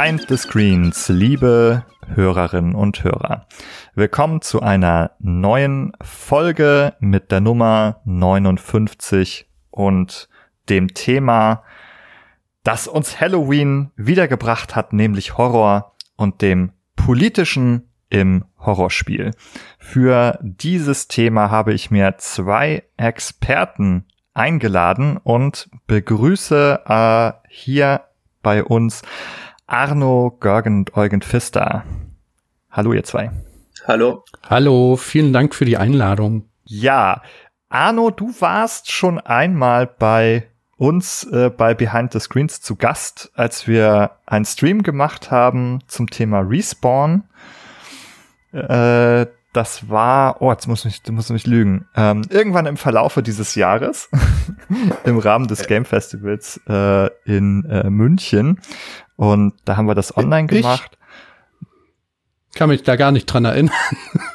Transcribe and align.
Behind 0.00 0.28
the 0.28 0.36
Screens, 0.36 1.08
liebe 1.08 1.84
Hörerinnen 2.14 2.76
und 2.76 3.02
Hörer. 3.02 3.48
Willkommen 3.96 4.40
zu 4.42 4.62
einer 4.62 5.10
neuen 5.18 5.90
Folge 6.00 6.94
mit 7.00 7.32
der 7.32 7.40
Nummer 7.40 8.00
59 8.04 9.48
und 9.72 10.28
dem 10.68 10.94
Thema, 10.94 11.64
das 12.62 12.86
uns 12.86 13.20
Halloween 13.20 13.90
wiedergebracht 13.96 14.76
hat, 14.76 14.92
nämlich 14.92 15.36
Horror 15.36 15.96
und 16.14 16.42
dem 16.42 16.70
politischen 16.94 17.90
im 18.08 18.44
Horrorspiel. 18.56 19.32
Für 19.80 20.38
dieses 20.40 21.08
Thema 21.08 21.50
habe 21.50 21.74
ich 21.74 21.90
mir 21.90 22.18
zwei 22.18 22.84
Experten 22.96 24.04
eingeladen 24.32 25.16
und 25.16 25.68
begrüße 25.88 26.82
äh, 26.86 27.32
hier 27.48 28.02
bei 28.44 28.62
uns 28.62 29.02
Arno 29.68 30.34
Görgen 30.40 30.78
und 30.78 30.96
Eugen 30.96 31.20
Pfister. 31.20 31.84
Hallo 32.70 32.94
ihr 32.94 33.04
zwei. 33.04 33.30
Hallo. 33.86 34.24
Hallo, 34.48 34.96
vielen 34.96 35.34
Dank 35.34 35.54
für 35.54 35.66
die 35.66 35.76
Einladung. 35.76 36.48
Ja, 36.64 37.20
Arno, 37.68 38.10
du 38.10 38.32
warst 38.40 38.90
schon 38.90 39.20
einmal 39.20 39.86
bei 39.86 40.48
uns 40.78 41.24
äh, 41.24 41.50
bei 41.50 41.74
Behind 41.74 42.10
the 42.14 42.18
Screens 42.18 42.62
zu 42.62 42.76
Gast, 42.76 43.30
als 43.34 43.68
wir 43.68 44.12
einen 44.24 44.46
Stream 44.46 44.82
gemacht 44.82 45.30
haben 45.30 45.80
zum 45.86 46.08
Thema 46.08 46.40
Respawn. 46.40 47.24
Äh, 48.52 49.26
das 49.52 49.88
war, 49.90 50.40
oh, 50.40 50.50
jetzt 50.50 50.66
muss 50.66 50.84
ich, 50.86 51.02
du 51.02 51.12
musst 51.12 51.30
mich 51.30 51.46
lügen, 51.46 51.86
ähm, 51.94 52.22
irgendwann 52.30 52.66
im 52.66 52.76
Verlaufe 52.76 53.22
dieses 53.22 53.54
Jahres, 53.54 54.08
im 55.04 55.18
Rahmen 55.18 55.48
des 55.48 55.66
Game 55.66 55.84
Festivals 55.84 56.60
äh, 56.68 57.10
in 57.24 57.64
äh, 57.66 57.90
München. 57.90 58.60
Und 59.18 59.54
da 59.64 59.76
haben 59.76 59.86
wir 59.86 59.96
das 59.96 60.16
online 60.16 60.46
gemacht. 60.46 60.96
Ich 62.52 62.54
kann 62.54 62.68
mich 62.68 62.84
da 62.84 62.94
gar 62.94 63.10
nicht 63.10 63.26
dran 63.26 63.44
erinnern. 63.44 63.74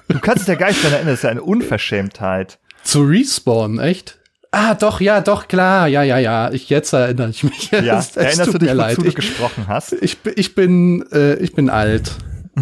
Du 0.10 0.20
kannst 0.20 0.40
dich 0.40 0.54
da 0.54 0.60
gar 0.60 0.68
nicht 0.68 0.84
dran 0.84 0.92
erinnern, 0.92 1.08
das 1.08 1.20
ist 1.20 1.24
ja 1.24 1.30
eine 1.30 1.42
Unverschämtheit. 1.42 2.60
Zu 2.84 3.04
Respawn, 3.04 3.80
echt? 3.80 4.20
Ah, 4.52 4.76
doch, 4.76 5.00
ja, 5.00 5.22
doch, 5.22 5.48
klar, 5.48 5.88
ja, 5.88 6.04
ja, 6.04 6.18
ja. 6.20 6.52
Ich, 6.52 6.70
jetzt 6.70 6.92
erinnere 6.92 7.30
ich 7.30 7.44
mich. 7.44 7.72
Ja, 7.72 8.04
erinnerst 8.16 8.54
du 8.54 8.58
dich, 8.58 8.70
wozu 8.70 9.02
du 9.04 9.14
gesprochen 9.14 9.66
hast? 9.70 9.94
Ich, 9.94 10.18
ich 10.36 10.54
bin, 10.54 11.06
äh, 11.14 11.36
ich 11.36 11.54
bin 11.54 11.70
alt. 11.70 12.12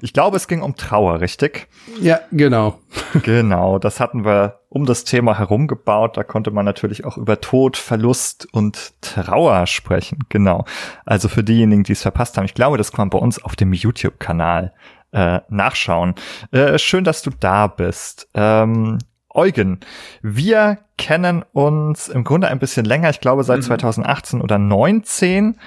Ich 0.00 0.12
glaube, 0.12 0.36
es 0.36 0.48
ging 0.48 0.62
um 0.62 0.74
Trauer, 0.74 1.20
richtig? 1.20 1.68
Ja, 2.00 2.20
genau. 2.30 2.78
Genau, 3.22 3.78
das 3.78 4.00
hatten 4.00 4.24
wir 4.24 4.60
um 4.70 4.86
das 4.86 5.04
Thema 5.04 5.38
herum 5.38 5.66
gebaut. 5.66 6.16
Da 6.16 6.24
konnte 6.24 6.50
man 6.50 6.64
natürlich 6.64 7.04
auch 7.04 7.18
über 7.18 7.40
Tod, 7.42 7.76
Verlust 7.76 8.48
und 8.52 8.94
Trauer 9.02 9.66
sprechen. 9.66 10.20
Genau. 10.30 10.64
Also 11.04 11.28
für 11.28 11.44
diejenigen, 11.44 11.82
die 11.82 11.92
es 11.92 12.02
verpasst 12.02 12.38
haben, 12.38 12.46
ich 12.46 12.54
glaube, 12.54 12.78
das 12.78 12.90
kann 12.90 13.02
man 13.02 13.10
bei 13.10 13.18
uns 13.18 13.42
auf 13.42 13.54
dem 13.54 13.74
YouTube-Kanal 13.74 14.72
äh, 15.12 15.40
nachschauen. 15.50 16.14
Äh, 16.52 16.78
schön, 16.78 17.04
dass 17.04 17.20
du 17.20 17.30
da 17.38 17.66
bist. 17.66 18.28
Ähm, 18.32 18.98
Eugen, 19.28 19.80
wir 20.22 20.78
kennen 20.96 21.44
uns 21.52 22.08
im 22.08 22.24
Grunde 22.24 22.48
ein 22.48 22.58
bisschen 22.58 22.84
länger, 22.84 23.10
ich 23.10 23.20
glaube 23.20 23.44
seit 23.44 23.58
mhm. 23.58 23.62
2018 23.62 24.40
oder 24.40 24.58
19. 24.58 25.58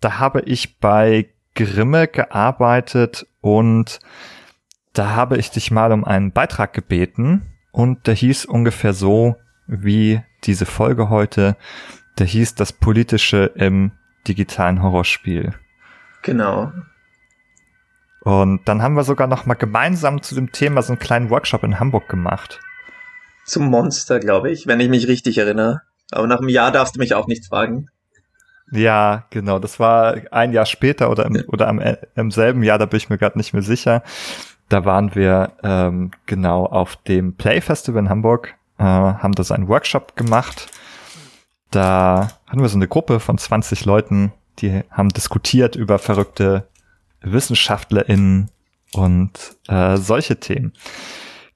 Da 0.00 0.18
habe 0.18 0.40
ich 0.42 0.78
bei 0.78 1.28
Grimme 1.58 2.06
gearbeitet 2.06 3.26
und 3.40 3.98
da 4.92 5.10
habe 5.10 5.36
ich 5.38 5.50
dich 5.50 5.70
mal 5.72 5.92
um 5.92 6.04
einen 6.04 6.32
Beitrag 6.32 6.72
gebeten 6.72 7.42
und 7.72 8.06
der 8.06 8.14
hieß 8.14 8.44
ungefähr 8.44 8.92
so 8.92 9.36
wie 9.66 10.22
diese 10.44 10.66
Folge 10.66 11.08
heute. 11.08 11.56
Der 12.18 12.26
hieß 12.26 12.54
das 12.54 12.72
Politische 12.72 13.52
im 13.56 13.90
digitalen 14.26 14.82
Horrorspiel. 14.82 15.54
Genau. 16.22 16.72
Und 18.20 18.68
dann 18.68 18.82
haben 18.82 18.94
wir 18.94 19.04
sogar 19.04 19.26
noch 19.26 19.46
mal 19.46 19.54
gemeinsam 19.54 20.22
zu 20.22 20.34
dem 20.34 20.52
Thema 20.52 20.82
so 20.82 20.92
einen 20.92 21.00
kleinen 21.00 21.30
Workshop 21.30 21.64
in 21.64 21.80
Hamburg 21.80 22.08
gemacht. 22.08 22.60
Zum 23.44 23.66
Monster, 23.70 24.20
glaube 24.20 24.50
ich, 24.50 24.66
wenn 24.66 24.80
ich 24.80 24.88
mich 24.88 25.08
richtig 25.08 25.38
erinnere. 25.38 25.82
Aber 26.10 26.26
nach 26.26 26.38
einem 26.38 26.48
Jahr 26.48 26.70
darfst 26.70 26.96
du 26.96 27.00
mich 27.00 27.14
auch 27.14 27.26
nichts 27.26 27.48
fragen. 27.48 27.88
Ja, 28.70 29.24
genau. 29.30 29.58
Das 29.58 29.80
war 29.80 30.16
ein 30.30 30.52
Jahr 30.52 30.66
später 30.66 31.10
oder 31.10 31.26
im, 31.26 31.42
oder 31.48 31.68
am, 31.68 31.80
im 32.14 32.30
selben 32.30 32.62
Jahr, 32.62 32.78
da 32.78 32.86
bin 32.86 32.98
ich 32.98 33.08
mir 33.08 33.18
gerade 33.18 33.38
nicht 33.38 33.52
mehr 33.52 33.62
sicher. 33.62 34.02
Da 34.68 34.84
waren 34.84 35.14
wir 35.14 35.52
ähm, 35.62 36.10
genau 36.26 36.66
auf 36.66 36.96
dem 36.96 37.34
Play 37.34 37.60
Festival 37.60 38.02
in 38.02 38.10
Hamburg, 38.10 38.54
äh, 38.78 38.84
haben 38.84 39.32
da 39.32 39.42
so 39.42 39.54
einen 39.54 39.68
Workshop 39.68 40.16
gemacht. 40.16 40.66
Da 41.70 42.28
hatten 42.46 42.60
wir 42.60 42.68
so 42.68 42.76
eine 42.76 42.88
Gruppe 42.88 43.20
von 43.20 43.38
20 43.38 43.84
Leuten, 43.84 44.32
die 44.58 44.82
haben 44.90 45.08
diskutiert 45.10 45.76
über 45.76 45.98
verrückte 45.98 46.68
WissenschaftlerInnen 47.22 48.50
und 48.92 49.56
äh, 49.68 49.96
solche 49.96 50.40
Themen. 50.40 50.72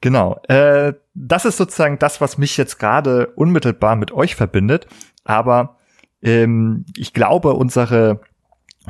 Genau. 0.00 0.40
Äh, 0.48 0.94
das 1.14 1.44
ist 1.44 1.56
sozusagen 1.56 1.98
das, 1.98 2.20
was 2.20 2.38
mich 2.38 2.56
jetzt 2.56 2.78
gerade 2.78 3.28
unmittelbar 3.28 3.96
mit 3.96 4.12
euch 4.12 4.34
verbindet. 4.34 4.86
Aber 5.24 5.76
ähm, 6.22 6.84
ich 6.96 7.12
glaube, 7.12 7.54
unsere 7.54 8.20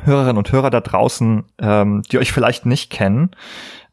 Hörerinnen 0.01 0.37
und 0.37 0.51
Hörer 0.51 0.69
da 0.69 0.81
draußen, 0.81 1.43
ähm, 1.59 2.01
die 2.11 2.17
euch 2.17 2.31
vielleicht 2.31 2.65
nicht 2.65 2.89
kennen, 2.89 3.31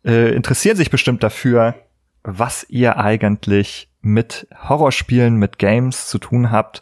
äh, 0.05 0.34
interessieren 0.34 0.77
sich 0.77 0.91
bestimmt 0.91 1.23
dafür, 1.23 1.75
was 2.23 2.67
ihr 2.69 2.99
eigentlich 2.99 3.91
mit 4.03 4.47
Horrorspielen, 4.69 5.37
mit 5.37 5.59
Games 5.59 6.09
zu 6.09 6.19
tun 6.19 6.51
habt. 6.51 6.81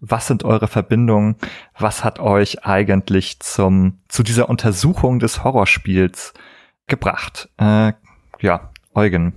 Was 0.00 0.28
sind 0.28 0.44
eure 0.44 0.68
Verbindungen? 0.68 1.36
Was 1.76 2.04
hat 2.04 2.20
euch 2.20 2.64
eigentlich 2.64 3.40
zum, 3.40 3.98
zu 4.08 4.22
dieser 4.22 4.48
Untersuchung 4.48 5.18
des 5.18 5.42
Horrorspiels 5.42 6.32
gebracht? 6.86 7.48
Äh, 7.58 7.92
ja, 8.40 8.70
Eugen. 8.94 9.34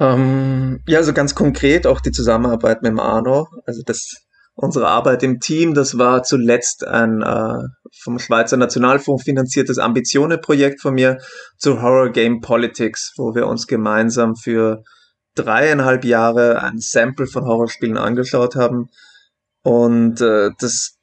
Ähm, 0.00 0.80
ja, 0.86 0.98
also 0.98 1.12
ganz 1.12 1.34
konkret 1.34 1.86
auch 1.86 2.00
die 2.00 2.10
Zusammenarbeit 2.10 2.82
mit 2.82 2.90
dem 2.90 3.00
Arno. 3.00 3.48
Also 3.66 3.82
das 3.84 4.21
unsere 4.54 4.88
Arbeit 4.88 5.22
im 5.22 5.40
Team. 5.40 5.74
Das 5.74 5.98
war 5.98 6.22
zuletzt 6.22 6.86
ein 6.86 7.22
äh, 7.22 7.58
vom 8.00 8.18
Schweizer 8.18 8.56
Nationalfonds 8.56 9.24
finanziertes 9.24 9.78
Ambitione-Projekt 9.78 10.80
von 10.80 10.94
mir 10.94 11.18
zu 11.58 11.82
Horror 11.82 12.10
Game 12.10 12.40
Politics, 12.40 13.12
wo 13.16 13.34
wir 13.34 13.46
uns 13.46 13.66
gemeinsam 13.66 14.36
für 14.36 14.82
dreieinhalb 15.34 16.04
Jahre 16.04 16.62
ein 16.62 16.78
Sample 16.78 17.26
von 17.26 17.44
Horrorspielen 17.44 17.96
angeschaut 17.96 18.56
haben 18.56 18.88
und 19.62 20.20
äh, 20.20 20.50
das 20.58 20.98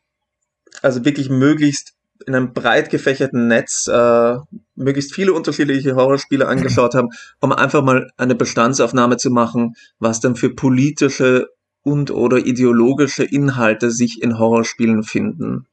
also 0.81 1.03
wirklich 1.03 1.29
möglichst 1.29 1.93
in 2.27 2.35
einem 2.35 2.53
breit 2.53 2.89
gefächerten 2.89 3.47
Netz 3.47 3.88
äh, 3.88 4.35
möglichst 4.75 5.13
viele 5.15 5.33
unterschiedliche 5.33 5.95
Horrorspiele 5.95 6.47
angeschaut 6.47 6.93
haben, 6.93 7.09
um 7.39 7.51
einfach 7.51 7.81
mal 7.81 8.09
eine 8.17 8.35
Bestandsaufnahme 8.35 9.17
zu 9.17 9.31
machen, 9.31 9.73
was 9.99 10.19
dann 10.19 10.35
für 10.35 10.53
politische 10.53 11.47
und 11.89 12.11
oder 12.11 12.38
ideologische 12.38 13.23
Inhalte 13.23 13.91
sich 13.91 14.22
in 14.22 14.38
Horrorspielen 14.38 15.03
finden. 15.03 15.66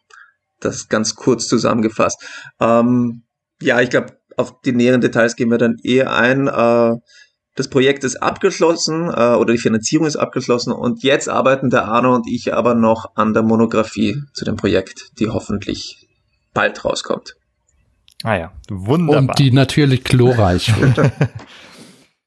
Das 0.61 0.89
ganz 0.89 1.15
kurz 1.15 1.47
zusammengefasst. 1.49 2.25
Ähm, 2.61 3.25
ja, 3.61 3.81
ich 3.81 3.91
glaube, 3.91 4.19
auf 4.37 4.61
die 4.63 4.73
näheren 4.73 5.01
Details 5.01 5.37
gehen 5.37 5.51
wir 5.51 5.59
dann 5.59 5.77
eher 5.83 6.13
ein. 6.13 6.49
Äh, 6.49 6.97
das 7.55 7.69
Projekt 7.69 8.05
ist 8.05 8.17
abgeschlossen 8.17 9.09
äh, 9.09 9.35
oder 9.35 9.53
die 9.53 9.59
Finanzierung 9.59 10.07
ist 10.07 10.17
abgeschlossen 10.17 10.73
und 10.73 11.03
jetzt 11.03 11.29
arbeiten 11.29 11.71
der 11.71 11.87
Arno 11.87 12.15
und 12.15 12.27
ich 12.29 12.53
aber 12.55 12.75
noch 12.75 13.17
an 13.17 13.33
der 13.33 13.43
Monographie 13.43 14.23
zu 14.35 14.45
dem 14.45 14.57
Projekt, 14.57 15.19
die 15.19 15.29
hoffentlich 15.29 16.07
bald 16.53 16.85
rauskommt. 16.85 17.35
Ah 18.23 18.37
ja, 18.37 18.53
wunderbar. 18.69 19.21
Und 19.21 19.39
die 19.39 19.53
natürlich 19.53 20.05
glorreich 20.05 20.79
wird. 20.81 21.13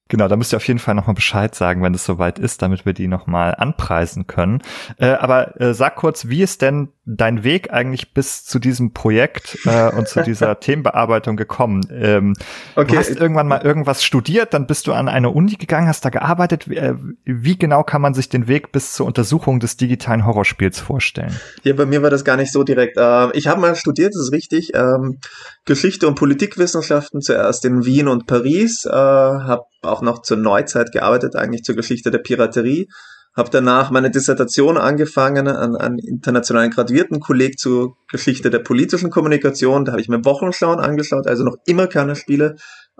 Genau, 0.09 0.27
da 0.27 0.35
müsst 0.35 0.53
ihr 0.53 0.57
auf 0.57 0.67
jeden 0.67 0.79
Fall 0.79 0.95
nochmal 0.95 1.13
Bescheid 1.13 1.53
sagen, 1.53 1.83
wenn 1.83 1.93
es 1.93 2.03
soweit 2.03 2.39
ist, 2.39 2.63
damit 2.63 2.83
wir 2.85 2.93
die 2.93 3.07
nochmal 3.07 3.53
anpreisen 3.55 4.25
können. 4.25 4.61
Äh, 4.97 5.11
aber 5.11 5.61
äh, 5.61 5.73
sag 5.75 5.95
kurz, 5.95 6.27
wie 6.27 6.41
ist 6.41 6.63
denn 6.63 6.89
dein 7.09 7.43
Weg 7.43 7.73
eigentlich 7.73 8.13
bis 8.13 8.45
zu 8.45 8.59
diesem 8.59 8.93
Projekt 8.93 9.57
äh, 9.65 9.89
und 9.89 10.07
zu 10.07 10.21
dieser 10.23 10.59
Themenbearbeitung 10.59 11.35
gekommen? 11.35 11.81
Ähm, 11.91 12.35
okay. 12.75 12.91
Du 12.91 12.97
hast 12.97 13.09
irgendwann 13.09 13.47
mal 13.47 13.61
irgendwas 13.61 14.03
studiert, 14.03 14.53
dann 14.53 14.67
bist 14.67 14.87
du 14.87 14.93
an 14.93 15.07
eine 15.07 15.29
Uni 15.31 15.55
gegangen, 15.55 15.87
hast 15.87 16.05
da 16.05 16.09
gearbeitet. 16.09 16.69
Wie, 16.69 16.77
äh, 16.77 16.95
wie 17.25 17.57
genau 17.57 17.83
kann 17.83 18.01
man 18.01 18.13
sich 18.13 18.29
den 18.29 18.47
Weg 18.47 18.71
bis 18.71 18.93
zur 18.93 19.07
Untersuchung 19.07 19.59
des 19.59 19.77
digitalen 19.77 20.25
Horrorspiels 20.25 20.79
vorstellen? 20.79 21.35
Ja, 21.63 21.73
bei 21.73 21.85
mir 21.85 22.03
war 22.03 22.09
das 22.09 22.23
gar 22.23 22.37
nicht 22.37 22.51
so 22.51 22.63
direkt. 22.63 22.97
Äh, 22.97 23.31
ich 23.35 23.47
habe 23.47 23.61
mal 23.61 23.75
studiert, 23.75 24.13
das 24.13 24.23
ist 24.23 24.31
richtig. 24.31 24.71
Ähm, 24.75 25.19
Geschichte 25.65 26.07
und 26.07 26.15
Politikwissenschaften 26.15 27.21
zuerst 27.21 27.65
in 27.65 27.85
Wien 27.85 28.07
und 28.07 28.27
Paris, 28.27 28.85
äh, 28.85 28.91
habe 28.91 29.63
auch 29.81 30.01
noch 30.01 30.21
zur 30.21 30.37
Neuzeit 30.37 30.91
gearbeitet, 30.91 31.35
eigentlich 31.35 31.63
zur 31.63 31.75
Geschichte 31.75 32.11
der 32.11 32.19
Piraterie. 32.19 32.87
Habe 33.35 33.49
danach 33.51 33.91
meine 33.91 34.11
Dissertation 34.11 34.77
angefangen 34.77 35.47
an 35.47 35.75
einen 35.75 35.99
internationalen 35.99 36.71
Graduiertenkolleg 36.71 37.57
zur 37.57 37.95
Geschichte 38.09 38.49
der 38.49 38.59
politischen 38.59 39.11
Kommunikation. 39.11 39.85
Da 39.85 39.91
habe 39.93 40.01
ich 40.01 40.09
mir 40.09 40.25
Wochenschauen 40.25 40.79
angeschaut, 40.79 41.27
also 41.27 41.43
noch 41.43 41.57
immer 41.65 41.87
keine 41.87 42.15
Spiele. 42.15 42.55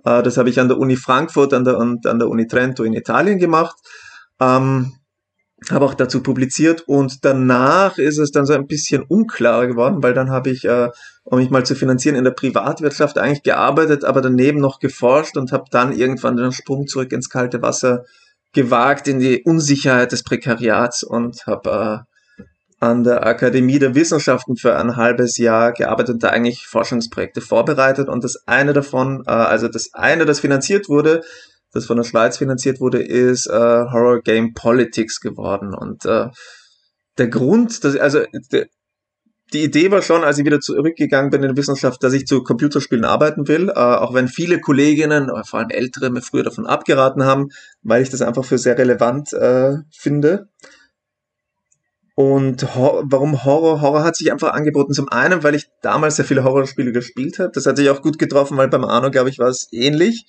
Äh, 0.06 0.24
das 0.24 0.38
habe 0.38 0.50
ich 0.50 0.60
an 0.60 0.68
der 0.68 0.78
Uni 0.78 0.96
Frankfurt 0.96 1.54
an 1.54 1.66
der, 1.66 1.78
und 1.78 2.06
an 2.06 2.20
der 2.20 2.30
Uni 2.30 2.48
Trento 2.48 2.84
in 2.84 2.94
Italien 2.94 3.40
gemacht. 3.40 3.76
Ähm, 4.40 4.94
habe 5.70 5.84
auch 5.84 5.94
dazu 5.94 6.24
publiziert 6.24 6.84
und 6.88 7.26
danach 7.26 7.98
ist 7.98 8.18
es 8.18 8.32
dann 8.32 8.46
so 8.46 8.54
ein 8.54 8.66
bisschen 8.66 9.04
unklarer 9.04 9.68
geworden, 9.68 10.02
weil 10.02 10.14
dann 10.14 10.30
habe 10.30 10.52
ich 10.52 10.64
äh, 10.64 10.90
um 11.30 11.38
mich 11.38 11.52
mal 11.52 11.66
zu 11.66 11.76
finanzieren, 11.76 12.16
in 12.16 12.24
der 12.24 12.32
Privatwirtschaft 12.32 13.18
eigentlich 13.18 13.44
gearbeitet, 13.44 14.04
aber 14.04 14.22
daneben 14.22 14.60
noch 14.60 14.80
geforscht 14.80 15.38
und 15.38 15.52
habe 15.52 15.66
dann 15.70 15.96
irgendwann 15.96 16.38
den 16.38 16.52
Sprung 16.52 16.88
zurück 16.88 17.12
ins 17.12 17.30
kalte 17.30 17.62
Wasser 17.62 18.06
gewagt, 18.54 19.08
in 19.08 19.20
die 19.20 19.44
Unsicherheit 19.44 20.12
des 20.12 20.24
Prekariats 20.24 21.04
und 21.04 21.46
habe 21.46 22.06
äh, 22.40 22.44
an 22.80 23.04
der 23.04 23.26
Akademie 23.26 23.80
der 23.80 23.94
Wissenschaften 23.94 24.56
für 24.56 24.78
ein 24.78 24.96
halbes 24.96 25.38
Jahr 25.38 25.74
gearbeitet 25.74 26.16
und 26.16 26.24
da 26.24 26.30
eigentlich 26.30 26.66
Forschungsprojekte 26.66 27.42
vorbereitet. 27.42 28.08
Und 28.08 28.24
das 28.24 28.48
eine 28.48 28.74
davon, 28.74 29.24
äh, 29.28 29.32
also 29.32 29.68
das 29.68 29.90
eine, 29.94 30.26
das 30.26 30.40
finanziert 30.40 30.88
wurde, 30.88 31.22
das 31.72 31.86
von 31.86 31.98
der 31.98 32.04
Schweiz 32.04 32.38
finanziert 32.38 32.80
wurde, 32.80 33.04
ist 33.04 33.48
äh, 33.48 33.52
Horror 33.52 34.22
Game 34.22 34.54
Politics 34.54 35.20
geworden. 35.20 35.76
Und 35.76 36.06
äh, 36.06 36.28
der 37.18 37.28
Grund, 37.28 37.84
dass, 37.84 37.96
also 37.98 38.24
der, 38.52 38.68
die 39.54 39.64
Idee 39.64 39.92
war 39.92 40.02
schon, 40.02 40.24
als 40.24 40.38
ich 40.38 40.46
wieder 40.46 40.60
zurückgegangen 40.60 41.32
bin 41.32 41.44
in 41.44 41.50
die 41.50 41.58
Wissenschaft, 41.58 42.04
dass 42.04 42.14
ich 42.14 42.26
zu 42.26 42.44
Computerspielen 42.44 43.06
arbeiten 43.06 43.48
will, 43.48 43.70
äh, 43.70 43.74
auch 43.74 44.14
wenn 44.14 44.28
viele 44.28 44.60
Kolleginnen, 44.60 45.32
vor 45.46 45.60
allem 45.60 45.70
ältere, 45.70 46.10
mir 46.10 46.22
früher 46.22 46.44
davon 46.44 46.68
abgeraten 46.68 47.24
haben, 47.24 47.50
weil 47.82 48.02
ich 48.02 48.10
das 48.10 48.22
einfach 48.22 48.46
für 48.46 48.58
sehr 48.58 48.78
relevant 48.78 49.34
äh, 49.34 49.78
finde. 49.92 50.50
Und 52.16 52.76
Hor 52.76 53.04
warum 53.06 53.46
Horror? 53.46 53.80
Horror 53.80 54.04
hat 54.04 54.18
sich 54.18 54.30
einfach 54.30 54.52
angeboten. 54.52 54.94
Zum 54.94 55.08
einen, 55.08 55.42
weil 55.42 55.56
ich 55.56 55.70
damals 55.82 56.18
sehr 56.18 56.26
viele 56.26 56.44
Horrorspiele 56.44 56.92
gespielt 56.92 57.40
habe. 57.40 57.52
Das 57.54 57.66
hat 57.66 57.78
sich 57.78 57.90
auch 57.90 58.02
gut 58.02 58.20
getroffen, 58.20 58.58
weil 58.58 58.68
beim 58.68 58.84
Arno, 58.84 59.10
glaube 59.10 59.30
ich, 59.30 59.40
war 59.40 59.48
es 59.48 59.70
ähnlich. 59.72 60.26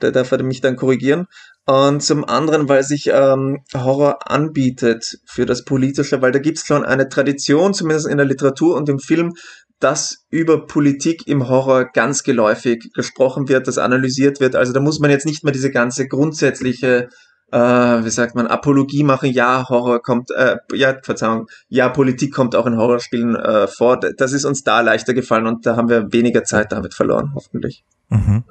Da 0.00 0.10
darf 0.10 0.32
er 0.32 0.42
mich 0.42 0.60
dann 0.60 0.74
korrigieren. 0.74 1.28
Und 1.68 2.02
zum 2.02 2.24
anderen, 2.24 2.66
weil 2.70 2.82
sich 2.82 3.10
ähm, 3.12 3.58
Horror 3.74 4.30
anbietet 4.30 5.18
für 5.26 5.44
das 5.44 5.66
Politische, 5.66 6.22
weil 6.22 6.32
da 6.32 6.38
gibt 6.38 6.56
es 6.56 6.64
schon 6.64 6.82
eine 6.82 7.10
Tradition, 7.10 7.74
zumindest 7.74 8.08
in 8.08 8.16
der 8.16 8.24
Literatur 8.24 8.74
und 8.74 8.88
im 8.88 8.98
Film, 8.98 9.34
dass 9.78 10.24
über 10.30 10.66
Politik 10.66 11.28
im 11.28 11.46
Horror 11.46 11.84
ganz 11.84 12.22
geläufig 12.22 12.90
gesprochen 12.94 13.50
wird, 13.50 13.68
das 13.68 13.76
analysiert 13.76 14.40
wird. 14.40 14.56
Also 14.56 14.72
da 14.72 14.80
muss 14.80 14.98
man 14.98 15.10
jetzt 15.10 15.26
nicht 15.26 15.44
mehr 15.44 15.52
diese 15.52 15.70
ganze 15.70 16.08
grundsätzliche, 16.08 17.10
äh, 17.52 17.58
wie 17.58 18.10
sagt 18.10 18.34
man, 18.34 18.46
Apologie 18.46 19.04
machen. 19.04 19.30
Ja, 19.30 19.68
Horror 19.68 20.00
kommt, 20.00 20.30
äh, 20.30 20.56
ja, 20.72 20.96
Verzeihung, 21.02 21.48
ja, 21.68 21.90
Politik 21.90 22.32
kommt 22.32 22.56
auch 22.56 22.64
in 22.64 22.78
Horrorspielen 22.78 23.36
äh, 23.36 23.66
vor. 23.68 24.00
Das 24.00 24.32
ist 24.32 24.46
uns 24.46 24.62
da 24.64 24.80
leichter 24.80 25.12
gefallen 25.12 25.46
und 25.46 25.66
da 25.66 25.76
haben 25.76 25.90
wir 25.90 26.14
weniger 26.14 26.44
Zeit 26.44 26.72
damit 26.72 26.94
verloren, 26.94 27.32
hoffentlich. 27.34 27.84
Mhm. 28.08 28.44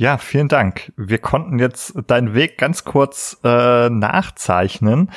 Ja, 0.00 0.16
vielen 0.16 0.48
Dank. 0.48 0.94
Wir 0.96 1.18
konnten 1.18 1.58
jetzt 1.58 1.92
deinen 2.06 2.32
Weg 2.32 2.56
ganz 2.56 2.86
kurz 2.86 3.36
äh, 3.44 3.90
nachzeichnen. 3.90 5.10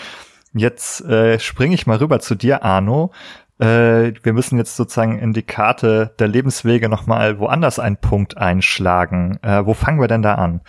Jetzt 0.53 0.99
äh, 1.05 1.39
springe 1.39 1.73
ich 1.73 1.87
mal 1.87 1.99
rüber 1.99 2.19
zu 2.19 2.35
dir, 2.35 2.65
Arno. 2.65 3.13
Äh, 3.59 4.11
wir 4.23 4.33
müssen 4.33 4.57
jetzt 4.57 4.75
sozusagen 4.75 5.19
in 5.19 5.31
die 5.31 5.43
Karte 5.43 6.13
der 6.19 6.27
Lebenswege 6.27 6.89
nochmal 6.89 7.39
woanders 7.39 7.79
einen 7.79 7.95
Punkt 7.95 8.35
einschlagen. 8.35 9.39
Äh, 9.41 9.65
wo 9.65 9.73
fangen 9.73 10.01
wir 10.01 10.09
denn 10.09 10.21
da 10.21 10.35
an? 10.35 10.59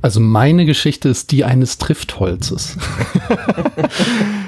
Also 0.00 0.18
meine 0.18 0.64
Geschichte 0.64 1.10
ist 1.10 1.32
die 1.32 1.44
eines 1.44 1.76
Triftholzes. 1.76 2.78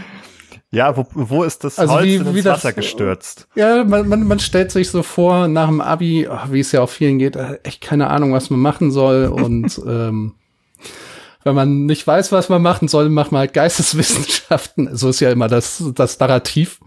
Ja, 0.75 0.97
wo, 0.97 1.07
wo 1.13 1.45
ist 1.45 1.63
das 1.63 1.79
also 1.79 1.95
Holz 1.95 2.05
wie, 2.05 2.15
ins 2.17 2.35
wie 2.35 2.45
Wasser 2.45 2.69
das, 2.69 2.75
gestürzt? 2.77 3.47
Ja, 3.55 3.85
man, 3.85 4.09
man, 4.09 4.27
man 4.27 4.41
stellt 4.41 4.73
sich 4.73 4.91
so 4.91 5.03
vor, 5.03 5.47
nach 5.47 5.69
dem 5.69 5.81
Abi, 5.81 6.29
oh, 6.29 6.51
wie 6.51 6.61
es 6.61 6.73
ja 6.73 6.83
auch 6.83 6.91
vielen 6.91 7.19
geht, 7.19 7.37
äh, 7.37 7.61
echt 7.63 7.81
keine 7.81 8.11
Ahnung, 8.11 8.33
was 8.33 8.51
man 8.51 8.61
machen 8.61 8.91
soll. 8.91 9.27
Und 9.29 9.81
ähm, 9.87 10.35
wenn 11.45 11.55
man 11.55 11.87
nicht 11.87 12.07
weiß, 12.07 12.33
was 12.33 12.49
man 12.49 12.61
machen 12.61 12.89
soll, 12.89 13.09
macht 13.09 13.31
man 13.31 13.41
halt 13.41 13.53
Geisteswissenschaften. 13.53 14.97
So 14.97 15.11
ist 15.11 15.21
ja 15.21 15.31
immer 15.31 15.49
das, 15.49 15.83
das 15.95 16.19
Narrativ. 16.19 16.81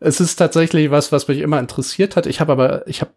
Es 0.00 0.20
ist 0.20 0.36
tatsächlich 0.36 0.90
was, 0.90 1.12
was 1.12 1.28
mich 1.28 1.38
immer 1.38 1.60
interessiert 1.60 2.16
hat. 2.16 2.26
Ich 2.26 2.40
habe 2.40 2.52
aber, 2.52 2.88
ich 2.88 3.00
habe 3.02 3.12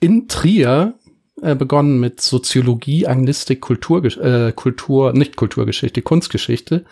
in 0.00 0.28
Trier 0.28 0.94
äh, 1.42 1.54
begonnen 1.54 2.00
mit 2.00 2.20
Soziologie, 2.20 3.06
Anglistik, 3.06 3.60
Kultur, 3.60 4.04
äh, 4.04 4.52
Kultur, 4.52 5.12
nicht 5.12 5.36
Kulturgeschichte, 5.36 6.00
Kunstgeschichte 6.00 6.84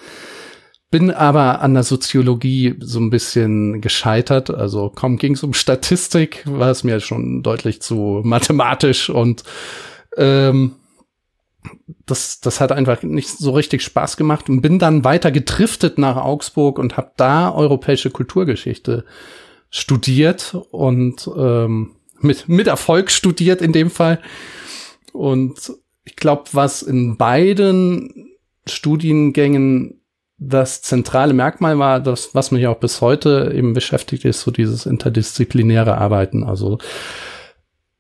bin 0.91 1.11
aber 1.11 1.61
an 1.61 1.75
der 1.75 1.85
Soziologie 1.85 2.75
so 2.81 2.99
ein 2.99 3.11
bisschen 3.11 3.81
gescheitert. 3.81 4.51
Also 4.51 4.91
kaum 4.91 5.19
ging 5.19 5.35
es 5.35 5.43
um 5.43 5.55
Statistik, 5.55 6.43
war 6.47 6.71
es 6.71 6.83
mir 6.83 7.01
schon 7.01 7.43
deutlich 7.43 7.81
zu 7.81 8.21
mathematisch 8.25 9.09
und 9.09 9.45
ähm, 10.17 10.73
das, 12.07 12.41
das 12.41 12.61
hat 12.61 12.73
einfach 12.73 13.03
nicht 13.03 13.29
so 13.29 13.53
richtig 13.53 13.83
Spaß 13.83 14.17
gemacht 14.17 14.49
und 14.49 14.63
bin 14.63 14.79
dann 14.79 15.05
weiter 15.05 15.31
getriftet 15.31 15.99
nach 15.99 16.17
Augsburg 16.17 16.79
und 16.79 16.97
habe 16.97 17.13
da 17.17 17.53
europäische 17.53 18.11
Kulturgeschichte 18.11 19.05
studiert 19.69 20.57
und 20.71 21.31
ähm, 21.37 21.97
mit, 22.19 22.49
mit 22.49 22.67
Erfolg 22.67 23.11
studiert 23.11 23.63
in 23.63 23.73
dem 23.73 23.91
Fall. 23.91 24.21
Und 25.13 25.73
ich 26.05 26.17
glaube, 26.17 26.45
was 26.53 26.83
in 26.83 27.17
beiden 27.17 28.31
Studiengängen 28.67 30.00
das 30.41 30.81
zentrale 30.81 31.35
Merkmal 31.35 31.79
war, 31.79 32.01
das, 32.01 32.31
was 32.35 32.51
mich 32.51 32.67
auch 32.67 32.79
bis 32.79 33.03
heute 33.03 33.53
eben 33.55 33.75
beschäftigt, 33.75 34.25
ist 34.25 34.41
so 34.41 34.51
dieses 34.51 34.87
interdisziplinäre 34.87 35.99
Arbeiten. 35.99 36.45
Also 36.45 36.79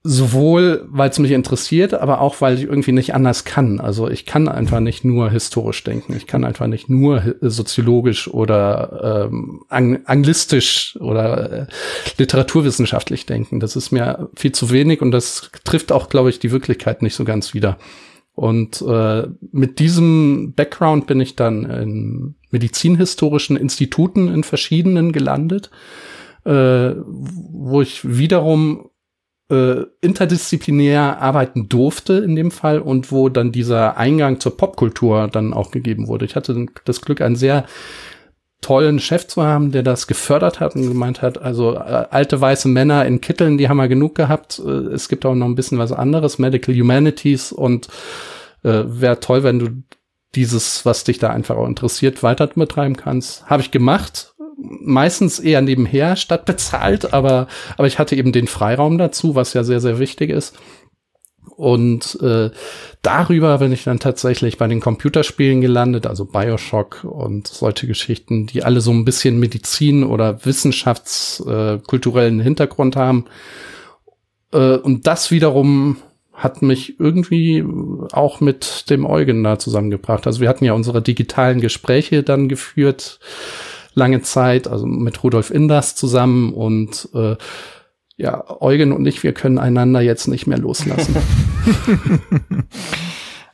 sowohl, 0.02 0.86
weil 0.88 1.10
es 1.10 1.18
mich 1.18 1.32
interessiert, 1.32 1.92
aber 1.92 2.22
auch, 2.22 2.40
weil 2.40 2.56
ich 2.56 2.64
irgendwie 2.64 2.92
nicht 2.92 3.14
anders 3.14 3.44
kann. 3.44 3.78
Also 3.78 4.08
ich 4.08 4.24
kann 4.24 4.48
einfach 4.48 4.80
nicht 4.80 5.04
nur 5.04 5.30
historisch 5.30 5.84
denken. 5.84 6.14
Ich 6.16 6.26
kann 6.26 6.44
einfach 6.44 6.66
nicht 6.66 6.88
nur 6.88 7.34
soziologisch 7.42 8.26
oder 8.26 9.26
ähm, 9.30 9.60
ang 9.68 10.00
anglistisch 10.06 10.96
oder 10.98 11.52
äh, 11.52 11.66
literaturwissenschaftlich 12.16 13.26
denken. 13.26 13.60
Das 13.60 13.76
ist 13.76 13.90
mir 13.90 14.30
viel 14.34 14.52
zu 14.52 14.70
wenig 14.70 15.02
und 15.02 15.10
das 15.10 15.50
trifft 15.64 15.92
auch, 15.92 16.08
glaube 16.08 16.30
ich, 16.30 16.38
die 16.38 16.52
Wirklichkeit 16.52 17.02
nicht 17.02 17.14
so 17.14 17.24
ganz 17.24 17.52
wieder. 17.52 17.76
Und 18.40 18.80
äh, 18.80 19.26
mit 19.52 19.80
diesem 19.80 20.54
Background 20.54 21.06
bin 21.06 21.20
ich 21.20 21.36
dann 21.36 21.66
in 21.66 22.36
medizinhistorischen 22.50 23.54
Instituten 23.54 24.28
in 24.28 24.44
verschiedenen 24.44 25.12
gelandet, 25.12 25.70
äh, 26.46 26.92
wo 26.96 27.82
ich 27.82 28.16
wiederum 28.16 28.88
äh, 29.50 29.82
interdisziplinär 30.00 31.20
arbeiten 31.20 31.68
durfte 31.68 32.14
in 32.14 32.34
dem 32.34 32.50
Fall 32.50 32.78
und 32.78 33.12
wo 33.12 33.28
dann 33.28 33.52
dieser 33.52 33.98
Eingang 33.98 34.40
zur 34.40 34.56
Popkultur 34.56 35.28
dann 35.28 35.52
auch 35.52 35.70
gegeben 35.70 36.08
wurde. 36.08 36.24
Ich 36.24 36.34
hatte 36.34 36.64
das 36.86 37.02
Glück, 37.02 37.20
einen 37.20 37.36
sehr 37.36 37.66
tollen 38.60 38.98
Chef 38.98 39.26
zu 39.26 39.42
haben, 39.42 39.72
der 39.72 39.82
das 39.82 40.06
gefördert 40.06 40.60
hat 40.60 40.74
und 40.76 40.86
gemeint 40.86 41.22
hat, 41.22 41.40
also 41.40 41.74
äh, 41.74 42.06
alte 42.10 42.40
weiße 42.40 42.68
Männer 42.68 43.06
in 43.06 43.20
Kitteln, 43.20 43.56
die 43.58 43.68
haben 43.68 43.78
wir 43.78 43.88
genug 43.88 44.14
gehabt. 44.14 44.60
Äh, 44.64 44.70
es 44.92 45.08
gibt 45.08 45.24
auch 45.24 45.34
noch 45.34 45.46
ein 45.46 45.54
bisschen 45.54 45.78
was 45.78 45.92
anderes, 45.92 46.38
Medical 46.38 46.74
Humanities 46.74 47.52
und 47.52 47.88
äh, 48.62 48.82
wäre 48.84 49.20
toll, 49.20 49.42
wenn 49.42 49.58
du 49.58 49.68
dieses, 50.34 50.84
was 50.86 51.04
dich 51.04 51.18
da 51.18 51.30
einfach 51.30 51.56
auch 51.56 51.66
interessiert, 51.66 52.22
weiter 52.22 52.46
betreiben 52.48 52.96
kannst. 52.96 53.46
Habe 53.46 53.62
ich 53.62 53.70
gemacht. 53.70 54.34
Meistens 54.62 55.38
eher 55.38 55.62
nebenher 55.62 56.16
statt 56.16 56.44
bezahlt, 56.44 57.14
aber, 57.14 57.48
aber 57.78 57.86
ich 57.86 57.98
hatte 57.98 58.14
eben 58.14 58.30
den 58.30 58.46
Freiraum 58.46 58.98
dazu, 58.98 59.34
was 59.34 59.54
ja 59.54 59.64
sehr, 59.64 59.80
sehr 59.80 59.98
wichtig 59.98 60.28
ist. 60.28 60.54
Und 61.56 62.18
äh, 62.22 62.50
darüber 63.02 63.58
bin 63.58 63.72
ich 63.72 63.84
dann 63.84 63.98
tatsächlich 63.98 64.56
bei 64.56 64.66
den 64.66 64.80
Computerspielen 64.80 65.60
gelandet, 65.60 66.06
also 66.06 66.24
Bioshock 66.24 67.04
und 67.04 67.48
solche 67.48 67.86
Geschichten, 67.86 68.46
die 68.46 68.62
alle 68.62 68.80
so 68.80 68.90
ein 68.92 69.04
bisschen 69.04 69.38
Medizin 69.38 70.04
oder 70.04 70.44
wissenschaftskulturellen 70.44 72.40
äh, 72.40 72.42
Hintergrund 72.42 72.96
haben. 72.96 73.26
Äh, 74.52 74.76
und 74.76 75.06
das 75.06 75.30
wiederum 75.30 75.98
hat 76.32 76.62
mich 76.62 76.98
irgendwie 76.98 77.62
auch 78.12 78.40
mit 78.40 78.88
dem 78.88 79.04
Eugen 79.04 79.44
da 79.44 79.58
zusammengebracht. 79.58 80.26
Also 80.26 80.40
wir 80.40 80.48
hatten 80.48 80.64
ja 80.64 80.72
unsere 80.72 81.02
digitalen 81.02 81.60
Gespräche 81.60 82.22
dann 82.22 82.48
geführt, 82.48 83.20
lange 83.92 84.22
Zeit, 84.22 84.66
also 84.66 84.86
mit 84.86 85.22
Rudolf 85.22 85.50
Inders 85.50 85.94
zusammen 85.94 86.54
und 86.54 87.10
äh, 87.14 87.36
ja, 88.20 88.44
Eugen 88.60 88.92
und 88.92 89.06
ich, 89.06 89.22
wir 89.22 89.32
können 89.32 89.58
einander 89.58 90.00
jetzt 90.00 90.28
nicht 90.28 90.46
mehr 90.46 90.58
loslassen. 90.58 91.16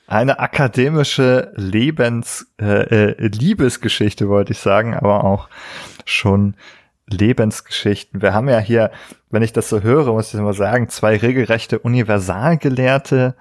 Eine 0.08 0.40
akademische 0.40 1.52
Lebens, 1.56 2.52
äh, 2.60 3.12
äh, 3.12 3.26
Liebesgeschichte 3.28 4.28
wollte 4.28 4.52
ich 4.52 4.58
sagen, 4.58 4.94
aber 4.94 5.24
auch 5.24 5.48
schon 6.04 6.54
Lebensgeschichten. 7.08 8.22
Wir 8.22 8.34
haben 8.34 8.48
ja 8.48 8.58
hier, 8.58 8.90
wenn 9.30 9.42
ich 9.42 9.52
das 9.52 9.68
so 9.68 9.82
höre, 9.82 10.12
muss 10.12 10.34
ich 10.34 10.40
mal 10.40 10.52
sagen, 10.52 10.88
zwei 10.88 11.16
regelrechte 11.16 11.78
Universalgelehrte 11.78 13.36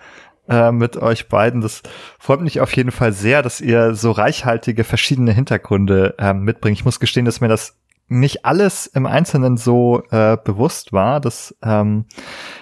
äh, 0.48 0.72
mit 0.72 0.98
euch 0.98 1.28
beiden. 1.28 1.62
Das 1.62 1.82
freut 2.20 2.42
mich 2.42 2.62
auf 2.62 2.76
jeden 2.76 2.92
Fall 2.92 3.14
sehr, 3.14 3.42
dass 3.42 3.62
ihr 3.62 3.96
so 3.96 4.12
reichhaltige 4.12 4.84
verschiedene 4.84 5.32
Hintergründe 5.32 6.16
äh, 6.20 6.34
mitbringt. 6.34 6.78
Ich 6.78 6.86
muss 6.86 7.00
gestehen, 7.00 7.26
dass 7.26 7.42
mir 7.42 7.48
das 7.48 7.76
nicht 8.08 8.46
alles 8.46 8.88
im 8.88 9.06
Einzelnen 9.06 9.58
so 9.58 10.04
äh, 10.12 10.38
bewusst 10.44 10.94
war. 10.94 11.20
Das 11.20 11.56
ähm, 11.64 12.06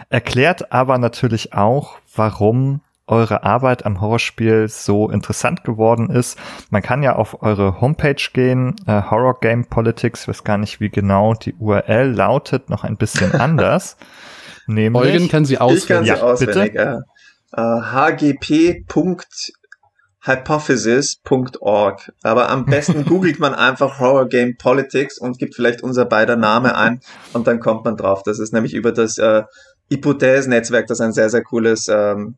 erklärt 0.10 0.72
aber 0.72 0.98
natürlich 0.98 1.54
auch, 1.54 1.98
warum 2.16 2.82
eure 3.06 3.44
Arbeit 3.44 3.86
am 3.86 4.00
Horrorspiel 4.00 4.70
so 4.70 5.10
interessant 5.10 5.64
geworden 5.64 6.10
ist. 6.10 6.40
Man 6.70 6.82
kann 6.82 7.04
ja 7.04 7.16
auf 7.16 7.42
eure 7.42 7.82
Homepage 7.82 8.16
gehen, 8.32 8.76
äh, 8.88 9.02
Horror 9.10 9.40
Game 9.42 9.66
Politics, 9.66 10.22
ich 10.22 10.28
weiß 10.30 10.44
gar 10.46 10.58
nicht, 10.58 10.80
wie 10.80 10.90
genau 10.90 11.34
die 11.34 11.54
URL 11.56 12.14
lautet, 12.14 12.70
noch 12.70 12.84
ein 12.84 12.96
bisschen 12.96 13.34
anders. 13.40 13.98
Nämlich, 14.68 15.04
Eugen 15.04 15.28
kann 15.28 15.44
sie 15.44 15.58
auswendig. 15.58 15.84
Ich 15.84 15.88
kann 15.90 16.04
sie 16.06 16.10
ja, 16.10 16.22
auswendig, 16.22 16.74
ja. 16.76 17.02
Uh, 17.56 17.84
hgp.hypothesis.org. 20.26 22.14
Aber 22.24 22.50
am 22.50 22.66
besten 22.66 23.06
googelt 23.10 23.40
man 23.40 23.54
einfach 23.54 24.00
Horror 24.00 24.28
Game 24.28 24.58
Politics 24.58 25.18
und 25.18 25.38
gibt 25.38 25.56
vielleicht 25.56 25.84
unser 25.84 26.06
beider 26.06 26.36
Name 26.36 26.76
ein 26.76 27.02
und 27.34 27.48
dann 27.48 27.60
kommt 27.60 27.86
man 27.86 27.98
drauf. 27.98 28.24
Das 28.24 28.40
ist 28.40 28.54
nämlich 28.54 28.74
über 28.74 28.92
das 28.92 29.18
äh, 29.18 29.44
Hypothese-Netzwerk, 29.92 30.88
das 30.88 31.02
ein 31.02 31.12
sehr, 31.12 31.30
sehr 31.30 31.44
cooles 31.44 31.88
ähm, 31.90 32.38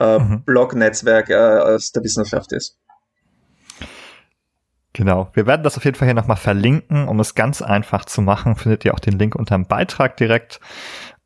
äh, 0.00 0.18
mhm. 0.18 0.42
Blog-Netzwerk 0.44 1.30
äh, 1.30 1.34
aus 1.34 1.92
der 1.92 2.02
Wissenschaft 2.02 2.52
ist. 2.52 2.78
Genau. 4.94 5.30
Wir 5.32 5.46
werden 5.46 5.62
das 5.62 5.76
auf 5.76 5.84
jeden 5.84 5.96
Fall 5.96 6.06
hier 6.06 6.14
nochmal 6.14 6.36
verlinken. 6.36 7.08
Um 7.08 7.20
es 7.20 7.34
ganz 7.34 7.62
einfach 7.62 8.04
zu 8.04 8.20
machen, 8.20 8.56
findet 8.56 8.84
ihr 8.84 8.94
auch 8.94 9.00
den 9.00 9.18
Link 9.18 9.34
unter 9.34 9.54
dem 9.54 9.66
Beitrag 9.66 10.16
direkt. 10.16 10.60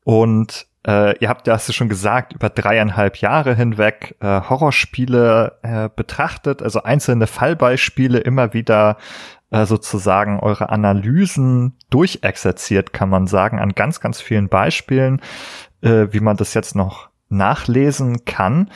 Und 0.05 0.69
äh, 0.87 1.19
ihr 1.19 1.29
habt 1.29 1.47
du 1.47 1.73
schon 1.73 1.89
gesagt, 1.89 2.35
über 2.35 2.49
dreieinhalb 2.49 3.17
Jahre 3.17 3.55
hinweg 3.55 4.15
äh, 4.21 4.41
Horrorspiele 4.43 5.59
äh, 5.63 5.89
betrachtet, 5.95 6.63
also 6.63 6.83
einzelne 6.83 7.27
Fallbeispiele 7.27 8.19
immer 8.19 8.55
wieder 8.55 8.97
äh, 9.51 9.67
sozusagen 9.67 10.39
eure 10.39 10.71
Analysen 10.71 11.77
durchexerziert, 11.91 12.93
kann 12.93 13.09
man 13.09 13.27
sagen, 13.27 13.59
an 13.59 13.73
ganz, 13.73 14.01
ganz 14.01 14.21
vielen 14.21 14.49
Beispielen, 14.49 15.21
äh, 15.83 16.07
wie 16.11 16.21
man 16.21 16.37
das 16.37 16.55
jetzt 16.55 16.77
noch 16.77 17.11
nachlesen 17.29 18.25
kann. 18.25 18.71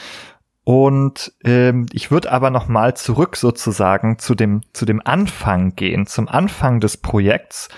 Und 0.64 1.32
ähm, 1.44 1.86
ich 1.92 2.10
würde 2.10 2.32
aber 2.32 2.50
noch 2.50 2.68
mal 2.68 2.94
zurück 2.94 3.36
sozusagen 3.36 4.18
zu 4.18 4.34
dem 4.34 4.62
zu 4.72 4.84
dem 4.84 5.00
Anfang 5.04 5.74
gehen, 5.74 6.06
zum 6.06 6.28
Anfang 6.28 6.80
des 6.80 6.96
Projekts 6.96 7.68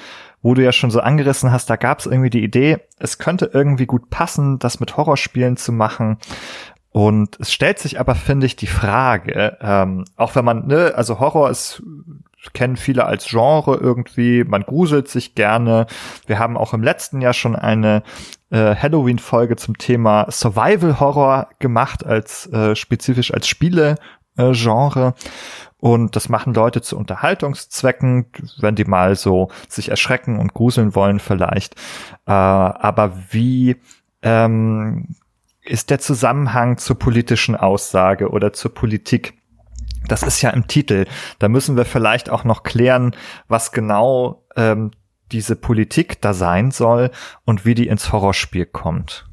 wo 0.42 0.54
du 0.54 0.62
ja 0.62 0.72
schon 0.72 0.90
so 0.90 1.00
angerissen 1.00 1.52
hast, 1.52 1.70
da 1.70 1.76
gab 1.76 2.00
es 2.00 2.06
irgendwie 2.06 2.30
die 2.30 2.44
Idee, 2.44 2.78
es 2.98 3.18
könnte 3.18 3.50
irgendwie 3.52 3.86
gut 3.86 4.10
passen, 4.10 4.58
das 4.58 4.80
mit 4.80 4.96
Horrorspielen 4.96 5.56
zu 5.56 5.72
machen. 5.72 6.18
Und 6.90 7.38
es 7.40 7.52
stellt 7.52 7.78
sich 7.78 7.98
aber, 7.98 8.14
finde 8.14 8.46
ich, 8.46 8.56
die 8.56 8.66
Frage, 8.66 9.56
ähm, 9.62 10.04
auch 10.16 10.34
wenn 10.34 10.44
man, 10.44 10.66
ne, 10.66 10.92
also 10.94 11.20
Horror 11.20 11.48
ist, 11.48 11.82
kennen 12.52 12.76
viele 12.76 13.06
als 13.06 13.26
Genre 13.26 13.76
irgendwie, 13.76 14.44
man 14.44 14.62
gruselt 14.62 15.08
sich 15.08 15.34
gerne. 15.34 15.86
Wir 16.26 16.38
haben 16.38 16.56
auch 16.58 16.74
im 16.74 16.82
letzten 16.82 17.20
Jahr 17.20 17.32
schon 17.32 17.56
eine 17.56 18.02
äh, 18.50 18.74
Halloween-Folge 18.74 19.56
zum 19.56 19.78
Thema 19.78 20.26
Survival 20.30 21.00
Horror 21.00 21.48
gemacht, 21.60 22.04
als 22.04 22.46
äh, 22.52 22.74
spezifisch 22.74 23.32
als 23.32 23.46
Spiele-Genre. 23.46 23.96
Äh, 24.36 25.12
und 25.78 26.14
das 26.14 26.28
machen 26.28 26.54
Leute 26.54 26.80
zu 26.80 26.96
Unterhaltungszwecken, 26.96 28.26
wenn 28.58 28.76
die 28.76 28.84
mal 28.84 29.16
so 29.16 29.50
sich 29.68 29.88
erschrecken 29.88 30.38
und 30.38 30.54
gruseln 30.54 30.94
wollen 30.94 31.18
vielleicht. 31.18 31.74
Äh, 32.26 32.30
aber 32.30 33.14
wie 33.30 33.76
ähm, 34.22 35.16
ist 35.64 35.90
der 35.90 35.98
Zusammenhang 35.98 36.78
zur 36.78 36.98
politischen 36.98 37.56
Aussage 37.56 38.30
oder 38.30 38.52
zur 38.52 38.72
Politik? 38.74 39.34
Das 40.08 40.22
ist 40.22 40.42
ja 40.42 40.50
im 40.50 40.66
Titel. 40.66 41.06
Da 41.38 41.48
müssen 41.48 41.76
wir 41.76 41.84
vielleicht 41.84 42.30
auch 42.30 42.44
noch 42.44 42.62
klären, 42.62 43.14
was 43.48 43.72
genau 43.72 44.44
ähm, 44.56 44.92
diese 45.32 45.56
Politik 45.56 46.20
da 46.20 46.34
sein 46.34 46.70
soll 46.70 47.10
und 47.44 47.64
wie 47.64 47.74
die 47.74 47.88
ins 47.88 48.12
Horrorspiel 48.12 48.66
kommt. 48.66 49.26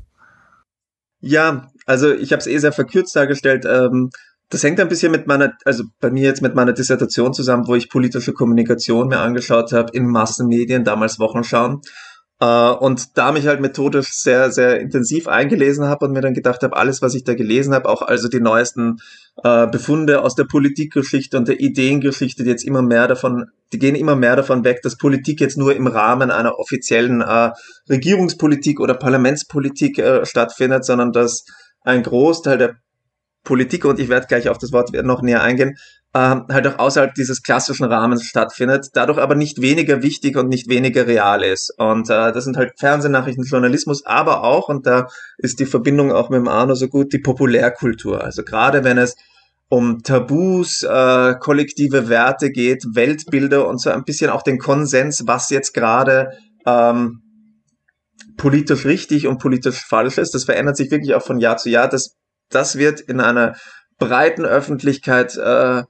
Ja, 1.19 1.69
also 1.85 2.13
ich 2.13 2.31
habe 2.31 2.39
es 2.39 2.47
eh 2.47 2.57
sehr 2.57 2.71
verkürzt 2.71 3.15
dargestellt. 3.15 3.65
Ähm, 3.65 4.09
das 4.49 4.63
hängt 4.63 4.79
ein 4.79 4.89
bisschen 4.89 5.11
mit 5.11 5.27
meiner, 5.27 5.53
also 5.63 5.83
bei 5.99 6.09
mir 6.09 6.23
jetzt 6.23 6.41
mit 6.41 6.55
meiner 6.55 6.73
Dissertation 6.73 7.33
zusammen, 7.33 7.67
wo 7.67 7.75
ich 7.75 7.89
politische 7.89 8.33
Kommunikation 8.33 9.07
mir 9.07 9.19
angeschaut 9.19 9.71
habe 9.73 9.91
in 9.93 10.07
Massenmedien, 10.07 10.83
damals 10.83 11.19
Wochenschauen. 11.19 11.81
Uh, 12.41 12.71
und 12.79 13.17
da 13.17 13.33
mich 13.33 13.47
halt 13.47 13.59
methodisch 13.59 14.13
sehr, 14.13 14.49
sehr 14.49 14.79
intensiv 14.79 15.27
eingelesen 15.27 15.87
habe 15.87 16.05
und 16.05 16.13
mir 16.13 16.21
dann 16.21 16.33
gedacht 16.33 16.63
habe, 16.63 16.77
alles, 16.77 17.01
was 17.01 17.13
ich 17.13 17.25
da 17.25 17.33
gelesen 17.33 17.73
habe, 17.73 17.89
auch 17.89 18.01
also 18.01 18.29
die 18.29 18.39
neuesten 18.39 18.99
uh, 19.45 19.67
Befunde 19.69 20.21
aus 20.23 20.35
der 20.35 20.45
Politikgeschichte 20.45 21.35
und 21.35 21.49
der 21.49 21.59
Ideengeschichte, 21.59 22.45
die 22.45 22.49
jetzt 22.49 22.63
immer 22.63 22.81
mehr 22.81 23.09
davon, 23.09 23.47
die 23.73 23.77
gehen 23.77 23.95
immer 23.95 24.15
mehr 24.15 24.37
davon 24.37 24.63
weg, 24.63 24.81
dass 24.83 24.95
Politik 24.95 25.41
jetzt 25.41 25.57
nur 25.57 25.75
im 25.75 25.85
Rahmen 25.85 26.31
einer 26.31 26.59
offiziellen 26.59 27.21
uh, 27.21 27.49
Regierungspolitik 27.89 28.79
oder 28.79 28.93
Parlamentspolitik 28.93 30.01
stattfindet, 30.23 30.85
sondern 30.85 31.11
dass 31.11 31.43
ein 31.83 32.03
Großteil 32.03 32.57
der 32.57 32.77
Politik, 33.49 33.83
und 33.83 33.99
ich 33.99 34.09
werde 34.09 34.27
gleich 34.27 34.47
auf 34.47 34.59
das 34.59 34.71
Wort 34.71 34.91
noch 34.93 35.23
näher 35.23 35.41
eingehen, 35.41 35.75
ähm, 36.13 36.45
halt 36.51 36.67
auch 36.67 36.77
außerhalb 36.77 37.15
dieses 37.15 37.41
klassischen 37.41 37.85
Rahmens 37.85 38.25
stattfindet, 38.25 38.89
dadurch 38.93 39.17
aber 39.17 39.33
nicht 39.33 39.59
weniger 39.59 40.03
wichtig 40.03 40.37
und 40.37 40.49
nicht 40.49 40.69
weniger 40.69 41.07
real 41.07 41.43
ist. 41.43 41.73
Und 41.79 42.11
äh, 42.11 42.31
das 42.31 42.43
sind 42.43 42.57
halt 42.57 42.73
Fernsehnachrichten, 42.77 43.43
Journalismus, 43.43 44.05
aber 44.05 44.43
auch, 44.43 44.69
und 44.69 44.85
da 44.85 45.07
ist 45.39 45.59
die 45.59 45.65
Verbindung 45.65 46.11
auch 46.11 46.29
mit 46.29 46.37
dem 46.37 46.47
Arno 46.47 46.75
so 46.75 46.87
gut, 46.89 47.11
die 47.11 47.17
Populärkultur. 47.17 48.23
Also 48.23 48.43
gerade 48.43 48.83
wenn 48.83 48.99
es 48.99 49.15
um 49.67 50.03
Tabus, 50.03 50.83
äh, 50.83 51.33
kollektive 51.39 52.07
Werte 52.07 52.51
geht, 52.51 52.85
Weltbilder 52.93 53.67
und 53.67 53.81
so 53.81 53.89
ein 53.89 54.03
bisschen 54.03 54.29
auch 54.29 54.43
den 54.43 54.59
Konsens, 54.59 55.23
was 55.25 55.49
jetzt 55.49 55.73
gerade 55.73 56.33
ähm, 56.67 57.23
politisch 58.37 58.85
richtig 58.85 59.25
und 59.25 59.39
politisch 59.39 59.83
falsch 59.83 60.19
ist. 60.19 60.35
Das 60.35 60.43
verändert 60.43 60.77
sich 60.77 60.91
wirklich 60.91 61.15
auch 61.15 61.23
von 61.23 61.39
Jahr 61.39 61.57
zu 61.57 61.69
Jahr. 61.69 61.89
Das 61.89 62.15
das 62.49 62.77
wird 62.77 62.99
in 63.01 63.19
einer 63.19 63.55
breiten 63.97 64.45
Öffentlichkeit 64.45 65.35
äh, 65.37 65.83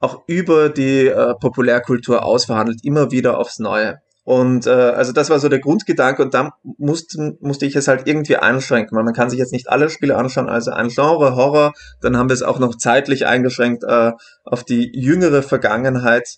auch 0.00 0.22
über 0.26 0.68
die 0.68 1.06
äh, 1.06 1.34
Populärkultur 1.40 2.24
ausverhandelt, 2.24 2.84
immer 2.84 3.10
wieder 3.10 3.38
aufs 3.38 3.58
Neue. 3.58 3.98
Und 4.28 4.66
äh, 4.66 4.70
also 4.70 5.12
das 5.12 5.30
war 5.30 5.38
so 5.38 5.48
der 5.48 5.58
Grundgedanke 5.58 6.22
und 6.22 6.34
da 6.34 6.52
musste, 6.76 7.38
musste 7.40 7.64
ich 7.64 7.74
es 7.74 7.88
halt 7.88 8.06
irgendwie 8.06 8.36
einschränken, 8.36 8.94
weil 8.94 9.04
man 9.04 9.14
kann 9.14 9.30
sich 9.30 9.38
jetzt 9.38 9.52
nicht 9.52 9.70
alle 9.70 9.88
Spiele 9.88 10.16
anschauen, 10.16 10.50
also 10.50 10.70
ein 10.70 10.88
Genre, 10.88 11.34
Horror, 11.34 11.72
dann 12.02 12.16
haben 12.16 12.28
wir 12.28 12.34
es 12.34 12.42
auch 12.42 12.58
noch 12.58 12.76
zeitlich 12.76 13.26
eingeschränkt 13.26 13.84
äh, 13.84 14.12
auf 14.44 14.64
die 14.64 14.90
jüngere 14.94 15.42
Vergangenheit. 15.42 16.28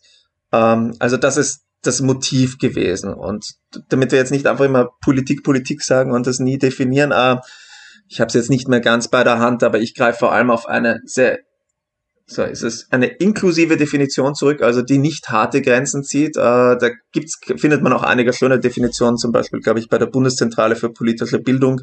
Ähm, 0.53 0.95
also 1.01 1.17
das 1.17 1.37
ist 1.37 1.63
das 1.83 2.01
Motiv 2.01 2.59
gewesen. 2.59 3.13
Und 3.13 3.55
damit 3.89 4.13
wir 4.13 4.21
jetzt 4.21 4.31
nicht 4.31 4.47
einfach 4.47 4.67
immer 4.67 4.91
Politik, 5.03 5.43
Politik 5.43 5.83
sagen 5.83 6.13
und 6.13 6.29
das 6.29 6.39
nie 6.39 6.59
definieren, 6.59 7.11
äh, 7.11 7.39
ich 8.11 8.21
habe 8.21 8.29
es 8.29 8.35
jetzt 8.35 8.51
nicht 8.51 8.69
mehr 8.69 8.81
ganz 8.81 9.07
bei 9.09 9.23
der 9.23 9.39
Hand, 9.39 9.63
aber 9.63 9.79
ich 9.79 9.95
greife 9.95 10.19
vor 10.19 10.33
allem 10.33 10.51
auf 10.51 10.67
eine 10.67 11.01
sehr, 11.05 11.39
so 12.27 12.43
ist 12.43 12.63
es, 12.63 12.89
eine 12.91 13.07
inklusive 13.07 13.77
Definition 13.77 14.35
zurück, 14.35 14.63
also 14.63 14.83
die 14.83 14.99
nicht 14.99 15.31
harte 15.31 15.63
Grenzen 15.63 16.03
zieht. 16.03 16.37
Äh, 16.37 16.41
da 16.77 16.91
gibt's, 17.13 17.39
findet 17.57 17.83
man 17.83 17.93
auch 17.93 18.03
einige 18.03 18.33
schöne 18.33 18.59
Definitionen, 18.59 19.17
zum 19.17 19.31
Beispiel, 19.31 19.61
glaube 19.61 19.79
ich, 19.79 19.89
bei 19.89 19.97
der 19.97 20.07
Bundeszentrale 20.07 20.75
für 20.75 20.93
politische 20.93 21.39
Bildung. 21.39 21.83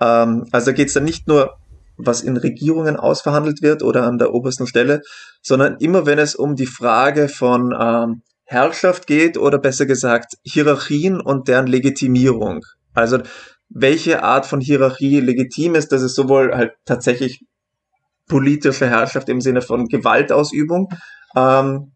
Ähm, 0.00 0.46
also 0.52 0.66
da 0.66 0.72
geht 0.72 0.88
es 0.88 0.94
dann 0.94 1.04
nicht 1.04 1.28
nur 1.28 1.58
was 1.98 2.22
in 2.22 2.38
Regierungen 2.38 2.96
ausverhandelt 2.96 3.60
wird 3.60 3.82
oder 3.82 4.04
an 4.04 4.16
der 4.16 4.32
obersten 4.32 4.66
Stelle, 4.66 5.02
sondern 5.42 5.76
immer 5.80 6.06
wenn 6.06 6.18
es 6.18 6.34
um 6.34 6.56
die 6.56 6.66
Frage 6.66 7.28
von 7.28 7.74
ähm, 7.78 8.22
Herrschaft 8.44 9.06
geht 9.06 9.36
oder 9.36 9.58
besser 9.58 9.84
gesagt 9.84 10.32
Hierarchien 10.44 11.20
und 11.20 11.46
deren 11.46 11.66
Legitimierung. 11.66 12.64
Also 12.94 13.18
welche 13.68 14.22
Art 14.22 14.46
von 14.46 14.60
Hierarchie 14.60 15.20
legitim 15.20 15.74
ist, 15.74 15.92
dass 15.92 16.02
es 16.02 16.14
sowohl 16.14 16.54
halt 16.54 16.72
tatsächlich 16.84 17.44
politische 18.28 18.88
Herrschaft 18.88 19.28
im 19.28 19.40
Sinne 19.40 19.62
von 19.62 19.86
Gewaltausübung, 19.86 20.88
ähm, 21.36 21.92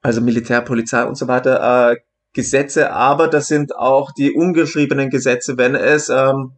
also 0.00 0.20
Militär, 0.20 0.60
Polizei 0.62 1.04
und 1.04 1.16
so 1.16 1.28
weiter, 1.28 1.92
äh, 1.92 1.96
Gesetze, 2.34 2.92
aber 2.92 3.28
das 3.28 3.48
sind 3.48 3.76
auch 3.76 4.12
die 4.12 4.32
ungeschriebenen 4.32 5.10
Gesetze, 5.10 5.58
wenn 5.58 5.74
es, 5.74 6.08
ähm, 6.08 6.56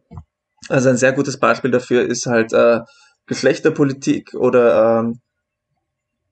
also 0.69 0.89
ein 0.89 0.97
sehr 0.97 1.11
gutes 1.11 1.39
Beispiel 1.39 1.71
dafür 1.71 2.03
ist 2.03 2.25
halt 2.25 2.53
äh, 2.53 2.79
Geschlechterpolitik 3.27 4.33
oder 4.35 4.99
ähm, 4.99 5.19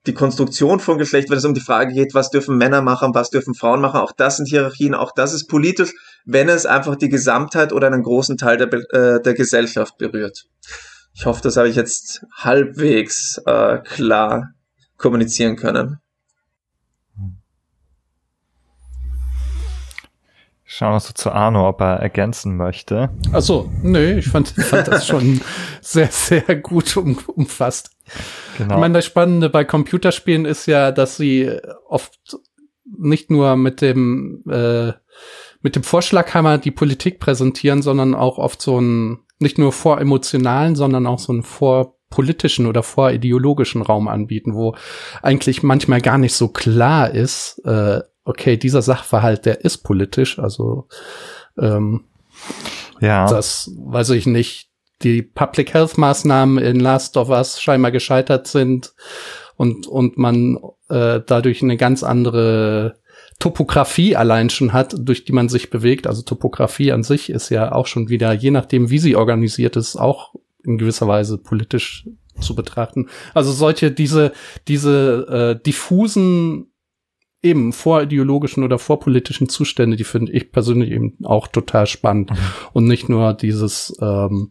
die 0.06 0.14
Konstruktion 0.14 0.80
von 0.80 0.98
Geschlecht, 0.98 1.30
wenn 1.30 1.38
es 1.38 1.44
um 1.44 1.54
die 1.54 1.60
Frage 1.60 1.94
geht, 1.94 2.14
was 2.14 2.30
dürfen 2.30 2.56
Männer 2.56 2.82
machen, 2.82 3.14
was 3.14 3.30
dürfen 3.30 3.54
Frauen 3.54 3.80
machen, 3.80 4.00
auch 4.00 4.12
das 4.12 4.36
sind 4.36 4.48
Hierarchien, 4.48 4.94
auch 4.94 5.12
das 5.12 5.32
ist 5.32 5.46
politisch, 5.46 5.92
wenn 6.24 6.48
es 6.48 6.66
einfach 6.66 6.96
die 6.96 7.08
Gesamtheit 7.08 7.72
oder 7.72 7.86
einen 7.86 8.02
großen 8.02 8.36
Teil 8.36 8.58
der, 8.58 8.72
äh, 8.72 9.22
der 9.22 9.34
Gesellschaft 9.34 9.96
berührt. 9.98 10.44
Ich 11.14 11.26
hoffe, 11.26 11.42
das 11.42 11.56
habe 11.56 11.68
ich 11.68 11.76
jetzt 11.76 12.24
halbwegs 12.36 13.40
äh, 13.46 13.78
klar 13.78 14.50
kommunizieren 14.96 15.56
können. 15.56 15.98
Schauen 20.66 20.94
wir 20.94 21.00
so 21.00 21.12
zu 21.12 21.30
Arno, 21.30 21.68
ob 21.68 21.80
er 21.82 21.96
ergänzen 21.96 22.56
möchte. 22.56 23.10
Ach 23.32 23.42
so, 23.42 23.70
nee, 23.82 24.14
ich 24.14 24.28
fand, 24.28 24.48
fand 24.48 24.88
das 24.88 25.06
schon 25.06 25.40
sehr, 25.82 26.08
sehr 26.08 26.56
gut 26.56 26.96
um, 26.96 27.18
umfasst. 27.26 27.90
Genau. 28.56 28.74
Ich 28.74 28.80
meine, 28.80 28.94
das 28.94 29.04
Spannende 29.04 29.50
bei 29.50 29.64
Computerspielen 29.64 30.46
ist 30.46 30.66
ja, 30.66 30.90
dass 30.90 31.18
sie 31.18 31.50
oft 31.86 32.18
nicht 32.98 33.30
nur 33.30 33.56
mit 33.56 33.82
dem 33.82 34.42
äh, 34.48 34.92
mit 35.60 35.76
dem 35.76 35.82
Vorschlaghammer 35.82 36.58
die 36.58 36.70
Politik 36.70 37.20
präsentieren, 37.20 37.80
sondern 37.80 38.14
auch 38.14 38.38
oft 38.38 38.60
so 38.60 38.80
ein 38.80 39.20
nicht 39.38 39.58
nur 39.58 39.72
voremotionalen, 39.72 40.76
sondern 40.76 41.06
auch 41.06 41.18
so 41.18 41.32
einen 41.32 41.42
vorpolitischen 41.42 42.66
oder 42.66 42.82
vorideologischen 42.82 43.82
Raum 43.82 44.08
anbieten, 44.08 44.54
wo 44.54 44.74
eigentlich 45.22 45.62
manchmal 45.62 46.00
gar 46.00 46.18
nicht 46.18 46.34
so 46.34 46.48
klar 46.48 47.10
ist, 47.10 47.60
äh, 47.64 48.00
okay, 48.24 48.56
dieser 48.56 48.82
Sachverhalt, 48.82 49.46
der 49.46 49.64
ist 49.64 49.78
politisch, 49.78 50.38
also 50.38 50.88
ähm, 51.58 52.04
ja. 53.00 53.28
das 53.28 53.70
weiß 53.76 54.10
ich 54.10 54.26
nicht, 54.26 54.68
die 55.02 55.22
Public 55.22 55.74
Health 55.74 55.98
Maßnahmen 55.98 56.58
in 56.58 56.80
Last 56.80 57.16
of 57.16 57.28
Us 57.28 57.60
scheinbar 57.60 57.90
gescheitert 57.90 58.46
sind 58.46 58.94
und 59.56 59.86
und 59.86 60.16
man 60.16 60.58
äh, 60.88 61.20
dadurch 61.26 61.62
eine 61.62 61.76
ganz 61.76 62.02
andere 62.02 62.96
Topografie 63.38 64.16
allein 64.16 64.50
schon 64.50 64.72
hat, 64.72 64.94
durch 64.98 65.24
die 65.24 65.32
man 65.32 65.48
sich 65.48 65.70
bewegt. 65.70 66.06
Also 66.06 66.22
Topografie 66.22 66.92
an 66.92 67.02
sich 67.02 67.30
ist 67.30 67.50
ja 67.50 67.72
auch 67.72 67.86
schon 67.86 68.08
wieder, 68.08 68.32
je 68.32 68.50
nachdem, 68.50 68.90
wie 68.90 68.98
sie 68.98 69.16
organisiert 69.16 69.76
ist, 69.76 69.96
auch 69.96 70.34
in 70.62 70.78
gewisser 70.78 71.08
Weise 71.08 71.38
politisch 71.38 72.06
zu 72.40 72.54
betrachten. 72.54 73.08
Also 73.34 73.52
solche, 73.52 73.90
diese, 73.90 74.32
diese 74.66 75.56
äh, 75.58 75.62
diffusen 75.62 76.72
eben 77.44 77.72
vorideologischen 77.72 78.64
oder 78.64 78.78
vorpolitischen 78.78 79.48
Zustände, 79.48 79.96
die 79.96 80.04
finde 80.04 80.32
ich 80.32 80.50
persönlich 80.50 80.90
eben 80.90 81.16
auch 81.24 81.46
total 81.46 81.86
spannend. 81.86 82.30
Mhm. 82.30 82.36
Und 82.72 82.84
nicht 82.86 83.08
nur 83.08 83.34
dieses, 83.34 83.96
ähm, 84.00 84.50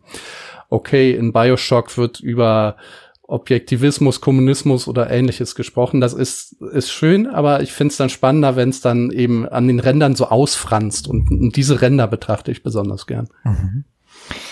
okay, 0.70 1.12
in 1.12 1.34
Bioshock 1.34 1.98
wird 1.98 2.20
über 2.20 2.78
Objektivismus, 3.26 4.22
Kommunismus 4.22 4.88
oder 4.88 5.10
ähnliches 5.10 5.56
gesprochen. 5.56 6.02
Das 6.02 6.14
ist, 6.14 6.62
ist 6.62 6.92
schön, 6.92 7.28
aber 7.28 7.62
ich 7.62 7.74
finde 7.74 7.92
es 7.92 7.98
dann 7.98 8.10
spannender, 8.10 8.56
wenn 8.56 8.70
es 8.70 8.82
dann 8.82 9.12
eben 9.12 9.48
an 9.48 9.68
den 9.68 9.80
Rändern 9.80 10.16
so 10.16 10.28
ausfranst. 10.28 11.08
Und, 11.08 11.32
und, 11.32 11.56
diese 11.56 11.82
Ränder 11.82 12.08
betrachte 12.08 12.52
ich 12.52 12.64
besonders 12.64 13.08
gern. 13.08 13.30
Mhm. 13.44 13.86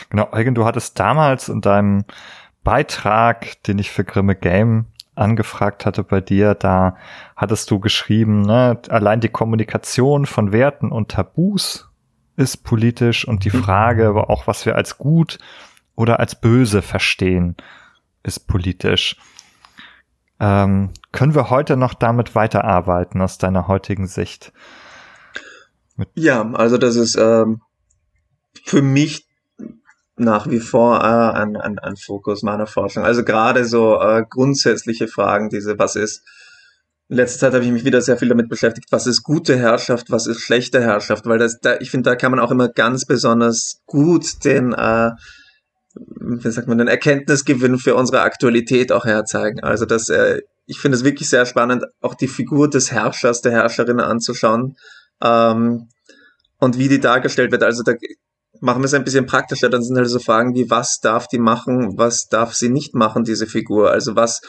Genau, 0.09 0.29
Eugen, 0.31 0.55
du 0.55 0.65
hattest 0.65 0.99
damals 0.99 1.49
in 1.49 1.61
deinem 1.61 2.05
Beitrag, 2.63 3.61
den 3.63 3.77
ich 3.79 3.91
für 3.91 4.03
Grimme 4.03 4.35
Game 4.35 4.85
angefragt 5.15 5.85
hatte 5.85 6.03
bei 6.03 6.21
dir, 6.21 6.55
da 6.55 6.95
hattest 7.35 7.69
du 7.71 7.79
geschrieben, 7.79 8.41
ne, 8.41 8.79
allein 8.89 9.19
die 9.19 9.29
Kommunikation 9.29 10.25
von 10.25 10.51
Werten 10.51 10.91
und 10.91 11.11
Tabus 11.11 11.89
ist 12.37 12.63
politisch 12.63 13.27
und 13.27 13.45
die. 13.45 13.49
Frage 13.49 14.07
aber 14.07 14.29
auch, 14.29 14.47
was 14.47 14.65
wir 14.65 14.75
als 14.75 14.97
gut 14.97 15.37
oder 15.95 16.19
als 16.19 16.39
böse 16.39 16.81
verstehen, 16.81 17.55
ist 18.23 18.47
politisch. 18.47 19.17
Ähm, 20.39 20.91
können 21.11 21.35
wir 21.35 21.49
heute 21.49 21.77
noch 21.77 21.93
damit 21.93 22.33
weiterarbeiten 22.33 23.21
aus 23.21 23.37
deiner 23.37 23.67
heutigen 23.67 24.07
Sicht? 24.07 24.53
Mit 25.95 26.09
ja, 26.15 26.49
also 26.53 26.77
das 26.77 26.95
ist 26.95 27.15
ähm, 27.15 27.61
für 28.63 28.81
mich 28.81 29.27
nach 30.21 30.49
wie 30.49 30.59
vor 30.59 30.99
äh, 30.99 31.37
ein, 31.37 31.57
ein, 31.57 31.79
ein 31.79 31.97
Fokus 31.97 32.43
meiner 32.43 32.67
Forschung. 32.67 33.03
Also 33.03 33.23
gerade 33.23 33.65
so 33.65 33.99
äh, 33.99 34.23
grundsätzliche 34.29 35.07
Fragen, 35.07 35.49
diese 35.49 35.77
was 35.77 35.95
ist. 35.95 36.23
In 37.09 37.17
letzter 37.17 37.39
Zeit 37.39 37.53
habe 37.55 37.65
ich 37.65 37.71
mich 37.71 37.83
wieder 37.83 38.01
sehr 38.01 38.17
viel 38.17 38.29
damit 38.29 38.47
beschäftigt, 38.47 38.87
was 38.91 39.05
ist 39.05 39.23
gute 39.23 39.57
Herrschaft, 39.57 40.11
was 40.11 40.27
ist 40.27 40.39
schlechte 40.39 40.81
Herrschaft, 40.81 41.25
weil 41.25 41.39
das, 41.39 41.59
da, 41.59 41.75
ich 41.79 41.91
finde, 41.91 42.09
da 42.09 42.15
kann 42.15 42.31
man 42.31 42.39
auch 42.39 42.51
immer 42.51 42.69
ganz 42.69 43.05
besonders 43.05 43.81
gut 43.85 44.45
den 44.45 44.71
äh, 44.71 45.11
wie 45.95 46.51
sagt 46.51 46.67
man, 46.67 46.77
den 46.77 46.87
Erkenntnisgewinn 46.87 47.77
für 47.77 47.95
unsere 47.95 48.21
Aktualität 48.21 48.91
auch 48.91 49.05
herzeigen. 49.05 49.59
Also 49.61 49.85
das, 49.85 50.09
äh, 50.09 50.41
ich 50.65 50.79
finde 50.79 50.97
es 50.97 51.03
wirklich 51.03 51.29
sehr 51.29 51.45
spannend, 51.45 51.85
auch 51.99 52.15
die 52.15 52.27
Figur 52.27 52.69
des 52.69 52.91
Herrschers, 52.91 53.41
der 53.41 53.51
Herrscherin 53.51 53.99
anzuschauen 53.99 54.75
ähm, 55.21 55.89
und 56.59 56.77
wie 56.77 56.87
die 56.87 56.99
dargestellt 56.99 57.51
wird. 57.51 57.63
Also 57.63 57.83
da 57.83 57.93
machen 58.61 58.81
wir 58.81 58.85
es 58.85 58.93
ein 58.93 59.03
bisschen 59.03 59.25
praktischer. 59.25 59.69
Dann 59.69 59.83
sind 59.83 59.97
halt 59.97 60.07
so 60.07 60.19
Fragen 60.19 60.55
wie, 60.55 60.69
was 60.69 60.99
darf 61.01 61.27
die 61.27 61.39
machen, 61.39 61.97
was 61.97 62.27
darf 62.27 62.53
sie 62.53 62.69
nicht 62.69 62.95
machen, 62.95 63.23
diese 63.23 63.47
Figur? 63.47 63.91
Also 63.91 64.15
was 64.15 64.41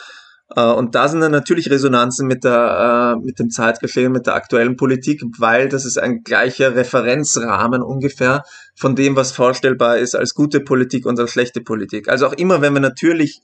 äh, 0.57 0.62
und 0.62 0.94
da 0.94 1.09
sind 1.09 1.20
dann 1.20 1.33
natürlich 1.33 1.70
Resonanzen 1.70 2.27
mit 2.27 2.44
der, 2.44 3.16
äh, 3.18 3.25
mit 3.25 3.38
dem 3.38 3.51
Zeitgeschehen, 3.51 4.12
mit 4.12 4.27
der 4.27 4.35
aktuellen 4.35 4.77
Politik, 4.77 5.22
weil 5.38 5.68
das 5.68 5.85
ist 5.85 5.98
ein 5.98 6.22
gleicher 6.22 6.75
Referenzrahmen 6.75 7.83
ungefähr 7.83 8.42
von 8.75 8.94
dem, 8.94 9.16
was 9.16 9.33
vorstellbar 9.33 9.98
ist 9.98 10.14
als 10.14 10.35
gute 10.35 10.61
Politik 10.61 11.07
und 11.07 11.18
als 11.18 11.33
schlechte 11.33 11.61
Politik. 11.61 12.09
Also 12.09 12.27
auch 12.27 12.35
immer, 12.35 12.61
wenn 12.61 12.75
wir 12.75 12.81
natürlich 12.81 13.40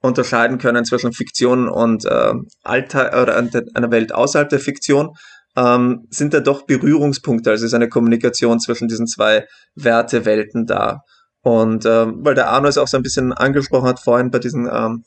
unterscheiden 0.00 0.58
können 0.58 0.84
zwischen 0.84 1.12
Fiktion 1.12 1.68
und 1.68 2.04
äh, 2.04 2.34
Alltag 2.64 3.16
oder 3.20 3.36
einer 3.36 3.90
Welt 3.90 4.12
außerhalb 4.12 4.48
der 4.48 4.58
Fiktion, 4.58 5.10
ähm, 5.56 6.06
sind 6.10 6.34
da 6.34 6.40
doch 6.40 6.62
Berührungspunkte. 6.62 7.50
Also 7.50 7.66
ist 7.66 7.74
eine 7.74 7.88
Kommunikation 7.88 8.60
zwischen 8.60 8.88
diesen 8.88 9.06
zwei 9.06 9.46
Wertewelten 9.74 10.66
da. 10.66 11.02
Und 11.42 11.86
ähm, 11.86 12.20
weil 12.20 12.34
der 12.34 12.50
Arno 12.50 12.68
es 12.68 12.78
auch 12.78 12.88
so 12.88 12.96
ein 12.96 13.02
bisschen 13.02 13.32
angesprochen 13.32 13.88
hat 13.88 14.00
vorhin 14.00 14.30
bei 14.30 14.38
diesen 14.38 14.68
ähm, 14.72 15.04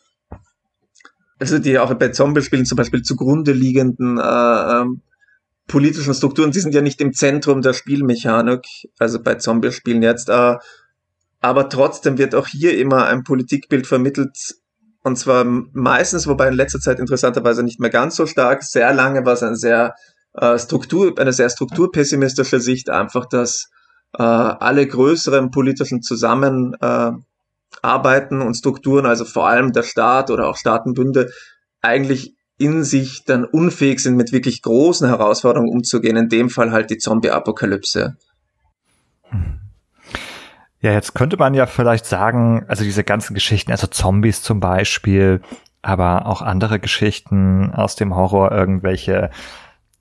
also 1.39 1.59
die 1.59 1.77
auch 1.79 1.93
bei 1.95 2.09
Zombie-Spielen 2.09 2.65
zum 2.65 2.77
Beispiel 2.77 3.01
zugrunde 3.01 3.51
liegenden 3.51 4.17
äh, 4.17 4.21
ähm, 4.21 5.01
politischen 5.67 6.13
Strukturen, 6.13 6.51
die 6.51 6.59
sind 6.59 6.73
ja 6.73 6.81
nicht 6.81 7.01
im 7.01 7.13
Zentrum 7.13 7.61
der 7.61 7.73
Spielmechanik, 7.73 8.65
also 8.99 9.21
bei 9.21 9.35
Zombie-Spielen 9.35 10.03
jetzt, 10.03 10.29
äh, 10.29 10.55
aber 11.41 11.69
trotzdem 11.69 12.17
wird 12.17 12.35
auch 12.35 12.47
hier 12.47 12.77
immer 12.77 13.07
ein 13.07 13.23
Politikbild 13.23 13.87
vermittelt, 13.87 14.55
und 15.03 15.17
zwar 15.17 15.43
meistens, 15.43 16.25
wobei 16.27 16.47
in 16.47 16.55
letzter 16.55 16.79
Zeit 16.79 16.99
interessanterweise 16.99 17.63
nicht 17.63 17.79
mehr 17.79 17.89
ganz 17.89 18.15
so 18.15 18.25
stark, 18.25 18.63
sehr 18.63 18.93
lange 18.93 19.25
war 19.25 19.33
es 19.33 19.43
ein 19.43 19.55
sehr 19.55 19.93
äh, 20.37 20.59
Struktur, 20.59 21.13
eine 21.17 21.33
sehr 21.33 21.49
strukturpessimistische 21.49 22.59
Sicht, 22.59 22.89
einfach, 22.89 23.25
dass 23.25 23.69
äh, 24.17 24.23
alle 24.23 24.87
größeren 24.87 25.51
politischen 25.51 26.01
Zusammen 26.01 26.75
äh, 26.79 27.11
und 27.83 28.55
Strukturen, 28.55 29.05
also 29.05 29.25
vor 29.25 29.47
allem 29.47 29.71
der 29.73 29.83
Staat 29.83 30.31
oder 30.31 30.47
auch 30.47 30.57
Staatenbünde, 30.57 31.29
eigentlich 31.81 32.33
in 32.57 32.83
sich 32.83 33.25
dann 33.25 33.43
unfähig 33.43 33.99
sind, 33.99 34.15
mit 34.15 34.31
wirklich 34.31 34.61
großen 34.61 35.07
Herausforderungen 35.07 35.71
umzugehen. 35.71 36.15
In 36.15 36.29
dem 36.29 36.49
Fall 36.49 36.71
halt 36.71 36.89
die 36.89 36.97
Zombie-Apokalypse. 36.97 38.15
Ja, 40.79 40.91
jetzt 40.91 41.15
könnte 41.15 41.37
man 41.37 41.53
ja 41.53 41.65
vielleicht 41.65 42.05
sagen, 42.05 42.63
also 42.67 42.83
diese 42.83 43.03
ganzen 43.03 43.33
Geschichten, 43.33 43.71
also 43.71 43.87
Zombies 43.87 44.41
zum 44.41 44.59
Beispiel, 44.59 45.41
aber 45.81 46.27
auch 46.27 46.41
andere 46.41 46.79
Geschichten 46.79 47.71
aus 47.73 47.95
dem 47.95 48.15
Horror, 48.15 48.51
irgendwelche 48.51 49.31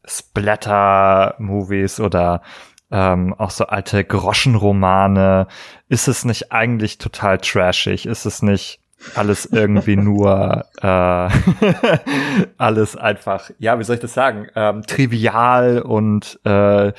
Splatter-Movies 0.06 2.00
oder 2.00 2.42
ähm, 2.90 3.34
auch 3.34 3.50
so 3.50 3.66
alte 3.66 4.04
Groschenromane. 4.04 5.46
Ist 5.88 6.08
es 6.08 6.24
nicht 6.24 6.52
eigentlich 6.52 6.98
total 6.98 7.38
trashig? 7.38 8.06
Ist 8.06 8.26
es 8.26 8.42
nicht 8.42 8.80
alles 9.14 9.46
irgendwie 9.46 9.96
nur 9.96 10.64
äh, 10.80 11.28
alles 12.58 12.96
einfach, 12.96 13.50
ja, 13.58 13.78
wie 13.78 13.84
soll 13.84 13.96
ich 13.96 14.02
das 14.02 14.14
sagen, 14.14 14.48
ähm, 14.54 14.82
trivial 14.82 15.80
und 15.82 16.38
äh, 16.44 16.92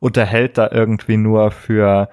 unterhält 0.00 0.58
da 0.58 0.68
irgendwie 0.70 1.16
nur 1.16 1.50
für 1.50 2.08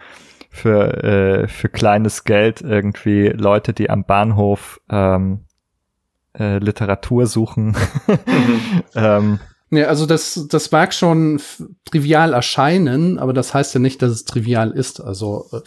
für 0.50 1.04
äh, 1.04 1.48
für 1.48 1.68
kleines 1.68 2.24
Geld 2.24 2.62
irgendwie 2.62 3.28
Leute, 3.28 3.74
die 3.74 3.90
am 3.90 4.06
Bahnhof 4.06 4.80
ähm, 4.90 5.46
äh, 6.38 6.60
Literatur 6.60 7.28
suchen. 7.28 7.76
mhm. 8.08 8.84
ähm, 8.96 9.40
ja, 9.78 9.88
also 9.88 10.06
das, 10.06 10.48
das 10.50 10.72
mag 10.72 10.94
schon 10.94 11.42
trivial 11.86 12.34
erscheinen, 12.34 13.20
aber 13.20 13.34
das 13.34 13.54
heißt 13.54 13.74
ja 13.74 13.80
nicht, 13.80 14.02
dass 14.02 14.12
es 14.12 14.26
trivial 14.26 14.72
ist. 14.72 15.02
Also 15.02 15.46
äh, 15.52 15.62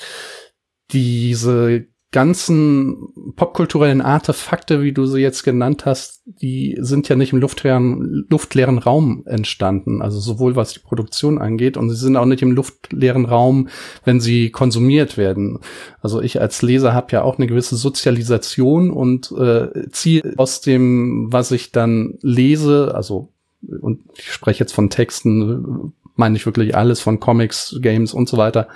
diese 0.92 1.87
ganzen 2.11 3.35
popkulturellen 3.37 4.01
Artefakte, 4.01 4.83
wie 4.83 4.92
du 4.92 5.05
sie 5.05 5.21
jetzt 5.21 5.42
genannt 5.42 5.85
hast, 5.85 6.23
die 6.25 6.79
sind 6.81 7.07
ja 7.11 7.16
nicht 7.16 7.35
im 7.35 7.38
luftleeren, 7.38 8.27
luftleeren 8.31 8.79
Raum 8.79 9.25
entstanden. 9.27 10.01
Also 10.01 10.18
sowohl 10.18 10.57
was 10.57 10.73
die 10.73 10.81
Produktion 10.81 11.38
angeht 11.38 11.77
und 11.77 11.90
sie 11.90 11.97
sind 11.97 12.16
auch 12.16 12.25
nicht 12.25 12.40
im 12.40 12.53
luftleeren 12.53 13.27
Raum, 13.27 13.68
wenn 14.05 14.21
sie 14.21 14.51
konsumiert 14.51 15.18
werden. 15.18 15.59
Also 16.01 16.23
ich 16.23 16.40
als 16.40 16.62
Leser 16.62 16.94
habe 16.94 17.12
ja 17.12 17.23
auch 17.23 17.37
eine 17.37 17.47
gewisse 17.47 17.77
Sozialisation 17.77 18.90
und 18.90 19.31
äh, 19.33 19.90
ziehe 19.90 20.33
aus 20.38 20.62
dem, 20.62 21.31
was 21.31 21.51
ich 21.51 21.73
dann 21.73 22.14
lese, 22.23 22.94
also 22.94 23.35
und 23.62 24.03
ich 24.16 24.33
spreche 24.33 24.61
jetzt 24.61 24.73
von 24.73 24.90
Texten, 24.90 25.92
meine 26.14 26.37
ich 26.37 26.47
wirklich 26.47 26.77
alles 26.77 27.01
von 27.01 27.21
Comics, 27.21 27.77
Games 27.81 28.12
und 28.12 28.29
so 28.29 28.37
weiter. 28.37 28.68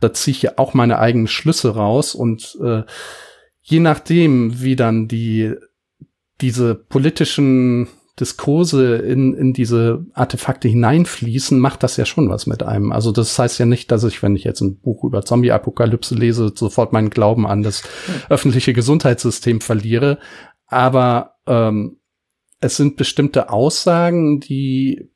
Da 0.00 0.12
ziehe 0.12 0.32
ich 0.32 0.42
ja 0.42 0.52
auch 0.56 0.74
meine 0.74 0.98
eigenen 0.98 1.26
Schlüsse 1.26 1.74
raus 1.74 2.14
und 2.14 2.56
äh, 2.62 2.82
je 3.62 3.80
nachdem, 3.80 4.62
wie 4.62 4.76
dann 4.76 5.08
die 5.08 5.54
diese 6.40 6.74
politischen 6.76 7.88
Diskurse 8.18 8.96
in, 8.96 9.34
in 9.34 9.52
diese 9.52 10.04
Artefakte 10.12 10.68
hineinfließen, 10.68 11.58
macht 11.58 11.82
das 11.82 11.96
ja 11.96 12.04
schon 12.04 12.28
was 12.30 12.46
mit 12.46 12.62
einem. 12.62 12.92
Also 12.92 13.12
das 13.12 13.38
heißt 13.38 13.58
ja 13.58 13.66
nicht, 13.66 13.90
dass 13.90 14.04
ich, 14.04 14.22
wenn 14.22 14.36
ich 14.36 14.44
jetzt 14.44 14.60
ein 14.60 14.78
Buch 14.78 15.04
über 15.04 15.24
Zombie-Apokalypse 15.24 16.14
lese, 16.14 16.52
sofort 16.54 16.92
meinen 16.92 17.10
Glauben 17.10 17.46
an 17.46 17.62
das 17.62 17.82
öffentliche 18.28 18.72
Gesundheitssystem 18.72 19.60
verliere. 19.60 20.18
Aber 20.66 21.36
ähm, 21.46 21.98
es 22.60 22.76
sind 22.76 22.96
bestimmte 22.96 23.50
Aussagen, 23.50 24.40
die 24.40 25.10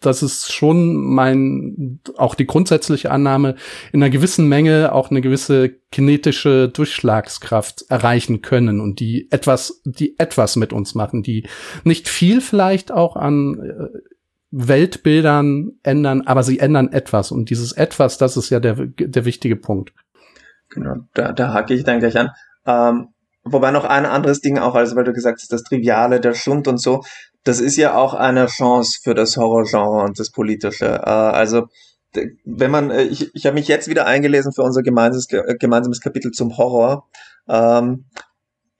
das 0.00 0.22
ist 0.22 0.52
schon 0.52 0.96
mein, 0.96 2.00
auch 2.16 2.34
die 2.34 2.46
grundsätzliche 2.46 3.10
Annahme, 3.10 3.56
in 3.92 4.02
einer 4.02 4.10
gewissen 4.10 4.48
Menge 4.48 4.92
auch 4.92 5.10
eine 5.10 5.20
gewisse 5.20 5.70
kinetische 5.90 6.68
Durchschlagskraft 6.68 7.86
erreichen 7.88 8.42
können 8.42 8.80
und 8.80 9.00
die 9.00 9.28
etwas, 9.30 9.80
die 9.84 10.18
etwas 10.18 10.56
mit 10.56 10.72
uns 10.72 10.94
machen, 10.94 11.22
die 11.22 11.48
nicht 11.84 12.08
viel 12.08 12.40
vielleicht 12.40 12.92
auch 12.92 13.16
an 13.16 13.60
äh, 13.60 13.98
Weltbildern 14.50 15.72
ändern, 15.82 16.22
aber 16.22 16.42
sie 16.44 16.60
ändern 16.60 16.92
etwas 16.92 17.32
und 17.32 17.50
dieses 17.50 17.72
etwas, 17.72 18.18
das 18.18 18.36
ist 18.36 18.50
ja 18.50 18.60
der, 18.60 18.74
der 18.76 19.24
wichtige 19.24 19.56
Punkt. 19.56 19.92
Genau, 20.68 20.96
da, 21.14 21.32
da 21.32 21.52
hake 21.52 21.74
ich 21.74 21.84
dann 21.84 21.98
gleich 21.98 22.16
an. 22.16 22.30
Ähm, 22.66 23.08
wobei 23.44 23.70
noch 23.70 23.84
ein 23.84 24.06
anderes 24.06 24.40
Ding 24.40 24.58
auch, 24.58 24.74
also 24.74 24.96
weil 24.96 25.04
du 25.04 25.12
gesagt 25.12 25.40
hast, 25.40 25.52
das 25.52 25.62
Triviale, 25.62 26.20
der 26.20 26.34
Schund 26.34 26.68
und 26.68 26.80
so, 26.80 27.02
das 27.44 27.60
ist 27.60 27.76
ja 27.76 27.94
auch 27.94 28.14
eine 28.14 28.46
Chance 28.46 29.00
für 29.02 29.14
das 29.14 29.36
Horrorgenre 29.36 30.02
und 30.02 30.18
das 30.18 30.30
Politische. 30.30 30.86
Äh, 30.86 31.10
also 31.10 31.68
wenn 32.44 32.70
man, 32.70 32.90
äh, 32.90 33.02
ich, 33.02 33.34
ich 33.34 33.46
habe 33.46 33.54
mich 33.54 33.68
jetzt 33.68 33.88
wieder 33.88 34.06
eingelesen 34.06 34.52
für 34.52 34.62
unser 34.62 34.82
gemeinsames, 34.82 35.30
äh, 35.30 35.56
gemeinsames 35.58 36.00
Kapitel 36.00 36.30
zum 36.30 36.56
Horror 36.56 37.08
ähm, 37.48 38.06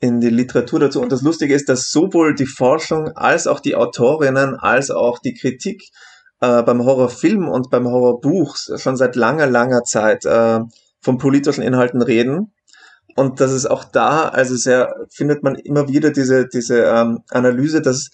in 0.00 0.20
die 0.20 0.30
Literatur 0.30 0.80
dazu. 0.80 1.00
Und 1.00 1.12
das 1.12 1.22
Lustige 1.22 1.54
ist, 1.54 1.68
dass 1.68 1.90
sowohl 1.90 2.34
die 2.34 2.46
Forschung 2.46 3.08
als 3.08 3.46
auch 3.46 3.60
die 3.60 3.74
Autorinnen 3.74 4.54
als 4.56 4.90
auch 4.90 5.18
die 5.18 5.34
Kritik 5.34 5.82
äh, 6.40 6.62
beim 6.62 6.84
Horrorfilm 6.84 7.48
und 7.48 7.70
beim 7.70 7.86
Horrorbuch 7.86 8.56
schon 8.76 8.96
seit 8.96 9.16
langer, 9.16 9.46
langer 9.46 9.82
Zeit 9.82 10.24
äh, 10.24 10.60
von 11.00 11.18
politischen 11.18 11.62
Inhalten 11.62 12.02
reden. 12.02 12.52
Und 13.16 13.40
das 13.40 13.52
ist 13.52 13.66
auch 13.66 13.84
da, 13.84 14.28
also 14.28 14.56
sehr, 14.56 14.94
findet 15.10 15.42
man 15.42 15.54
immer 15.54 15.88
wieder 15.88 16.10
diese, 16.10 16.46
diese 16.48 16.82
ähm, 16.82 17.20
Analyse, 17.30 17.80
dass 17.80 18.10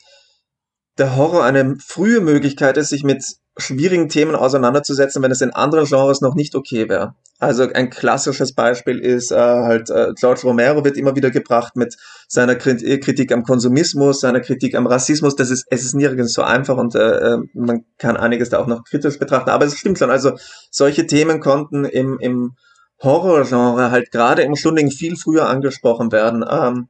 der 0.99 1.17
Horror 1.17 1.45
eine 1.45 1.77
frühe 1.79 2.21
Möglichkeit 2.21 2.77
ist, 2.77 2.91
sich 2.91 3.05
mit 3.05 3.25
schwierigen 3.57 4.09
Themen 4.09 4.35
auseinanderzusetzen, 4.35 5.23
wenn 5.23 5.31
es 5.31 5.41
in 5.41 5.51
anderen 5.51 5.87
Genres 5.87 6.21
noch 6.21 6.35
nicht 6.35 6.55
okay 6.55 6.89
wäre. 6.89 7.15
Also 7.39 7.63
ein 7.73 7.89
klassisches 7.89 8.55
Beispiel 8.55 8.99
ist 8.99 9.33
äh, 9.33 9.37
halt 9.37 9.89
äh, 9.89 10.13
George 10.19 10.43
Romero 10.45 10.85
wird 10.85 10.99
immer 10.99 11.17
wieder 11.17 11.31
gebracht 11.31 11.75
mit 11.75 11.97
seiner 12.29 12.55
Kritik 12.55 13.33
am 13.33 13.45
Konsumismus, 13.45 14.21
seiner 14.21 14.41
Kritik 14.41 14.75
am 14.75 14.87
Rassismus. 14.87 15.37
Das 15.37 15.51
ist 15.51 15.65
es 15.71 15.83
ist 15.83 15.95
nirgends 15.95 16.35
so 16.35 16.43
einfach 16.43 16.77
und 16.77 16.95
äh, 16.95 16.99
äh, 16.99 17.39
man 17.55 17.87
kann 17.97 18.19
einiges 18.19 18.51
da 18.51 18.59
auch 18.59 18.67
noch 18.67 18.85
kritisch 18.85 19.19
betrachten. 19.19 19.49
Aber 19.49 19.65
es 19.65 19.79
stimmt 19.79 19.99
schon. 19.99 20.11
Also 20.11 20.33
solche 20.71 21.07
Themen 21.07 21.41
konnten 21.41 21.87
im 21.87 22.19
im 22.21 22.57
Horrorgenre 23.03 23.91
halt 23.91 24.11
gerade 24.11 24.43
im 24.43 24.57
Stunding 24.57 24.91
viel 24.91 25.17
früher 25.17 25.49
angesprochen 25.49 26.13
werden. 26.13 26.45
Ähm, 26.49 26.89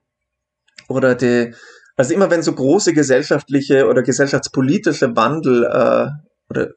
oder 0.89 1.15
die 1.15 1.55
also 2.01 2.15
immer 2.15 2.31
wenn 2.31 2.43
so 2.43 2.55
große 2.55 2.95
gesellschaftliche 2.95 3.87
oder 3.87 4.03
gesellschaftspolitische 4.03 5.15
Wandel 5.17 5.65
äh, 5.65 6.09
oder 6.49 6.69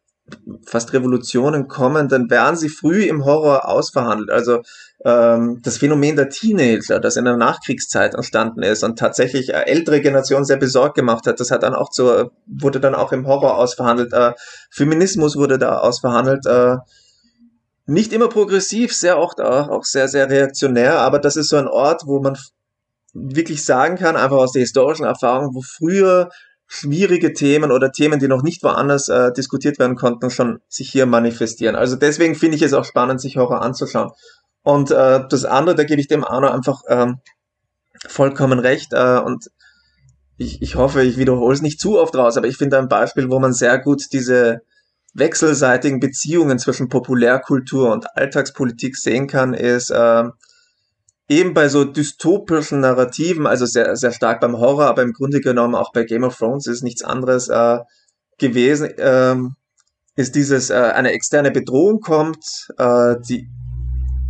fast 0.65 0.91
Revolutionen 0.91 1.69
kommen, 1.69 2.09
dann 2.09 2.29
werden 2.29 2.57
sie 2.57 2.67
früh 2.67 3.03
im 3.03 3.23
Horror 3.23 3.69
ausverhandelt. 3.69 4.29
Also 4.29 4.63
ähm, 5.05 5.61
das 5.63 5.77
Phänomen 5.77 6.17
der 6.17 6.27
Teenager, 6.27 6.99
das 6.99 7.15
in 7.15 7.23
der 7.23 7.37
Nachkriegszeit 7.37 8.15
entstanden 8.15 8.63
ist 8.63 8.83
und 8.83 8.99
tatsächlich 8.99 9.53
äh, 9.53 9.63
ältere 9.65 10.01
Generationen 10.01 10.43
sehr 10.43 10.57
besorgt 10.57 10.95
gemacht 10.95 11.25
hat, 11.25 11.39
das 11.39 11.51
hat 11.51 11.63
dann 11.63 11.73
auch 11.73 11.89
zu, 11.89 12.29
wurde 12.45 12.81
dann 12.81 12.93
auch 12.93 13.13
im 13.13 13.25
Horror 13.25 13.57
ausverhandelt. 13.57 14.11
Äh, 14.11 14.33
Feminismus 14.71 15.37
wurde 15.37 15.57
da 15.57 15.77
ausverhandelt. 15.77 16.45
Äh, 16.45 16.77
nicht 17.85 18.13
immer 18.13 18.29
progressiv, 18.29 18.93
sehr 18.93 19.19
oft 19.19 19.41
auch, 19.41 19.69
auch 19.69 19.83
sehr, 19.83 20.07
sehr 20.07 20.29
reaktionär, 20.29 20.99
aber 20.99 21.19
das 21.19 21.35
ist 21.35 21.49
so 21.49 21.57
ein 21.57 21.67
Ort, 21.67 22.03
wo 22.05 22.21
man 22.21 22.37
wirklich 23.13 23.63
sagen 23.63 23.97
kann, 23.97 24.15
einfach 24.15 24.37
aus 24.37 24.53
der 24.53 24.61
historischen 24.61 25.05
Erfahrung, 25.05 25.53
wo 25.53 25.61
früher 25.61 26.29
schwierige 26.67 27.33
Themen 27.33 27.71
oder 27.71 27.91
Themen, 27.91 28.19
die 28.19 28.27
noch 28.27 28.41
nicht 28.41 28.63
woanders 28.63 29.09
äh, 29.09 29.31
diskutiert 29.31 29.77
werden 29.79 29.95
konnten, 29.95 30.31
schon 30.31 30.59
sich 30.67 30.89
hier 30.89 31.05
manifestieren. 31.05 31.75
Also 31.75 31.95
deswegen 31.95 32.35
finde 32.35 32.55
ich 32.55 32.63
es 32.63 32.73
auch 32.73 32.85
spannend, 32.85 33.21
sich 33.21 33.37
Horror 33.37 33.61
anzuschauen. 33.61 34.11
Und 34.63 34.89
äh, 34.89 35.27
das 35.29 35.45
andere, 35.45 35.75
da 35.75 35.83
gebe 35.83 36.01
ich 36.01 36.07
dem 36.07 36.23
Arno 36.23 36.49
einfach 36.49 36.81
ähm, 36.87 37.19
vollkommen 38.07 38.59
recht. 38.59 38.93
Äh, 38.93 39.19
und 39.19 39.51
ich, 40.37 40.61
ich 40.61 40.75
hoffe, 40.75 41.03
ich 41.03 41.17
wiederhole 41.17 41.53
es 41.53 41.61
nicht 41.61 41.79
zu 41.79 41.99
oft 41.99 42.15
raus, 42.15 42.37
aber 42.37 42.47
ich 42.47 42.57
finde 42.57 42.79
ein 42.79 42.87
Beispiel, 42.87 43.29
wo 43.29 43.39
man 43.39 43.53
sehr 43.53 43.77
gut 43.77 44.05
diese 44.11 44.61
wechselseitigen 45.13 45.99
Beziehungen 45.99 46.59
zwischen 46.59 46.89
Populärkultur 46.89 47.91
und 47.91 48.05
Alltagspolitik 48.17 48.97
sehen 48.97 49.27
kann, 49.27 49.53
ist 49.53 49.91
äh, 49.91 50.23
eben 51.29 51.53
bei 51.53 51.69
so 51.69 51.85
dystopischen 51.85 52.81
Narrativen, 52.81 53.47
also 53.47 53.65
sehr, 53.65 53.95
sehr 53.95 54.11
stark 54.11 54.41
beim 54.41 54.57
Horror, 54.57 54.85
aber 54.87 55.03
im 55.03 55.13
Grunde 55.13 55.39
genommen 55.39 55.75
auch 55.75 55.91
bei 55.93 56.03
Game 56.03 56.23
of 56.23 56.37
Thrones 56.37 56.67
ist 56.67 56.83
nichts 56.83 57.03
anderes 57.03 57.47
äh, 57.49 57.79
gewesen, 58.37 58.89
ähm, 58.97 59.55
ist 60.15 60.35
dieses, 60.35 60.69
äh, 60.69 60.73
eine 60.73 61.11
externe 61.11 61.51
Bedrohung 61.51 61.99
kommt, 61.99 62.45
äh, 62.77 63.15
die 63.27 63.47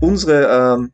unsere, 0.01 0.47
äh, 0.47 0.87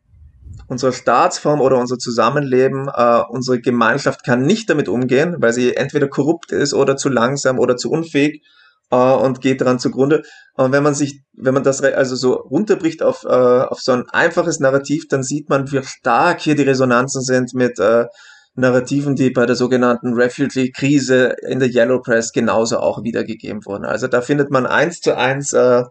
unsere 0.68 0.94
Staatsform 0.94 1.62
oder 1.62 1.78
unser 1.78 1.98
Zusammenleben, 1.98 2.88
äh, 2.94 3.22
unsere 3.30 3.60
Gemeinschaft 3.60 4.24
kann 4.24 4.44
nicht 4.44 4.70
damit 4.70 4.88
umgehen, 4.88 5.36
weil 5.40 5.54
sie 5.54 5.76
entweder 5.76 6.08
korrupt 6.08 6.52
ist 6.52 6.74
oder 6.74 6.96
zu 6.96 7.10
langsam 7.10 7.58
oder 7.58 7.76
zu 7.76 7.90
unfähig 7.90 8.44
äh, 8.92 8.96
und 8.96 9.42
geht 9.42 9.62
daran 9.62 9.80
zugrunde. 9.80 10.24
Und 10.56 10.72
wenn 10.72 10.84
man 10.84 10.96
sich, 10.96 11.22
wenn 11.34 11.54
man 11.54 11.64
das 11.64 11.82
also 11.82 12.16
so 12.16 12.34
runterbricht 12.34 13.02
auf, 13.02 13.24
äh, 13.24 13.28
auf 13.28 13.80
so 13.82 13.94
ein 13.94 14.10
einfaches 14.10 14.60
Narrativ, 14.60 15.08
dann 15.08 15.24
sieht 15.24 15.50
man, 15.50 15.72
wie 15.72 15.84
stark 15.84 16.42
hier 16.42 16.56
die 16.56 16.64
Resonanzen 16.64 17.22
sind 17.22 17.54
mit 17.54 17.80
äh, 17.80 18.06
Narrativen, 18.56 19.16
die 19.16 19.30
bei 19.30 19.46
der 19.46 19.56
sogenannten 19.56 20.14
Refugee-Krise 20.14 21.36
in 21.48 21.60
der 21.60 21.70
Yellow 21.70 22.02
Press 22.02 22.32
genauso 22.34 22.80
auch 22.80 23.04
wiedergegeben 23.04 23.66
wurden. 23.66 23.86
Also 23.86 24.08
da 24.08 24.22
findet 24.22 24.52
man 24.52 24.66
eins 24.66 25.00
zu 25.00 25.16
eins 25.16 25.54
äh, 25.54 25.84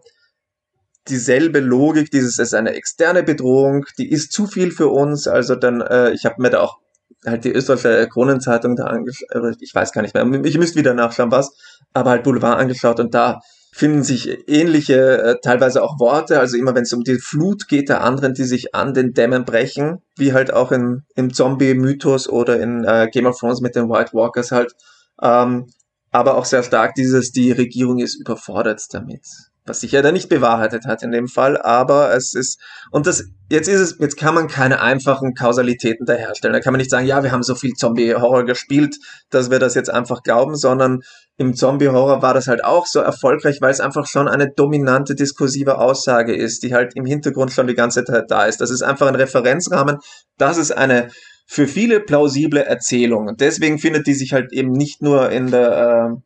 dieselbe 1.07 1.59
Logik, 1.59 2.11
dieses 2.11 2.37
ist 2.37 2.53
eine 2.53 2.73
externe 2.73 3.23
Bedrohung, 3.23 3.85
die 3.97 4.09
ist 4.09 4.31
zu 4.31 4.45
viel 4.45 4.71
für 4.71 4.89
uns. 4.89 5.27
Also 5.27 5.55
dann, 5.55 5.81
äh, 5.81 6.11
ich 6.11 6.25
habe 6.25 6.41
mir 6.41 6.49
da 6.49 6.61
auch 6.61 6.77
halt 7.25 7.43
die 7.43 7.51
österreichische 7.51 8.07
Kronenzeitung 8.07 8.75
da 8.75 8.85
angeschaut, 8.85 9.57
ich 9.59 9.73
weiß 9.73 9.91
gar 9.91 10.01
nicht 10.01 10.13
mehr, 10.13 10.25
ich 10.45 10.57
müsste 10.57 10.79
wieder 10.79 10.93
nachschauen, 10.93 11.31
was, 11.31 11.51
aber 11.93 12.11
halt 12.11 12.23
Boulevard 12.23 12.59
angeschaut 12.59 12.99
und 12.99 13.13
da 13.13 13.39
finden 13.71 14.03
sich 14.03 14.49
ähnliche, 14.49 15.21
äh, 15.21 15.35
teilweise 15.41 15.83
auch 15.83 15.99
Worte, 15.99 16.39
also 16.39 16.57
immer 16.57 16.75
wenn 16.75 16.83
es 16.83 16.93
um 16.93 17.03
die 17.03 17.19
Flut 17.19 17.67
geht 17.67 17.89
der 17.89 18.01
anderen, 18.03 18.33
die 18.33 18.43
sich 18.43 18.75
an 18.75 18.93
den 18.93 19.13
Dämmen 19.13 19.45
brechen, 19.45 19.99
wie 20.17 20.33
halt 20.33 20.51
auch 20.51 20.71
in, 20.71 21.03
im 21.15 21.33
Zombie-Mythos 21.33 22.27
oder 22.27 22.59
in 22.59 22.83
äh, 22.83 23.07
Game 23.11 23.25
of 23.25 23.39
Thrones 23.39 23.61
mit 23.61 23.75
den 23.75 23.89
White 23.89 24.13
Walkers 24.13 24.51
halt, 24.51 24.73
ähm, 25.21 25.67
aber 26.11 26.35
auch 26.37 26.45
sehr 26.45 26.63
stark 26.63 26.95
dieses, 26.95 27.31
die 27.31 27.51
Regierung 27.51 27.99
ist 27.99 28.19
überfordert 28.19 28.81
damit 28.91 29.25
was 29.69 29.79
sich 29.79 29.91
ja 29.91 30.01
dann 30.01 30.13
nicht 30.13 30.27
bewahrheitet 30.27 30.85
hat 30.85 31.03
in 31.03 31.11
dem 31.11 31.27
Fall, 31.27 31.57
aber 31.61 32.13
es 32.13 32.33
ist, 32.33 32.59
und 32.91 33.07
das, 33.07 33.23
jetzt 33.49 33.69
ist 33.69 33.79
es, 33.79 33.97
jetzt 33.99 34.17
kann 34.17 34.35
man 34.35 34.47
keine 34.47 34.81
einfachen 34.81 35.35
Kausalitäten 35.35 36.05
da 36.05 36.13
herstellen. 36.13 36.53
Da 36.53 36.59
kann 36.59 36.73
man 36.73 36.79
nicht 36.79 36.89
sagen, 36.89 37.05
ja, 37.05 37.23
wir 37.23 37.31
haben 37.31 37.43
so 37.43 37.55
viel 37.55 37.73
Zombie-Horror 37.73 38.45
gespielt, 38.45 38.97
dass 39.29 39.51
wir 39.51 39.59
das 39.59 39.75
jetzt 39.75 39.89
einfach 39.89 40.23
glauben, 40.23 40.55
sondern 40.55 41.01
im 41.37 41.55
Zombie-Horror 41.55 42.21
war 42.21 42.33
das 42.33 42.47
halt 42.47 42.65
auch 42.65 42.85
so 42.85 42.99
erfolgreich, 42.99 43.61
weil 43.61 43.71
es 43.71 43.79
einfach 43.79 44.07
schon 44.07 44.27
eine 44.27 44.51
dominante 44.51 45.15
diskursive 45.15 45.77
Aussage 45.77 46.35
ist, 46.35 46.63
die 46.63 46.73
halt 46.73 46.95
im 46.95 47.05
Hintergrund 47.05 47.51
schon 47.51 47.67
die 47.67 47.75
ganze 47.75 48.03
Zeit 48.03 48.25
da 48.29 48.45
ist. 48.45 48.59
Das 48.59 48.71
ist 48.71 48.81
einfach 48.81 49.07
ein 49.07 49.15
Referenzrahmen. 49.15 49.99
Das 50.37 50.57
ist 50.57 50.75
eine 50.75 51.09
für 51.51 51.65
viele 51.65 51.99
plausible 51.99 52.63
Erzählung. 52.63 53.35
Deswegen 53.35 53.79
findet 53.79 54.05
die 54.05 54.13
sich 54.13 54.33
halt 54.33 54.53
eben 54.53 54.71
nicht 54.71 55.01
nur 55.01 55.31
in 55.31 55.49
der, 55.49 56.11
äh, 56.11 56.21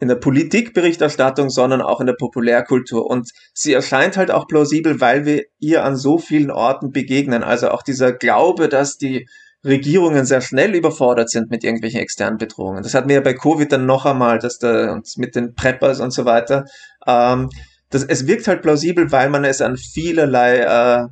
in 0.00 0.08
der 0.08 0.16
Politikberichterstattung, 0.16 1.50
sondern 1.50 1.82
auch 1.82 2.00
in 2.00 2.06
der 2.06 2.14
Populärkultur. 2.14 3.06
Und 3.06 3.30
sie 3.52 3.72
erscheint 3.72 4.16
halt 4.16 4.30
auch 4.30 4.46
plausibel, 4.46 5.00
weil 5.00 5.24
wir 5.24 5.44
ihr 5.58 5.84
an 5.84 5.96
so 5.96 6.18
vielen 6.18 6.50
Orten 6.50 6.92
begegnen. 6.92 7.42
Also 7.42 7.70
auch 7.70 7.82
dieser 7.82 8.12
Glaube, 8.12 8.68
dass 8.68 8.96
die 8.96 9.26
Regierungen 9.64 10.24
sehr 10.24 10.40
schnell 10.40 10.74
überfordert 10.74 11.30
sind 11.30 11.50
mit 11.50 11.64
irgendwelchen 11.64 12.00
externen 12.00 12.38
Bedrohungen. 12.38 12.82
Das 12.82 12.94
hatten 12.94 13.08
wir 13.08 13.16
ja 13.16 13.22
bei 13.22 13.34
Covid 13.34 13.70
dann 13.72 13.86
noch 13.86 14.06
einmal, 14.06 14.38
dass 14.38 14.58
da 14.58 14.92
uns 14.92 15.16
mit 15.16 15.34
den 15.34 15.54
Preppers 15.54 16.00
und 16.00 16.12
so 16.12 16.24
weiter. 16.24 16.64
Ähm, 17.06 17.50
das, 17.90 18.04
es 18.04 18.26
wirkt 18.26 18.46
halt 18.46 18.62
plausibel, 18.62 19.10
weil 19.10 19.30
man 19.30 19.44
es 19.44 19.60
an 19.60 19.76
vielerlei, 19.76 20.58
äh, 20.58 21.06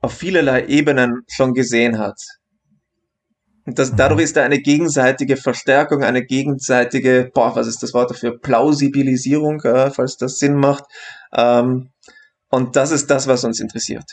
auf 0.00 0.12
vielerlei 0.12 0.66
Ebenen 0.66 1.22
schon 1.28 1.54
gesehen 1.54 1.98
hat. 1.98 2.18
Und 3.66 3.78
das, 3.78 3.96
dadurch 3.96 4.22
ist 4.22 4.36
da 4.36 4.44
eine 4.44 4.60
gegenseitige 4.60 5.36
Verstärkung, 5.36 6.02
eine 6.02 6.24
gegenseitige, 6.24 7.30
boah, 7.32 7.56
was 7.56 7.66
ist 7.66 7.82
das 7.82 7.94
Wort 7.94 8.10
dafür? 8.10 8.38
Plausibilisierung, 8.38 9.60
äh, 9.62 9.90
falls 9.90 10.18
das 10.18 10.38
Sinn 10.38 10.56
macht. 10.56 10.84
Ähm, 11.32 11.90
und 12.50 12.76
das 12.76 12.90
ist 12.90 13.10
das, 13.10 13.26
was 13.26 13.42
uns 13.44 13.60
interessiert. 13.60 14.04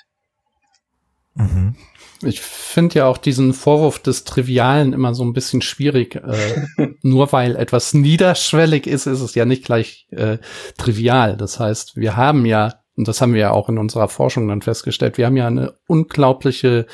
Mhm. 1.36 1.76
Ich 2.24 2.40
finde 2.42 3.00
ja 3.00 3.08
auch 3.08 3.18
diesen 3.18 3.54
Vorwurf 3.54 4.00
des 4.00 4.24
Trivialen 4.24 4.94
immer 4.94 5.14
so 5.14 5.24
ein 5.24 5.34
bisschen 5.34 5.62
schwierig. 5.62 6.16
Äh, 6.16 6.68
nur 7.02 7.32
weil 7.34 7.56
etwas 7.56 7.94
niederschwellig 7.94 8.88
ist, 8.88 9.08
ist 9.08 9.22
es 9.22 9.36
ja 9.36 9.46
nicht 9.46 9.66
gleich 9.66 10.08
äh, 10.12 10.38
trivial. 10.78 11.36
Das 11.36 11.60
heißt, 11.60 11.98
wir 11.98 12.16
haben 12.16 12.46
ja 12.46 12.81
und 13.02 13.08
das 13.08 13.20
haben 13.20 13.34
wir 13.34 13.42
ja 13.42 13.52
auch 13.52 13.68
in 13.68 13.80
unserer 13.80 14.08
Forschung 14.08 14.48
dann 14.48 14.62
festgestellt, 14.62 15.18
wir 15.18 15.26
haben 15.26 15.36
ja 15.36 15.48
eine 15.48 15.74
unglaubliche 15.88 16.86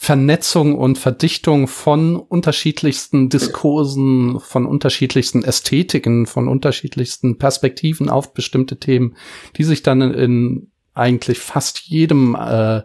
Vernetzung 0.00 0.76
und 0.76 0.98
Verdichtung 0.98 1.68
von 1.68 2.16
unterschiedlichsten 2.16 3.28
Diskursen, 3.28 4.40
von 4.40 4.66
unterschiedlichsten 4.66 5.44
Ästhetiken, 5.44 6.26
von 6.26 6.48
unterschiedlichsten 6.48 7.38
Perspektiven 7.38 8.08
auf 8.08 8.34
bestimmte 8.34 8.80
Themen, 8.80 9.14
die 9.56 9.62
sich 9.62 9.84
dann 9.84 10.00
in 10.00 10.72
eigentlich 10.92 11.38
fast 11.38 11.82
jedem 11.82 12.34
äh, 12.34 12.82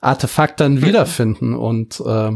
Artefakt 0.00 0.58
dann 0.58 0.82
wiederfinden. 0.82 1.54
Und 1.54 2.02
äh, 2.04 2.32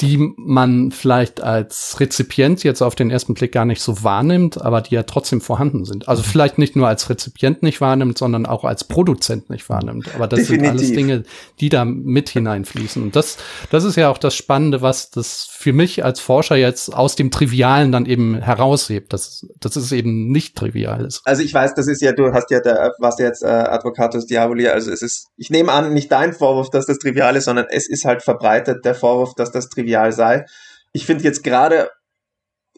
die 0.00 0.34
man 0.36 0.90
vielleicht 0.90 1.40
als 1.40 2.00
Rezipient 2.00 2.64
jetzt 2.64 2.82
auf 2.82 2.94
den 2.96 3.10
ersten 3.10 3.34
Blick 3.34 3.52
gar 3.52 3.64
nicht 3.64 3.80
so 3.80 4.02
wahrnimmt, 4.02 4.60
aber 4.60 4.80
die 4.80 4.94
ja 4.94 5.04
trotzdem 5.04 5.40
vorhanden 5.40 5.84
sind. 5.84 6.08
Also 6.08 6.22
vielleicht 6.22 6.58
nicht 6.58 6.74
nur 6.74 6.88
als 6.88 7.08
Rezipient 7.08 7.62
nicht 7.62 7.80
wahrnimmt, 7.80 8.18
sondern 8.18 8.46
auch 8.46 8.64
als 8.64 8.84
Produzent 8.84 9.48
nicht 9.48 9.68
wahrnimmt. 9.68 10.08
Aber 10.14 10.26
das 10.26 10.40
Definitiv. 10.40 10.66
sind 10.66 10.78
alles 10.78 10.92
Dinge, 10.92 11.22
die 11.60 11.68
da 11.68 11.84
mit 11.84 12.30
hineinfließen. 12.30 13.02
Und 13.02 13.14
das, 13.14 13.36
das 13.70 13.84
ist 13.84 13.96
ja 13.96 14.10
auch 14.10 14.18
das 14.18 14.34
Spannende, 14.34 14.82
was 14.82 15.10
das 15.10 15.46
für 15.50 15.72
mich 15.72 16.04
als 16.04 16.18
Forscher 16.18 16.56
jetzt 16.56 16.92
aus 16.92 17.14
dem 17.14 17.30
Trivialen 17.30 17.92
dann 17.92 18.06
eben 18.06 18.34
heraushebt, 18.34 19.12
dass, 19.12 19.46
dass 19.60 19.76
es 19.76 19.92
eben 19.92 20.32
nicht 20.32 20.56
trivial 20.56 21.04
ist. 21.04 21.20
Also 21.24 21.42
ich 21.42 21.54
weiß, 21.54 21.74
das 21.74 21.86
ist 21.86 22.02
ja, 22.02 22.12
du 22.12 22.32
hast 22.32 22.50
ja, 22.50 22.60
der, 22.60 22.92
was 22.98 23.18
jetzt 23.20 23.44
äh, 23.44 23.46
Advocatus 23.46 24.26
Diaboli, 24.26 24.66
also 24.68 24.90
es 24.90 25.02
ist, 25.02 25.28
ich 25.36 25.50
nehme 25.50 25.70
an, 25.70 25.92
nicht 25.92 26.10
dein 26.10 26.32
Vorwurf, 26.32 26.70
dass 26.70 26.86
das 26.86 26.98
trivial 26.98 27.36
ist, 27.36 27.44
sondern 27.44 27.66
es 27.70 27.88
ist 27.88 28.04
halt 28.04 28.22
verbreitet, 28.22 28.84
der 28.84 28.96
Vorwurf, 28.96 29.34
dass 29.34 29.52
das 29.52 29.61
trivial 29.68 29.92
trivial 29.92 30.12
sei. 30.12 30.46
Ich 30.92 31.06
finde 31.06 31.24
jetzt 31.24 31.42
gerade, 31.42 31.90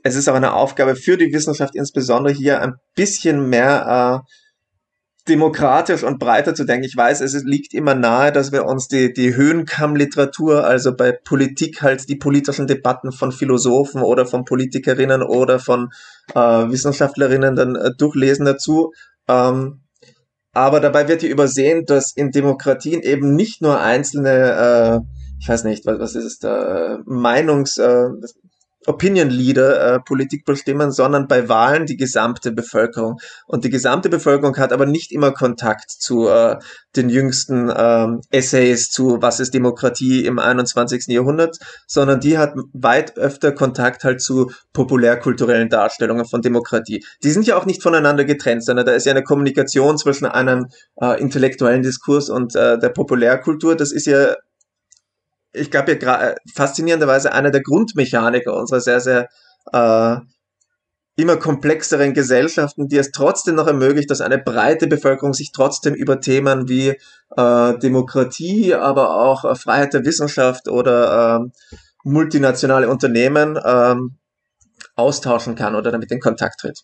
es 0.03 0.17
ist 0.17 0.29
auch 0.29 0.35
eine 0.35 0.55
Aufgabe 0.55 0.97
für 0.97 1.17
die 1.17 1.33
Wissenschaft 1.33 1.75
insbesondere 1.75 2.35
hier 2.35 2.61
ein 2.61 2.75
bisschen 2.95 3.49
mehr 3.49 4.23
äh, 4.23 4.31
demokratisch 5.27 6.03
und 6.03 6.19
breiter 6.19 6.55
zu 6.55 6.65
denken. 6.65 6.85
Ich 6.85 6.97
weiß, 6.97 7.23
es 7.23 7.33
liegt 7.45 7.73
immer 7.73 7.95
nahe, 7.95 8.31
dass 8.31 8.53
wir 8.53 8.67
uns 8.67 8.89
die, 8.89 9.13
die 9.13 9.35
Höhenkammliteratur, 9.35 10.65
also 10.65 10.95
bei 10.95 11.13
Politik 11.13 11.81
halt 11.81 12.09
die 12.11 12.17
politischen 12.17 12.67
Debatten 12.67 13.11
von 13.11 13.33
Philosophen 13.33 14.03
oder 14.03 14.27
von 14.27 14.45
Politikerinnen 14.45 15.23
oder 15.23 15.59
von 15.59 15.89
äh, 16.35 16.39
Wissenschaftlerinnen 16.39 17.57
dann 17.57 17.75
äh, 17.75 17.91
durchlesen 17.97 18.45
dazu. 18.45 18.93
Ähm, 19.27 19.81
aber 20.53 20.79
dabei 20.81 21.09
wird 21.09 21.23
hier 21.23 21.31
übersehen, 21.31 21.85
dass 21.87 22.13
in 22.15 22.31
Demokratien 22.31 23.01
eben 23.01 23.35
nicht 23.35 23.63
nur 23.63 23.81
einzelne 23.81 25.03
äh, 25.03 25.14
ich 25.41 25.49
weiß 25.49 25.65
nicht, 25.65 25.87
was, 25.87 25.99
was 25.99 26.15
ist 26.15 26.25
es 26.25 26.39
da, 26.39 26.99
Meinungs, 27.05 27.79
äh, 27.79 28.09
Opinion 28.87 29.31
Leader 29.31 29.95
äh, 29.95 30.01
Politik 30.01 30.45
bestimmen, 30.45 30.93
sondern 30.93 31.27
bei 31.27 31.49
Wahlen 31.49 31.87
die 31.87 31.97
gesamte 31.97 32.53
Bevölkerung. 32.53 33.19
Und 33.47 33.65
die 33.65 33.71
gesamte 33.71 34.09
Bevölkerung 34.09 34.57
hat 34.57 34.73
aber 34.73 34.87
nicht 34.87 35.13
immer 35.13 35.33
Kontakt 35.33 35.91
zu 35.91 36.29
äh, 36.29 36.57
den 36.97 37.09
jüngsten 37.09 37.73
ähm, 37.75 38.21
Essays 38.31 38.91
zu 38.91 39.19
was 39.21 39.41
ist 39.41 39.55
Demokratie 39.55 40.25
im 40.25 40.39
21. 40.39 41.07
Jahrhundert, 41.09 41.59
sondern 41.87 42.21
die 42.21 42.39
hat 42.39 42.55
weit 42.73 43.17
öfter 43.17 43.53
Kontakt 43.53 44.05
halt 44.05 44.21
zu 44.21 44.53
populärkulturellen 44.73 45.69
Darstellungen 45.69 46.27
von 46.27 46.43
Demokratie. 46.43 47.05
Die 47.23 47.31
sind 47.31 47.47
ja 47.47 47.57
auch 47.57 47.67
nicht 47.67 47.83
voneinander 47.83 48.25
getrennt, 48.25 48.65
sondern 48.65 48.87
da 48.87 48.93
ist 48.93 49.07
ja 49.07 49.13
eine 49.13 49.23
Kommunikation 49.23 49.99
zwischen 49.99 50.27
einem 50.27 50.67
äh, 51.01 51.21
intellektuellen 51.21 51.83
Diskurs 51.83 52.29
und 52.29 52.55
äh, 52.55 52.79
der 52.79 52.91
Populärkultur. 52.91 53.77
Das 53.77 53.93
ist 53.93 54.07
ja 54.07 54.35
ich 55.55 55.71
glaube 55.71 55.99
ja 56.01 56.31
äh, 56.31 56.35
faszinierenderweise 56.53 57.33
einer 57.33 57.51
der 57.51 57.63
Grundmechaniker 57.63 58.55
unserer 58.55 58.81
sehr, 58.81 59.01
sehr 59.01 59.29
äh, 59.73 60.17
immer 61.17 61.37
komplexeren 61.37 62.13
Gesellschaften, 62.13 62.89
die 62.89 62.99
es 62.99 63.13
trotzdem 63.13 63.55
noch 63.55 63.69
ermöglicht, 63.69 64.11
dass 64.11 64.21
eine 64.21 64.39
breite 64.39 64.89
Bevölkerung 64.89 65.33
sich 65.33 65.53
trotzdem 65.53 65.95
über 65.95 66.21
Themen 66.21 66.69
wie 66.69 66.99
äh, 67.37 67.79
Demokratie, 67.79 68.75
aber 68.75 69.17
auch 69.17 69.45
äh, 69.45 69.55
Freiheit 69.55 69.95
der 69.95 70.05
Wissenschaft 70.05 70.69
oder 70.69 71.41
äh, 71.41 71.71
multinationale 72.03 72.89
Unternehmen 72.89 73.57
äh, 73.57 73.95
austauschen 74.97 75.55
kann 75.55 75.77
oder 75.77 75.93
damit 75.93 76.11
in 76.11 76.21
Kontakt 76.21 76.61
tritt. 76.61 76.83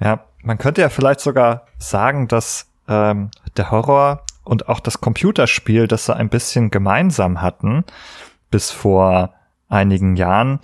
Ja, 0.00 0.26
man 0.42 0.58
könnte 0.58 0.80
ja 0.80 0.88
vielleicht 0.88 1.20
sogar 1.20 1.66
sagen, 1.78 2.28
dass 2.28 2.66
ähm, 2.88 3.30
der 3.56 3.70
Horror 3.70 4.25
und 4.46 4.68
auch 4.68 4.80
das 4.80 5.00
Computerspiel, 5.00 5.88
das 5.88 6.06
sie 6.06 6.14
ein 6.14 6.28
bisschen 6.28 6.70
gemeinsam 6.70 7.42
hatten, 7.42 7.84
bis 8.50 8.70
vor 8.70 9.34
einigen 9.68 10.16
Jahren, 10.16 10.60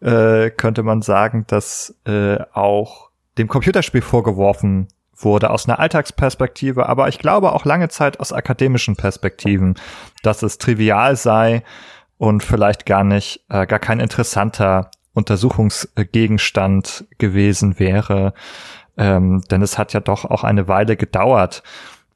äh, 0.00 0.50
könnte 0.50 0.82
man 0.82 1.02
sagen, 1.02 1.44
dass 1.46 1.94
äh, 2.06 2.38
auch 2.52 3.10
dem 3.38 3.48
Computerspiel 3.48 4.00
vorgeworfen 4.02 4.88
wurde 5.14 5.50
aus 5.50 5.68
einer 5.68 5.78
Alltagsperspektive, 5.78 6.88
aber 6.88 7.08
ich 7.08 7.18
glaube 7.18 7.52
auch 7.52 7.64
lange 7.64 7.88
Zeit 7.88 8.20
aus 8.20 8.32
akademischen 8.32 8.96
Perspektiven, 8.96 9.74
dass 10.22 10.42
es 10.42 10.58
trivial 10.58 11.16
sei 11.16 11.62
und 12.18 12.42
vielleicht 12.42 12.86
gar 12.86 13.04
nicht, 13.04 13.44
äh, 13.48 13.66
gar 13.66 13.78
kein 13.78 14.00
interessanter 14.00 14.90
Untersuchungsgegenstand 15.12 17.06
gewesen 17.18 17.78
wäre. 17.78 18.34
Ähm, 18.98 19.42
denn 19.50 19.60
es 19.62 19.76
hat 19.76 19.92
ja 19.92 20.00
doch 20.00 20.24
auch 20.24 20.42
eine 20.44 20.68
Weile 20.68 20.96
gedauert, 20.96 21.62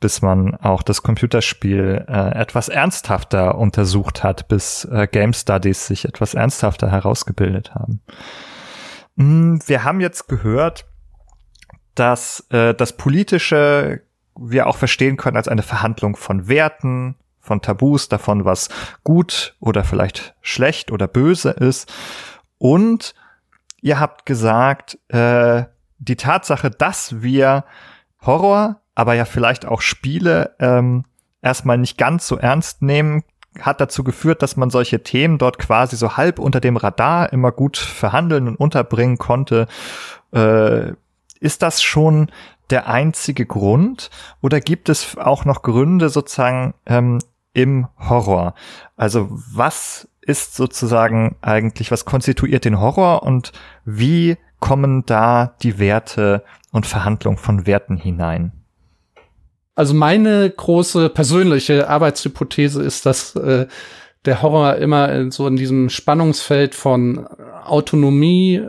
bis 0.01 0.23
man 0.23 0.57
auch 0.57 0.83
das 0.83 1.03
Computerspiel 1.03 2.05
äh, 2.09 2.39
etwas 2.41 2.69
ernsthafter 2.69 3.57
untersucht 3.57 4.25
hat, 4.25 4.49
bis 4.49 4.87
äh, 4.87 5.07
Game 5.07 5.35
Studies 5.35 5.87
sich 5.87 6.07
etwas 6.07 6.35
ernsthafter 6.35 6.91
herausgebildet 6.91 7.75
haben. 7.75 8.01
Hm, 9.17 9.61
wir 9.67 9.85
haben 9.85 10.01
jetzt 10.01 10.27
gehört, 10.29 10.87
dass 11.95 12.47
äh, 12.51 12.75
das 12.75 12.97
Politische 12.97 14.03
wir 14.37 14.67
auch 14.67 14.79
verstehen 14.79 15.19
können 15.19 15.37
als 15.37 15.49
eine 15.49 15.63
Verhandlung 15.63 16.17
von 16.17 16.49
Werten, 16.49 17.17
von 17.41 17.61
Tabus, 17.61 18.09
davon, 18.09 18.45
was 18.45 18.69
gut 19.05 19.55
oder 19.61 19.85
vielleicht 19.85 20.35
schlecht 20.41 20.91
oder 20.91 21.09
böse 21.09 21.51
ist. 21.51 21.93
Und 22.59 23.15
ihr 23.83 24.01
habt 24.01 24.25
gesagt, 24.25 24.99
äh, 25.09 25.65
die 25.99 26.17
Tatsache, 26.17 26.71
dass 26.71 27.23
wir 27.23 27.65
Horror 28.23 28.80
aber 28.95 29.15
ja 29.15 29.25
vielleicht 29.25 29.67
auch 29.67 29.81
Spiele 29.81 30.55
ähm, 30.59 31.05
erstmal 31.43 31.79
nicht 31.79 31.99
ganz 31.99 32.27
so 32.27 32.37
ernst 32.37 32.83
nehmen, 32.83 33.23
hat 33.59 33.81
dazu 33.81 34.05
geführt, 34.05 34.43
dass 34.43 34.57
man 34.57 34.71
solche 34.71 35.03
Themen 35.03 35.39
dort 35.39 35.59
quasi 35.59 35.97
so 35.97 36.17
halb 36.17 36.39
unter 36.39 36.61
dem 36.61 36.77
Radar 36.77 37.33
immer 37.33 37.51
gut 37.51 37.77
verhandeln 37.77 38.47
und 38.47 38.57
unterbringen 38.57 39.19
konnte. 39.19 39.67
Äh, 40.33 40.93
ist 41.41 41.63
das 41.63 41.83
schon 41.83 42.31
der 42.71 42.87
einzige 42.87 43.47
Grund 43.47 44.11
oder 44.41 44.61
gibt 44.61 44.89
es 44.89 45.17
auch 45.17 45.45
noch 45.45 45.63
Gründe 45.63 46.09
sozusagen 46.09 46.75
ähm, 46.87 47.19
im 47.53 47.89
Horror? 47.99 48.55
Also 48.97 49.29
was 49.31 50.09
ist 50.21 50.55
sozusagen 50.55 51.37
eigentlich, 51.41 51.91
was 51.91 52.05
konstituiert 52.05 52.65
den 52.65 52.79
Horror 52.79 53.23
und 53.25 53.53
wie 53.85 54.37
kommen 54.61 55.05
da 55.07 55.55
die 55.63 55.79
Werte 55.79 56.45
und 56.71 56.87
Verhandlung 56.87 57.39
von 57.39 57.67
Werten 57.67 57.97
hinein? 57.97 58.53
Also 59.81 59.95
meine 59.95 60.51
große 60.51 61.09
persönliche 61.09 61.89
Arbeitshypothese 61.89 62.83
ist, 62.83 63.07
dass 63.07 63.35
äh, 63.35 63.67
der 64.27 64.43
Horror 64.43 64.77
immer 64.77 65.31
so 65.31 65.47
in 65.47 65.57
diesem 65.57 65.89
Spannungsfeld 65.89 66.75
von 66.75 67.27
Autonomie, 67.65 68.61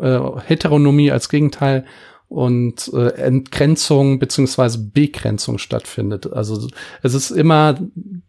äh, 0.00 0.20
Heteronomie 0.46 1.10
als 1.10 1.28
Gegenteil 1.28 1.84
und 2.28 2.92
äh, 2.94 3.08
Entgrenzung 3.14 4.20
beziehungsweise 4.20 4.78
Begrenzung 4.78 5.58
stattfindet. 5.58 6.32
Also 6.32 6.68
es 7.02 7.14
ist 7.14 7.32
immer 7.32 7.80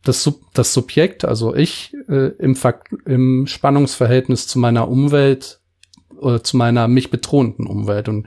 das, 0.04 0.24
Sub 0.24 0.42
das 0.56 0.74
Subjekt, 0.74 1.24
also 1.24 1.54
ich, 1.54 1.94
äh, 2.10 2.32
im, 2.40 2.58
im 3.06 3.46
Spannungsverhältnis 3.46 4.48
zu 4.48 4.58
meiner 4.58 4.88
Umwelt 4.88 5.60
oder 6.18 6.44
zu 6.44 6.58
meiner 6.58 6.88
mich 6.88 7.12
bedrohenden 7.12 7.68
Umwelt. 7.68 8.10
Und 8.10 8.26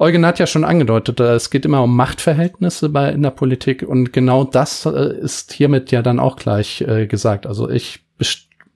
Eugen 0.00 0.24
hat 0.24 0.38
ja 0.38 0.46
schon 0.46 0.64
angedeutet, 0.64 1.20
äh, 1.20 1.34
es 1.34 1.50
geht 1.50 1.66
immer 1.66 1.82
um 1.82 1.94
Machtverhältnisse 1.94 2.88
bei, 2.88 3.10
in 3.12 3.22
der 3.22 3.30
Politik 3.30 3.82
und 3.82 4.14
genau 4.14 4.44
das 4.44 4.86
äh, 4.86 5.14
ist 5.20 5.52
hiermit 5.52 5.90
ja 5.90 6.00
dann 6.00 6.18
auch 6.18 6.36
gleich 6.36 6.80
äh, 6.80 7.06
gesagt. 7.06 7.46
Also 7.46 7.68
ich, 7.68 8.00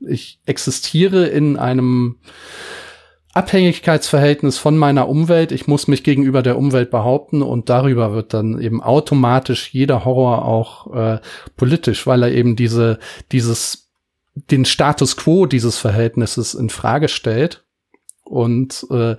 ich 0.07 0.39
existiere 0.45 1.27
in 1.27 1.57
einem 1.57 2.17
Abhängigkeitsverhältnis 3.33 4.59
von 4.59 4.77
meiner 4.77 5.09
Umwelt. 5.09 5.51
Ich 5.51 5.67
muss 5.67 5.89
mich 5.89 6.05
gegenüber 6.05 6.43
der 6.43 6.59
Umwelt 6.59 6.91
behaupten 6.91 7.41
und 7.41 7.71
darüber 7.71 8.13
wird 8.13 8.35
dann 8.35 8.61
eben 8.61 8.83
automatisch 8.83 9.73
jeder 9.73 10.05
Horror 10.05 10.45
auch 10.45 10.95
äh, 10.95 11.21
politisch, 11.57 12.07
weil 12.07 12.23
er 12.23 12.33
eben 12.33 12.55
diese, 12.55 12.99
dieses, 13.33 13.91
den 14.35 14.67
Status 14.67 15.17
quo 15.17 15.47
dieses 15.47 15.79
Verhältnisses 15.79 16.53
in 16.53 16.69
Frage 16.69 17.09
stellt 17.09 17.65
und 18.25 18.87
äh, 18.91 19.17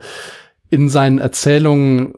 in 0.76 0.90
seinen 0.90 1.20
Erzählungen 1.20 2.16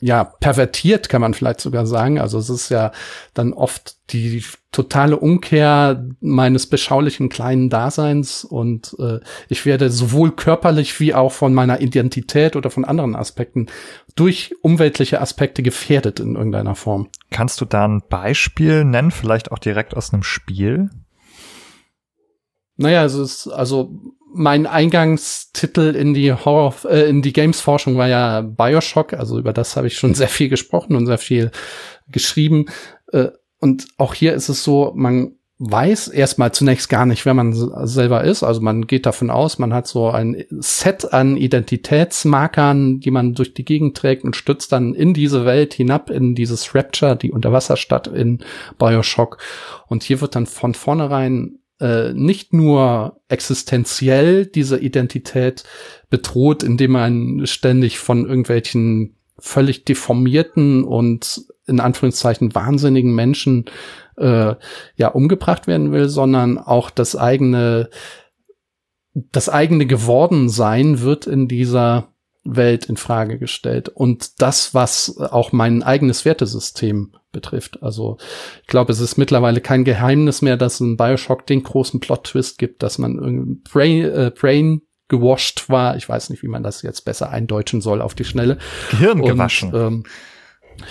ja, 0.00 0.24
pervertiert, 0.24 1.08
kann 1.08 1.20
man 1.20 1.34
vielleicht 1.34 1.60
sogar 1.60 1.86
sagen. 1.86 2.18
Also 2.18 2.38
es 2.38 2.50
ist 2.50 2.68
ja 2.68 2.92
dann 3.34 3.52
oft 3.52 3.96
die 4.10 4.44
totale 4.72 5.16
Umkehr 5.16 6.06
meines 6.20 6.66
beschaulichen 6.66 7.28
kleinen 7.28 7.70
Daseins 7.70 8.44
und 8.44 8.96
äh, 8.98 9.20
ich 9.48 9.64
werde 9.64 9.90
sowohl 9.90 10.32
körperlich 10.32 10.98
wie 11.00 11.14
auch 11.14 11.32
von 11.32 11.54
meiner 11.54 11.80
Identität 11.80 12.56
oder 12.56 12.70
von 12.70 12.84
anderen 12.84 13.16
Aspekten 13.16 13.66
durch 14.14 14.54
umweltliche 14.62 15.20
Aspekte 15.20 15.62
gefährdet 15.62 16.20
in 16.20 16.36
irgendeiner 16.36 16.74
Form. 16.74 17.08
Kannst 17.30 17.60
du 17.60 17.64
da 17.64 17.86
ein 17.86 18.02
Beispiel 18.08 18.84
nennen, 18.84 19.10
vielleicht 19.10 19.52
auch 19.52 19.58
direkt 19.58 19.96
aus 19.96 20.12
einem 20.12 20.22
Spiel? 20.22 20.90
Naja, 22.76 23.04
es 23.04 23.14
ist 23.14 23.48
also 23.48 23.92
mein 24.32 24.66
Eingangstitel 24.66 25.94
in 25.94 26.14
die 26.14 26.32
Horror, 26.32 26.74
äh, 26.84 27.08
in 27.08 27.22
die 27.22 27.32
Games-Forschung 27.32 27.96
war 27.96 28.08
ja 28.08 28.42
Bioshock, 28.42 29.12
also 29.12 29.38
über 29.38 29.52
das 29.52 29.76
habe 29.76 29.86
ich 29.86 29.96
schon 29.96 30.14
sehr 30.14 30.28
viel 30.28 30.48
gesprochen 30.48 30.96
und 30.96 31.06
sehr 31.06 31.18
viel 31.18 31.50
geschrieben. 32.08 32.66
Äh, 33.12 33.28
und 33.60 33.88
auch 33.96 34.14
hier 34.14 34.34
ist 34.34 34.48
es 34.48 34.62
so, 34.62 34.92
man 34.94 35.38
weiß 35.60 36.08
erstmal 36.08 36.52
zunächst 36.52 36.88
gar 36.88 37.04
nicht, 37.04 37.26
wer 37.26 37.34
man 37.34 37.52
selber 37.86 38.22
ist. 38.22 38.44
Also 38.44 38.60
man 38.60 38.86
geht 38.86 39.06
davon 39.06 39.28
aus, 39.28 39.58
man 39.58 39.74
hat 39.74 39.88
so 39.88 40.08
ein 40.08 40.44
Set 40.50 41.12
an 41.12 41.36
Identitätsmarkern, 41.36 43.00
die 43.00 43.10
man 43.10 43.34
durch 43.34 43.54
die 43.54 43.64
Gegend 43.64 43.96
trägt 43.96 44.22
und 44.22 44.36
stützt 44.36 44.70
dann 44.70 44.94
in 44.94 45.14
diese 45.14 45.44
Welt 45.44 45.74
hinab, 45.74 46.10
in 46.10 46.36
dieses 46.36 46.76
Rapture, 46.76 47.16
die 47.16 47.32
Unterwasserstadt 47.32 48.06
in 48.06 48.38
Bioshock. 48.78 49.38
Und 49.88 50.04
hier 50.04 50.20
wird 50.20 50.36
dann 50.36 50.46
von 50.46 50.74
vornherein 50.74 51.58
äh, 51.80 52.12
nicht 52.12 52.52
nur 52.52 53.20
existenziell 53.28 54.46
diese 54.46 54.78
Identität 54.78 55.64
bedroht, 56.10 56.62
indem 56.62 56.92
man 56.92 57.46
ständig 57.46 57.98
von 57.98 58.26
irgendwelchen 58.26 59.16
völlig 59.38 59.84
deformierten 59.84 60.84
und 60.84 61.42
in 61.66 61.80
Anführungszeichen 61.80 62.54
wahnsinnigen 62.54 63.14
Menschen 63.14 63.66
äh, 64.16 64.54
ja 64.96 65.08
umgebracht 65.08 65.66
werden 65.66 65.92
will, 65.92 66.08
sondern 66.08 66.58
auch 66.58 66.90
das 66.90 67.14
eigene 67.14 67.90
das 69.32 69.48
eigene 69.48 69.86
geworden 69.86 70.48
sein 70.48 71.00
wird 71.00 71.26
in 71.26 71.48
dieser 71.48 72.12
Welt 72.56 72.86
in 72.86 72.96
Frage 72.96 73.38
gestellt 73.38 73.88
und 73.88 74.40
das 74.40 74.74
was 74.74 75.18
auch 75.18 75.52
mein 75.52 75.82
eigenes 75.82 76.24
Wertesystem 76.24 77.14
betrifft. 77.32 77.82
Also 77.82 78.18
ich 78.62 78.68
glaube, 78.68 78.92
es 78.92 79.00
ist 79.00 79.18
mittlerweile 79.18 79.60
kein 79.60 79.84
Geheimnis 79.84 80.42
mehr, 80.42 80.56
dass 80.56 80.80
in 80.80 80.96
BioShock 80.96 81.46
den 81.46 81.62
großen 81.62 82.00
Plot-Twist 82.00 82.58
gibt, 82.58 82.82
dass 82.82 82.98
man 82.98 83.60
Brain, 83.70 84.04
äh, 84.04 84.32
Brain 84.34 84.82
gewascht 85.08 85.68
war. 85.68 85.96
Ich 85.96 86.08
weiß 86.08 86.30
nicht, 86.30 86.42
wie 86.42 86.48
man 86.48 86.62
das 86.62 86.82
jetzt 86.82 87.04
besser 87.04 87.30
eindeutschen 87.30 87.80
soll 87.80 88.00
auf 88.00 88.14
die 88.14 88.24
Schnelle. 88.24 88.58
Gehirn 88.90 89.22
gewaschen. 89.22 89.74
Und, 89.74 89.80
ähm, 89.80 90.04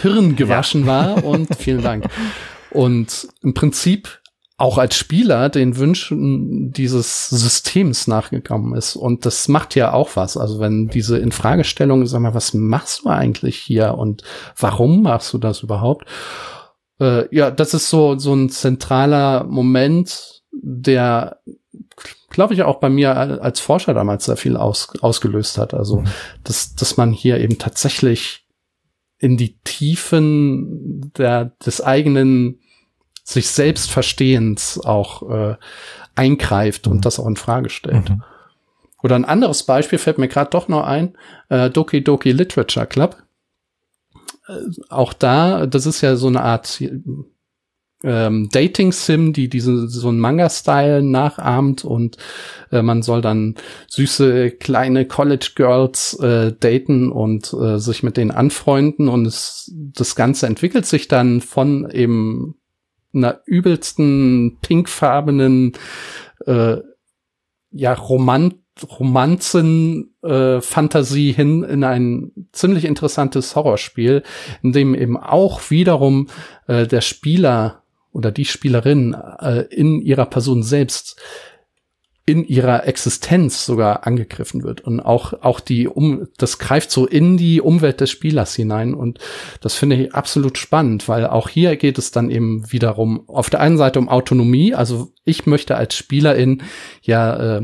Hirn 0.01 0.35
gewaschen 0.35 0.81
ja. 0.81 0.87
war 0.87 1.23
und 1.23 1.55
vielen 1.55 1.81
Dank. 1.81 2.07
Und 2.69 3.29
im 3.41 3.53
Prinzip 3.53 4.19
auch 4.59 4.79
als 4.79 4.95
Spieler 4.95 5.49
den 5.49 5.77
Wünschen 5.77 6.71
dieses 6.71 7.29
Systems 7.29 8.07
nachgekommen 8.07 8.75
ist. 8.75 8.95
Und 8.95 9.27
das 9.27 9.47
macht 9.47 9.75
ja 9.75 9.93
auch 9.93 10.15
was. 10.15 10.35
Also 10.35 10.59
wenn 10.59 10.87
diese 10.87 11.19
Infragestellung, 11.19 12.07
sag 12.07 12.21
mal, 12.21 12.33
was 12.33 12.55
machst 12.55 13.05
du 13.05 13.09
eigentlich 13.09 13.55
hier 13.55 13.93
und 13.93 14.23
warum 14.57 15.03
machst 15.03 15.31
du 15.33 15.37
das 15.37 15.61
überhaupt? 15.61 16.07
Äh, 16.99 17.33
ja, 17.35 17.51
das 17.51 17.75
ist 17.75 17.91
so, 17.91 18.17
so 18.17 18.33
ein 18.33 18.49
zentraler 18.49 19.43
Moment, 19.43 20.41
der, 20.51 21.37
glaube 22.31 22.55
ich, 22.55 22.63
auch 22.63 22.79
bei 22.79 22.89
mir 22.89 23.15
als 23.15 23.59
Forscher 23.59 23.93
damals 23.93 24.25
sehr 24.25 24.37
viel 24.37 24.57
aus, 24.57 24.89
ausgelöst 25.01 25.59
hat. 25.59 25.75
Also, 25.75 25.97
mhm. 25.97 26.07
dass, 26.43 26.73
dass 26.73 26.97
man 26.97 27.11
hier 27.11 27.39
eben 27.39 27.59
tatsächlich 27.59 28.47
in 29.19 29.37
die 29.37 29.59
Tiefen 29.59 31.11
der, 31.15 31.45
des 31.63 31.79
eigenen 31.81 32.59
sich 33.27 33.49
selbst 33.49 33.91
Verstehens 33.91 34.79
auch 34.79 35.29
äh, 35.29 35.55
eingreift 36.15 36.87
und 36.87 36.97
mhm. 36.97 37.01
das 37.01 37.19
auch 37.19 37.27
in 37.27 37.35
Frage 37.35 37.69
stellt. 37.69 38.09
Mhm. 38.09 38.23
Oder 39.03 39.15
ein 39.15 39.25
anderes 39.25 39.63
Beispiel 39.63 39.99
fällt 39.99 40.17
mir 40.17 40.29
gerade 40.29 40.49
doch 40.49 40.69
noch 40.69 40.85
ein, 40.85 41.17
äh, 41.49 41.69
Doki 41.69 42.01
Doki 42.01 42.31
Literature 42.31 42.87
Club. 42.87 43.17
Äh, 44.47 44.53
auch 44.89 45.11
da, 45.11 45.65
das 45.65 45.85
ist 45.85 45.99
ja 45.99 46.15
so 46.15 46.27
eine 46.27 46.41
Art 46.41 46.81
ähm, 48.03 48.47
Dating-Sim, 48.49 49.33
die 49.33 49.49
diese 49.49 49.89
so 49.89 50.09
ein 50.09 50.19
Manga-Style 50.19 51.03
nachahmt 51.03 51.83
und 51.83 52.15
äh, 52.71 52.81
man 52.81 53.01
soll 53.01 53.21
dann 53.21 53.55
süße 53.89 54.51
kleine 54.51 55.05
College-Girls 55.05 56.17
äh, 56.21 56.53
daten 56.57 57.11
und 57.11 57.53
äh, 57.53 57.77
sich 57.77 58.03
mit 58.03 58.15
denen 58.15 58.31
anfreunden 58.31 59.09
und 59.09 59.25
es, 59.25 59.69
das 59.75 60.15
Ganze 60.15 60.47
entwickelt 60.47 60.85
sich 60.85 61.09
dann 61.09 61.41
von 61.41 61.89
eben 61.91 62.55
einer 63.13 63.41
übelsten 63.45 64.57
pinkfarbenen 64.61 65.73
äh, 66.45 66.77
ja 67.71 67.93
Roman 67.93 68.53
Romanzen 68.83 70.13
äh, 70.21 70.61
Fantasie 70.61 71.31
hin 71.31 71.63
in 71.63 71.83
ein 71.83 72.31
ziemlich 72.51 72.85
interessantes 72.85 73.55
Horrorspiel, 73.55 74.23
in 74.61 74.71
dem 74.71 74.93
eben 74.93 75.17
auch 75.17 75.71
wiederum 75.71 76.27
äh, 76.67 76.85
der 76.85 77.01
Spieler 77.01 77.81
oder 78.11 78.31
die 78.31 78.45
Spielerin 78.45 79.13
äh, 79.13 79.61
in 79.71 79.99
ihrer 80.01 80.25
Person 80.25 80.63
selbst 80.63 81.19
in 82.27 82.45
ihrer 82.45 82.85
Existenz 82.85 83.65
sogar 83.65 84.05
angegriffen 84.05 84.63
wird. 84.63 84.81
Und 84.81 84.99
auch 84.99 85.31
auch 85.41 85.61
die 85.61 85.87
um 85.87 86.27
das 86.37 86.59
greift 86.59 86.91
so 86.91 87.07
in 87.07 87.37
die 87.37 87.61
Umwelt 87.61 88.01
des 88.01 88.11
Spielers 88.11 88.53
hinein. 88.53 88.93
Und 88.93 89.19
das 89.61 89.75
finde 89.75 89.95
ich 89.95 90.13
absolut 90.13 90.57
spannend, 90.57 91.07
weil 91.07 91.25
auch 91.25 91.47
hier 91.47 91.77
geht 91.77 91.97
es 91.97 92.11
dann 92.11 92.29
eben 92.29 92.69
wiederum 92.69 93.23
auf 93.29 93.49
der 93.49 93.61
einen 93.61 93.77
Seite 93.77 93.97
um 93.97 94.09
Autonomie, 94.09 94.75
also 94.75 95.13
ich 95.23 95.45
möchte 95.45 95.77
als 95.77 95.95
Spielerin 95.95 96.63
ja 97.01 97.57
äh, 97.57 97.61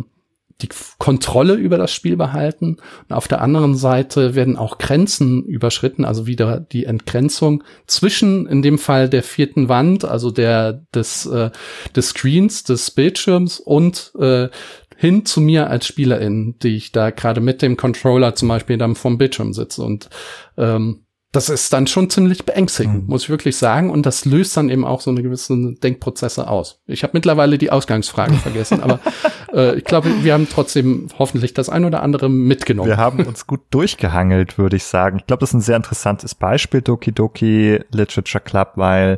die 0.61 0.69
Kontrolle 0.97 1.55
über 1.55 1.77
das 1.77 1.91
Spiel 1.91 2.15
behalten. 2.15 2.77
Und 3.09 3.15
auf 3.15 3.27
der 3.27 3.41
anderen 3.41 3.75
Seite 3.75 4.35
werden 4.35 4.57
auch 4.57 4.77
Grenzen 4.77 5.43
überschritten, 5.43 6.05
also 6.05 6.27
wieder 6.27 6.59
die 6.59 6.85
Entgrenzung 6.85 7.63
zwischen, 7.87 8.45
in 8.47 8.61
dem 8.61 8.77
Fall 8.77 9.09
der 9.09 9.23
vierten 9.23 9.69
Wand, 9.69 10.05
also 10.05 10.31
der 10.31 10.83
des, 10.93 11.25
äh, 11.25 11.51
des 11.95 12.09
Screens, 12.09 12.63
des 12.63 12.91
Bildschirms 12.91 13.59
und 13.59 14.13
äh, 14.19 14.49
hin 14.95 15.25
zu 15.25 15.41
mir 15.41 15.69
als 15.69 15.87
Spielerin, 15.87 16.55
die 16.61 16.75
ich 16.75 16.91
da 16.91 17.09
gerade 17.09 17.41
mit 17.41 17.61
dem 17.61 17.75
Controller 17.75 18.35
zum 18.35 18.47
Beispiel 18.47 18.77
dann 18.77 18.95
vom 18.95 19.17
Bildschirm 19.17 19.53
sitze. 19.53 19.83
Und 19.83 20.09
ähm, 20.57 21.05
das 21.33 21.49
ist 21.49 21.73
dann 21.73 21.87
schon 21.87 22.11
ziemlich 22.11 22.45
beängstigend, 22.45 23.03
mhm. 23.03 23.09
muss 23.09 23.23
ich 23.23 23.29
wirklich 23.29 23.57
sagen. 23.57 23.89
Und 23.89 24.05
das 24.05 24.23
löst 24.23 24.55
dann 24.55 24.69
eben 24.69 24.85
auch 24.85 25.01
so 25.01 25.09
eine 25.09 25.23
gewisse 25.23 25.73
Denkprozesse 25.81 26.47
aus. 26.47 26.79
Ich 26.85 27.01
habe 27.01 27.11
mittlerweile 27.13 27.57
die 27.57 27.71
Ausgangsfrage 27.71 28.35
vergessen, 28.35 28.81
aber 28.81 28.99
äh, 29.53 29.75
ich 29.75 29.83
glaube, 29.83 30.09
wir 30.23 30.33
haben 30.33 30.47
trotzdem 30.47 31.07
hoffentlich 31.17 31.55
das 31.55 31.69
ein 31.69 31.85
oder 31.85 32.03
andere 32.03 32.29
mitgenommen. 32.29 32.87
Wir 32.87 32.97
haben 32.97 33.25
uns 33.25 33.47
gut 33.47 33.61
durchgehangelt, 33.71 34.59
würde 34.59 34.75
ich 34.75 34.83
sagen. 34.83 35.17
Ich 35.17 35.25
glaube, 35.25 35.39
das 35.41 35.49
ist 35.49 35.55
ein 35.55 35.61
sehr 35.61 35.77
interessantes 35.77 36.35
Beispiel, 36.35 36.81
Doki 36.81 37.11
Doki 37.11 37.79
Literature 37.89 38.43
Club, 38.43 38.73
weil 38.75 39.17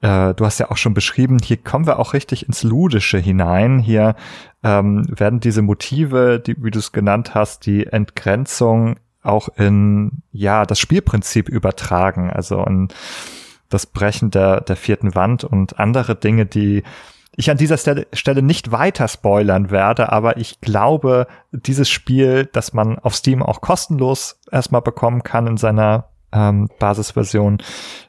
äh, 0.00 0.34
du 0.34 0.44
hast 0.44 0.58
ja 0.58 0.72
auch 0.72 0.76
schon 0.76 0.92
beschrieben, 0.92 1.38
hier 1.38 1.56
kommen 1.56 1.86
wir 1.86 2.00
auch 2.00 2.14
richtig 2.14 2.48
ins 2.48 2.64
Ludische 2.64 3.18
hinein. 3.18 3.78
Hier 3.78 4.16
ähm, 4.64 5.06
werden 5.08 5.38
diese 5.38 5.62
Motive, 5.62 6.42
die, 6.44 6.56
wie 6.58 6.72
du 6.72 6.80
es 6.80 6.90
genannt 6.90 7.36
hast, 7.36 7.64
die 7.64 7.86
Entgrenzung 7.86 8.96
auch 9.24 9.48
in, 9.56 10.22
ja, 10.32 10.66
das 10.66 10.78
Spielprinzip 10.78 11.48
übertragen, 11.48 12.30
also 12.30 12.64
in 12.64 12.88
das 13.68 13.86
Brechen 13.86 14.30
der, 14.30 14.60
der 14.60 14.76
vierten 14.76 15.14
Wand 15.14 15.44
und 15.44 15.78
andere 15.78 16.14
Dinge, 16.14 16.46
die 16.46 16.82
ich 17.36 17.50
an 17.50 17.56
dieser 17.56 17.78
Stelle 18.12 18.42
nicht 18.42 18.70
weiter 18.70 19.08
spoilern 19.08 19.70
werde, 19.70 20.12
aber 20.12 20.36
ich 20.36 20.60
glaube, 20.60 21.26
dieses 21.50 21.88
Spiel, 21.88 22.48
das 22.52 22.72
man 22.72 22.98
auf 22.98 23.16
Steam 23.16 23.42
auch 23.42 23.60
kostenlos 23.60 24.38
erstmal 24.52 24.82
bekommen 24.82 25.24
kann 25.24 25.48
in 25.48 25.56
seiner 25.56 26.10
ähm, 26.32 26.68
Basisversion, 26.78 27.58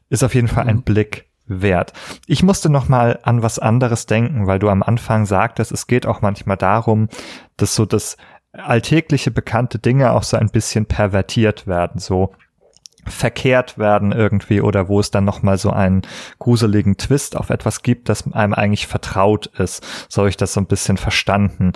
ist 0.10 0.24
auf 0.24 0.36
jeden 0.36 0.48
Fall 0.48 0.68
ein 0.68 0.78
mhm. 0.78 0.84
Blick 0.84 1.26
wert. 1.48 1.94
Ich 2.28 2.44
musste 2.44 2.70
noch 2.70 2.88
mal 2.88 3.20
an 3.24 3.44
was 3.44 3.60
anderes 3.60 4.06
denken, 4.06 4.48
weil 4.48 4.60
du 4.60 4.70
am 4.70 4.84
Anfang 4.84 5.26
sagtest, 5.26 5.72
es 5.72 5.88
geht 5.88 6.06
auch 6.06 6.22
manchmal 6.22 6.58
darum, 6.58 7.10
dass 7.58 7.76
so 7.76 7.86
das 7.86 8.18
alltägliche 8.58 9.32
bekannte 9.32 9.80
Dinge 9.80 10.12
auch 10.12 10.24
so 10.24 10.38
ein 10.38 10.50
bisschen 10.50 10.86
pervertiert 10.86 11.68
werden, 11.68 12.00
so 12.00 12.34
verkehrt 13.08 13.78
werden 13.78 14.12
irgendwie 14.12 14.62
oder 14.62 14.88
wo 14.88 15.00
es 15.00 15.12
dann 15.12 15.26
noch 15.26 15.44
mal 15.44 15.58
so 15.58 15.70
einen 15.70 16.02
gruseligen 16.40 16.98
Twist 16.98 17.38
auf 17.38 17.50
etwas 17.50 17.84
gibt, 17.84 18.10
das 18.10 18.32
einem 18.34 18.54
eigentlich 18.54 18.88
vertraut 18.88 19.46
ist. 19.46 19.86
So 20.10 20.22
habe 20.22 20.30
ich 20.30 20.38
das 20.38 20.54
so 20.54 20.62
ein 20.62 20.66
bisschen 20.66 20.98
verstanden. 20.98 21.74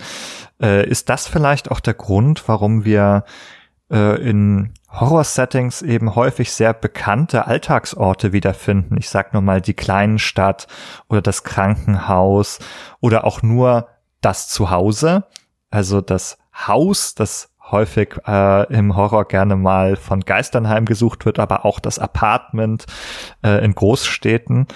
Äh, 0.61 0.87
ist 0.87 1.09
das 1.09 1.27
vielleicht 1.27 1.69
auch 1.71 1.79
der 1.79 1.93
Grund, 1.93 2.47
warum 2.47 2.83
wir 2.83 3.25
äh, 3.91 4.19
in 4.21 4.73
Horror-Settings 4.91 5.83
eben 5.83 6.15
häufig 6.15 6.51
sehr 6.51 6.73
bekannte 6.73 7.45
Alltagsorte 7.45 8.33
wiederfinden? 8.33 8.97
Ich 8.97 9.09
sag 9.09 9.33
nur 9.33 9.43
mal 9.43 9.61
die 9.61 9.75
kleinen 9.75 10.17
Stadt 10.17 10.67
oder 11.09 11.21
das 11.21 11.43
Krankenhaus 11.43 12.57
oder 13.01 13.23
auch 13.25 13.43
nur 13.43 13.87
das 14.21 14.49
Zuhause, 14.49 15.25
also 15.69 16.01
das 16.01 16.38
Haus, 16.67 17.15
das 17.15 17.49
häufig 17.71 18.15
äh, 18.25 18.73
im 18.73 18.95
Horror 18.95 19.25
gerne 19.25 19.55
mal 19.55 19.95
von 19.95 20.21
Geistern 20.21 20.67
heimgesucht 20.67 21.25
wird, 21.25 21.39
aber 21.39 21.65
auch 21.65 21.79
das 21.79 21.99
Apartment 21.99 22.85
äh, 23.43 23.63
in 23.63 23.75
Großstädten. 23.75 24.67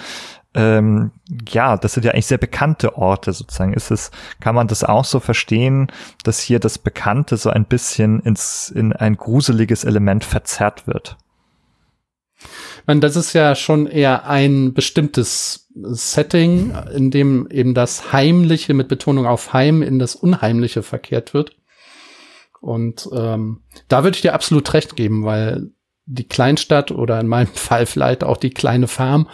Ähm, 0.56 1.10
ja, 1.48 1.76
das 1.76 1.94
sind 1.94 2.04
ja 2.04 2.12
eigentlich 2.12 2.26
sehr 2.26 2.38
bekannte 2.38 2.96
Orte 2.96 3.32
sozusagen. 3.32 3.74
Ist 3.74 3.90
es, 3.90 4.12
kann 4.40 4.54
man 4.54 4.68
das 4.68 4.84
auch 4.84 5.04
so 5.04 5.18
verstehen, 5.18 5.88
dass 6.22 6.38
hier 6.40 6.60
das 6.60 6.78
Bekannte 6.78 7.36
so 7.36 7.50
ein 7.50 7.64
bisschen 7.64 8.20
ins, 8.20 8.70
in 8.70 8.92
ein 8.92 9.16
gruseliges 9.16 9.82
Element 9.82 10.24
verzerrt 10.24 10.86
wird? 10.86 11.16
meine, 12.86 13.00
das 13.00 13.16
ist 13.16 13.32
ja 13.32 13.54
schon 13.54 13.86
eher 13.86 14.28
ein 14.28 14.74
bestimmtes 14.74 15.68
Setting, 15.74 16.74
in 16.94 17.10
dem 17.10 17.48
eben 17.50 17.74
das 17.74 18.12
Heimliche 18.12 18.74
mit 18.74 18.88
Betonung 18.88 19.26
auf 19.26 19.52
Heim 19.52 19.82
in 19.82 19.98
das 19.98 20.14
Unheimliche 20.14 20.82
verkehrt 20.82 21.34
wird. 21.34 21.56
Und 22.64 23.10
ähm, 23.12 23.60
da 23.88 24.04
würde 24.04 24.16
ich 24.16 24.22
dir 24.22 24.32
absolut 24.32 24.72
recht 24.72 24.96
geben, 24.96 25.26
weil 25.26 25.70
die 26.06 26.26
Kleinstadt 26.26 26.90
oder 26.90 27.20
in 27.20 27.28
meinem 27.28 27.48
Fall 27.54 27.84
vielleicht 27.84 28.24
auch 28.24 28.38
die 28.38 28.50
kleine 28.50 28.88
Farm, 28.88 29.28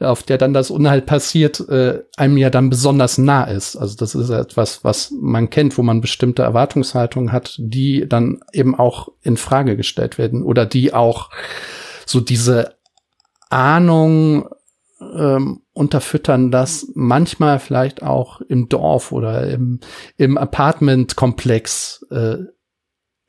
auf 0.00 0.24
der 0.24 0.38
dann 0.38 0.52
das 0.52 0.72
Unheil 0.72 1.00
passiert, 1.00 1.60
äh, 1.68 2.02
einem 2.16 2.36
ja 2.36 2.50
dann 2.50 2.70
besonders 2.70 3.16
nah 3.16 3.44
ist. 3.44 3.76
Also 3.76 3.96
das 3.96 4.16
ist 4.16 4.28
etwas, 4.30 4.82
was 4.82 5.12
man 5.12 5.50
kennt, 5.50 5.78
wo 5.78 5.82
man 5.84 6.00
bestimmte 6.00 6.42
Erwartungshaltungen 6.42 7.30
hat, 7.30 7.54
die 7.58 8.06
dann 8.08 8.40
eben 8.52 8.74
auch 8.74 9.08
in 9.22 9.36
Frage 9.36 9.76
gestellt 9.76 10.18
werden 10.18 10.42
oder 10.42 10.66
die 10.66 10.92
auch 10.92 11.30
so 12.06 12.20
diese 12.20 12.74
Ahnung 13.50 14.48
ähm, 15.00 15.62
unterfüttern, 15.72 16.50
dass 16.50 16.88
manchmal 16.94 17.60
vielleicht 17.60 18.02
auch 18.02 18.40
im 18.40 18.68
Dorf 18.68 19.12
oder 19.12 19.48
im, 19.48 19.78
im 20.16 20.36
Apartmentkomplex 20.36 22.04
äh, 22.10 22.38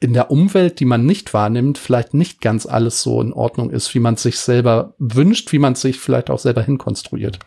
in 0.05 0.13
der 0.13 0.29
Umwelt, 0.29 0.79
die 0.79 0.85
man 0.85 1.03
nicht 1.05 1.33
wahrnimmt, 1.33 1.79
vielleicht 1.79 2.13
nicht 2.13 2.39
ganz 2.39 2.67
alles 2.67 3.01
so 3.01 3.19
in 3.21 3.33
Ordnung 3.33 3.71
ist, 3.71 3.95
wie 3.95 3.99
man 3.99 4.17
sich 4.17 4.39
selber 4.39 4.93
wünscht, 4.99 5.51
wie 5.51 5.57
man 5.57 5.73
sich 5.73 5.99
vielleicht 5.99 6.29
auch 6.29 6.37
selber 6.37 6.61
hinkonstruiert. 6.61 7.39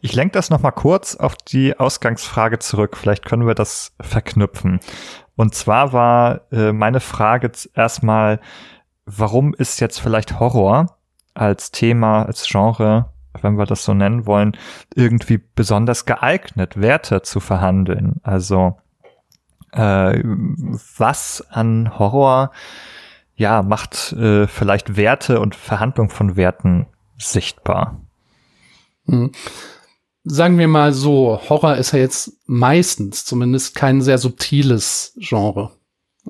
Ich 0.00 0.14
lenke 0.14 0.34
das 0.34 0.48
noch 0.48 0.62
mal 0.62 0.70
kurz 0.70 1.16
auf 1.16 1.34
die 1.34 1.76
Ausgangsfrage 1.76 2.60
zurück. 2.60 2.96
Vielleicht 2.96 3.24
können 3.24 3.48
wir 3.48 3.56
das 3.56 3.94
verknüpfen. 4.00 4.78
Und 5.34 5.56
zwar 5.56 5.92
war 5.92 6.42
äh, 6.52 6.72
meine 6.72 7.00
Frage 7.00 7.50
erstmal, 7.74 8.38
warum 9.06 9.52
ist 9.52 9.80
jetzt 9.80 9.98
vielleicht 9.98 10.38
Horror 10.38 10.96
als 11.34 11.72
Thema, 11.72 12.22
als 12.22 12.46
Genre, 12.46 13.10
wenn 13.42 13.58
wir 13.58 13.66
das 13.66 13.84
so 13.84 13.92
nennen 13.92 14.24
wollen, 14.24 14.56
irgendwie 14.94 15.42
besonders 15.56 16.06
geeignet, 16.06 16.80
Werte 16.80 17.22
zu 17.22 17.40
verhandeln. 17.40 18.20
Also 18.22 18.76
äh, 19.74 20.22
was 20.22 21.44
an 21.50 21.98
Horror 21.98 22.52
ja 23.36 23.62
macht 23.62 24.12
äh, 24.12 24.46
vielleicht 24.46 24.96
Werte 24.96 25.40
und 25.40 25.54
Verhandlung 25.54 26.08
von 26.08 26.36
Werten 26.36 26.86
sichtbar. 27.18 28.00
Hm. 29.06 29.32
Sagen 30.26 30.58
wir 30.58 30.68
mal 30.68 30.92
so, 30.92 31.38
Horror 31.48 31.76
ist 31.76 31.92
ja 31.92 31.98
jetzt 31.98 32.32
meistens 32.46 33.24
zumindest 33.24 33.74
kein 33.74 34.00
sehr 34.00 34.18
subtiles 34.18 35.14
Genre. 35.18 35.72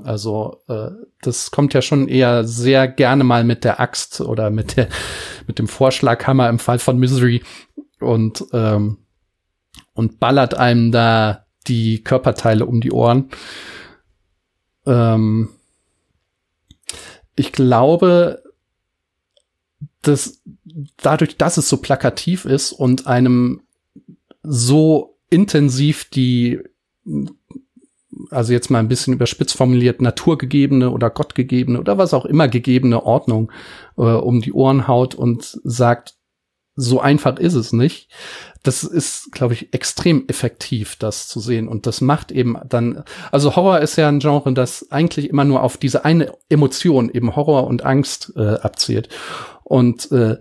Also 0.03 0.61
äh, 0.66 0.90
das 1.20 1.53
kommt 1.53 1.74
ja 1.74 1.82
schon 1.82 2.09
eher 2.09 2.45
sehr 2.45 2.88
gerne 2.88 3.22
mal 3.22 3.45
mit 3.45 3.62
der 3.62 3.78
Axt 3.78 4.20
oder 4.20 4.51
mit 4.51 4.76
der 4.76 4.88
mit 5.47 5.59
dem 5.59 5.68
Vorschlaghammer 5.68 6.49
im 6.49 6.59
Fall 6.59 6.80
von 6.80 6.99
Misery 6.99 7.45
und 8.01 8.45
ähm, 8.53 8.99
und 9.92 10.18
ballert 10.18 10.55
einem 10.55 10.90
da 10.90 11.43
die 11.66 12.02
Körperteile 12.02 12.66
um 12.66 12.80
die 12.80 12.92
Ohren. 12.92 13.30
Ähm, 14.86 15.50
ich 17.36 17.52
glaube, 17.52 18.42
dass 20.02 20.42
dadurch, 20.96 21.36
dass 21.36 21.56
es 21.56 21.68
so 21.68 21.78
plakativ 21.78 22.44
ist 22.44 22.72
und 22.72 23.06
einem 23.06 23.62
so 24.42 25.16
intensiv 25.30 26.04
die 26.10 26.60
also 28.30 28.52
jetzt 28.52 28.70
mal 28.70 28.78
ein 28.78 28.88
bisschen 28.88 29.14
überspitzt 29.14 29.56
formuliert, 29.56 30.00
naturgegebene 30.00 30.90
oder 30.90 31.10
gottgegebene 31.10 31.80
oder 31.80 31.98
was 31.98 32.14
auch 32.14 32.24
immer 32.24 32.48
gegebene 32.48 33.04
Ordnung 33.04 33.50
äh, 33.96 34.02
um 34.02 34.40
die 34.40 34.52
Ohren 34.52 34.86
haut 34.86 35.14
und 35.14 35.58
sagt, 35.64 36.14
so 36.77 37.01
einfach 37.01 37.39
ist 37.39 37.55
es 37.55 37.72
nicht. 37.72 38.09
Das 38.62 38.83
ist, 38.83 39.31
glaube 39.33 39.55
ich, 39.55 39.75
extrem 39.75 40.25
effektiv, 40.27 40.97
das 40.97 41.29
zu 41.29 41.39
sehen. 41.39 41.68
Und 41.68 41.87
das 41.87 42.01
macht 42.01 42.33
eben 42.33 42.57
dann, 42.68 43.05
also 43.31 43.57
Horror 43.57 43.81
ist 43.81 43.97
ja 43.97 44.09
ein 44.09 44.20
Genre, 44.20 44.53
das 44.55 44.91
eigentlich 44.91 45.29
immer 45.29 45.45
nur 45.45 45.62
auf 45.62 45.77
diese 45.77 46.05
eine 46.05 46.33
Emotion, 46.49 47.11
eben 47.11 47.37
Horror 47.37 47.66
und 47.66 47.85
Angst, 47.85 48.33
äh, 48.37 48.55
abzielt. 48.55 49.09
Und 49.62 50.11
äh, 50.12 50.39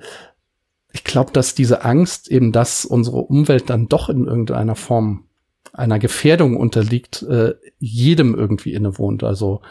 ich 0.93 1.03
glaube, 1.03 1.31
dass 1.31 1.55
diese 1.55 1.83
Angst 1.83 2.29
eben, 2.29 2.51
dass 2.51 2.85
unsere 2.85 3.17
Umwelt 3.17 3.69
dann 3.69 3.89
doch 3.89 4.09
in 4.09 4.25
irgendeiner 4.25 4.75
Form 4.75 5.25
einer 5.73 5.97
Gefährdung 5.97 6.55
unterliegt, 6.55 7.23
äh, 7.23 7.55
jedem 7.79 8.35
irgendwie 8.35 8.73
innewohnt. 8.73 9.23
Also 9.23 9.61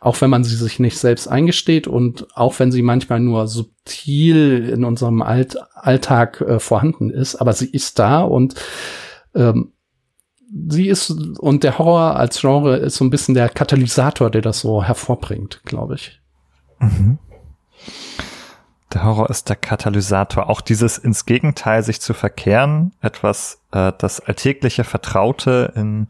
auch 0.00 0.20
wenn 0.20 0.30
man 0.30 0.44
sie 0.44 0.54
sich 0.54 0.78
nicht 0.78 0.96
selbst 0.96 1.26
eingesteht 1.26 1.88
und 1.88 2.28
auch 2.36 2.58
wenn 2.60 2.70
sie 2.70 2.82
manchmal 2.82 3.18
nur 3.18 3.48
subtil 3.48 4.68
in 4.72 4.84
unserem 4.84 5.20
Alt 5.20 5.58
Alltag 5.74 6.40
äh, 6.40 6.60
vorhanden 6.60 7.10
ist, 7.10 7.34
aber 7.36 7.52
sie 7.52 7.68
ist 7.68 7.98
da 7.98 8.22
und 8.22 8.54
ähm, 9.34 9.72
sie 10.68 10.88
ist 10.88 11.10
und 11.10 11.64
der 11.64 11.78
Horror 11.78 12.16
als 12.16 12.40
Genre 12.40 12.76
ist 12.76 12.94
so 12.94 13.04
ein 13.04 13.10
bisschen 13.10 13.34
der 13.34 13.48
Katalysator, 13.48 14.30
der 14.30 14.42
das 14.42 14.60
so 14.60 14.84
hervorbringt, 14.84 15.62
glaube 15.64 15.96
ich. 15.96 16.20
Mhm. 16.78 17.18
Der 18.92 19.04
Horror 19.04 19.28
ist 19.28 19.48
der 19.48 19.56
Katalysator. 19.56 20.48
Auch 20.48 20.60
dieses 20.60 20.96
ins 20.98 21.26
Gegenteil 21.26 21.82
sich 21.82 22.00
zu 22.00 22.14
verkehren, 22.14 22.92
etwas, 23.02 23.60
äh, 23.72 23.92
das 23.98 24.20
alltägliche 24.20 24.84
Vertraute 24.84 25.72
in 25.76 26.08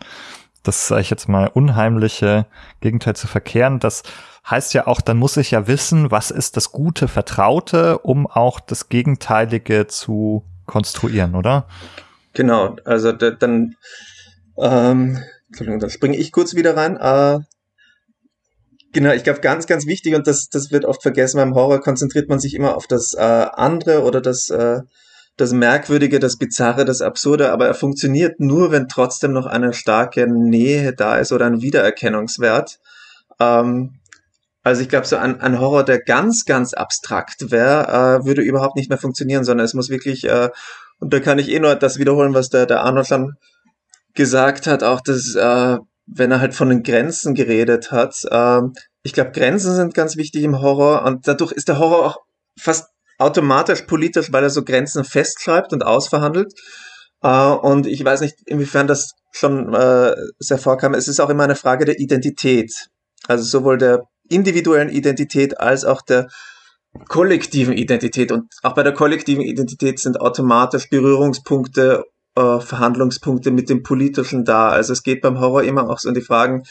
das, 0.62 0.88
sage 0.88 1.00
ich 1.00 1.10
jetzt 1.10 1.28
mal, 1.28 1.48
unheimliche 1.48 2.46
Gegenteil 2.80 3.16
zu 3.16 3.26
verkehren, 3.26 3.78
das 3.80 4.02
heißt 4.48 4.74
ja 4.74 4.86
auch, 4.86 5.00
dann 5.00 5.16
muss 5.16 5.36
ich 5.36 5.50
ja 5.50 5.66
wissen, 5.66 6.10
was 6.10 6.30
ist 6.30 6.56
das 6.56 6.72
gute 6.72 7.08
Vertraute, 7.08 7.98
um 7.98 8.26
auch 8.26 8.60
das 8.60 8.88
Gegenteilige 8.88 9.86
zu 9.86 10.44
konstruieren, 10.66 11.34
oder? 11.34 11.66
Genau, 12.34 12.76
also 12.84 13.12
dann, 13.12 13.76
ähm, 14.58 15.18
Entschuldigung, 15.48 15.80
dann 15.80 15.90
springe 15.90 16.16
ich 16.16 16.32
kurz 16.32 16.54
wieder 16.54 16.76
rein. 16.76 16.96
Äh, 16.96 17.40
Genau, 18.92 19.12
ich 19.12 19.22
glaube, 19.22 19.40
ganz, 19.40 19.66
ganz 19.66 19.86
wichtig, 19.86 20.14
und 20.14 20.26
das, 20.26 20.48
das 20.48 20.70
wird 20.70 20.84
oft 20.86 21.02
vergessen, 21.02 21.36
beim 21.36 21.54
Horror 21.54 21.80
konzentriert 21.80 22.28
man 22.28 22.38
sich 22.38 22.54
immer 22.54 22.74
auf 22.74 22.86
das 22.86 23.14
äh, 23.14 23.20
andere 23.20 24.02
oder 24.02 24.22
das, 24.22 24.48
äh, 24.48 24.80
das 25.36 25.52
Merkwürdige, 25.52 26.18
das 26.18 26.36
Bizarre, 26.36 26.84
das 26.84 27.02
Absurde, 27.02 27.52
aber 27.52 27.66
er 27.66 27.74
funktioniert 27.74 28.40
nur, 28.40 28.72
wenn 28.72 28.88
trotzdem 28.88 29.32
noch 29.32 29.46
eine 29.46 29.74
starke 29.74 30.26
Nähe 30.26 30.94
da 30.94 31.16
ist 31.16 31.32
oder 31.32 31.46
ein 31.46 31.60
Wiedererkennungswert. 31.60 32.80
Ähm, 33.38 34.00
also 34.64 34.82
ich 34.82 34.88
glaube, 34.88 35.06
so 35.06 35.16
ein, 35.16 35.40
ein 35.40 35.60
Horror, 35.60 35.84
der 35.84 36.00
ganz, 36.00 36.44
ganz 36.44 36.72
abstrakt 36.72 37.50
wäre, 37.50 38.20
äh, 38.20 38.26
würde 38.26 38.42
überhaupt 38.42 38.76
nicht 38.76 38.88
mehr 38.88 38.98
funktionieren, 38.98 39.44
sondern 39.44 39.64
es 39.66 39.74
muss 39.74 39.90
wirklich, 39.90 40.24
äh, 40.24 40.48
und 40.98 41.12
da 41.12 41.20
kann 41.20 41.38
ich 41.38 41.50
eh 41.50 41.60
nur 41.60 41.74
das 41.76 41.98
wiederholen, 41.98 42.34
was 42.34 42.48
der, 42.48 42.66
der 42.66 42.82
Arnold 42.82 43.06
schon 43.06 43.34
gesagt 44.14 44.66
hat, 44.66 44.82
auch 44.82 45.00
das 45.00 45.34
äh, 45.36 45.78
wenn 46.10 46.30
er 46.30 46.40
halt 46.40 46.54
von 46.54 46.68
den 46.68 46.82
Grenzen 46.82 47.34
geredet 47.34 47.92
hat. 47.92 48.14
Ähm, 48.30 48.72
ich 49.02 49.12
glaube, 49.12 49.32
Grenzen 49.32 49.74
sind 49.74 49.94
ganz 49.94 50.16
wichtig 50.16 50.42
im 50.42 50.60
Horror 50.60 51.04
und 51.04 51.28
dadurch 51.28 51.52
ist 51.52 51.68
der 51.68 51.78
Horror 51.78 52.06
auch 52.06 52.18
fast 52.58 52.88
automatisch 53.18 53.82
politisch, 53.82 54.32
weil 54.32 54.44
er 54.44 54.50
so 54.50 54.64
Grenzen 54.64 55.04
festschreibt 55.04 55.72
und 55.72 55.84
ausverhandelt. 55.84 56.52
Äh, 57.22 57.50
und 57.50 57.86
ich 57.86 58.04
weiß 58.04 58.20
nicht, 58.20 58.36
inwiefern 58.46 58.86
das 58.86 59.12
schon 59.32 59.74
äh, 59.74 60.14
sehr 60.38 60.58
vorkam. 60.58 60.94
Es 60.94 61.08
ist 61.08 61.20
auch 61.20 61.30
immer 61.30 61.44
eine 61.44 61.56
Frage 61.56 61.84
der 61.84 61.98
Identität. 61.98 62.88
Also 63.26 63.44
sowohl 63.44 63.78
der 63.78 64.04
individuellen 64.28 64.88
Identität 64.88 65.60
als 65.60 65.84
auch 65.84 66.02
der 66.02 66.28
kollektiven 67.08 67.74
Identität. 67.74 68.32
Und 68.32 68.46
auch 68.62 68.74
bei 68.74 68.82
der 68.82 68.94
kollektiven 68.94 69.42
Identität 69.42 69.98
sind 69.98 70.20
automatisch 70.20 70.88
Berührungspunkte 70.88 72.04
äh, 72.38 72.60
Verhandlungspunkte 72.60 73.50
mit 73.50 73.68
dem 73.68 73.82
Politischen 73.82 74.44
da. 74.44 74.68
Also 74.68 74.92
es 74.92 75.02
geht 75.02 75.22
beim 75.22 75.40
Horror 75.40 75.64
immer 75.64 75.90
auch 75.90 75.98
so 75.98 76.08
um 76.08 76.14
die 76.14 76.20
Fragen, 76.20 76.62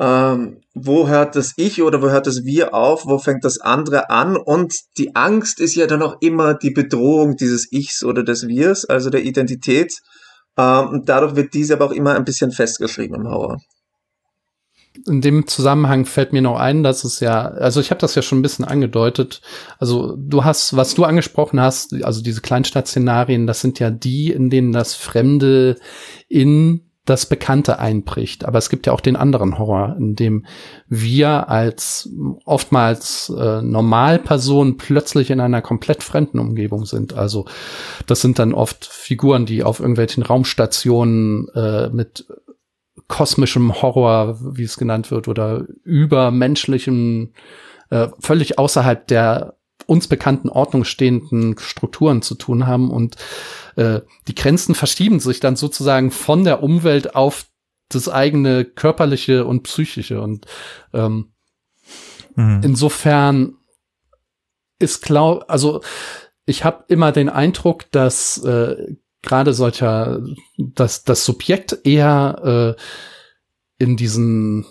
ähm, 0.00 0.60
wo 0.74 1.06
hört 1.06 1.36
das 1.36 1.52
Ich 1.56 1.82
oder 1.82 2.02
wo 2.02 2.08
hört 2.08 2.26
das 2.26 2.44
Wir 2.44 2.74
auf, 2.74 3.06
wo 3.06 3.18
fängt 3.18 3.44
das 3.44 3.60
andere 3.60 4.10
an 4.10 4.36
und 4.36 4.74
die 4.98 5.14
Angst 5.14 5.60
ist 5.60 5.76
ja 5.76 5.86
dann 5.86 6.02
auch 6.02 6.16
immer 6.20 6.54
die 6.54 6.70
Bedrohung 6.70 7.36
dieses 7.36 7.70
Ichs 7.70 8.02
oder 8.02 8.24
des 8.24 8.48
Wirs, 8.48 8.84
also 8.86 9.10
der 9.10 9.22
Identität. 9.22 9.92
Ähm, 10.56 10.88
und 10.88 11.08
dadurch 11.08 11.36
wird 11.36 11.54
diese 11.54 11.74
aber 11.74 11.86
auch 11.86 11.92
immer 11.92 12.14
ein 12.14 12.24
bisschen 12.24 12.50
festgeschrieben 12.50 13.20
im 13.20 13.28
Horror 13.28 13.58
in 15.06 15.20
dem 15.20 15.46
Zusammenhang 15.46 16.06
fällt 16.06 16.32
mir 16.32 16.42
noch 16.42 16.58
ein, 16.58 16.82
dass 16.82 17.04
es 17.04 17.20
ja, 17.20 17.42
also 17.42 17.80
ich 17.80 17.90
habe 17.90 18.00
das 18.00 18.14
ja 18.14 18.22
schon 18.22 18.38
ein 18.38 18.42
bisschen 18.42 18.64
angedeutet. 18.64 19.40
Also 19.78 20.16
du 20.16 20.44
hast, 20.44 20.76
was 20.76 20.94
du 20.94 21.04
angesprochen 21.04 21.60
hast, 21.60 21.94
also 22.04 22.22
diese 22.22 22.40
Kleinstadtszenarien, 22.40 23.46
das 23.46 23.60
sind 23.60 23.78
ja 23.78 23.90
die, 23.90 24.30
in 24.30 24.50
denen 24.50 24.72
das 24.72 24.94
Fremde 24.94 25.76
in 26.28 26.84
das 27.04 27.26
Bekannte 27.26 27.78
einbricht. 27.78 28.46
Aber 28.46 28.58
es 28.58 28.70
gibt 28.70 28.86
ja 28.86 28.92
auch 28.94 29.00
den 29.00 29.16
anderen 29.16 29.58
Horror, 29.58 29.94
in 29.98 30.14
dem 30.14 30.46
wir 30.88 31.50
als 31.50 32.08
oftmals 32.46 33.30
äh, 33.38 33.60
Normalpersonen 33.60 34.78
plötzlich 34.78 35.30
in 35.30 35.40
einer 35.40 35.60
komplett 35.60 36.02
fremden 36.02 36.38
Umgebung 36.38 36.86
sind. 36.86 37.12
Also 37.12 37.44
das 38.06 38.22
sind 38.22 38.38
dann 38.38 38.54
oft 38.54 38.86
Figuren, 38.86 39.44
die 39.44 39.64
auf 39.64 39.80
irgendwelchen 39.80 40.22
Raumstationen 40.22 41.48
äh, 41.54 41.90
mit 41.90 42.26
kosmischem 43.08 43.82
Horror, 43.82 44.38
wie 44.56 44.62
es 44.64 44.76
genannt 44.76 45.10
wird, 45.10 45.28
oder 45.28 45.66
übermenschlichem, 45.84 47.32
äh, 47.90 48.08
völlig 48.20 48.58
außerhalb 48.58 49.06
der 49.06 49.56
uns 49.86 50.08
bekannten 50.08 50.48
Ordnung 50.48 50.84
stehenden 50.84 51.58
Strukturen 51.58 52.22
zu 52.22 52.36
tun 52.36 52.66
haben 52.66 52.90
und 52.90 53.16
äh, 53.76 54.00
die 54.28 54.34
Grenzen 54.34 54.74
verschieben 54.74 55.20
sich 55.20 55.40
dann 55.40 55.56
sozusagen 55.56 56.10
von 56.10 56.44
der 56.44 56.62
Umwelt 56.62 57.14
auf 57.14 57.46
das 57.90 58.08
eigene 58.08 58.64
körperliche 58.64 59.44
und 59.44 59.64
psychische 59.64 60.22
und 60.22 60.46
ähm, 60.94 61.32
mhm. 62.34 62.60
insofern 62.64 63.56
ist 64.78 65.02
klar, 65.02 65.44
also 65.48 65.82
ich 66.46 66.64
habe 66.64 66.84
immer 66.88 67.12
den 67.12 67.28
Eindruck, 67.28 67.90
dass 67.90 68.38
äh, 68.44 68.96
gerade 69.24 69.52
solcher, 69.52 70.20
dass 70.56 71.04
das 71.04 71.24
Subjekt 71.24 71.78
eher 71.84 72.76
äh, 72.78 73.82
in 73.82 73.96
diesen 73.96 74.66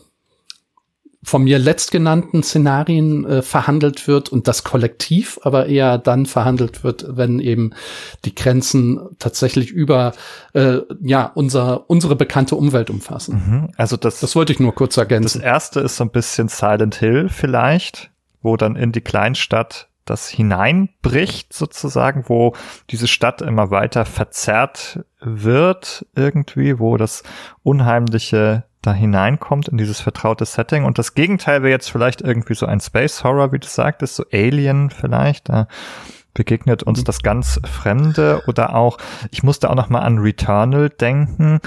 von 1.23 1.43
mir 1.45 1.57
letztgenannten 1.57 2.43
Szenarien 2.43 3.25
äh, 3.25 3.41
verhandelt 3.41 4.07
wird 4.07 4.29
und 4.29 4.47
das 4.47 4.63
Kollektiv 4.63 5.39
aber 5.43 5.67
eher 5.67 5.97
dann 5.97 6.25
verhandelt 6.25 6.83
wird, 6.83 7.05
wenn 7.07 7.39
eben 7.39 7.71
die 8.25 8.35
Grenzen 8.35 8.99
tatsächlich 9.19 9.71
über 9.71 10.13
äh, 10.53 10.79
ja 11.01 11.31
unser 11.33 11.89
unsere 11.89 12.17
bekannte 12.17 12.55
Umwelt 12.55 12.89
umfassen. 12.89 13.35
Mhm. 13.35 13.69
Also 13.77 13.95
das 13.95 14.19
das 14.19 14.35
wollte 14.35 14.51
ich 14.51 14.59
nur 14.59 14.75
kurz 14.75 14.97
ergänzen. 14.97 15.39
Das 15.39 15.45
erste 15.45 15.79
ist 15.79 15.95
so 15.95 16.03
ein 16.03 16.11
bisschen 16.11 16.49
Silent 16.49 16.95
Hill 16.95 17.29
vielleicht, 17.29 18.11
wo 18.41 18.57
dann 18.57 18.75
in 18.75 18.91
die 18.91 19.01
Kleinstadt 19.01 19.87
das 20.05 20.27
hineinbricht 20.27 21.53
sozusagen, 21.53 22.25
wo 22.27 22.53
diese 22.89 23.07
Stadt 23.07 23.41
immer 23.41 23.71
weiter 23.71 24.05
verzerrt 24.05 24.99
wird 25.19 26.05
irgendwie, 26.15 26.79
wo 26.79 26.97
das 26.97 27.23
Unheimliche 27.63 28.65
da 28.81 28.93
hineinkommt 28.93 29.69
in 29.69 29.77
dieses 29.77 30.01
vertraute 30.01 30.45
Setting. 30.45 30.83
Und 30.83 30.97
das 30.99 31.15
Gegenteil 31.15 31.63
wäre 31.63 31.71
jetzt 31.71 31.89
vielleicht 31.89 32.21
irgendwie 32.21 32.53
so 32.53 32.65
ein 32.65 32.81
Space 32.81 33.23
Horror, 33.23 33.51
wie 33.51 33.59
du 33.59 33.67
sagtest, 33.67 34.15
so 34.15 34.25
Alien 34.31 34.89
vielleicht. 34.89 35.49
Da 35.49 35.67
begegnet 36.33 36.83
uns 36.83 37.03
das 37.03 37.21
ganz 37.21 37.59
Fremde 37.63 38.43
oder 38.47 38.75
auch, 38.75 38.97
ich 39.31 39.43
musste 39.43 39.69
auch 39.69 39.75
noch 39.75 39.89
mal 39.89 40.01
an 40.01 40.19
Returnal 40.19 40.89
denken, 40.89 41.59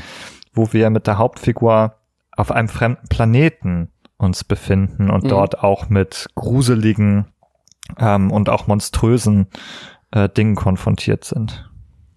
wo 0.53 0.73
wir 0.73 0.91
mit 0.91 1.07
der 1.07 1.19
Hauptfigur 1.19 1.95
auf 2.37 2.51
einem 2.51 2.69
fremden 2.69 3.09
Planeten 3.09 3.91
uns 4.19 4.45
befinden 4.45 5.11
und 5.11 5.25
mhm. 5.25 5.29
dort 5.29 5.63
auch 5.63 5.89
mit 5.89 6.29
gruseligen 6.35 7.27
ähm, 7.99 8.31
und 8.31 8.49
auch 8.49 8.67
monströsen 8.67 9.47
äh, 10.11 10.29
Dingen 10.29 10.55
konfrontiert 10.55 11.25
sind. 11.25 11.69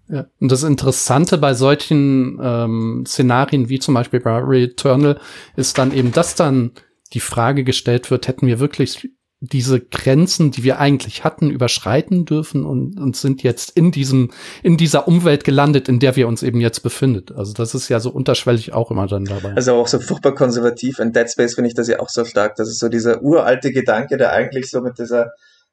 Ja. 0.08 0.26
Und 0.40 0.50
das 0.50 0.64
Interessante 0.64 1.38
bei 1.38 1.54
solchen 1.54 2.38
ähm, 2.42 3.04
Szenarien 3.06 3.68
wie 3.68 3.78
zum 3.78 3.94
Beispiel 3.94 4.20
bei 4.20 4.38
Returnal 4.38 5.20
ist 5.56 5.78
dann 5.78 5.92
eben, 5.92 6.10
dass 6.12 6.34
dann 6.34 6.72
die 7.12 7.20
Frage 7.20 7.64
gestellt 7.64 8.10
wird, 8.10 8.26
hätten 8.28 8.46
wir 8.46 8.58
wirklich 8.60 9.08
diese 9.42 9.80
Grenzen, 9.80 10.50
die 10.50 10.64
wir 10.64 10.78
eigentlich 10.78 11.24
hatten, 11.24 11.50
überschreiten 11.50 12.26
dürfen 12.26 12.66
und, 12.66 13.00
und 13.00 13.16
sind 13.16 13.42
jetzt 13.42 13.70
in 13.70 13.90
diesem, 13.90 14.32
in 14.62 14.76
dieser 14.76 15.08
Umwelt 15.08 15.44
gelandet, 15.44 15.88
in 15.88 15.98
der 15.98 16.14
wir 16.14 16.28
uns 16.28 16.42
eben 16.42 16.60
jetzt 16.60 16.80
befindet. 16.80 17.32
Also 17.32 17.54
das 17.54 17.74
ist 17.74 17.88
ja 17.88 18.00
so 18.00 18.10
unterschwellig 18.10 18.74
auch 18.74 18.90
immer 18.90 19.06
dann 19.06 19.24
dabei. 19.24 19.54
Also 19.54 19.74
auch 19.74 19.88
so 19.88 19.98
furchtbar 19.98 20.34
konservativ. 20.34 20.98
In 20.98 21.12
Dead 21.12 21.30
Space 21.30 21.54
finde 21.54 21.68
ich 21.68 21.74
das 21.74 21.88
ja 21.88 22.00
auch 22.00 22.10
so 22.10 22.26
stark. 22.26 22.56
Das 22.56 22.68
ist 22.68 22.80
so 22.80 22.90
dieser 22.90 23.22
uralte 23.22 23.72
Gedanke, 23.72 24.18
der 24.18 24.32
eigentlich 24.32 24.68
so 24.68 24.82
mit 24.82 24.98
dieser 24.98 25.30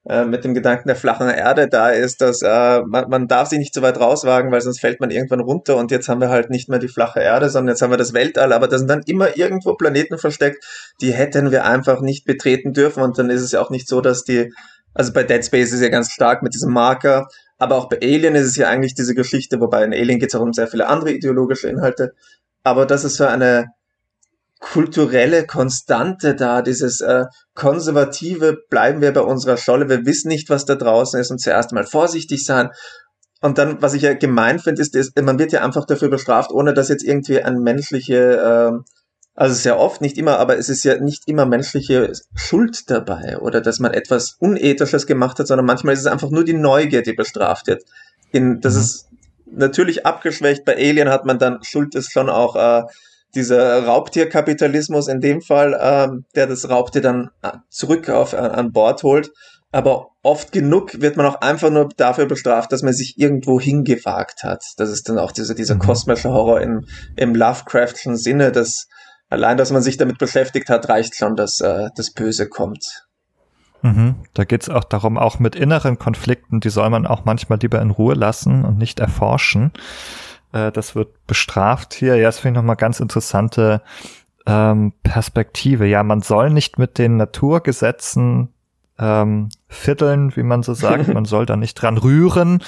äh, 0.10 0.24
mit 0.24 0.46
dem 0.46 0.54
Gedanken 0.54 0.88
der 0.88 0.96
flachen 0.96 1.30
Erde 1.30 1.68
da 1.68 1.90
ist, 1.90 2.22
dass 2.22 2.42
äh, 2.42 2.82
man, 2.86 3.10
man 3.10 3.28
darf 3.28 3.50
sich 3.50 3.60
nicht 3.60 3.74
so 3.74 3.82
weit 3.82 4.00
rauswagen, 4.00 4.52
weil 4.54 4.62
sonst 4.62 4.80
fällt 4.80 5.02
man 5.02 5.12
irgendwann 5.12 5.42
runter 5.42 5.76
und 5.76 5.92
jetzt 5.92 6.08
haben 6.08 6.22
wir 6.22 6.30
halt 6.30 6.50
nicht 6.50 6.70
mehr 6.70 6.80
die 6.80 6.88
flache 6.88 7.20
Erde, 7.20 7.50
sondern 7.50 7.74
jetzt 7.74 7.82
haben 7.82 7.92
wir 7.92 7.98
das 7.98 8.14
Weltall, 8.14 8.54
aber 8.54 8.70
da 8.70 8.78
sind 8.78 8.90
dann 8.90 9.04
immer 9.06 9.36
irgendwo 9.36 9.74
Planeten 9.74 10.18
versteckt, 10.18 10.64
die 11.02 11.14
hätten 11.14 11.52
wir 11.52 11.66
einfach 11.66 12.00
nicht 12.00 12.26
betreten 12.26 12.72
dürfen. 12.72 13.04
Und 13.04 13.18
dann 13.18 13.30
ist 13.30 13.42
es 13.42 13.52
ja 13.52 13.62
auch 13.62 13.70
nicht 13.70 13.90
so, 13.90 14.00
dass 14.00 14.24
die, 14.24 14.54
also 14.94 15.12
bei 15.12 15.24
Dead 15.24 15.44
Space 15.44 15.74
ist 15.74 15.82
ja 15.82 15.90
ganz 15.90 16.10
stark 16.12 16.42
mit 16.42 16.54
diesem 16.54 16.72
Marker, 16.72 17.28
aber 17.58 17.76
auch 17.76 17.90
bei 17.90 17.98
Alien 18.02 18.36
ist 18.36 18.48
es 18.48 18.56
ja 18.56 18.70
eigentlich 18.70 18.94
diese 18.94 19.14
Geschichte, 19.14 19.60
wobei 19.60 19.84
in 19.84 19.94
Alien 19.94 20.20
geht 20.20 20.30
es 20.30 20.36
auch 20.36 20.42
um 20.42 20.54
sehr 20.54 20.68
viele 20.68 20.88
andere 20.88 21.12
ideologische 21.12 21.68
Inhalte, 21.68 22.14
aber 22.64 22.86
das 22.86 23.04
ist 23.04 23.18
so 23.18 23.26
eine 23.26 23.66
kulturelle 24.60 25.46
Konstante 25.46 26.36
da, 26.36 26.62
dieses 26.62 27.02
äh, 27.02 27.26
konservative, 27.54 28.58
bleiben 28.70 29.02
wir 29.02 29.14
bei 29.14 29.22
unserer 29.22 29.58
Scholle, 29.58 29.90
wir 29.90 30.06
wissen 30.06 30.30
nicht, 30.30 30.50
was 30.50 30.66
da 30.66 30.76
draußen 30.76 31.20
ist 31.20 31.32
und 31.32 31.40
zuerst 31.40 31.72
mal 31.74 31.86
vorsichtig 31.86 32.44
sein. 32.44 32.70
Und 33.42 33.60
dann, 33.60 33.82
was 33.82 33.94
ich 33.94 34.02
ja 34.02 34.14
gemein 34.14 34.60
finde, 34.60 34.82
ist, 34.82 34.96
ist, 34.96 35.20
man 35.22 35.38
wird 35.38 35.52
ja 35.52 35.64
einfach 35.64 35.86
dafür 35.86 36.10
bestraft, 36.10 36.52
ohne 36.52 36.74
dass 36.74 36.90
jetzt 36.90 37.04
irgendwie 37.04 37.42
ein 37.42 37.60
menschliche, 37.60 38.16
äh, 38.16 38.92
also 39.36 39.54
sehr 39.54 39.80
oft, 39.80 40.02
nicht 40.02 40.18
immer, 40.18 40.40
aber 40.40 40.58
es 40.58 40.70
ist 40.70 40.84
ja 40.84 41.00
nicht 41.00 41.28
immer 41.28 41.46
menschliche 41.46 42.12
Schuld 42.36 42.90
dabei 42.90 43.38
oder 43.38 43.62
dass 43.62 43.80
man 43.80 43.94
etwas 43.94 44.38
Unethisches 44.40 45.06
gemacht 45.06 45.38
hat, 45.38 45.46
sondern 45.46 45.68
manchmal 45.68 45.94
ist 45.94 46.00
es 46.00 46.08
einfach 46.08 46.32
nur 46.32 46.44
die 46.44 46.54
Neugier, 46.54 47.04
die 47.04 47.14
bestraft 47.14 47.68
wird. 47.68 47.84
In, 48.32 48.60
das 48.60 48.74
mhm. 48.74 48.80
ist 48.80 49.08
natürlich 49.46 50.06
abgeschwächt. 50.08 50.66
Bei 50.66 50.76
Alien 50.76 51.10
hat 51.10 51.26
man 51.26 51.38
dann, 51.38 51.64
Schuld 51.64 51.94
ist 51.94 52.12
schon 52.12 52.30
auch 52.32 52.56
äh, 52.56 52.84
dieser 53.36 53.86
Raubtierkapitalismus 53.86 55.08
in 55.08 55.22
dem 55.22 55.42
Fall, 55.42 55.78
ähm, 55.80 56.26
der 56.36 56.48
das 56.48 56.70
Raubtier 56.70 57.02
dann 57.02 57.30
äh, 57.42 57.52
zurück 57.70 58.10
auf, 58.10 58.34
äh, 58.34 58.38
an 58.38 58.72
Bord 58.72 59.04
holt. 59.04 59.32
Aber 59.72 60.08
oft 60.24 60.52
genug 60.52 61.02
wird 61.02 61.18
man 61.18 61.26
auch 61.26 61.42
einfach 61.42 61.70
nur 61.70 61.90
dafür 61.98 62.26
bestraft, 62.26 62.72
dass 62.72 62.84
man 62.84 62.94
sich 62.94 63.18
irgendwo 63.18 63.60
hingewagt 63.60 64.44
hat. 64.44 64.64
Das 64.78 64.90
ist 64.90 65.10
dann 65.10 65.20
auch 65.20 65.32
dieser, 65.32 65.56
dieser 65.56 65.76
mhm. 65.76 65.80
kosmische 65.80 66.30
Horror 66.30 66.62
im, 66.62 66.86
im 67.16 67.36
Lovecraftschen 67.36 68.16
Sinne, 68.16 68.52
dass 68.52 68.88
allein, 69.30 69.58
dass 69.58 69.72
man 69.72 69.82
sich 69.82 69.98
damit 69.98 70.18
beschäftigt 70.18 70.70
hat, 70.70 70.88
reicht 70.90 71.16
schon, 71.16 71.36
dass 71.36 71.60
äh, 71.60 71.90
das 71.96 72.12
Böse 72.12 72.48
kommt. 72.48 73.08
Mhm. 73.82 74.16
Da 74.34 74.46
geht's 74.46 74.70
auch 74.70 74.84
darum, 74.84 75.18
auch 75.18 75.40
mit 75.40 75.56
inneren 75.56 76.00
Konflikten, 76.00 76.60
die 76.60 76.70
soll 76.70 76.90
man 76.90 77.06
auch 77.06 77.26
manchmal 77.26 77.60
lieber 77.60 77.82
in 77.82 77.92
Ruhe 77.92 78.16
lassen 78.16 78.66
und 78.66 78.78
nicht 78.78 79.00
erforschen. 79.00 79.72
Äh, 80.52 80.72
das 80.72 80.96
wird 80.96 81.28
bestraft 81.28 81.94
hier. 81.94 82.16
Ja, 82.16 82.24
das 82.24 82.40
finde 82.40 82.60
ich 82.60 82.64
nochmal 82.64 82.76
ganz 82.76 83.00
interessante 83.00 83.82
ähm, 84.46 84.94
Perspektive. 85.04 85.86
Ja, 85.86 86.04
man 86.04 86.22
soll 86.22 86.50
nicht 86.50 86.78
mit 86.80 86.98
den 86.98 87.18
Naturgesetzen 87.18 88.54
ähm, 88.98 89.50
fiddeln, 89.70 90.36
wie 90.36 90.44
man 90.44 90.64
so 90.64 90.74
sagt. 90.74 91.08
Man 91.14 91.26
soll 91.26 91.46
da 91.46 91.56
nicht 91.56 91.76
dran 91.76 91.98
rühren. 91.98 92.64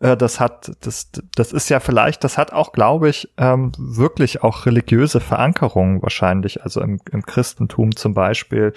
Äh, 0.00 0.16
das 0.16 0.40
hat, 0.40 0.72
das, 0.80 1.10
das 1.34 1.52
ist 1.52 1.68
ja 1.68 1.78
vielleicht, 1.78 2.24
das 2.24 2.38
hat 2.38 2.52
auch, 2.52 2.72
glaube 2.72 3.08
ich, 3.08 3.28
ähm, 3.36 3.72
wirklich 3.78 4.42
auch 4.42 4.66
religiöse 4.66 5.20
Verankerungen 5.20 6.02
wahrscheinlich, 6.02 6.62
also 6.62 6.80
im, 6.80 7.00
im 7.12 7.22
Christentum 7.22 7.94
zum 7.94 8.14
Beispiel. 8.14 8.72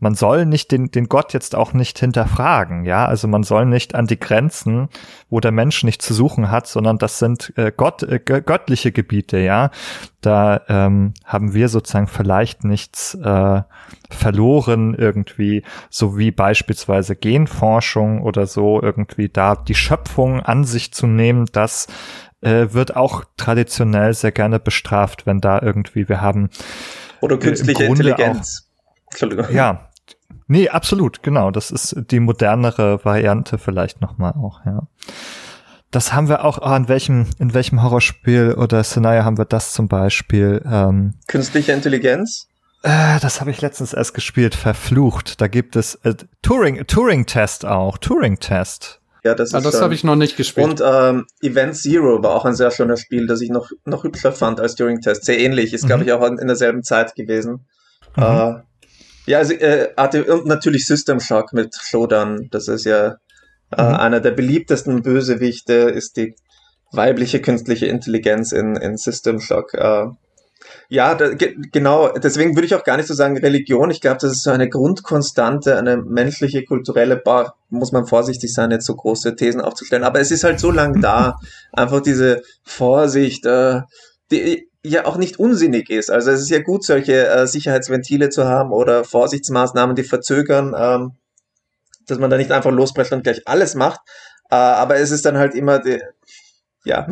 Man 0.00 0.14
soll 0.14 0.46
nicht 0.46 0.72
den, 0.72 0.90
den 0.90 1.08
Gott 1.08 1.32
jetzt 1.32 1.54
auch 1.54 1.72
nicht 1.72 1.98
hinterfragen, 1.98 2.84
ja, 2.84 3.06
also 3.06 3.28
man 3.28 3.42
soll 3.42 3.64
nicht 3.64 3.94
an 3.94 4.06
die 4.06 4.18
Grenzen, 4.18 4.88
wo 5.30 5.40
der 5.40 5.52
Mensch 5.52 5.84
nicht 5.84 6.02
zu 6.02 6.12
suchen 6.12 6.50
hat, 6.50 6.66
sondern 6.66 6.98
das 6.98 7.18
sind 7.18 7.52
äh, 7.56 7.72
Gott, 7.74 8.02
äh, 8.02 8.18
göttliche 8.18 8.92
Gebiete, 8.92 9.38
ja. 9.38 9.70
Da 10.24 10.62
ähm, 10.68 11.12
haben 11.24 11.52
wir 11.52 11.68
sozusagen 11.68 12.06
vielleicht 12.06 12.64
nichts 12.64 13.14
äh, 13.14 13.62
verloren 14.10 14.94
irgendwie, 14.94 15.64
so 15.90 16.16
wie 16.16 16.30
beispielsweise 16.30 17.14
Genforschung 17.14 18.22
oder 18.22 18.46
so 18.46 18.80
irgendwie 18.80 19.28
da 19.28 19.54
die 19.54 19.74
Schöpfung 19.74 20.40
an 20.40 20.64
sich 20.64 20.94
zu 20.94 21.06
nehmen, 21.06 21.46
das 21.52 21.88
äh, 22.40 22.68
wird 22.70 22.96
auch 22.96 23.24
traditionell 23.36 24.14
sehr 24.14 24.32
gerne 24.32 24.58
bestraft, 24.58 25.26
wenn 25.26 25.40
da 25.40 25.60
irgendwie 25.60 26.08
wir 26.08 26.20
haben 26.20 26.48
oder 27.20 27.36
äh, 27.36 27.40
künstliche 27.40 27.84
Intelligenz. 27.84 28.70
Auch. 29.20 29.50
Ja, 29.50 29.90
nee, 30.46 30.68
absolut, 30.68 31.22
genau. 31.22 31.50
Das 31.50 31.70
ist 31.70 31.96
die 32.10 32.20
modernere 32.20 33.04
Variante 33.04 33.58
vielleicht 33.58 34.00
nochmal 34.00 34.32
auch, 34.32 34.64
ja. 34.64 34.86
Das 35.94 36.12
haben 36.12 36.28
wir 36.28 36.44
auch, 36.44 36.58
oh, 36.60 36.74
in 36.74 36.88
welchem, 36.88 37.26
in 37.38 37.54
welchem 37.54 37.80
Horrorspiel 37.80 38.54
oder 38.58 38.82
Szenario 38.82 39.22
haben 39.22 39.38
wir 39.38 39.44
das 39.44 39.72
zum 39.72 39.86
Beispiel? 39.86 40.60
Ähm, 40.68 41.14
Künstliche 41.28 41.70
Intelligenz? 41.70 42.48
Äh, 42.82 43.20
das 43.20 43.40
habe 43.40 43.52
ich 43.52 43.60
letztens 43.60 43.92
erst 43.92 44.12
gespielt, 44.12 44.56
verflucht. 44.56 45.40
Da 45.40 45.46
gibt 45.46 45.76
es 45.76 45.94
äh, 46.02 46.14
Turing, 46.42 46.84
Turing-Test 46.84 47.64
auch, 47.64 47.96
Turing-Test. 47.98 49.00
Ja, 49.22 49.36
das, 49.36 49.54
ah, 49.54 49.60
das 49.60 49.80
habe 49.80 49.94
ich 49.94 50.02
noch 50.02 50.16
nicht 50.16 50.36
gespielt. 50.36 50.66
Und 50.66 50.82
ähm, 50.84 51.26
Event 51.40 51.76
Zero 51.76 52.20
war 52.24 52.32
auch 52.32 52.44
ein 52.44 52.56
sehr 52.56 52.72
schönes 52.72 53.00
Spiel, 53.00 53.28
das 53.28 53.40
ich 53.40 53.50
noch, 53.50 53.70
noch 53.84 54.02
hübscher 54.02 54.32
fand 54.32 54.58
als 54.58 54.74
Turing-Test. 54.74 55.24
Sehr 55.24 55.38
ähnlich, 55.38 55.72
ist, 55.72 55.84
mhm. 55.84 55.86
glaube 55.86 56.02
ich, 56.02 56.12
auch 56.12 56.26
in 56.26 56.48
derselben 56.48 56.82
Zeit 56.82 57.14
gewesen. 57.14 57.66
Mhm. 58.16 58.22
Äh, 58.22 58.54
ja, 59.26 59.38
also, 59.38 59.54
äh, 59.54 59.90
hatte, 59.96 60.24
und 60.24 60.46
natürlich 60.46 60.86
System 60.86 61.20
Shock 61.20 61.52
mit 61.52 61.76
Shodan. 61.80 62.48
Das 62.50 62.66
ist 62.66 62.84
ja 62.84 63.14
äh, 63.70 63.82
mhm. 63.82 63.94
einer 63.94 64.20
der 64.20 64.32
beliebtesten 64.32 65.02
Bösewichte, 65.02 65.72
ist 65.72 66.16
die 66.16 66.34
weibliche 66.92 67.40
künstliche 67.40 67.86
Intelligenz 67.86 68.52
in, 68.52 68.76
in 68.76 68.96
System 68.96 69.40
Shock. 69.40 69.74
Äh, 69.74 70.06
Ja, 70.88 71.14
da, 71.14 71.34
ge 71.34 71.56
genau. 71.72 72.08
Deswegen 72.12 72.54
würde 72.56 72.66
ich 72.66 72.74
auch 72.74 72.84
gar 72.84 72.96
nicht 72.96 73.08
so 73.08 73.14
sagen 73.14 73.36
Religion. 73.36 73.90
Ich 73.90 74.00
glaube, 74.00 74.18
das 74.20 74.32
ist 74.32 74.42
so 74.42 74.50
eine 74.50 74.68
Grundkonstante, 74.68 75.76
eine 75.76 75.96
menschliche, 75.96 76.64
kulturelle, 76.64 77.16
Bar. 77.16 77.56
muss 77.68 77.92
man 77.92 78.06
vorsichtig 78.06 78.52
sein, 78.52 78.70
jetzt 78.70 78.86
so 78.86 78.94
große 78.94 79.36
Thesen 79.36 79.60
aufzustellen. 79.60 80.04
Aber 80.04 80.20
es 80.20 80.30
ist 80.30 80.44
halt 80.44 80.60
so 80.60 80.70
lang 80.70 81.00
da. 81.00 81.38
Einfach 81.72 82.00
diese 82.00 82.42
Vorsicht, 82.62 83.44
äh, 83.46 83.82
die 84.30 84.68
ja 84.84 85.06
auch 85.06 85.16
nicht 85.16 85.38
unsinnig 85.38 85.90
ist. 85.90 86.10
Also 86.10 86.30
es 86.30 86.40
ist 86.40 86.50
ja 86.50 86.62
gut, 86.62 86.84
solche 86.84 87.26
äh, 87.26 87.46
Sicherheitsventile 87.46 88.28
zu 88.28 88.44
haben 88.44 88.70
oder 88.70 89.04
Vorsichtsmaßnahmen, 89.04 89.96
die 89.96 90.04
verzögern, 90.04 90.74
ähm, 90.78 91.12
dass 92.06 92.18
man 92.18 92.30
da 92.30 92.36
nicht 92.36 92.52
einfach 92.52 92.70
losprescht 92.70 93.12
und 93.12 93.24
gleich 93.24 93.42
alles 93.46 93.74
macht. 93.74 94.00
Äh, 94.50 94.56
aber 94.56 94.96
es 94.96 95.10
ist 95.10 95.24
dann 95.24 95.38
halt 95.38 95.54
immer 95.54 95.78
die, 95.78 96.00
ja, 96.84 97.06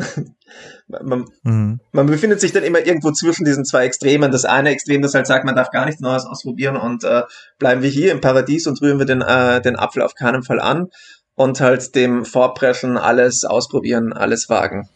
man, 0.87 1.25
mhm. 1.43 1.79
man 1.91 2.05
befindet 2.05 2.39
sich 2.39 2.51
dann 2.51 2.63
immer 2.63 2.85
irgendwo 2.85 3.11
zwischen 3.11 3.45
diesen 3.45 3.65
zwei 3.65 3.85
Extremen. 3.85 4.31
Das 4.31 4.45
eine 4.45 4.69
Extrem, 4.69 5.01
das 5.01 5.13
halt 5.13 5.27
sagt, 5.27 5.45
man 5.45 5.55
darf 5.55 5.71
gar 5.71 5.85
nichts 5.85 6.01
Neues 6.01 6.25
ausprobieren 6.25 6.77
und 6.77 7.03
äh, 7.03 7.23
bleiben 7.59 7.81
wir 7.81 7.89
hier 7.89 8.11
im 8.11 8.21
Paradies 8.21 8.67
und 8.67 8.81
rühren 8.81 8.99
wir 8.99 9.05
den, 9.05 9.21
äh, 9.21 9.61
den 9.61 9.77
Apfel 9.77 10.03
auf 10.03 10.15
keinen 10.15 10.43
Fall 10.43 10.59
an 10.59 10.89
und 11.35 11.59
halt 11.59 11.95
dem 11.95 12.25
Vorpreschen 12.25 12.97
alles 12.97 13.43
ausprobieren, 13.45 14.13
alles 14.13 14.49
wagen. 14.49 14.89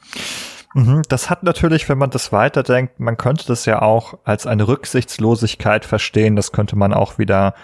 Mhm. 0.74 1.02
Das 1.10 1.30
hat 1.30 1.44
natürlich, 1.44 1.90
wenn 1.90 1.98
man 1.98 2.12
das 2.12 2.32
weiterdenkt, 2.32 3.00
man 3.00 3.18
könnte 3.18 3.48
das 3.48 3.66
ja 3.66 3.82
auch 3.82 4.20
als 4.24 4.46
eine 4.46 4.68
Rücksichtslosigkeit 4.68 5.86
verstehen. 5.86 6.36
Das 6.36 6.52
könnte 6.52 6.76
man 6.76 6.94
auch 6.94 7.18
wieder 7.18 7.56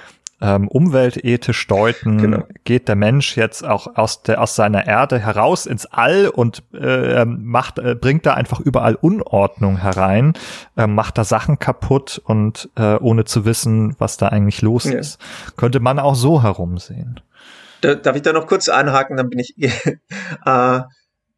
ähm, 0.44 0.68
umweltethisch 0.68 1.66
deuten, 1.68 2.18
genau. 2.18 2.44
geht 2.66 2.90
der 2.90 2.98
Mensch 2.98 3.38
jetzt 3.38 3.64
auch 3.64 3.96
aus 3.96 4.24
der 4.24 4.42
aus 4.42 4.56
seiner 4.56 4.86
Erde 4.86 5.18
heraus 5.18 5.66
ins 5.66 5.86
All 5.86 6.28
und 6.28 6.64
äh, 6.74 7.22
ähm, 7.22 7.40
macht 7.44 7.80
äh, 7.80 7.96
bringt 7.96 8.26
da 8.26 8.34
einfach 8.34 8.60
überall 8.60 8.96
Unordnung 8.96 9.78
herein, 9.78 10.34
äh, 10.76 10.86
macht 10.86 11.18
da 11.18 11.24
Sachen 11.24 11.60
kaputt 11.60 12.22
und 12.26 12.70
äh, 12.76 12.96
ohne 12.96 13.24
zu 13.24 13.46
wissen, 13.46 13.96
was 14.00 14.18
da 14.18 14.28
eigentlich 14.28 14.62
los 14.62 14.84
ja. 14.84 15.00
ist, 15.00 15.20
könnte 15.56 15.80
man 15.80 15.98
auch 15.98 16.16
so 16.16 16.44
herumsehen. 16.44 17.22
darf 17.82 18.16
ich 18.16 18.22
da 18.22 18.34
noch 18.34 18.48
kurz 18.48 18.68
anhaken, 18.68 19.16
dann 19.16 19.30
bin 19.30 19.40
ich 19.40 19.56
äh, 20.46 20.82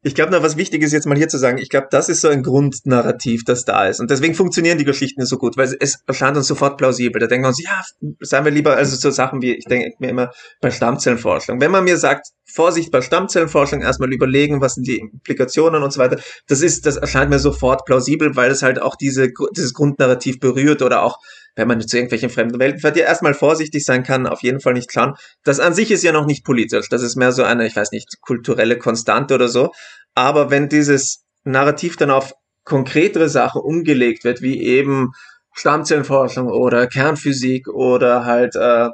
ich 0.06 0.14
glaube 0.14 0.32
noch, 0.32 0.44
was 0.44 0.56
wichtig 0.56 0.84
ist 0.84 0.94
jetzt 0.94 1.08
mal 1.08 1.18
hier 1.18 1.30
zu 1.30 1.40
sagen, 1.40 1.58
ich 1.58 1.70
glaube, 1.70 1.88
das 1.90 2.10
ist 2.10 2.22
so 2.22 2.28
ein 2.28 2.44
Grundnarrativ, 2.44 3.44
das 3.44 3.66
da 3.66 3.88
ist. 3.88 4.00
Und 4.00 4.12
deswegen 4.12 4.36
funktionieren 4.36 4.78
die 4.78 4.86
Geschichten 4.86 5.26
so 5.26 5.40
gut, 5.40 5.58
weil 5.58 5.76
es 5.80 6.04
erscheint 6.06 6.38
uns 6.38 6.46
sofort 6.46 6.78
plausibel. 6.78 7.20
Da 7.20 7.26
denken 7.26 7.46
wir 7.46 7.48
uns, 7.48 7.64
ja, 7.64 7.82
seien 8.20 8.46
wir 8.46 8.52
lieber, 8.52 8.76
also 8.76 8.96
so 8.98 9.10
Sachen 9.10 9.42
wie, 9.42 9.56
ich 9.56 9.66
denke 9.66 9.96
mir 9.98 10.10
immer 10.10 10.32
bei 10.62 10.70
Stammzellenforschung. 10.70 11.60
Wenn 11.60 11.72
man 11.72 11.86
mir 11.86 11.98
sagt, 11.98 12.28
Vorsicht 12.46 12.92
bei 12.92 13.02
Stammzellenforschung, 13.02 13.82
erstmal 13.82 14.14
überlegen, 14.14 14.62
was 14.62 14.76
sind 14.76 14.86
die 14.86 15.00
Implikationen 15.00 15.82
und 15.82 15.92
so 15.92 16.00
weiter, 16.00 16.20
das 16.48 16.62
ist, 16.62 16.86
das 16.86 16.98
erscheint 16.98 17.32
mir 17.32 17.40
sofort 17.40 17.84
plausibel, 17.86 18.36
weil 18.36 18.52
es 18.52 18.62
halt 18.62 18.80
auch 18.80 18.96
diese, 18.96 19.30
dieses 19.58 19.74
Grundnarrativ 19.74 20.40
berührt 20.40 20.84
oder 20.84 21.02
auch 21.02 21.18
wenn 21.56 21.68
man 21.68 21.86
zu 21.86 21.98
irgendwelchen 21.98 22.30
fremden 22.30 22.60
Welten 22.60 22.80
fährt, 22.80 22.98
ja 22.98 23.06
erstmal 23.06 23.34
vorsichtig 23.34 23.86
sein 23.86 24.04
kann, 24.04 24.28
auf 24.28 24.44
jeden 24.44 24.60
Fall 24.60 24.74
nicht 24.74 24.92
schauen. 24.92 25.14
Das 25.44 25.60
an 25.60 25.74
sich 25.74 25.92
ist 25.92 26.04
ja 26.04 26.12
noch 26.12 26.26
nicht 26.26 26.44
politisch. 26.44 26.90
Das 26.90 27.02
ist 27.02 27.16
mehr 27.16 27.32
so 27.32 27.44
eine, 27.44 27.66
ich 27.66 27.76
weiß 27.76 27.92
nicht, 27.92 28.22
kulturelle 28.22 28.78
Konstante 28.78 29.34
oder 29.36 29.48
so. 29.48 29.72
Aber 30.14 30.52
wenn 30.52 30.70
dieses 30.70 31.24
Narrativ 31.44 31.98
dann 31.98 32.12
auf 32.12 32.34
konkretere 32.64 33.30
Sachen 33.30 33.62
umgelegt 33.62 34.24
wird, 34.24 34.42
wie 34.42 34.62
eben 34.62 35.12
Stammzellenforschung 35.54 36.48
oder 36.48 36.88
Kernphysik 36.88 37.68
oder 37.68 38.26
halt 38.26 38.56
äh, 38.56 38.90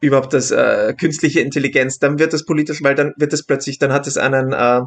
überhaupt 0.00 0.32
das 0.32 0.50
äh, 0.50 0.94
künstliche 0.98 1.40
Intelligenz, 1.40 1.98
dann 1.98 2.18
wird 2.18 2.32
das 2.32 2.44
politisch, 2.44 2.82
weil 2.82 2.94
dann 2.94 3.14
wird 3.16 3.32
es 3.32 3.44
plötzlich, 3.44 3.78
dann 3.78 3.92
hat 3.92 4.06
es 4.06 4.16
einen 4.16 4.52
äh, 4.52 4.82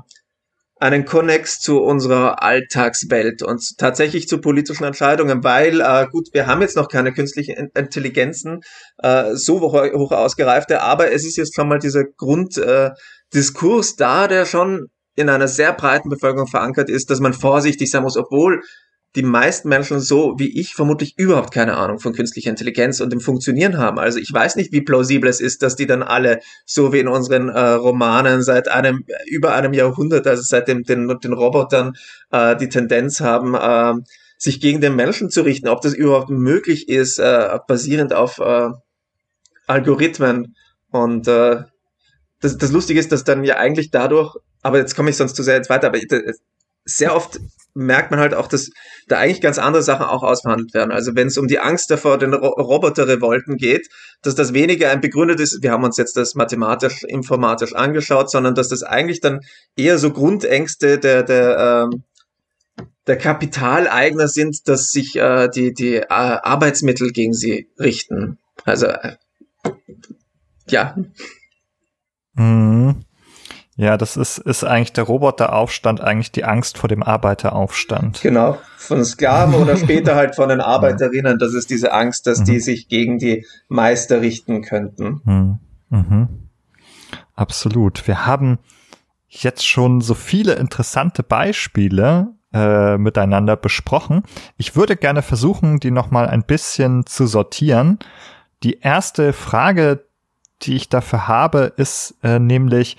einen 0.79 1.05
Konnex 1.05 1.59
zu 1.59 1.81
unserer 1.81 2.43
Alltagswelt 2.43 3.41
und 3.41 3.61
tatsächlich 3.77 4.27
zu 4.27 4.39
politischen 4.39 4.83
Entscheidungen, 4.83 5.43
weil 5.43 5.81
äh, 5.81 6.07
gut, 6.11 6.29
wir 6.33 6.47
haben 6.47 6.61
jetzt 6.61 6.75
noch 6.75 6.87
keine 6.87 7.13
künstlichen 7.13 7.71
Intelligenzen 7.73 8.61
äh, 8.97 9.35
so 9.35 9.61
hoch, 9.61 9.73
hoch 9.73 10.11
ausgereifte, 10.11 10.81
aber 10.81 11.11
es 11.11 11.25
ist 11.25 11.37
jetzt 11.37 11.55
schon 11.55 11.67
mal 11.67 11.79
dieser 11.79 12.03
Grunddiskurs 12.05 13.91
äh, 13.91 13.95
da, 13.97 14.27
der 14.27 14.45
schon 14.45 14.87
in 15.15 15.29
einer 15.29 15.47
sehr 15.47 15.73
breiten 15.73 16.09
Bevölkerung 16.09 16.47
verankert 16.47 16.89
ist, 16.89 17.09
dass 17.09 17.19
man 17.19 17.33
vorsichtig 17.33 17.89
sein 17.89 18.03
muss, 18.03 18.17
obwohl 18.17 18.61
die 19.17 19.23
meisten 19.23 19.67
Menschen 19.67 19.99
so 19.99 20.35
wie 20.37 20.59
ich 20.59 20.75
vermutlich 20.75 21.17
überhaupt 21.17 21.51
keine 21.51 21.75
Ahnung 21.75 21.97
von 21.97 22.13
künstlicher 22.13 22.51
Intelligenz 22.51 23.01
und 23.01 23.11
dem 23.11 23.19
Funktionieren 23.19 23.79
haben. 23.79 23.97
Also 23.97 24.19
ich 24.19 24.31
weiß 24.31 24.55
nicht, 24.55 24.71
wie 24.71 24.81
plausibel 24.81 25.27
es 25.27 25.41
ist, 25.41 25.63
dass 25.63 25.75
die 25.75 25.87
dann 25.87 26.03
alle, 26.03 26.39
so 26.67 26.93
wie 26.93 26.99
in 26.99 27.07
unseren 27.07 27.49
äh, 27.49 27.59
Romanen 27.59 28.43
seit 28.43 28.67
einem, 28.67 29.05
über 29.25 29.55
einem 29.55 29.73
Jahrhundert, 29.73 30.27
also 30.27 30.43
seit 30.43 30.67
dem, 30.67 30.83
den, 30.83 31.07
den 31.07 31.33
Robotern, 31.33 31.93
äh, 32.31 32.55
die 32.55 32.69
Tendenz 32.69 33.19
haben, 33.19 33.55
äh, 33.55 33.95
sich 34.37 34.61
gegen 34.61 34.81
den 34.81 34.95
Menschen 34.95 35.31
zu 35.31 35.41
richten, 35.41 35.67
ob 35.67 35.81
das 35.81 35.95
überhaupt 35.95 36.29
möglich 36.29 36.87
ist, 36.87 37.17
äh, 37.17 37.57
basierend 37.67 38.13
auf 38.13 38.37
äh, 38.37 38.69
Algorithmen. 39.65 40.55
Und 40.91 41.27
äh, 41.27 41.63
das, 42.39 42.57
das 42.59 42.71
Lustige 42.71 42.99
ist, 42.99 43.11
dass 43.11 43.23
dann 43.23 43.43
ja 43.43 43.57
eigentlich 43.57 43.89
dadurch, 43.89 44.35
aber 44.61 44.77
jetzt 44.77 44.95
komme 44.95 45.09
ich 45.09 45.17
sonst 45.17 45.35
zu 45.35 45.41
sehr 45.41 45.55
jetzt 45.55 45.71
weiter, 45.71 45.87
aber 45.87 45.97
sehr 46.87 47.15
oft 47.15 47.39
merkt 47.77 48.09
man 48.09 48.19
halt 48.19 48.33
auch, 48.33 48.47
dass 48.47 48.71
da 49.07 49.19
eigentlich 49.19 49.39
ganz 49.39 49.59
andere 49.59 49.83
Sachen 49.83 50.05
auch 50.05 50.23
ausverhandelt 50.23 50.73
werden. 50.73 50.91
Also 50.91 51.15
wenn 51.15 51.27
es 51.27 51.37
um 51.37 51.47
die 51.47 51.59
Angst 51.59 51.91
davor 51.91 52.17
den 52.17 52.33
Ro 52.33 52.47
Roboterrevolten 52.47 53.55
geht, 53.55 53.87
dass 54.23 54.33
das 54.33 54.53
weniger 54.53 54.89
ein 54.89 54.99
begründetes, 54.99 55.59
wir 55.61 55.71
haben 55.71 55.83
uns 55.83 55.97
jetzt 55.97 56.17
das 56.17 56.33
mathematisch, 56.33 57.03
informatisch 57.03 57.75
angeschaut, 57.75 58.31
sondern 58.31 58.55
dass 58.55 58.69
das 58.69 58.81
eigentlich 58.81 59.21
dann 59.21 59.41
eher 59.75 59.99
so 59.99 60.11
Grundängste 60.11 60.97
der, 60.97 61.21
der, 61.21 61.87
ähm, 61.93 62.03
der 63.05 63.17
Kapitaleigner 63.17 64.27
sind, 64.27 64.67
dass 64.67 64.89
sich 64.89 65.15
äh, 65.15 65.47
die, 65.47 65.73
die 65.73 65.97
äh, 65.97 66.07
Arbeitsmittel 66.09 67.11
gegen 67.11 67.33
sie 67.33 67.69
richten. 67.79 68.39
Also 68.65 68.87
äh, 68.87 69.17
ja. 70.67 70.95
Mhm. 72.33 73.06
Ja, 73.77 73.95
das 73.95 74.17
ist, 74.17 74.39
ist 74.39 74.63
eigentlich 74.63 74.93
der 74.93 75.03
Roboteraufstand, 75.03 76.01
eigentlich 76.01 76.31
die 76.31 76.43
Angst 76.43 76.79
vor 76.79 76.89
dem 76.89 77.03
Arbeiteraufstand. 77.03 78.21
Genau, 78.21 78.57
von 78.75 79.05
Sklaven 79.05 79.53
oder 79.53 79.77
später 79.77 80.15
halt 80.15 80.35
von 80.35 80.49
den 80.49 80.61
Arbeiterinnen. 80.61 81.37
Das 81.37 81.53
ist 81.53 81.69
diese 81.69 81.93
Angst, 81.93 82.25
dass 82.25 82.39
mhm. 82.39 82.45
die 82.45 82.59
sich 82.59 82.87
gegen 82.87 83.19
die 83.19 83.45
Meister 83.67 84.21
richten 84.21 84.63
könnten. 84.63 85.21
Mhm. 85.23 85.59
Mhm. 85.89 86.27
Absolut. 87.35 88.07
Wir 88.07 88.25
haben 88.25 88.57
jetzt 89.29 89.67
schon 89.67 90.01
so 90.01 90.15
viele 90.15 90.53
interessante 90.53 91.21
Beispiele 91.21 92.33
äh, 92.53 92.97
miteinander 92.97 93.55
besprochen. 93.55 94.23
Ich 94.57 94.75
würde 94.75 94.95
gerne 94.95 95.21
versuchen, 95.21 95.79
die 95.79 95.91
nochmal 95.91 96.27
ein 96.27 96.43
bisschen 96.43 97.05
zu 97.05 97.27
sortieren. 97.27 97.99
Die 98.63 98.79
erste 98.79 99.33
Frage, 99.33 100.03
die 100.63 100.75
ich 100.75 100.89
dafür 100.89 101.27
habe, 101.27 101.73
ist 101.77 102.15
äh, 102.23 102.39
nämlich, 102.39 102.97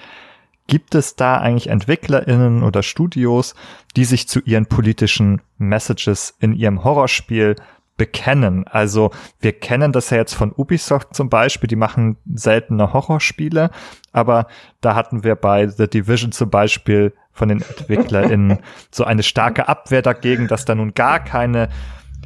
Gibt 0.68 0.94
es 0.94 1.16
da 1.16 1.38
eigentlich 1.38 1.68
EntwicklerInnen 1.68 2.62
oder 2.62 2.82
Studios, 2.82 3.54
die 3.96 4.04
sich 4.04 4.28
zu 4.28 4.40
ihren 4.40 4.66
politischen 4.66 5.40
Messages 5.56 6.36
in 6.38 6.54
ihrem 6.54 6.84
Horrorspiel 6.84 7.56
bekennen. 7.96 8.66
Also 8.66 9.10
wir 9.40 9.52
kennen 9.52 9.92
das 9.92 10.10
ja 10.10 10.18
jetzt 10.18 10.34
von 10.34 10.52
Ubisoft 10.56 11.14
zum 11.14 11.28
Beispiel, 11.28 11.68
die 11.68 11.76
machen 11.76 12.16
seltene 12.32 12.92
Horrorspiele, 12.92 13.70
aber 14.12 14.46
da 14.80 14.94
hatten 14.94 15.24
wir 15.24 15.34
bei 15.34 15.66
The 15.66 15.88
Division 15.88 16.32
zum 16.32 16.48
Beispiel 16.48 17.12
von 17.32 17.48
den 17.48 17.60
EntwicklerInnen 17.60 18.58
so 18.90 19.04
eine 19.04 19.22
starke 19.22 19.68
Abwehr 19.68 20.02
dagegen, 20.02 20.48
dass 20.48 20.64
da 20.64 20.74
nun 20.74 20.94
gar 20.94 21.18
keine 21.18 21.68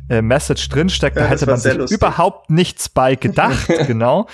äh, 0.09 0.23
Message 0.23 0.69
drinsteckt. 0.69 1.17
Da 1.17 1.23
ja, 1.23 1.27
hätte 1.29 1.47
man 1.47 1.59
sich 1.59 1.75
lustig. 1.75 1.97
überhaupt 1.99 2.51
nichts 2.51 2.89
bei 2.89 3.15
gedacht, 3.15 3.69
genau. 3.87 4.27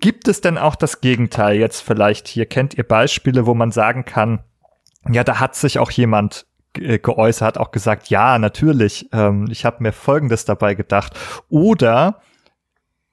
Gibt 0.00 0.28
es 0.28 0.40
denn 0.40 0.58
auch 0.58 0.74
das 0.74 1.00
Gegenteil 1.00 1.56
jetzt 1.56 1.80
vielleicht 1.80 2.28
hier? 2.28 2.46
Kennt 2.46 2.74
ihr 2.74 2.86
Beispiele, 2.86 3.46
wo 3.46 3.54
man 3.54 3.70
sagen 3.70 4.04
kann, 4.04 4.40
ja, 5.10 5.24
da 5.24 5.40
hat 5.40 5.54
sich 5.54 5.78
auch 5.78 5.90
jemand 5.90 6.46
äh, 6.74 6.98
geäußert, 6.98 7.58
auch 7.58 7.70
gesagt, 7.70 8.08
ja, 8.08 8.38
natürlich, 8.38 9.08
ähm, 9.12 9.46
ich 9.50 9.64
habe 9.64 9.82
mir 9.82 9.92
Folgendes 9.92 10.44
dabei 10.44 10.74
gedacht. 10.74 11.18
Oder 11.48 12.20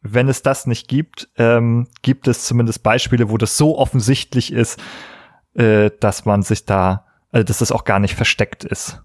wenn 0.01 0.29
es 0.29 0.41
das 0.41 0.65
nicht 0.65 0.87
gibt, 0.87 1.29
ähm, 1.37 1.87
gibt 2.01 2.27
es 2.27 2.45
zumindest 2.45 2.83
Beispiele, 2.83 3.29
wo 3.29 3.37
das 3.37 3.57
so 3.57 3.77
offensichtlich 3.77 4.53
ist, 4.53 4.79
äh, 5.55 5.91
dass 5.99 6.25
man 6.25 6.41
sich 6.41 6.65
da, 6.65 7.05
also 7.31 7.43
dass 7.43 7.59
das 7.59 7.71
auch 7.71 7.83
gar 7.83 7.99
nicht 7.99 8.15
versteckt 8.15 8.63
ist. 8.63 9.01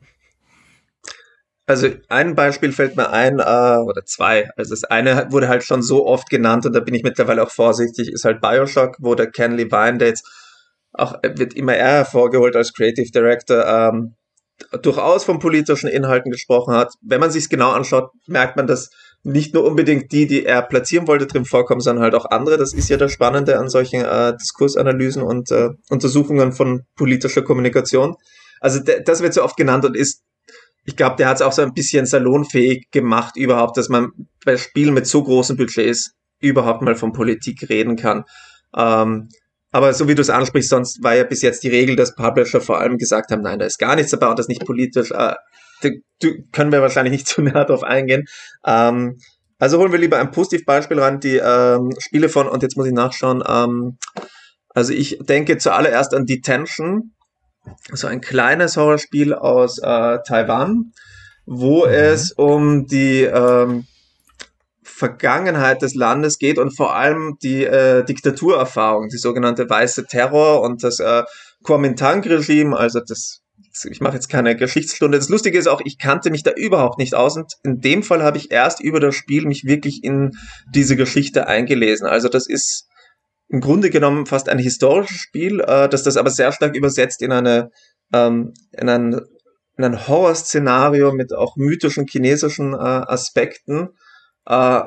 Also 1.67 1.89
ein 2.09 2.35
Beispiel 2.35 2.73
fällt 2.73 2.97
mir 2.97 3.11
ein, 3.11 3.39
äh, 3.39 3.79
oder 3.79 4.05
zwei. 4.05 4.51
Also 4.57 4.75
das 4.75 4.85
eine 4.85 5.29
wurde 5.31 5.49
halt 5.49 5.65
schon 5.65 5.83
so 5.83 6.07
oft 6.07 6.29
genannt 6.29 6.67
und 6.67 6.75
da 6.75 6.81
bin 6.81 6.95
ich 6.95 7.03
mittlerweile 7.03 7.43
auch 7.43 7.51
vorsichtig, 7.51 8.13
ist 8.13 8.25
halt 8.25 8.41
Bioshock, 8.43 8.97
wo 9.01 9.15
der 9.15 9.31
Ken 9.31 9.57
Levine, 9.57 9.99
der 9.99 10.09
jetzt 10.09 10.27
auch 10.93 11.15
wird 11.23 11.55
immer 11.55 11.75
eher 11.75 11.93
hervorgeholt 11.93 12.55
als 12.55 12.73
Creative 12.73 13.11
Director, 13.11 13.67
ähm, 13.67 14.15
durchaus 14.83 15.25
von 15.25 15.39
politischen 15.39 15.89
Inhalten 15.89 16.31
gesprochen 16.31 16.75
hat. 16.75 16.93
Wenn 17.01 17.21
man 17.21 17.31
sich 17.31 17.49
genau 17.49 17.71
anschaut, 17.73 18.11
merkt 18.27 18.57
man, 18.57 18.67
dass 18.67 18.91
nicht 19.25 19.55
nur 19.55 19.65
unbedingt 19.65 20.13
die, 20.13 20.27
die 20.27 20.45
er 20.45 20.63
platzieren 20.63 21.09
wollte, 21.09 21.27
drin 21.27 21.47
vorkommen, 21.47 21.81
sondern 21.81 22.05
halt 22.05 22.15
auch 22.15 22.27
andere. 22.27 22.59
Das 22.59 22.75
ist 22.75 22.91
ja 22.91 22.99
das 22.99 23.11
Spannende 23.11 23.59
an 23.59 23.69
solchen 23.69 24.05
äh, 24.05 24.37
Diskursanalysen 24.37 25.23
und 25.23 25.51
äh, 25.51 25.71
Untersuchungen 25.89 26.53
von 26.53 26.83
politischer 26.95 27.43
Kommunikation. 27.43 28.17
Also 28.61 28.81
das 28.81 29.23
wird 29.23 29.35
so 29.35 29.43
oft 29.43 29.57
genannt 29.57 29.85
und 29.85 29.97
ist 29.97 30.23
ich 30.85 30.97
glaube, 30.97 31.17
der 31.17 31.29
hat 31.29 31.37
es 31.37 31.43
auch 31.43 31.53
so 31.53 31.63
ein 31.63 31.73
bisschen 31.73 32.07
salonfähig 32.07 32.91
gemacht, 32.91 33.37
überhaupt, 33.37 33.77
dass 33.77 33.89
man 33.89 34.11
bei 34.45 34.57
Spielen 34.57 34.95
mit 34.95 35.07
so 35.07 35.23
großen 35.23 35.57
Budgets 35.57 36.13
überhaupt 36.41 36.83
mal 36.83 36.95
von 36.95 37.13
Politik 37.13 37.69
reden 37.69 37.97
kann. 37.97 38.25
Ähm, 38.77 39.29
aber 39.71 39.93
so 39.93 40.07
wie 40.09 40.15
du 40.15 40.23
es 40.23 40.31
ansprichst, 40.31 40.71
sonst 40.71 41.03
war 41.03 41.15
ja 41.15 41.25
bis 41.25 41.43
jetzt 41.43 41.65
die 41.65 41.69
Regel, 41.69 41.97
dass 41.97 42.15
Publisher 42.15 42.61
vor 42.61 42.79
allem 42.81 42.99
gesagt 42.99 43.31
haben, 43.31 43.43
nein, 43.43 43.59
da 43.59 43.65
ist 43.65 43.79
gar 43.79 43.97
nichts 43.97 44.11
dabei 44.13 44.29
und 44.29 44.39
das 44.39 44.49
nicht 44.49 44.65
politisch. 44.65 45.11
Äh, 45.11 45.35
da, 45.81 45.89
können 46.53 46.71
wir 46.71 46.81
wahrscheinlich 46.81 47.13
nicht 47.13 47.27
zu 47.29 47.43
näher 47.43 47.65
drauf 47.65 47.83
eingehen. 47.83 48.25
Ähm, 48.65 49.19
also 49.59 49.79
holen 49.79 49.93
wir 49.93 49.99
lieber 49.99 50.19
ein 50.19 50.31
Positivbeispiel 50.31 50.99
ran, 50.99 51.21
die 51.21 51.37
ähm, 51.37 51.91
Spiele 51.99 52.29
von, 52.29 52.49
und 52.49 52.63
jetzt 52.63 52.77
muss 52.77 52.87
ich 52.87 52.93
nachschauen, 52.93 53.43
ähm, 53.49 53.99
also 54.69 54.93
ich 54.93 55.19
denke 55.21 55.57
zuallererst 55.59 56.15
an 56.15 56.27
Detention, 56.27 57.15
so 57.93 58.07
ein 58.07 58.21
kleines 58.21 58.77
Horrorspiel 58.77 59.35
aus 59.35 59.79
äh, 59.79 60.19
Taiwan, 60.27 60.93
wo 61.47 61.87
mhm. 61.87 61.93
es 61.93 62.33
um 62.33 62.87
die 62.87 63.23
ähm, 63.23 63.87
Vergangenheit 64.83 65.83
des 65.83 65.95
Landes 65.95 66.39
geht 66.39 66.59
und 66.59 66.77
vor 66.77 66.95
allem 66.95 67.37
die 67.43 67.65
äh, 67.65 68.05
Diktaturerfahrung, 68.05 69.09
die 69.09 69.19
sogenannte 69.19 69.69
weiße 69.69 70.07
Terror 70.07 70.63
und 70.63 70.85
das 70.85 71.01
äh, 71.01 71.25
Kuomintang-Regime, 71.63 72.77
also 72.77 73.01
das 73.01 73.41
ich 73.91 74.01
mache 74.01 74.15
jetzt 74.15 74.29
keine 74.29 74.55
Geschichtsstunde. 74.55 75.19
Das 75.19 75.29
Lustige 75.29 75.59
ist 75.59 75.67
auch, 75.67 75.81
ich 75.85 75.99
kannte 75.99 76.31
mich 76.31 76.45
da 76.45 76.53
überhaupt 76.53 76.99
nicht 76.99 77.15
aus 77.15 77.37
und 77.37 77.55
in 77.65 77.81
dem 77.81 78.05
Fall 78.05 78.23
habe 78.23 78.39
ich 78.39 78.53
erst 78.53 78.81
über 78.81 79.01
das 79.01 79.17
Spiel 79.17 79.47
mich 79.47 79.65
wirklich 79.65 80.05
in 80.05 80.33
diese 80.73 80.95
Geschichte 80.95 81.49
eingelesen. 81.49 82.07
Also 82.07 82.29
das 82.29 82.47
ist 82.47 82.87
im 83.49 83.61
Grunde 83.61 83.91
genommen 83.91 84.27
fast 84.27 84.49
ein 84.49 84.59
historisches 84.59 85.19
Spiel, 85.19 85.61
äh, 85.61 85.89
das 85.89 86.03
das 86.03 86.17
aber 86.17 86.31
sehr 86.31 86.53
stark 86.53 86.77
übersetzt 86.77 87.23
in 87.23 87.33
eine 87.33 87.71
ähm, 88.13 88.55
in 88.73 88.89
ein, 88.89 89.21
in 89.77 89.85
ein 89.85 90.09
Horrorszenario 90.09 91.13
mit 91.13 91.35
auch 91.35 91.57
mythischen 91.57 92.07
chinesischen 92.07 92.75
äh, 92.75 92.77
Aspekten 92.77 93.91
äh, 94.47 94.83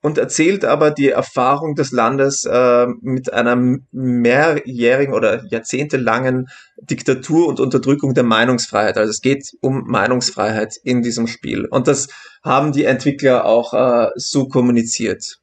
und 0.00 0.16
erzählt 0.16 0.64
aber 0.64 0.92
die 0.92 1.08
Erfahrung 1.08 1.74
des 1.74 1.90
Landes 1.90 2.44
äh, 2.44 2.86
mit 3.00 3.32
einer 3.32 3.56
mehrjährigen 3.90 5.12
oder 5.12 5.44
jahrzehntelangen 5.46 6.46
Diktatur 6.76 7.48
und 7.48 7.58
Unterdrückung 7.58 8.14
der 8.14 8.22
Meinungsfreiheit. 8.22 8.96
Also 8.96 9.10
es 9.10 9.20
geht 9.20 9.56
um 9.60 9.84
Meinungsfreiheit 9.88 10.76
in 10.84 11.02
diesem 11.02 11.26
Spiel. 11.26 11.66
Und 11.66 11.88
das 11.88 12.06
haben 12.44 12.70
die 12.70 12.84
Entwickler 12.84 13.44
auch 13.44 13.74
äh, 13.74 14.10
so 14.14 14.46
kommuniziert. 14.46 15.40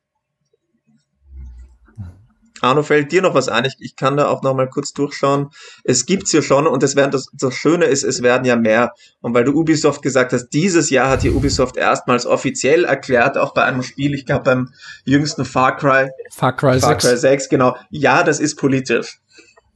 Arno, 2.65 2.83
fällt 2.83 3.11
dir 3.11 3.21
noch 3.21 3.33
was 3.33 3.47
ein? 3.47 3.65
Ich, 3.65 3.75
ich 3.79 3.95
kann 3.95 4.17
da 4.17 4.27
auch 4.27 4.41
noch 4.41 4.53
mal 4.53 4.67
kurz 4.69 4.91
durchschauen. 4.93 5.49
Es 5.83 6.05
gibt's 6.05 6.31
hier 6.31 6.41
schon 6.41 6.67
und 6.67 6.83
es 6.83 6.95
werden 6.95 7.11
das, 7.11 7.27
das 7.33 7.53
Schöne 7.53 7.85
ist, 7.85 8.03
es 8.03 8.21
werden 8.21 8.45
ja 8.45 8.55
mehr. 8.55 8.93
Und 9.21 9.33
weil 9.33 9.43
du 9.43 9.53
Ubisoft 9.53 10.01
gesagt 10.01 10.33
hast, 10.33 10.49
dieses 10.49 10.89
Jahr 10.89 11.09
hat 11.09 11.21
hier 11.21 11.35
Ubisoft 11.35 11.77
erstmals 11.77 12.25
offiziell 12.25 12.85
erklärt, 12.85 13.37
auch 13.37 13.53
bei 13.53 13.63
einem 13.63 13.83
Spiel, 13.83 14.13
ich 14.13 14.25
glaube 14.25 14.43
beim 14.43 14.69
jüngsten 15.03 15.45
Far 15.45 15.77
Cry. 15.77 16.09
Far 16.31 16.55
Cry 16.55 16.79
Far 16.79 16.99
6. 16.99 17.03
Cry 17.07 17.17
6, 17.17 17.49
genau. 17.49 17.75
Ja, 17.89 18.23
das 18.23 18.39
ist 18.39 18.55
politisch. 18.55 19.19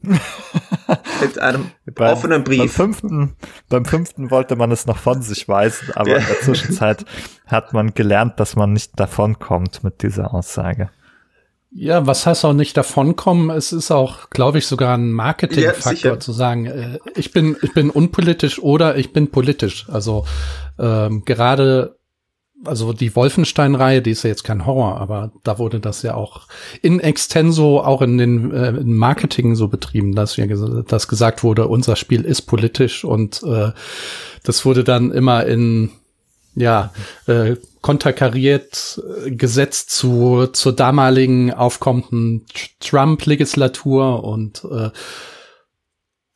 Mit 1.22 1.40
einem 1.40 1.72
beim, 1.94 2.14
offenen 2.14 2.44
Brief. 2.44 2.60
Beim 2.60 2.70
fünften, 2.70 3.36
beim 3.68 3.86
fünften 3.86 4.32
wollte 4.32 4.56
man 4.56 4.72
es 4.72 4.86
noch 4.86 4.98
von 4.98 5.22
sich 5.22 5.48
weisen, 5.50 5.90
aber 5.96 6.12
ja. 6.12 6.18
in 6.18 6.26
der 6.26 6.40
Zwischenzeit 6.40 7.06
hat 7.48 7.74
man 7.74 7.94
gelernt, 7.94 8.40
dass 8.40 8.56
man 8.56 8.72
nicht 8.72 8.98
davonkommt 8.98 9.84
mit 9.84 10.02
dieser 10.02 10.34
Aussage. 10.34 10.90
Ja, 11.72 12.08
was 12.08 12.26
heißt 12.26 12.46
auch 12.46 12.54
nicht 12.54 12.76
davonkommen? 12.78 13.56
Es 13.56 13.72
ist 13.72 13.92
auch, 13.92 14.32
glaube 14.32 14.58
ich, 14.58 14.66
sogar 14.66 14.98
ein 14.98 15.12
Marketingfaktor 15.12 16.14
ja, 16.14 16.20
zu 16.20 16.32
sagen, 16.32 16.66
äh, 16.66 17.00
ich 17.16 17.32
bin, 17.32 17.58
ich 17.62 17.74
bin 17.74 17.92
unpolitisch 17.92 18.60
oder 18.60 18.98
ich 18.98 19.14
bin 19.14 19.30
politisch. 19.30 19.88
Also 19.88 20.26
ähm, 20.80 21.24
gerade, 21.26 21.98
also 22.66 22.92
die 22.92 23.16
Wolfenstein-Reihe, 23.16 24.02
die 24.02 24.12
ist 24.12 24.24
ja 24.24 24.32
jetzt 24.32 24.44
kein 24.44 24.66
Horror, 24.66 25.00
aber 25.00 25.32
da 25.44 25.60
wurde 25.60 25.80
das 25.80 26.02
ja 26.02 26.16
auch 26.16 26.48
in 26.82 27.00
extenso 27.00 27.82
auch 27.82 28.02
in 28.02 28.18
den 28.18 28.52
äh, 28.52 28.70
in 28.70 28.96
Marketing 28.96 29.54
so 29.54 29.68
betrieben, 29.68 30.16
dass 30.16 30.38
wir 30.38 30.48
dass 30.88 31.08
gesagt 31.08 31.44
wurde, 31.44 31.68
unser 31.68 31.96
Spiel 31.96 32.26
ist 32.26 32.42
politisch 32.44 33.04
und 33.04 33.44
äh, 33.44 33.72
das 34.44 34.66
wurde 34.66 34.84
dann 34.84 35.12
immer 35.12 35.46
in 35.46 35.92
ja, 36.56 36.92
äh, 37.28 37.56
konterkariert 37.82 39.02
äh, 39.26 39.32
gesetzt 39.32 39.92
zu, 39.92 40.48
zur 40.48 40.74
damaligen 40.74 41.54
aufkommenden 41.54 42.46
Trump-Legislatur 42.80 44.24
und 44.24 44.64
äh, 44.70 44.90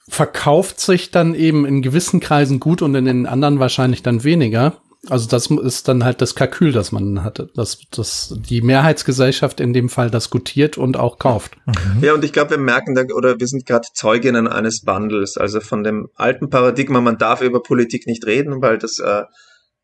verkauft 0.08 0.80
sich 0.80 1.12
dann 1.12 1.34
eben 1.34 1.66
in 1.66 1.82
gewissen 1.82 2.20
Kreisen 2.20 2.60
gut 2.60 2.82
und 2.82 2.96
in 2.96 3.06
den 3.06 3.26
anderen 3.26 3.60
wahrscheinlich 3.60 4.04
dann 4.04 4.24
weniger. 4.24 4.78
Also 5.10 5.28
das 5.28 5.48
ist 5.48 5.89
dann 5.89 6.06
halt 6.06 6.22
das 6.22 6.34
Kalkül, 6.34 6.72
das 6.72 6.94
man 6.94 7.26
hatte, 7.26 7.50
dass, 7.56 7.80
dass 7.91 8.34
die 8.50 8.62
Mehrheitsgesellschaft 8.62 9.60
in 9.60 9.74
dem 9.74 9.89
Fall 9.89 10.10
das 10.10 10.30
gutiert 10.30 10.78
und 10.78 10.96
auch 10.96 11.20
kauft. 11.20 11.58
Ja, 12.02 12.14
und 12.14 12.24
ich 12.24 12.32
glaube, 12.32 12.52
wir 12.52 12.58
merken 12.58 12.96
da, 12.96 13.04
oder 13.14 13.38
wir 13.38 13.48
sind 13.48 13.66
gerade 13.66 13.88
Zeuginnen 13.94 14.48
eines 14.48 14.82
Bundles, 14.82 15.36
also 15.36 15.60
von 15.60 15.84
dem 15.84 16.08
alten 16.16 16.50
Paradigma, 16.50 17.02
man 17.02 17.18
darf 17.18 17.41
über 17.41 17.62
Politik 17.62 18.08
nicht 18.08 18.26
reden, 18.26 18.62
weil 18.62 18.78
das 18.78 19.00
äh, 19.00 19.24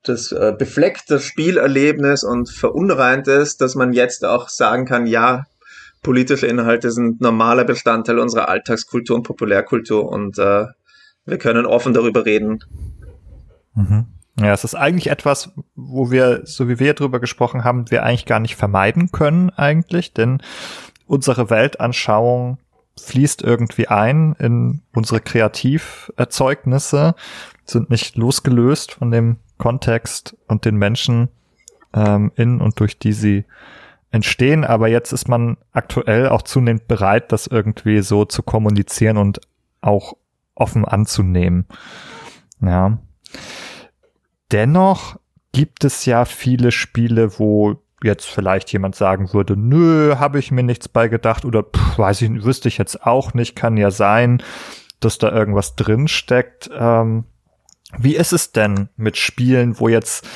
das 0.03 0.31
äh, 0.31 0.53
befleckte 0.57 1.19
Spielerlebnis 1.19 2.23
und 2.23 2.49
verunreint 2.49 3.27
ist, 3.27 3.61
dass 3.61 3.75
man 3.75 3.93
jetzt 3.93 4.25
auch 4.25 4.49
sagen 4.49 4.85
kann, 4.85 5.05
ja, 5.05 5.43
politische 6.01 6.47
Inhalte 6.47 6.91
sind 6.91 7.19
normaler 7.19 7.65
Bestandteil 7.65 8.19
unserer 8.19 8.47
Alltagskultur 8.47 9.17
und 9.17 9.23
Populärkultur 9.23 10.07
und 10.09 10.37
äh, 10.39 10.65
wir 11.25 11.37
können 11.37 11.65
offen 11.65 11.93
darüber 11.93 12.25
reden. 12.25 12.59
Mhm. 13.75 14.05
Ja, 14.39 14.53
es 14.53 14.63
ist 14.63 14.75
eigentlich 14.75 15.07
etwas, 15.07 15.51
wo 15.75 16.11
wir, 16.11 16.41
so 16.45 16.69
wie 16.69 16.79
wir 16.79 16.93
drüber 16.93 17.19
gesprochen 17.19 17.65
haben, 17.65 17.91
wir 17.91 18.03
eigentlich 18.03 18.25
gar 18.25 18.39
nicht 18.39 18.55
vermeiden 18.55 19.11
können 19.11 19.49
eigentlich, 19.49 20.13
denn 20.13 20.41
unsere 21.05 21.49
Weltanschauung 21.49 22.57
fließt 23.01 23.41
irgendwie 23.41 23.87
ein 23.87 24.35
in 24.39 24.81
unsere 24.93 25.19
Kreativerzeugnisse, 25.19 27.15
sind 27.65 27.89
nicht 27.89 28.15
losgelöst 28.15 28.93
von 28.93 29.11
dem 29.11 29.37
Kontext 29.59 30.35
und 30.47 30.65
den 30.65 30.77
Menschen 30.77 31.29
ähm, 31.93 32.31
in 32.35 32.59
und 32.59 32.79
durch 32.79 32.97
die 32.97 33.13
sie 33.13 33.45
entstehen. 34.11 34.63
Aber 34.65 34.87
jetzt 34.87 35.11
ist 35.11 35.27
man 35.27 35.57
aktuell 35.71 36.29
auch 36.29 36.41
zunehmend 36.41 36.87
bereit, 36.87 37.31
das 37.31 37.45
irgendwie 37.45 38.01
so 38.01 38.25
zu 38.25 38.41
kommunizieren 38.41 39.17
und 39.17 39.39
auch 39.81 40.13
offen 40.55 40.85
anzunehmen. 40.85 41.65
Ja. 42.61 42.97
Dennoch 44.51 45.17
gibt 45.51 45.83
es 45.83 46.05
ja 46.05 46.25
viele 46.25 46.71
Spiele, 46.71 47.39
wo 47.39 47.81
jetzt 48.03 48.25
vielleicht 48.25 48.71
jemand 48.71 48.95
sagen 48.95 49.33
würde, 49.33 49.57
nö, 49.57 50.15
habe 50.17 50.39
ich 50.39 50.51
mir 50.51 50.63
nichts 50.63 50.87
bei 50.87 51.07
gedacht 51.07 51.45
oder 51.45 51.63
pff, 51.63 51.97
weiß 51.97 52.21
ich, 52.21 52.43
wüsste 52.43 52.67
ich 52.67 52.77
jetzt 52.77 53.05
auch 53.05 53.33
nicht, 53.33 53.55
kann 53.55 53.77
ja 53.77 53.91
sein, 53.91 54.41
dass 54.99 55.17
da 55.17 55.31
irgendwas 55.31 55.75
drin 55.75 56.07
steckt. 56.07 56.69
Ähm, 56.73 57.25
wie 57.97 58.15
ist 58.15 58.33
es 58.33 58.51
denn 58.51 58.89
mit 58.97 59.17
Spielen, 59.17 59.79
wo 59.79 59.87
jetzt 59.87 60.27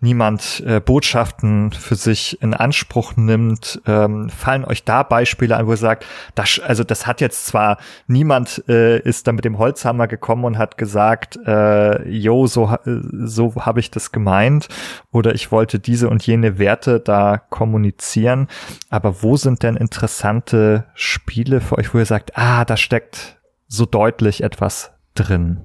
niemand 0.00 0.62
äh, 0.66 0.78
Botschaften 0.78 1.72
für 1.72 1.96
sich 1.96 2.40
in 2.42 2.54
Anspruch 2.54 3.16
nimmt? 3.16 3.80
Ähm, 3.86 4.28
fallen 4.28 4.64
euch 4.64 4.84
da 4.84 5.02
Beispiele 5.02 5.56
an, 5.56 5.66
wo 5.66 5.72
ihr 5.72 5.78
sagt, 5.78 6.06
das, 6.34 6.60
also 6.60 6.84
das 6.84 7.06
hat 7.06 7.20
jetzt 7.20 7.46
zwar 7.46 7.78
niemand 8.06 8.62
äh, 8.68 9.00
ist 9.00 9.26
da 9.26 9.32
mit 9.32 9.44
dem 9.44 9.58
Holzhammer 9.58 10.06
gekommen 10.06 10.44
und 10.44 10.58
hat 10.58 10.78
gesagt, 10.78 11.38
äh, 11.44 12.08
yo, 12.08 12.46
so, 12.46 12.76
so 12.84 13.54
habe 13.56 13.80
ich 13.80 13.90
das 13.90 14.12
gemeint 14.12 14.68
oder 15.10 15.34
ich 15.34 15.50
wollte 15.50 15.78
diese 15.78 16.08
und 16.08 16.24
jene 16.24 16.58
Werte 16.58 17.00
da 17.00 17.38
kommunizieren. 17.38 18.48
Aber 18.90 19.22
wo 19.22 19.36
sind 19.36 19.62
denn 19.62 19.76
interessante 19.76 20.84
Spiele 20.94 21.60
für 21.60 21.78
euch, 21.78 21.92
wo 21.92 21.98
ihr 21.98 22.06
sagt, 22.06 22.38
ah, 22.38 22.64
da 22.64 22.76
steckt 22.76 23.38
so 23.66 23.86
deutlich 23.86 24.42
etwas 24.42 24.92
drin? 25.14 25.64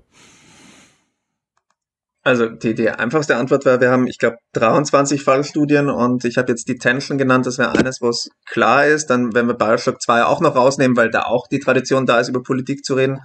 Also 2.23 2.47
die, 2.47 2.75
die 2.75 2.89
einfachste 2.89 3.35
Antwort 3.35 3.65
wäre, 3.65 3.81
wir 3.81 3.89
haben, 3.89 4.05
ich 4.05 4.19
glaube, 4.19 4.37
23 4.53 5.23
Fallstudien 5.23 5.89
und 5.89 6.23
ich 6.23 6.37
habe 6.37 6.51
jetzt 6.51 6.67
die 6.67 6.77
Tension 6.77 7.17
genannt, 7.17 7.47
das 7.47 7.57
wäre 7.57 7.71
eines, 7.71 7.99
wo 7.99 8.09
es 8.09 8.29
klar 8.45 8.85
ist. 8.85 9.07
Dann, 9.09 9.33
wenn 9.33 9.47
wir 9.47 9.55
Bioshock 9.55 9.99
2 9.99 10.25
auch 10.25 10.39
noch 10.39 10.55
rausnehmen, 10.55 10.95
weil 10.95 11.09
da 11.09 11.23
auch 11.23 11.47
die 11.47 11.59
Tradition 11.59 12.05
da 12.05 12.19
ist, 12.19 12.29
über 12.29 12.43
Politik 12.43 12.85
zu 12.85 12.93
reden, 12.93 13.21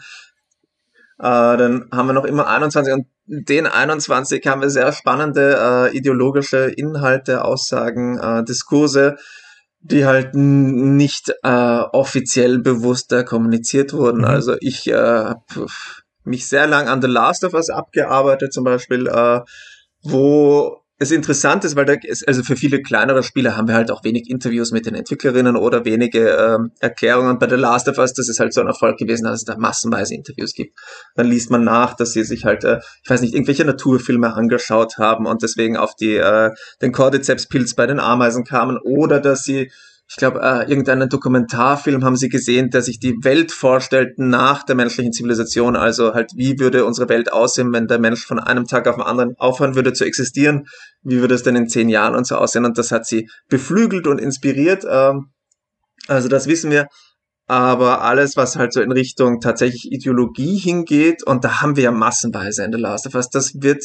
äh, 1.18 1.56
dann 1.56 1.88
haben 1.92 2.06
wir 2.06 2.14
noch 2.14 2.24
immer 2.24 2.46
21 2.46 2.94
und 2.94 3.06
den 3.26 3.66
21 3.66 4.46
haben 4.46 4.62
wir 4.62 4.70
sehr 4.70 4.92
spannende 4.92 5.90
äh, 5.92 5.96
ideologische 5.96 6.66
Inhalte, 6.66 7.44
Aussagen, 7.44 8.18
äh, 8.18 8.44
Diskurse, 8.44 9.16
die 9.80 10.06
halt 10.06 10.34
nicht 10.34 11.34
äh, 11.42 11.48
offiziell 11.48 12.60
bewusster 12.60 13.24
kommuniziert 13.24 13.92
wurden. 13.92 14.18
Mhm. 14.18 14.26
Also 14.26 14.56
ich 14.60 14.86
äh, 14.88 15.34
mich 16.26 16.48
sehr 16.48 16.66
lang 16.66 16.88
an 16.88 17.00
The 17.00 17.08
Last 17.08 17.44
of 17.44 17.54
Us 17.54 17.70
abgearbeitet, 17.70 18.52
zum 18.52 18.64
Beispiel, 18.64 19.06
äh, 19.06 19.40
wo 20.02 20.82
es 20.98 21.10
interessant 21.10 21.62
ist, 21.64 21.76
weil 21.76 21.84
da 21.84 21.92
ist, 22.02 22.26
also 22.26 22.42
für 22.42 22.56
viele 22.56 22.80
kleinere 22.80 23.22
Spiele 23.22 23.56
haben 23.56 23.68
wir 23.68 23.74
halt 23.74 23.90
auch 23.90 24.02
wenig 24.02 24.30
Interviews 24.30 24.72
mit 24.72 24.86
den 24.86 24.94
Entwicklerinnen 24.94 25.54
oder 25.54 25.84
wenige 25.84 26.30
ähm, 26.30 26.72
Erklärungen. 26.80 27.38
Bei 27.38 27.48
The 27.48 27.56
Last 27.56 27.88
of 27.88 27.98
Us, 27.98 28.14
das 28.14 28.30
ist 28.30 28.40
halt 28.40 28.54
so 28.54 28.62
ein 28.62 28.66
Erfolg 28.66 28.96
gewesen, 28.96 29.24
dass 29.24 29.40
es 29.40 29.44
da 29.44 29.58
massenweise 29.58 30.14
Interviews 30.14 30.54
gibt. 30.54 30.78
Dann 31.14 31.26
liest 31.26 31.50
man 31.50 31.64
nach, 31.64 31.94
dass 31.94 32.12
sie 32.12 32.24
sich 32.24 32.46
halt, 32.46 32.64
äh, 32.64 32.78
ich 33.02 33.10
weiß 33.10 33.20
nicht, 33.20 33.34
irgendwelche 33.34 33.66
Naturfilme 33.66 34.32
angeschaut 34.32 34.96
haben 34.96 35.26
und 35.26 35.42
deswegen 35.42 35.76
auf 35.76 35.94
die 35.96 36.16
äh, 36.16 36.52
den 36.80 36.92
Cordyceps-Pilz 36.92 37.74
bei 37.74 37.86
den 37.86 38.00
Ameisen 38.00 38.44
kamen 38.44 38.78
oder 38.78 39.20
dass 39.20 39.42
sie 39.42 39.70
ich 40.08 40.16
glaube, 40.16 40.40
äh, 40.40 40.68
irgendeinen 40.70 41.08
Dokumentarfilm 41.08 42.04
haben 42.04 42.16
sie 42.16 42.28
gesehen, 42.28 42.70
der 42.70 42.80
sich 42.80 43.00
die 43.00 43.16
Welt 43.24 43.50
vorstellt 43.50 44.18
nach 44.18 44.62
der 44.62 44.76
menschlichen 44.76 45.12
Zivilisation. 45.12 45.74
Also 45.74 46.14
halt, 46.14 46.30
wie 46.36 46.60
würde 46.60 46.84
unsere 46.84 47.08
Welt 47.08 47.32
aussehen, 47.32 47.72
wenn 47.72 47.88
der 47.88 47.98
Mensch 47.98 48.24
von 48.24 48.38
einem 48.38 48.66
Tag 48.66 48.86
auf 48.86 48.94
den 48.94 49.04
anderen 49.04 49.34
aufhören 49.38 49.74
würde 49.74 49.92
zu 49.92 50.04
existieren? 50.04 50.68
Wie 51.02 51.20
würde 51.20 51.34
es 51.34 51.42
denn 51.42 51.56
in 51.56 51.68
zehn 51.68 51.88
Jahren 51.88 52.14
und 52.14 52.26
so 52.26 52.36
aussehen? 52.36 52.64
Und 52.64 52.78
das 52.78 52.92
hat 52.92 53.04
sie 53.04 53.28
beflügelt 53.48 54.06
und 54.06 54.20
inspiriert. 54.20 54.84
Ähm, 54.88 55.32
also 56.06 56.28
das 56.28 56.46
wissen 56.46 56.70
wir. 56.70 56.86
Aber 57.48 58.02
alles, 58.02 58.36
was 58.36 58.56
halt 58.56 58.72
so 58.72 58.80
in 58.80 58.92
Richtung 58.92 59.40
tatsächlich 59.40 59.90
Ideologie 59.90 60.56
hingeht, 60.56 61.24
und 61.24 61.44
da 61.44 61.60
haben 61.60 61.76
wir 61.76 61.84
ja 61.84 61.92
massenweise 61.92 62.64
in 62.64 62.72
The 62.72 62.78
Last 62.78 63.06
of 63.06 63.14
Us, 63.14 63.28
das 63.28 63.54
wird, 63.60 63.84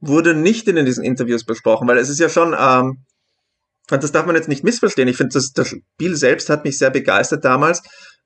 wurde 0.00 0.34
nicht 0.34 0.68
in 0.68 0.84
diesen 0.84 1.04
Interviews 1.04 1.44
besprochen, 1.44 1.88
weil 1.88 1.98
es 1.98 2.08
ist 2.10 2.20
ja 2.20 2.28
schon, 2.28 2.54
ähm, 2.58 3.04
das 3.88 4.12
darf 4.12 4.26
man 4.26 4.36
jetzt 4.36 4.48
nicht 4.48 4.64
missverstehen. 4.64 5.08
Ich 5.08 5.16
finde, 5.16 5.34
das, 5.34 5.52
das 5.52 5.68
Spiel 5.68 6.16
selbst 6.16 6.48
hat 6.48 6.64
mich 6.64 6.78
sehr 6.78 6.90
begeistert 6.90 7.44
damals. 7.44 7.82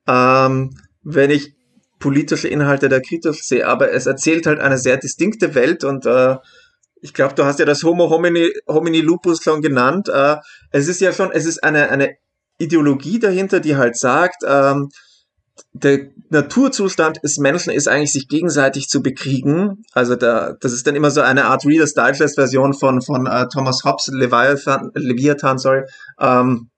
Ähm, 0.07 0.71
wenn 1.03 1.31
ich 1.31 1.55
politische 1.99 2.49
Inhalte 2.49 2.89
da 2.89 3.01
kritisch 3.01 3.43
sehe, 3.43 3.67
aber 3.67 3.93
es 3.93 4.07
erzählt 4.07 4.47
halt 4.47 4.61
eine 4.61 4.79
sehr 4.79 4.97
distinkte 4.97 5.55
Welt 5.55 5.85
und 5.85 6.07
äh, 6.07 6.37
ich 7.01 7.15
glaube, 7.15 7.35
du 7.35 7.45
hast 7.45 7.59
ja 7.59 7.65
das 7.65 7.83
Homo 7.83 8.11
homini, 8.11 8.51
homini 8.67 9.01
lupus 9.01 9.43
schon 9.43 9.63
genannt. 9.63 10.09
Äh, 10.09 10.37
es 10.71 10.89
ist 10.89 11.01
ja 11.01 11.13
schon, 11.13 11.31
es 11.33 11.45
ist 11.45 11.63
eine, 11.63 11.91
eine 11.91 12.17
Ideologie 12.59 13.19
dahinter, 13.19 13.61
die 13.61 13.77
halt 13.77 13.97
sagt, 13.97 14.43
ähm, 14.47 14.89
der 15.73 16.09
Naturzustand 16.31 17.23
des 17.23 17.39
Menschen 17.39 17.73
ist 17.73 17.89
eigentlich, 17.89 18.13
sich 18.13 18.29
gegenseitig 18.29 18.89
zu 18.89 19.03
bekriegen. 19.03 19.85
Also 19.93 20.17
da, 20.17 20.55
das 20.61 20.73
ist 20.73 20.87
dann 20.87 20.97
immer 20.97 21.11
so 21.11 21.21
eine 21.21 21.47
Art 21.47 21.65
Reader's 21.65 21.95
Digest 21.95 22.35
Version 22.35 22.75
von, 22.75 23.01
von 23.01 23.27
uh, 23.27 23.47
Thomas 23.53 23.83
Hobbes, 23.85 24.09
Leviathan, 24.09 24.91
Leviathan 24.95 25.59
sorry, 25.59 25.83
ähm, 26.21 26.71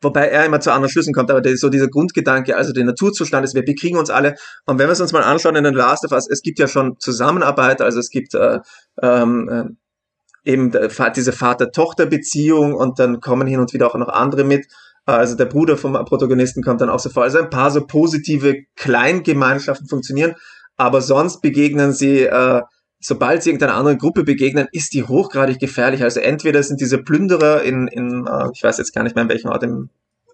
wobei 0.00 0.28
er 0.28 0.44
immer 0.44 0.60
zu 0.60 0.72
anderen 0.72 0.90
Schlüssen 0.90 1.12
kommt, 1.12 1.30
aber 1.30 1.42
so 1.56 1.68
dieser 1.68 1.88
Grundgedanke, 1.88 2.56
also 2.56 2.72
der 2.72 2.84
Naturzustand 2.84 3.44
ist, 3.44 3.54
wir 3.54 3.64
bekriegen 3.64 3.98
uns 3.98 4.10
alle. 4.10 4.34
Und 4.66 4.78
wenn 4.78 4.88
wir 4.88 4.92
es 4.92 5.00
uns 5.00 5.12
mal 5.12 5.22
anschauen 5.22 5.56
in 5.56 5.64
den 5.64 5.74
Last 5.74 6.04
of 6.04 6.12
Us, 6.12 6.28
es 6.28 6.42
gibt 6.42 6.58
ja 6.58 6.68
schon 6.68 6.96
Zusammenarbeit, 6.98 7.80
also 7.80 7.98
es 7.98 8.10
gibt 8.10 8.34
äh, 8.34 8.58
ähm, 9.02 9.48
äh, 9.48 10.50
eben 10.50 10.72
diese 11.16 11.32
Vater-Tochter-Beziehung 11.32 12.74
und 12.74 12.98
dann 12.98 13.20
kommen 13.20 13.46
hin 13.46 13.60
und 13.60 13.72
wieder 13.72 13.86
auch 13.86 13.94
noch 13.94 14.08
andere 14.08 14.44
mit. 14.44 14.66
Also 15.06 15.36
der 15.36 15.46
Bruder 15.46 15.76
vom 15.76 15.92
Protagonisten 16.04 16.62
kommt 16.62 16.80
dann 16.80 16.88
auch 16.88 16.98
so 16.98 17.10
vor. 17.10 17.24
Also 17.24 17.38
ein 17.38 17.50
paar 17.50 17.70
so 17.70 17.86
positive 17.86 18.62
Kleingemeinschaften 18.76 19.86
funktionieren, 19.86 20.34
aber 20.76 21.02
sonst 21.02 21.42
begegnen 21.42 21.92
sie, 21.92 22.22
äh, 22.22 22.62
sobald 23.00 23.42
sie 23.42 23.50
irgendeiner 23.50 23.76
anderen 23.76 23.98
Gruppe 23.98 24.24
begegnen, 24.24 24.66
ist 24.72 24.94
die 24.94 25.04
hochgradig 25.04 25.58
gefährlich. 25.58 26.02
Also 26.02 26.20
entweder 26.20 26.62
sind 26.62 26.80
diese 26.80 26.98
Plünderer 26.98 27.62
in, 27.62 27.86
in 27.88 28.26
äh, 28.26 28.48
ich 28.54 28.62
weiß 28.62 28.78
jetzt 28.78 28.94
gar 28.94 29.02
nicht 29.02 29.14
mehr 29.14 29.24
in 29.24 29.30
welchem 29.30 29.50
Ort, 29.50 29.62
in 29.62 29.90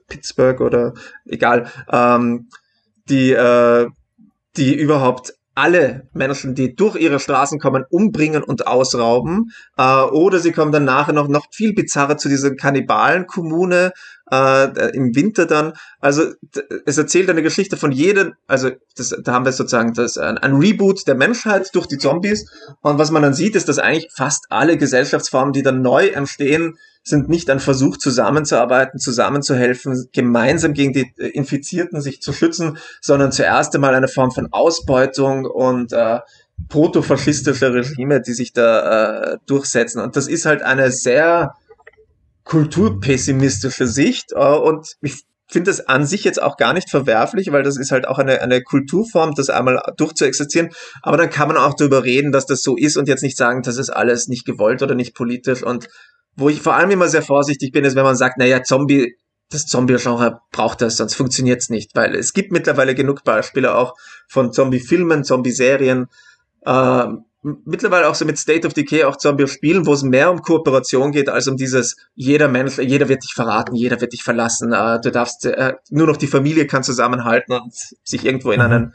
Pittsburgh 0.08 0.60
oder 0.60 0.94
egal, 1.24 1.66
ähm, 1.90 2.48
die, 3.08 3.32
äh, 3.32 3.88
die 4.56 4.74
überhaupt 4.74 5.34
alle 5.54 6.08
Menschen, 6.12 6.54
die 6.54 6.74
durch 6.74 6.96
ihre 6.96 7.20
Straßen 7.20 7.58
kommen, 7.58 7.84
umbringen 7.90 8.42
und 8.42 8.66
ausrauben. 8.66 9.50
Äh, 9.76 10.02
oder 10.04 10.38
sie 10.38 10.52
kommen 10.52 10.72
dann 10.72 10.84
nachher 10.84 11.12
noch, 11.12 11.28
noch 11.28 11.46
viel 11.52 11.74
bizarrer 11.74 12.16
zu 12.16 12.28
dieser 12.28 12.54
Kannibalenkommune 12.54 13.92
äh, 14.30 14.90
im 14.94 15.14
Winter 15.14 15.46
dann. 15.46 15.72
Also 16.00 16.24
es 16.86 16.98
erzählt 16.98 17.28
eine 17.30 17.42
Geschichte 17.42 17.76
von 17.76 17.92
jedem, 17.92 18.34
also 18.46 18.70
das, 18.96 19.14
da 19.22 19.32
haben 19.32 19.44
wir 19.44 19.52
sozusagen 19.52 19.94
das, 19.94 20.18
ein, 20.18 20.38
ein 20.38 20.56
Reboot 20.56 21.06
der 21.06 21.14
Menschheit 21.14 21.70
durch 21.74 21.86
die 21.86 21.98
Zombies. 21.98 22.50
Und 22.80 22.98
was 22.98 23.10
man 23.10 23.22
dann 23.22 23.34
sieht, 23.34 23.56
ist, 23.56 23.68
dass 23.68 23.78
eigentlich 23.78 24.08
fast 24.14 24.46
alle 24.50 24.76
Gesellschaftsformen, 24.76 25.52
die 25.52 25.62
dann 25.62 25.82
neu 25.82 26.08
entstehen, 26.08 26.78
sind 27.02 27.28
nicht 27.28 27.48
ein 27.50 27.60
Versuch, 27.60 27.96
zusammenzuarbeiten, 27.96 29.00
zusammenzuhelfen, 29.00 30.08
gemeinsam 30.12 30.74
gegen 30.74 30.92
die 30.92 31.12
äh, 31.18 31.28
Infizierten 31.28 32.00
sich 32.00 32.20
zu 32.20 32.32
schützen, 32.32 32.78
sondern 33.00 33.32
zuerst 33.32 33.74
einmal 33.74 33.94
eine 33.94 34.08
Form 34.08 34.30
von 34.30 34.48
Ausbeutung 34.52 35.46
und 35.46 35.92
äh, 35.92 36.20
protofaschistische 36.68 37.72
Regime, 37.72 38.20
die 38.20 38.34
sich 38.34 38.52
da 38.52 39.32
äh, 39.32 39.38
durchsetzen. 39.46 40.00
Und 40.00 40.16
das 40.16 40.28
ist 40.28 40.44
halt 40.44 40.62
eine 40.62 40.90
sehr 40.92 41.54
kulturpessimistische 42.45 43.86
Sicht 43.86 44.32
äh, 44.32 44.38
und 44.38 44.97
ich 45.01 45.24
finde 45.51 45.70
das 45.70 45.86
an 45.88 46.07
sich 46.07 46.24
jetzt 46.24 46.41
auch 46.41 46.57
gar 46.57 46.72
nicht 46.72 46.91
verwerflich, 46.91 47.51
weil 47.51 47.62
das 47.62 47.76
ist 47.76 47.91
halt 47.91 48.07
auch 48.07 48.18
eine, 48.18 48.41
eine 48.41 48.62
Kulturform, 48.62 49.34
das 49.34 49.51
einmal 49.51 49.82
durchzuexistieren. 49.97 50.70
Aber 51.03 51.16
dann 51.16 51.28
kann 51.28 51.49
man 51.49 51.57
auch 51.57 51.74
darüber 51.74 52.05
reden, 52.05 52.32
dass 52.32 52.47
das 52.47 52.62
so 52.62 52.76
ist 52.76 52.97
und 52.97 53.09
jetzt 53.09 53.22
nicht 53.22 53.36
sagen, 53.36 53.62
das 53.62 53.76
ist 53.76 53.91
alles 53.91 54.28
nicht 54.28 54.47
gewollt 54.47 54.82
oder 54.82 54.95
nicht 54.95 55.14
politisch. 55.14 55.62
Und 55.62 55.88
wo 56.36 56.49
ich 56.49 56.62
vor 56.62 56.74
allem 56.74 56.91
immer 56.91 57.09
sehr 57.09 57.22
vorsichtig 57.22 57.72
bin, 57.72 57.84
ist, 57.84 57.97
wenn 57.97 58.05
man 58.05 58.16
sagt, 58.16 58.38
naja, 58.38 58.62
Zombie, 58.62 59.16
das 59.51 59.66
Zombie-Genre 59.66 60.41
braucht 60.53 60.80
das, 60.80 60.97
sonst 60.97 61.14
funktioniert's 61.14 61.68
nicht, 61.68 61.97
weil 61.97 62.14
es 62.14 62.32
gibt 62.32 62.53
mittlerweile 62.53 62.95
genug 62.95 63.24
Beispiele 63.24 63.74
auch 63.74 63.95
von 64.28 64.53
Zombie-Filmen, 64.53 65.24
Zombie-Serien, 65.24 66.07
äh, 66.64 67.05
mittlerweile 67.43 68.09
auch 68.09 68.14
so 68.14 68.24
mit 68.24 68.38
State 68.38 68.66
of 68.66 68.74
Decay 68.74 69.05
auch 69.05 69.16
Zombie-Spielen, 69.16 69.86
wo 69.86 69.93
es 69.93 70.03
mehr 70.03 70.30
um 70.30 70.43
Kooperation 70.43 71.12
geht, 71.12 71.28
als 71.28 71.49
um 71.49 71.57
dieses, 71.57 71.97
jeder 72.14 72.49
Mensch, 72.49 72.78
jeder 72.78 73.09
wird 73.09 73.22
dich 73.22 73.32
verraten, 73.34 73.74
jeder 73.74 74.01
wird 74.01 74.12
dich 74.12 74.22
verlassen, 74.22 74.72
äh, 74.72 75.01
du 75.01 75.11
darfst, 75.11 75.47
äh, 75.47 75.74
nur 75.91 76.07
noch 76.07 76.16
die 76.16 76.26
Familie 76.26 76.66
kann 76.66 76.82
zusammenhalten 76.82 77.53
und 77.55 77.72
sich 78.05 78.24
irgendwo 78.24 78.53
in 78.53 78.61
mhm. 78.61 78.66
einen 78.66 78.95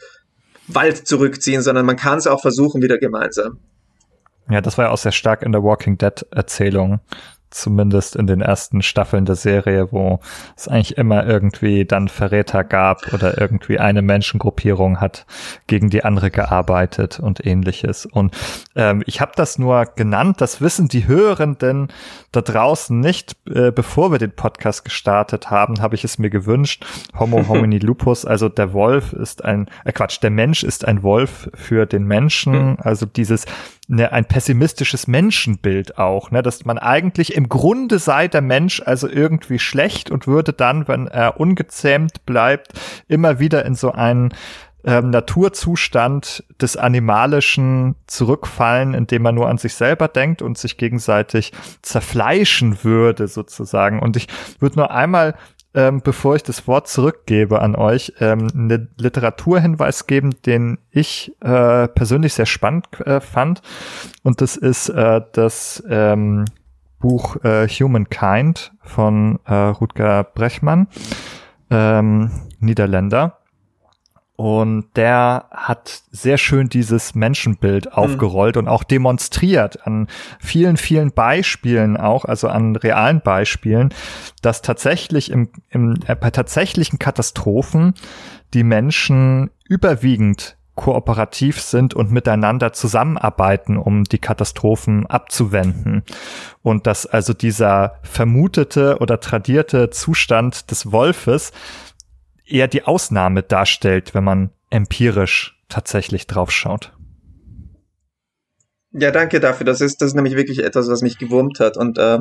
Wald 0.68 1.08
zurückziehen, 1.08 1.62
sondern 1.62 1.86
man 1.86 1.96
kann 1.96 2.18
es 2.18 2.28
auch 2.28 2.41
versuchen 2.41 2.82
wieder 2.82 2.98
gemeinsam. 2.98 3.60
Ja, 4.50 4.62
das 4.62 4.78
war 4.78 4.86
ja 4.86 4.91
auch 4.91 4.98
sehr 4.98 5.12
stark 5.12 5.41
in 5.41 5.52
der 5.52 5.64
Walking 5.64 5.98
Dead 5.98 6.26
Erzählung 6.32 7.00
zumindest 7.50 8.16
in 8.16 8.28
den 8.28 8.41
ersten 8.41 8.82
Staffeln 8.82 9.26
der 9.26 9.36
Serie, 9.36 9.91
wo 9.91 10.20
es 10.58 10.68
eigentlich 10.68 10.98
immer 10.98 11.26
irgendwie 11.26 11.86
dann 11.86 12.08
Verräter 12.08 12.64
gab 12.64 13.14
oder 13.14 13.39
irgendwie 13.39 13.80
eine 13.80 14.02
Menschengruppierung 14.02 15.00
hat 15.00 15.26
gegen 15.68 15.89
die 15.89 16.04
andere 16.04 16.32
gearbeitet 16.32 17.20
und 17.20 17.46
ähnliches. 17.46 18.06
Und 18.06 18.36
ähm, 18.76 19.04
ich 19.06 19.22
habe 19.22 19.32
das 19.36 19.58
nur 19.58 19.86
genannt, 19.86 20.41
das 20.41 20.62
wissen 20.62 20.88
die 20.88 21.08
Hörenden 21.08 21.88
da 22.32 22.41
draußen 22.41 23.00
nicht. 23.00 23.38
Äh, 23.50 23.72
bevor 23.72 24.12
wir 24.12 24.20
den 24.20 24.36
Podcast 24.36 24.84
gestartet 24.84 25.50
haben, 25.50 25.82
habe 25.82 25.96
ich 25.96 26.04
es 26.04 26.18
mir 26.18 26.30
gewünscht. 26.30 26.86
Homo 27.18 27.48
homini 27.48 27.80
lupus, 27.80 28.26
also 28.26 28.50
der 28.50 28.74
Wolf 28.74 29.14
ist 29.14 29.46
ein, 29.46 29.70
äh 29.86 29.91
Quatsch, 29.91 30.22
der 30.22 30.32
Mensch 30.32 30.64
ist 30.64 30.86
ein 30.86 31.04
Wolf 31.04 31.50
für 31.54 31.86
den 31.86 32.06
Menschen. 32.06 32.54
Hm. 32.54 32.78
Also 32.80 33.06
dieses 33.06 33.46
ne, 33.88 34.11
ein 34.11 34.25
pessimistisches 34.25 35.07
Menschenbild 35.07 35.97
auch, 35.97 36.31
ne, 36.31 36.41
dass 36.41 36.65
man 36.65 36.77
eigentlich 36.77 37.36
im 37.36 37.49
Grunde 37.49 37.99
sei 37.99 38.27
der 38.27 38.41
Mensch 38.41 38.81
also 38.86 39.07
irgendwie 39.07 39.59
schlecht 39.59 40.11
und 40.11 40.27
würde 40.27 40.53
dann, 40.53 40.88
wenn 40.88 41.07
er 41.07 41.39
ungezähmt 41.39 42.25
bleibt, 42.25 42.73
immer 43.07 43.39
wieder 43.39 43.65
in 43.65 43.75
so 43.75 43.91
einen 43.91 44.33
ähm, 44.86 45.09
Naturzustand 45.09 46.43
des 46.61 46.77
Animalischen 46.77 47.95
zurückfallen, 48.07 48.93
indem 48.93 49.23
man 49.23 49.36
nur 49.36 49.49
an 49.49 49.57
sich 49.57 49.73
selber 49.73 50.07
denkt 50.07 50.41
und 50.41 50.57
sich 50.57 50.77
gegenseitig 50.77 51.51
zerfleischen 51.81 52.83
würde, 52.83 53.27
sozusagen. 53.27 53.99
Und 53.99 54.15
ich 54.15 54.27
würde 54.59 54.77
nur 54.77 54.91
einmal 54.91 55.36
ähm, 55.76 56.01
bevor 56.01 56.36
ich 56.36 56.43
das 56.43 56.67
Wort 56.67 56.88
zurückgebe 56.88 57.61
an 57.61 57.76
euch, 57.76 58.13
ähm, 58.19 58.47
einen 58.53 58.89
Literaturhinweis 58.97 60.07
geben, 60.07 60.32
den 60.45 60.80
ich 60.89 61.36
äh, 61.41 61.88
persönlich 61.89 62.34
sehr 62.34 62.45
spannend 62.45 62.88
äh, 63.01 63.19
fand. 63.19 63.61
Und 64.23 64.41
das 64.41 64.55
ist 64.55 64.89
äh, 64.89 65.21
das 65.34 65.84
ähm, 65.89 66.45
Buch 66.99 67.43
äh, 67.43 67.67
Humankind 67.67 68.71
von 68.82 69.39
äh, 69.45 69.53
Rutger 69.53 70.23
Brechmann, 70.23 70.88
ähm, 71.69 72.32
Niederländer. 72.59 73.38
Und 74.38 74.88
der 74.97 75.45
hat 75.51 76.01
sehr 76.11 76.38
schön 76.38 76.67
dieses 76.67 77.15
Menschenbild 77.15 77.86
mhm. 77.86 77.91
aufgerollt 77.93 78.55
mhm. 78.55 78.63
und 78.63 78.67
auch 78.67 78.83
demonstriert 78.83 79.88
an 79.88 80.07
vielen, 80.39 80.75
vielen 80.75 81.11
Beispielen 81.11 81.95
auch, 81.95 82.25
also 82.25 82.49
an 82.49 82.75
realen 82.75 83.21
Beispielen, 83.21 83.93
dass 84.41 84.61
tatsächlich 84.61 85.31
im, 85.31 85.49
im, 85.69 85.99
äh, 86.05 86.15
bei 86.15 86.31
tatsächlichen 86.31 86.99
Katastrophen 86.99 87.93
die 88.53 88.63
Menschen 88.63 89.51
überwiegend 89.67 90.57
kooperativ 90.75 91.61
sind 91.61 91.93
und 91.93 92.11
miteinander 92.11 92.73
zusammenarbeiten, 92.73 93.77
um 93.77 94.03
die 94.03 94.19
Katastrophen 94.19 95.05
abzuwenden. 95.05 96.03
Und 96.61 96.86
dass 96.86 97.05
also 97.05 97.33
dieser 97.33 97.95
vermutete 98.03 98.97
oder 98.99 99.21
tradierte 99.21 99.89
Zustand 99.89 100.69
des 100.71 100.91
Wolfes 100.91 101.53
eher 102.46 102.68
die 102.68 102.84
Ausnahme 102.84 103.43
darstellt, 103.43 104.14
wenn 104.14 104.24
man 104.24 104.52
empirisch 104.70 105.62
tatsächlich 105.70 106.28
drauf 106.28 106.52
schaut. 106.52 106.93
Ja, 108.91 109.12
danke 109.12 109.39
dafür. 109.39 109.66
Das 109.66 109.82
ist, 109.82 110.02
das 110.02 110.10
ist 110.10 110.14
nämlich 110.16 110.36
wirklich 110.36 110.64
etwas, 110.64 110.88
was 110.88 111.02
mich 111.02 111.18
gewurmt 111.18 111.60
hat. 111.60 111.76
Und 111.76 111.98
äh, 111.98 112.20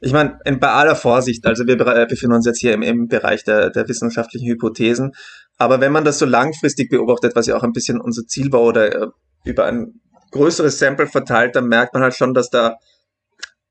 ich 0.00 0.12
meine, 0.12 0.38
bei 0.44 0.68
aller 0.68 0.94
Vorsicht, 0.94 1.46
also 1.46 1.66
wir 1.66 1.76
befinden 1.76 2.34
uns 2.34 2.46
jetzt 2.46 2.60
hier 2.60 2.74
im, 2.74 2.82
im 2.82 3.08
Bereich 3.08 3.44
der, 3.44 3.70
der 3.70 3.88
wissenschaftlichen 3.88 4.46
Hypothesen, 4.48 5.12
aber 5.58 5.80
wenn 5.80 5.92
man 5.92 6.04
das 6.04 6.18
so 6.18 6.26
langfristig 6.26 6.90
beobachtet, 6.90 7.36
was 7.36 7.46
ja 7.46 7.56
auch 7.56 7.62
ein 7.62 7.72
bisschen 7.72 8.00
unser 8.00 8.26
Ziel 8.26 8.52
war 8.52 8.62
oder 8.62 9.02
äh, 9.02 9.06
über 9.44 9.66
ein 9.66 10.00
größeres 10.32 10.78
Sample 10.78 11.06
verteilt, 11.06 11.54
dann 11.54 11.68
merkt 11.68 11.94
man 11.94 12.02
halt 12.02 12.14
schon, 12.14 12.34
dass 12.34 12.50
da 12.50 12.76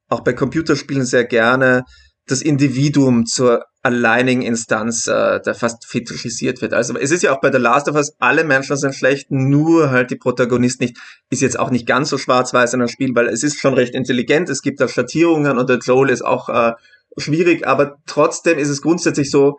auch 0.07 0.22
bei 0.22 0.34
Computerspielen 0.34 1.05
sehr 1.05 1.26
gerne 1.26 1.84
das 2.28 2.41
Individuum 2.41 3.26
zur 3.26 3.65
alleinigen 3.84 4.43
Instanz 4.43 5.07
äh, 5.07 5.39
der 5.41 5.55
fast 5.55 5.86
fetischisiert 5.88 6.61
wird. 6.61 6.74
Also 6.74 6.95
es 6.95 7.09
ist 7.09 7.24
ja 7.24 7.34
auch 7.34 7.41
bei 7.41 7.51
The 7.51 7.57
Last 7.57 7.89
of 7.89 7.95
Us, 7.95 8.13
alle 8.19 8.43
Menschen 8.43 8.78
sind 8.78 8.93
schlecht, 8.93 9.32
nur 9.32 9.89
halt 9.89 10.11
die 10.11 10.17
Protagonist 10.17 10.82
nicht. 10.82 10.97
Ist 11.32 11.41
jetzt 11.41 11.57
auch 11.57 11.72
nicht 11.72 11.88
ganz 11.88 12.09
so 12.09 12.17
schwarz-weiß 12.19 12.74
in 12.74 12.82
einem 12.82 12.89
Spiel, 12.89 13.15
weil 13.15 13.28
es 13.28 13.41
ist 13.41 13.59
schon 13.59 13.74
recht 13.74 13.95
intelligent, 13.95 14.49
es 14.49 14.61
gibt 14.61 14.80
da 14.80 14.88
Schattierungen 14.88 15.57
und 15.57 15.67
der 15.67 15.80
Joel 15.80 16.11
ist 16.11 16.24
auch 16.24 16.49
äh, 16.49 16.74
schwierig, 17.17 17.67
aber 17.67 17.97
trotzdem 18.05 18.59
ist 18.59 18.69
es 18.69 18.84
grundsätzlich 18.84 19.32
so, 19.32 19.57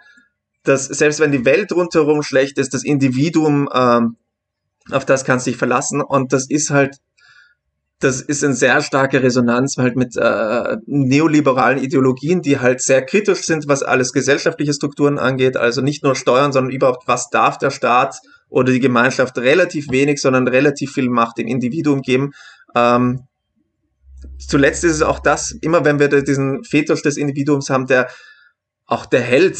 dass 0.62 0.86
selbst 0.86 1.18
wenn 1.18 1.32
die 1.32 1.44
Welt 1.44 1.72
rundherum 1.72 2.22
schlecht 2.22 2.58
ist, 2.58 2.74
das 2.74 2.84
Individuum, 2.84 3.68
ähm, 3.74 4.16
auf 4.90 5.04
das 5.04 5.24
kannst 5.24 5.46
du 5.46 5.50
dich 5.50 5.58
verlassen 5.58 6.00
und 6.00 6.32
das 6.32 6.48
ist 6.48 6.70
halt 6.70 6.96
das 8.02 8.20
ist 8.20 8.42
in 8.42 8.54
sehr 8.54 8.82
starke 8.82 9.22
Resonanz 9.22 9.76
halt 9.76 9.96
mit 9.96 10.16
äh, 10.16 10.76
neoliberalen 10.86 11.82
Ideologien, 11.82 12.42
die 12.42 12.58
halt 12.58 12.80
sehr 12.80 13.02
kritisch 13.02 13.42
sind, 13.42 13.68
was 13.68 13.82
alles 13.82 14.12
gesellschaftliche 14.12 14.72
Strukturen 14.72 15.18
angeht. 15.18 15.56
Also 15.56 15.80
nicht 15.82 16.02
nur 16.02 16.16
Steuern, 16.16 16.52
sondern 16.52 16.72
überhaupt, 16.72 17.06
was 17.06 17.30
darf 17.30 17.58
der 17.58 17.70
Staat 17.70 18.16
oder 18.48 18.72
die 18.72 18.80
Gemeinschaft 18.80 19.38
relativ 19.38 19.90
wenig, 19.90 20.20
sondern 20.20 20.48
relativ 20.48 20.92
viel 20.92 21.08
Macht 21.08 21.38
dem 21.38 21.46
Individuum 21.46 22.02
geben. 22.02 22.32
Ähm, 22.74 23.26
zuletzt 24.38 24.84
ist 24.84 24.96
es 24.96 25.02
auch 25.02 25.20
das, 25.20 25.52
immer 25.60 25.84
wenn 25.84 25.98
wir 25.98 26.08
diesen 26.08 26.64
Fetisch 26.64 27.02
des 27.02 27.16
Individuums 27.16 27.70
haben, 27.70 27.86
der 27.86 28.08
auch 28.86 29.06
der 29.06 29.22
Held, 29.22 29.58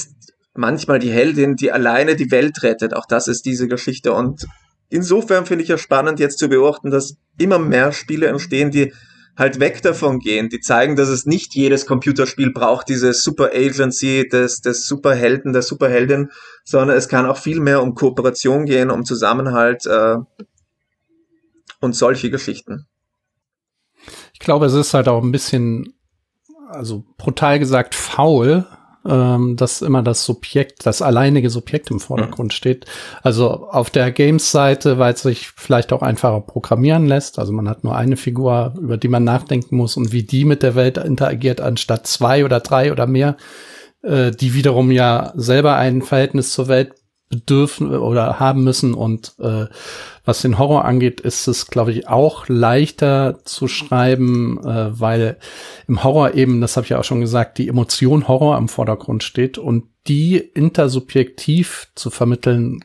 manchmal 0.54 0.98
die 0.98 1.10
Heldin, 1.10 1.56
die 1.56 1.72
alleine 1.72 2.16
die 2.16 2.30
Welt 2.30 2.62
rettet. 2.62 2.94
Auch 2.94 3.06
das 3.06 3.28
ist 3.28 3.46
diese 3.46 3.68
Geschichte 3.68 4.12
und 4.12 4.46
insofern 4.92 5.46
finde 5.46 5.62
ich 5.62 5.68
ja 5.68 5.78
spannend 5.78 6.20
jetzt 6.20 6.38
zu 6.38 6.48
beobachten, 6.48 6.90
dass 6.90 7.16
immer 7.38 7.58
mehr 7.58 7.92
Spiele 7.92 8.26
entstehen, 8.26 8.70
die 8.70 8.92
halt 9.36 9.60
weg 9.60 9.80
davon 9.80 10.18
gehen, 10.18 10.50
die 10.50 10.60
zeigen, 10.60 10.94
dass 10.94 11.08
es 11.08 11.24
nicht 11.24 11.54
jedes 11.54 11.86
Computerspiel 11.86 12.52
braucht, 12.52 12.88
diese 12.90 13.14
Super 13.14 13.50
Agency 13.54 14.28
des, 14.28 14.60
des 14.60 14.86
Superhelden, 14.86 15.54
der 15.54 15.62
Superheldin, 15.62 16.30
sondern 16.64 16.96
es 16.96 17.08
kann 17.08 17.24
auch 17.24 17.38
viel 17.38 17.60
mehr 17.60 17.82
um 17.82 17.94
Kooperation 17.94 18.66
gehen, 18.66 18.90
um 18.90 19.06
Zusammenhalt 19.06 19.86
äh, 19.86 20.16
und 21.80 21.96
solche 21.96 22.30
Geschichten. 22.30 22.86
Ich 24.34 24.38
glaube, 24.38 24.66
es 24.66 24.74
ist 24.74 24.92
halt 24.92 25.08
auch 25.08 25.22
ein 25.22 25.32
bisschen, 25.32 25.94
also 26.68 27.04
brutal 27.16 27.58
gesagt, 27.58 27.94
faul, 27.94 28.66
ähm, 29.08 29.56
dass 29.56 29.82
immer 29.82 30.02
das 30.02 30.24
Subjekt, 30.24 30.86
das 30.86 31.02
alleinige 31.02 31.50
Subjekt 31.50 31.90
im 31.90 32.00
Vordergrund 32.00 32.52
mhm. 32.52 32.56
steht. 32.56 32.86
Also 33.22 33.68
auf 33.68 33.90
der 33.90 34.10
Games-Seite, 34.12 34.98
weil 34.98 35.14
es 35.14 35.22
sich 35.22 35.50
vielleicht 35.56 35.92
auch 35.92 36.02
einfacher 36.02 36.40
programmieren 36.40 37.06
lässt. 37.06 37.38
Also 37.38 37.52
man 37.52 37.68
hat 37.68 37.84
nur 37.84 37.96
eine 37.96 38.16
Figur, 38.16 38.74
über 38.80 38.96
die 38.96 39.08
man 39.08 39.24
nachdenken 39.24 39.76
muss 39.76 39.96
und 39.96 40.12
wie 40.12 40.22
die 40.22 40.44
mit 40.44 40.62
der 40.62 40.74
Welt 40.74 40.98
interagiert, 40.98 41.60
anstatt 41.60 42.06
zwei 42.06 42.44
oder 42.44 42.60
drei 42.60 42.92
oder 42.92 43.06
mehr, 43.06 43.36
äh, 44.02 44.30
die 44.30 44.54
wiederum 44.54 44.90
ja 44.90 45.32
selber 45.34 45.76
ein 45.76 46.02
Verhältnis 46.02 46.52
zur 46.52 46.68
Welt 46.68 46.94
bedürfen 47.32 47.96
oder 47.96 48.38
haben 48.38 48.62
müssen 48.62 48.92
und 48.92 49.34
äh, 49.40 49.64
was 50.24 50.42
den 50.42 50.58
Horror 50.58 50.84
angeht, 50.84 51.20
ist 51.22 51.48
es, 51.48 51.66
glaube 51.66 51.90
ich, 51.90 52.06
auch 52.06 52.46
leichter 52.46 53.38
zu 53.44 53.68
schreiben, 53.68 54.58
äh, 54.58 55.00
weil 55.00 55.38
im 55.88 56.04
Horror 56.04 56.34
eben, 56.34 56.60
das 56.60 56.76
habe 56.76 56.84
ich 56.84 56.90
ja 56.90 57.00
auch 57.00 57.04
schon 57.04 57.22
gesagt, 57.22 57.56
die 57.56 57.68
Emotion 57.68 58.28
Horror 58.28 58.58
im 58.58 58.68
Vordergrund 58.68 59.24
steht 59.24 59.56
und 59.56 59.84
die 60.06 60.36
intersubjektiv 60.36 61.88
zu 61.94 62.10
vermitteln 62.10 62.84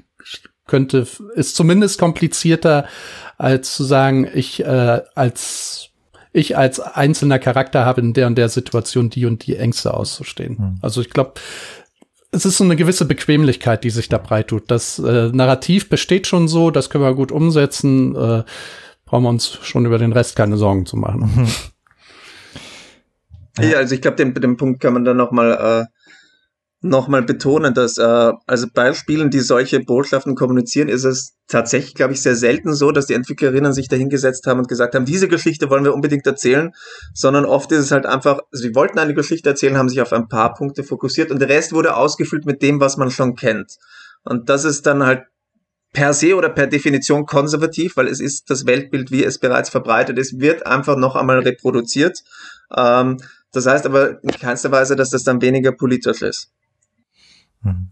könnte, 0.66 1.06
ist 1.36 1.56
zumindest 1.56 2.00
komplizierter, 2.00 2.86
als 3.38 3.76
zu 3.76 3.84
sagen, 3.84 4.28
ich 4.34 4.64
äh, 4.64 5.02
als 5.14 5.90
ich 6.34 6.56
als 6.56 6.80
einzelner 6.80 7.40
Charakter 7.40 7.86
habe 7.86 8.02
in 8.02 8.14
der 8.14 8.28
und 8.28 8.38
der 8.38 8.50
Situation 8.50 9.10
die 9.10 9.26
und 9.26 9.48
die 9.48 9.56
Ängste 9.56 9.94
auszustehen. 9.94 10.58
Hm. 10.58 10.80
Also 10.82 11.02
ich 11.02 11.10
glaube, 11.10 11.34
es 12.38 12.46
ist 12.46 12.58
so 12.58 12.64
eine 12.64 12.76
gewisse 12.76 13.06
Bequemlichkeit, 13.06 13.84
die 13.84 13.90
sich 13.90 14.10
da 14.10 14.18
breit 14.18 14.48
tut. 14.48 14.72
Das 14.72 15.00
äh, 15.00 15.30
Narrativ 15.30 15.90
besteht 15.90 16.28
schon 16.28 16.48
so, 16.48 16.72
das 16.72 16.90
können 16.90 17.04
wir 17.04 17.14
gut 17.14 17.32
umsetzen. 17.32 18.16
Äh, 18.16 18.44
brauchen 19.06 19.24
wir 19.24 19.30
uns 19.30 19.60
schon 19.64 19.86
über 19.86 19.98
den 19.98 20.14
Rest 20.14 20.36
keine 20.36 20.58
Sorgen 20.58 20.86
zu 20.86 20.98
machen. 20.98 21.48
Ja, 23.60 23.78
also 23.78 23.96
ich 23.96 24.02
glaube, 24.02 24.18
den, 24.18 24.36
den 24.36 24.56
Punkt 24.56 24.80
kann 24.82 24.94
man 24.94 25.04
dann 25.04 25.18
noch 25.18 25.32
mal 25.32 25.88
äh, 25.90 25.97
nochmal 26.90 27.24
betonen, 27.24 27.74
dass 27.74 27.98
äh, 27.98 28.32
also 28.46 28.68
bei 28.74 28.94
Spielen, 28.94 29.30
die 29.30 29.40
solche 29.40 29.80
Botschaften 29.80 30.36
kommunizieren, 30.36 30.88
ist 30.88 31.04
es 31.04 31.36
tatsächlich, 31.48 31.96
glaube 31.96 32.14
ich, 32.14 32.22
sehr 32.22 32.36
selten 32.36 32.74
so, 32.74 32.92
dass 32.92 33.08
die 33.08 33.14
Entwicklerinnen 33.14 33.74
sich 33.74 33.88
dahingesetzt 33.88 34.48
haben 34.48 34.60
und 34.60 34.68
gesagt 34.68 34.96
haben, 34.96 35.06
diese 35.06 35.28
Geschichte 35.28 35.70
wollen 35.70 35.84
wir 35.84 35.94
unbedingt 35.94 36.26
erzählen, 36.26 36.74
sondern 37.14 37.46
oft 37.46 37.72
ist 37.72 37.80
es 37.80 37.92
halt 37.92 38.06
einfach, 38.06 38.40
sie 38.52 38.76
wollten 38.76 39.00
eine 39.00 39.14
Geschichte 39.14 39.50
erzählen, 39.50 39.78
haben 39.78 39.90
sich 39.90 40.02
auf 40.02 40.14
ein 40.14 40.28
paar 40.28 40.54
Punkte 40.54 40.84
fokussiert 40.84 41.32
und 41.32 41.40
der 41.40 41.50
Rest 41.50 41.74
wurde 41.74 41.96
ausgefüllt 41.96 42.46
mit 42.46 42.62
dem, 42.62 42.80
was 42.80 42.98
man 42.98 43.12
schon 43.12 43.36
kennt. 43.36 43.78
Und 44.24 44.50
das 44.50 44.66
ist 44.66 44.86
dann 44.86 45.06
halt 45.06 45.24
per 45.94 46.14
se 46.14 46.36
oder 46.36 46.50
per 46.50 46.68
Definition 46.68 47.26
konservativ, 47.26 47.98
weil 47.98 48.08
es 48.08 48.20
ist 48.20 48.50
das 48.50 48.66
Weltbild, 48.66 49.12
wie 49.12 49.24
es 49.24 49.40
bereits 49.40 49.70
verbreitet 49.70 50.18
ist, 50.18 50.40
wird 50.40 50.66
einfach 50.66 50.98
noch 50.98 51.16
einmal 51.16 51.40
reproduziert. 51.40 52.24
Ähm, 52.76 53.18
das 53.52 53.66
heißt 53.66 53.86
aber 53.86 54.22
in 54.24 54.30
keinster 54.32 54.72
Weise, 54.72 54.96
dass 54.96 55.10
das 55.10 55.24
dann 55.24 55.42
weniger 55.42 55.72
politisch 55.72 56.22
ist. 56.22 56.52
Mhm. 57.62 57.90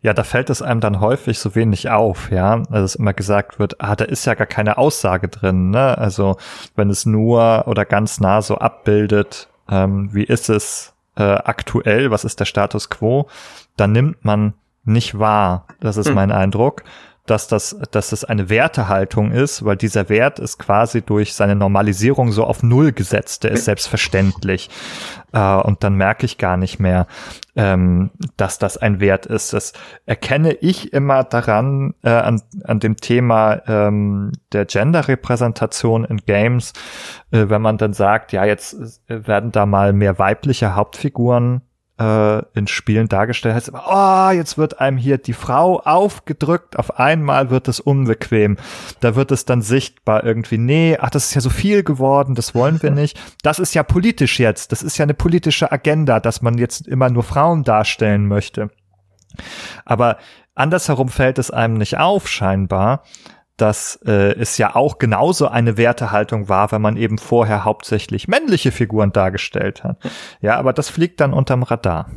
Ja, 0.00 0.14
da 0.14 0.22
fällt 0.22 0.48
es 0.48 0.62
einem 0.62 0.80
dann 0.80 1.00
häufig 1.00 1.40
so 1.40 1.56
wenig 1.56 1.90
auf, 1.90 2.30
ja, 2.30 2.62
also 2.70 2.84
es 2.84 2.94
immer 2.94 3.12
gesagt 3.12 3.58
wird, 3.58 3.80
ah, 3.80 3.96
da 3.96 4.04
ist 4.04 4.26
ja 4.26 4.34
gar 4.34 4.46
keine 4.46 4.78
Aussage 4.78 5.28
drin, 5.28 5.70
ne? 5.70 5.98
Also 5.98 6.36
wenn 6.76 6.88
es 6.88 7.04
nur 7.04 7.66
oder 7.66 7.84
ganz 7.84 8.20
nah 8.20 8.40
so 8.40 8.58
abbildet, 8.58 9.48
ähm, 9.68 10.14
wie 10.14 10.22
ist 10.22 10.50
es 10.50 10.94
äh, 11.16 11.22
aktuell, 11.22 12.12
was 12.12 12.24
ist 12.24 12.38
der 12.38 12.44
Status 12.44 12.90
quo, 12.90 13.28
dann 13.76 13.90
nimmt 13.90 14.24
man 14.24 14.54
nicht 14.84 15.18
wahr. 15.18 15.66
Das 15.80 15.96
ist 15.96 16.08
hm. 16.08 16.14
mein 16.14 16.32
Eindruck 16.32 16.84
dass 17.30 17.48
das, 17.48 17.78
dass 17.90 18.10
das 18.10 18.24
eine 18.24 18.48
Wertehaltung 18.48 19.32
ist, 19.32 19.64
weil 19.64 19.76
dieser 19.76 20.08
Wert 20.08 20.38
ist 20.38 20.58
quasi 20.58 21.02
durch 21.02 21.34
seine 21.34 21.54
Normalisierung 21.54 22.32
so 22.32 22.44
auf 22.44 22.62
Null 22.62 22.92
gesetzt. 22.92 23.44
Der 23.44 23.52
ist 23.52 23.66
selbstverständlich. 23.66 24.70
Äh, 25.32 25.56
und 25.56 25.84
dann 25.84 25.94
merke 25.94 26.24
ich 26.24 26.38
gar 26.38 26.56
nicht 26.56 26.78
mehr, 26.78 27.06
ähm, 27.56 28.10
dass 28.36 28.58
das 28.58 28.76
ein 28.76 29.00
Wert 29.00 29.26
ist. 29.26 29.52
Das 29.52 29.72
erkenne 30.06 30.52
ich 30.52 30.92
immer 30.92 31.24
daran, 31.24 31.94
äh, 32.02 32.10
an, 32.10 32.42
an 32.64 32.80
dem 32.80 32.96
Thema 32.96 33.60
ähm, 33.66 34.32
der 34.52 34.64
Gender-Repräsentation 34.64 36.04
in 36.04 36.18
Games, 36.18 36.72
äh, 37.30 37.46
wenn 37.48 37.62
man 37.62 37.78
dann 37.78 37.92
sagt, 37.92 38.32
ja, 38.32 38.44
jetzt 38.44 39.02
äh, 39.08 39.26
werden 39.26 39.52
da 39.52 39.66
mal 39.66 39.92
mehr 39.92 40.18
weibliche 40.18 40.74
Hauptfiguren 40.74 41.62
äh, 41.98 42.42
in 42.54 42.66
Spielen 42.66 43.08
dargestellt 43.08 43.68
immer, 43.68 43.84
oh, 43.86 44.30
jetzt 44.30 44.56
wird 44.56 44.80
einem 44.80 44.96
hier 44.96 45.18
die 45.18 45.32
Frau 45.32 45.80
aufgedrückt, 45.80 46.78
auf 46.78 46.98
einmal 46.98 47.50
wird 47.50 47.68
es 47.68 47.80
unbequem. 47.80 48.56
Da 49.00 49.16
wird 49.16 49.32
es 49.32 49.44
dann 49.44 49.62
sichtbar 49.62 50.24
irgendwie, 50.24 50.58
nee, 50.58 50.96
ach, 51.00 51.10
das 51.10 51.26
ist 51.26 51.34
ja 51.34 51.40
so 51.40 51.50
viel 51.50 51.82
geworden, 51.82 52.34
das 52.34 52.54
wollen 52.54 52.82
wir 52.82 52.90
nicht. 52.90 53.18
Das 53.42 53.58
ist 53.58 53.74
ja 53.74 53.82
politisch 53.82 54.38
jetzt, 54.38 54.72
das 54.72 54.82
ist 54.82 54.98
ja 54.98 55.02
eine 55.04 55.14
politische 55.14 55.72
Agenda, 55.72 56.20
dass 56.20 56.42
man 56.42 56.58
jetzt 56.58 56.86
immer 56.86 57.10
nur 57.10 57.22
Frauen 57.22 57.64
darstellen 57.64 58.26
möchte. 58.26 58.70
Aber 59.84 60.18
andersherum 60.54 61.08
fällt 61.08 61.38
es 61.38 61.50
einem 61.50 61.74
nicht 61.74 61.98
auf, 61.98 62.28
scheinbar 62.28 63.02
dass 63.60 63.96
äh, 64.06 64.34
es 64.38 64.56
ja 64.56 64.74
auch 64.74 64.98
genauso 64.98 65.48
eine 65.48 65.76
Wertehaltung 65.76 66.48
war, 66.48 66.72
wenn 66.72 66.80
man 66.80 66.96
eben 66.96 67.18
vorher 67.18 67.64
hauptsächlich 67.64 68.28
männliche 68.28 68.72
Figuren 68.72 69.12
dargestellt 69.12 69.84
hat. 69.84 69.98
Ja, 70.40 70.56
aber 70.56 70.72
das 70.72 70.88
fliegt 70.88 71.20
dann 71.20 71.32
unterm 71.32 71.62
Radar. 71.62 72.10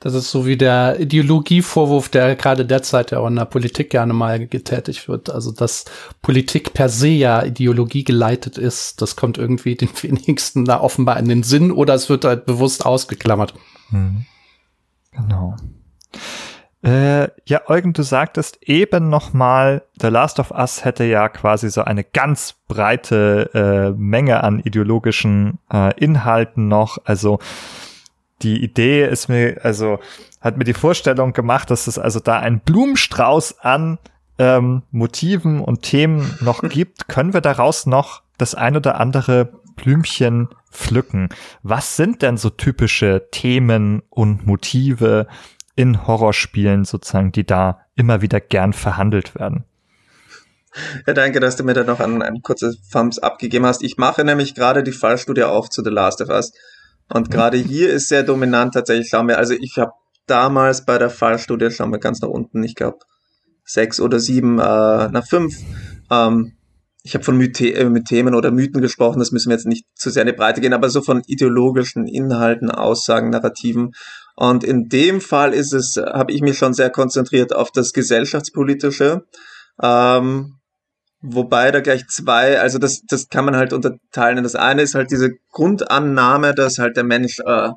Das 0.00 0.14
ist 0.14 0.30
so 0.30 0.46
wie 0.46 0.56
der 0.56 1.00
Ideologievorwurf, 1.00 2.08
der 2.08 2.36
gerade 2.36 2.64
derzeit 2.64 3.10
ja 3.10 3.18
auch 3.18 3.26
in 3.26 3.34
der 3.34 3.46
Politik 3.46 3.90
gerne 3.90 4.12
mal 4.12 4.46
getätigt 4.46 5.08
wird. 5.08 5.28
Also, 5.28 5.50
dass 5.50 5.86
Politik 6.22 6.72
per 6.72 6.88
se 6.88 7.08
ja 7.08 7.42
Ideologie 7.42 8.04
geleitet 8.04 8.58
ist, 8.58 9.02
das 9.02 9.16
kommt 9.16 9.38
irgendwie 9.38 9.74
den 9.74 9.90
wenigsten 10.02 10.64
da 10.64 10.80
offenbar 10.80 11.18
in 11.18 11.28
den 11.28 11.42
Sinn 11.42 11.72
oder 11.72 11.94
es 11.94 12.08
wird 12.08 12.24
halt 12.24 12.46
bewusst 12.46 12.86
ausgeklammert. 12.86 13.54
Hm. 13.90 14.24
Genau. 15.12 15.56
Äh, 16.82 17.28
ja, 17.44 17.62
Eugen, 17.66 17.92
du 17.92 18.02
sagtest 18.02 18.58
eben 18.62 19.08
noch 19.08 19.32
mal, 19.32 19.82
The 20.00 20.08
Last 20.08 20.38
of 20.38 20.52
Us 20.52 20.84
hätte 20.84 21.04
ja 21.04 21.28
quasi 21.28 21.70
so 21.70 21.82
eine 21.82 22.04
ganz 22.04 22.54
breite 22.68 23.50
äh, 23.52 23.98
Menge 23.98 24.44
an 24.44 24.60
ideologischen 24.60 25.58
äh, 25.72 25.92
Inhalten 25.98 26.68
noch. 26.68 26.98
Also 27.04 27.40
die 28.42 28.62
Idee 28.62 29.06
ist 29.06 29.28
mir, 29.28 29.58
also 29.64 29.98
hat 30.40 30.56
mir 30.56 30.64
die 30.64 30.74
Vorstellung 30.74 31.32
gemacht, 31.32 31.70
dass 31.70 31.88
es 31.88 31.98
also 31.98 32.20
da 32.20 32.38
ein 32.38 32.60
Blumenstrauß 32.60 33.58
an 33.60 33.98
ähm, 34.38 34.82
Motiven 34.92 35.60
und 35.60 35.82
Themen 35.82 36.38
noch 36.40 36.62
gibt, 36.68 37.08
können 37.08 37.34
wir 37.34 37.40
daraus 37.40 37.86
noch 37.86 38.22
das 38.38 38.54
ein 38.54 38.76
oder 38.76 39.00
andere 39.00 39.52
Blümchen 39.74 40.48
pflücken. 40.70 41.28
Was 41.64 41.96
sind 41.96 42.22
denn 42.22 42.36
so 42.36 42.50
typische 42.50 43.28
Themen 43.32 44.02
und 44.10 44.46
Motive 44.46 45.26
in 45.78 46.08
Horrorspielen 46.08 46.84
sozusagen, 46.84 47.30
die 47.30 47.46
da 47.46 47.78
immer 47.94 48.20
wieder 48.20 48.40
gern 48.40 48.72
verhandelt 48.72 49.36
werden? 49.36 49.64
Ja, 51.06 51.14
danke, 51.14 51.38
dass 51.38 51.54
du 51.54 51.62
mir 51.62 51.72
da 51.72 51.84
noch 51.84 52.00
ein, 52.00 52.20
ein 52.20 52.42
kurzes 52.42 52.80
Thumbs 52.90 53.20
abgegeben 53.20 53.64
hast. 53.64 53.84
Ich 53.84 53.96
mache 53.96 54.24
nämlich 54.24 54.56
gerade 54.56 54.82
die 54.82 54.92
Fallstudie 54.92 55.44
auf 55.44 55.70
zu 55.70 55.84
The 55.84 55.90
Last 55.90 56.20
of 56.20 56.30
Us. 56.30 56.52
Und 57.08 57.28
mhm. 57.28 57.32
gerade 57.32 57.58
hier 57.58 57.90
ist 57.90 58.08
sehr 58.08 58.24
dominant 58.24 58.74
tatsächlich, 58.74 59.08
schauen 59.08 59.28
wir, 59.28 59.38
also 59.38 59.54
ich 59.54 59.78
habe 59.78 59.92
damals 60.26 60.84
bei 60.84 60.98
der 60.98 61.10
Fallstudie, 61.10 61.70
schauen 61.70 61.92
wir 61.92 62.00
ganz 62.00 62.20
nach 62.20 62.28
unten, 62.28 62.64
ich 62.64 62.74
glaube 62.74 62.98
sechs 63.64 64.00
oder 64.00 64.18
sieben, 64.18 64.58
äh, 64.58 65.08
nach 65.08 65.26
fünf, 65.26 65.54
ähm, 66.10 66.56
ich 67.04 67.14
habe 67.14 67.24
von 67.24 67.36
Mythe 67.36 67.72
äh, 67.72 67.88
mit 67.88 68.06
Themen 68.06 68.34
oder 68.34 68.50
Mythen 68.50 68.82
gesprochen, 68.82 69.20
das 69.20 69.30
müssen 69.30 69.48
wir 69.48 69.56
jetzt 69.56 69.66
nicht 69.66 69.86
zu 69.94 70.10
sehr 70.10 70.22
in 70.22 70.26
die 70.26 70.34
Breite 70.34 70.60
gehen, 70.60 70.74
aber 70.74 70.90
so 70.90 71.02
von 71.02 71.22
ideologischen 71.26 72.08
Inhalten, 72.08 72.70
Aussagen, 72.70 73.30
Narrativen. 73.30 73.92
Und 74.40 74.62
in 74.62 74.88
dem 74.88 75.20
Fall 75.20 75.52
ist 75.52 75.72
es, 75.72 75.96
habe 75.96 76.32
ich 76.32 76.42
mich 76.42 76.58
schon 76.58 76.72
sehr 76.72 76.90
konzentriert 76.90 77.52
auf 77.52 77.72
das 77.72 77.92
gesellschaftspolitische. 77.92 79.24
Ähm, 79.82 80.58
Wobei 81.20 81.72
da 81.72 81.80
gleich 81.80 82.06
zwei, 82.06 82.60
also 82.60 82.78
das, 82.78 83.02
das 83.08 83.28
kann 83.28 83.44
man 83.44 83.56
halt 83.56 83.72
unterteilen. 83.72 84.44
Das 84.44 84.54
eine 84.54 84.82
ist 84.82 84.94
halt 84.94 85.10
diese 85.10 85.30
Grundannahme, 85.50 86.54
dass 86.54 86.78
halt 86.78 86.96
der 86.96 87.02
Mensch 87.02 87.40
äh, 87.40 87.70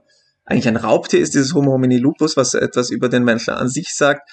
eigentlich 0.45 0.68
ein 0.68 0.78
Raubtier 0.78 1.20
ist, 1.20 1.34
dieses 1.34 1.55
Homo 1.55 1.72
homini 1.72 1.97
lupus, 1.97 2.38
was 2.38 2.53
etwas 2.53 2.91
über 2.91 3.09
den 3.09 3.24
Menschen 3.24 3.55
an 3.55 3.68
sich 3.68 3.95
sagt. 3.95 4.30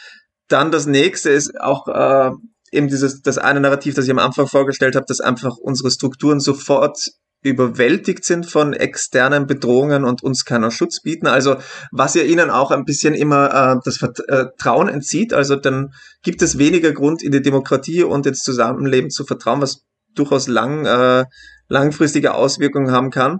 Dann 0.48 0.70
das 0.70 0.84
nächste 0.84 1.30
ist 1.30 1.58
auch 1.58 1.88
äh, 1.88 2.32
eben 2.70 2.88
dieses, 2.88 3.22
das 3.22 3.38
eine 3.38 3.60
Narrativ, 3.60 3.94
das 3.94 4.04
ich 4.04 4.10
am 4.10 4.18
Anfang 4.18 4.46
vorgestellt 4.46 4.94
habe, 4.94 5.06
dass 5.08 5.20
einfach 5.20 5.56
unsere 5.56 5.90
Strukturen 5.90 6.40
sofort 6.40 6.98
überwältigt 7.42 8.24
sind 8.24 8.46
von 8.46 8.72
externen 8.72 9.46
Bedrohungen 9.46 10.04
und 10.04 10.22
uns 10.22 10.44
keiner 10.44 10.70
Schutz 10.70 11.02
bieten. 11.02 11.26
Also 11.26 11.56
was 11.92 12.14
ja 12.14 12.22
ihnen 12.22 12.50
auch 12.50 12.70
ein 12.70 12.84
bisschen 12.84 13.14
immer 13.14 13.76
äh, 13.76 13.80
das 13.84 13.98
Vertrauen 13.98 14.88
entzieht. 14.88 15.32
Also 15.32 15.56
dann 15.56 15.92
gibt 16.22 16.42
es 16.42 16.58
weniger 16.58 16.92
Grund 16.92 17.22
in 17.22 17.32
die 17.32 17.42
Demokratie 17.42 18.02
und 18.02 18.26
ins 18.26 18.42
Zusammenleben 18.42 19.10
zu 19.10 19.24
vertrauen, 19.24 19.60
was 19.60 19.84
durchaus 20.14 20.48
lang, 20.48 20.84
äh, 20.84 21.26
langfristige 21.68 22.34
Auswirkungen 22.34 22.90
haben 22.90 23.10
kann. 23.10 23.38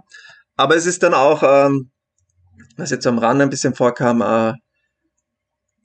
Aber 0.55 0.75
es 0.75 0.85
ist 0.85 1.03
dann 1.03 1.13
auch, 1.13 1.43
ähm, 1.43 1.91
was 2.77 2.91
jetzt 2.91 3.07
am 3.07 3.17
Rand 3.17 3.41
ein 3.41 3.49
bisschen 3.49 3.75
vorkam, 3.75 4.21
äh, 4.21 4.53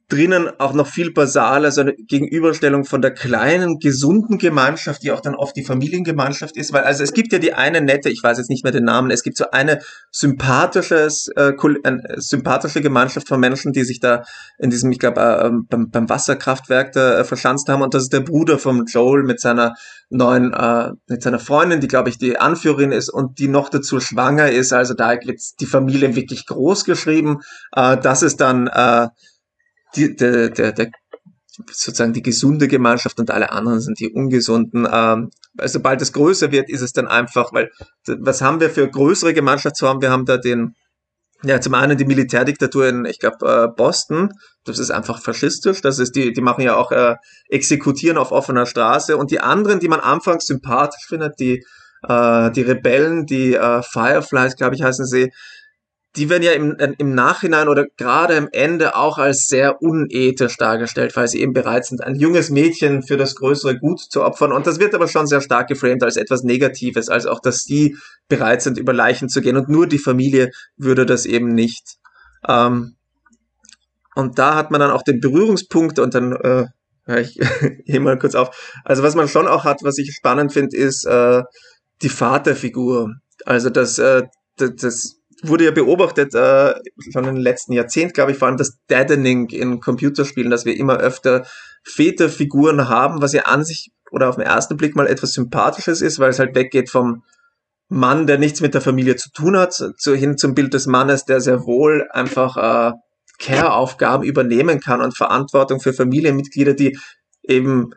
drinnen 0.09 0.49
auch 0.59 0.75
noch 0.75 0.87
viel 0.87 1.13
basaler, 1.13 1.73
so 1.73 1.81
eine 1.81 1.95
Gegenüberstellung 1.95 2.85
von 2.85 3.01
der 3.01 3.13
kleinen, 3.13 3.79
gesunden 3.79 4.39
Gemeinschaft, 4.39 5.03
die 5.03 5.13
auch 5.13 5.21
dann 5.21 5.35
oft 5.35 5.57
die 5.57 5.65
Familiengemeinschaft 5.65 6.57
ist, 6.57 6.73
weil 6.73 6.85
also 6.85 7.03
es 7.03 7.15
gibt 7.15 7.33
ja 7.33 7.39
die 7.39 7.55
eine 7.55 7.81
nette, 7.81 8.11
ich 8.11 8.23
weiß 8.23 8.37
jetzt 8.37 8.51
nicht 8.51 8.65
mehr 8.65 8.73
den 8.73 8.85
Namen, 8.85 9.11
es 9.11 9.23
gibt 9.23 9.39
so 9.39 9.51
eine 9.51 9.81
sympathisches, 10.11 11.29
äh, 11.37 11.53
äh, 11.53 11.99
sympathische 12.17 12.83
Gemeinschaft 12.83 13.29
von 13.29 13.41
Menschen, 13.41 13.73
die 13.73 13.85
sich 13.85 13.99
da 13.99 14.25
in 14.59 14.71
diesem, 14.71 14.93
ich 14.93 14.99
glaube, 14.99 15.21
äh, 15.21 15.47
ähm, 15.47 15.67
beim, 15.69 15.91
beim 15.91 16.09
Wasserkraftwerk 16.09 16.93
da 16.93 17.21
äh, 17.21 17.25
verschanzt 17.25 17.69
haben. 17.69 17.83
Und 17.83 17.95
das 17.95 18.05
ist 18.05 18.13
der 18.13 18.21
Bruder 18.21 18.59
vom 18.59 18.85
Joel 18.87 19.23
mit 19.23 19.41
seiner 19.41 19.75
neuen, 20.11 20.53
äh, 20.53 20.91
mit 21.09 21.23
seiner 21.23 21.39
Freundin, 21.39 21.81
die 21.81 21.89
glaube 21.89 22.11
ich 22.11 22.19
die 22.19 22.39
Anführerin 22.39 22.93
ist 22.93 23.09
und 23.09 23.39
die 23.39 23.49
noch 23.49 23.69
dazu 23.69 24.01
schwanger 24.01 24.51
ist, 24.51 24.73
also 24.73 24.95
da 24.95 25.13
wird 25.13 25.41
die 25.61 25.67
Familie 25.67 26.15
wirklich 26.15 26.47
groß 26.47 26.85
geschrieben, 26.85 27.41
äh, 27.75 27.97
das 27.97 28.23
ist 28.23 28.41
dann 28.41 28.67
äh, 28.67 29.09
die, 29.97 30.17
der, 30.17 30.51
der, 30.51 30.73
der, 30.73 30.91
sozusagen 31.71 32.13
die 32.13 32.23
gesunde 32.23 32.69
Gemeinschaft 32.69 33.19
und 33.21 33.31
alle 33.31 33.53
anderen 33.53 33.81
sind 33.81 34.01
die 34.01 34.11
ungesunden. 34.11 34.89
Ähm, 34.91 35.31
sobald 35.65 36.03
es 36.03 36.13
größer 36.13 36.51
wird, 36.53 36.69
ist 36.69 36.81
es 36.81 36.93
dann 36.93 37.07
einfach, 37.07 37.53
weil 37.53 37.71
was 38.07 38.43
haben 38.43 38.61
wir 38.61 38.71
für 38.71 38.89
größere 38.89 39.35
Gemeinschaftsformen? 39.35 40.03
Wir 40.03 40.11
haben 40.11 40.27
da 40.27 40.37
den, 40.37 40.75
ja, 41.43 41.61
zum 41.61 41.75
einen 41.75 41.97
die 41.97 42.07
Militärdiktatur 42.07 42.89
in, 42.89 43.05
ich 43.05 43.19
glaube, 43.19 43.47
äh, 43.47 43.69
Boston. 43.69 44.33
Das 44.65 44.79
ist 44.79 44.91
einfach 44.91 45.21
faschistisch. 45.21 45.81
Das 45.81 45.99
ist 45.99 46.17
die, 46.17 46.33
die 46.33 46.41
machen 46.41 46.63
ja 46.63 46.77
auch 46.77 46.91
äh, 46.91 47.15
Exekutieren 47.49 48.19
auf 48.19 48.33
offener 48.33 48.67
Straße. 48.67 49.17
Und 49.17 49.31
die 49.31 49.41
anderen, 49.41 49.79
die 49.79 49.89
man 49.89 50.01
anfangs 50.01 50.47
sympathisch 50.47 51.07
findet, 51.07 51.39
die 51.39 51.65
äh, 52.09 52.51
die 52.51 52.63
Rebellen, 52.63 53.27
die 53.27 53.55
äh, 53.55 53.83
Fireflies, 53.83 54.57
glaube 54.57 54.75
ich, 54.75 54.83
heißen 54.83 55.07
sie, 55.07 55.33
die 56.17 56.31
werden 56.31 56.45
ja 56.45 56.53
im, 56.53 56.77
im 56.99 57.15
Nachhinein 57.15 57.69
oder 57.69 57.87
gerade 57.97 58.37
am 58.37 58.49
Ende 58.53 58.95
auch 58.95 59.19
als 59.19 59.49
sehr 59.49 59.83
unethisch 59.83 60.57
dargestellt, 60.57 61.17
weil 61.17 61.27
sie 61.27 61.41
eben 61.41 61.53
bereit 61.53 61.87
sind, 61.87 62.05
ein 62.05 62.15
junges 62.15 62.51
Mädchen 62.51 63.03
für 63.03 63.17
das 63.17 63.35
größere 63.35 63.79
Gut 63.79 64.01
zu 64.01 64.23
opfern. 64.23 64.53
Und 64.53 64.67
das 64.67 64.79
wird 64.79 64.95
aber 64.95 65.09
schon 65.09 65.27
sehr 65.27 65.41
stark 65.41 65.67
geframed 65.67 66.05
als 66.05 66.17
etwas 66.17 66.45
Negatives, 66.45 67.09
als 67.09 67.27
auch, 67.27 67.41
dass 67.41 67.65
sie 67.65 67.97
bereit 68.29 68.63
sind, 68.63 68.79
über 68.79 68.93
Leichen 68.93 69.29
zu 69.29 69.41
gehen. 69.41 69.57
Und 69.57 69.69
nur 69.69 69.89
die 69.89 69.99
Familie 69.99 70.51
würde 70.77 71.05
das 71.05 71.27
eben 71.27 71.53
nicht. 71.53 71.97
Ähm, 72.47 72.95
und 74.15 74.39
da 74.39 74.55
hat 74.55 74.71
man 74.71 74.81
dann 74.81 74.93
auch 74.93 75.03
den 75.03 75.21
Berührungspunkt 75.21 75.99
und 75.99 76.15
dann, 76.15 76.33
äh, 76.33 76.67
ja, 77.09 77.17
ich 77.17 77.41
gehe 77.87 77.99
mal 77.99 78.19
kurz 78.19 78.37
auf. 78.37 78.73
Also 78.85 79.03
was 79.03 79.17
man 79.17 79.27
schon 79.27 79.49
auch 79.49 79.65
hat, 79.65 79.83
was 79.83 79.99
ich 79.99 80.15
spannend 80.15 80.53
finde, 80.53 80.77
ist 80.77 81.07
äh, 81.07 81.43
die 82.03 82.09
Vaterfigur. 82.09 83.15
Also 83.45 83.69
das, 83.69 83.99
äh, 83.99 84.23
das 84.57 85.17
wurde 85.49 85.65
ja 85.65 85.71
beobachtet, 85.71 86.35
äh, 86.35 86.75
schon 87.13 87.25
in 87.25 87.35
den 87.35 87.43
letzten 87.43 87.73
Jahrzehnten, 87.73 88.13
glaube 88.13 88.33
ich, 88.33 88.39
vor 88.39 88.49
allem 88.49 88.57
das 88.57 88.79
Deadening 88.91 89.49
in 89.49 89.81
Computerspielen, 89.81 90.51
dass 90.51 90.65
wir 90.65 90.77
immer 90.77 90.99
öfter 90.99 91.47
Väterfiguren 91.85 92.89
haben, 92.89 93.21
was 93.21 93.33
ja 93.33 93.43
an 93.43 93.65
sich 93.65 93.93
oder 94.11 94.29
auf 94.29 94.37
den 94.37 94.45
ersten 94.45 94.77
Blick 94.77 94.97
mal 94.97 95.07
etwas 95.07 95.33
Sympathisches 95.33 96.01
ist, 96.01 96.19
weil 96.19 96.31
es 96.31 96.39
halt 96.39 96.55
weggeht 96.55 96.91
vom 96.91 97.25
Mann, 97.89 98.27
der 98.27 98.39
nichts 98.39 98.61
mit 98.61 98.75
der 98.75 98.81
Familie 98.81 99.17
zu 99.17 99.31
tun 99.31 99.57
hat, 99.57 99.75
zu, 99.75 100.15
hin 100.15 100.39
zum 100.39 100.55
Bild 100.55 100.75
des 100.75 100.87
Mannes, 100.87 101.25
der 101.25 101.41
sehr 101.41 101.65
wohl 101.67 102.09
einfach 102.11 102.57
äh, 102.57 102.93
Care-Aufgaben 103.39 104.25
übernehmen 104.25 104.81
kann 104.81 105.01
und 105.01 105.17
Verantwortung 105.17 105.81
für 105.81 105.93
Familienmitglieder, 105.93 106.75
die 106.75 106.99
eben 107.43 107.91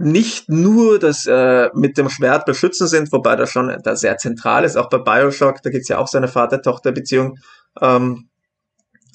nicht 0.00 0.48
nur 0.48 0.98
das 0.98 1.26
äh, 1.26 1.68
mit 1.74 1.98
dem 1.98 2.08
Schwert 2.08 2.46
beschützen 2.46 2.86
sind, 2.86 3.12
wobei 3.12 3.36
das 3.36 3.50
schon 3.50 3.76
da 3.84 3.94
sehr 3.94 4.16
zentral 4.16 4.64
ist, 4.64 4.76
auch 4.76 4.88
bei 4.88 4.98
Bioshock, 4.98 5.62
da 5.62 5.68
gibt's 5.68 5.88
ja 5.88 5.98
auch 5.98 6.08
so 6.08 6.16
eine 6.16 6.28
Vater-Tochter-Beziehung. 6.28 7.36
Ähm, 7.82 8.30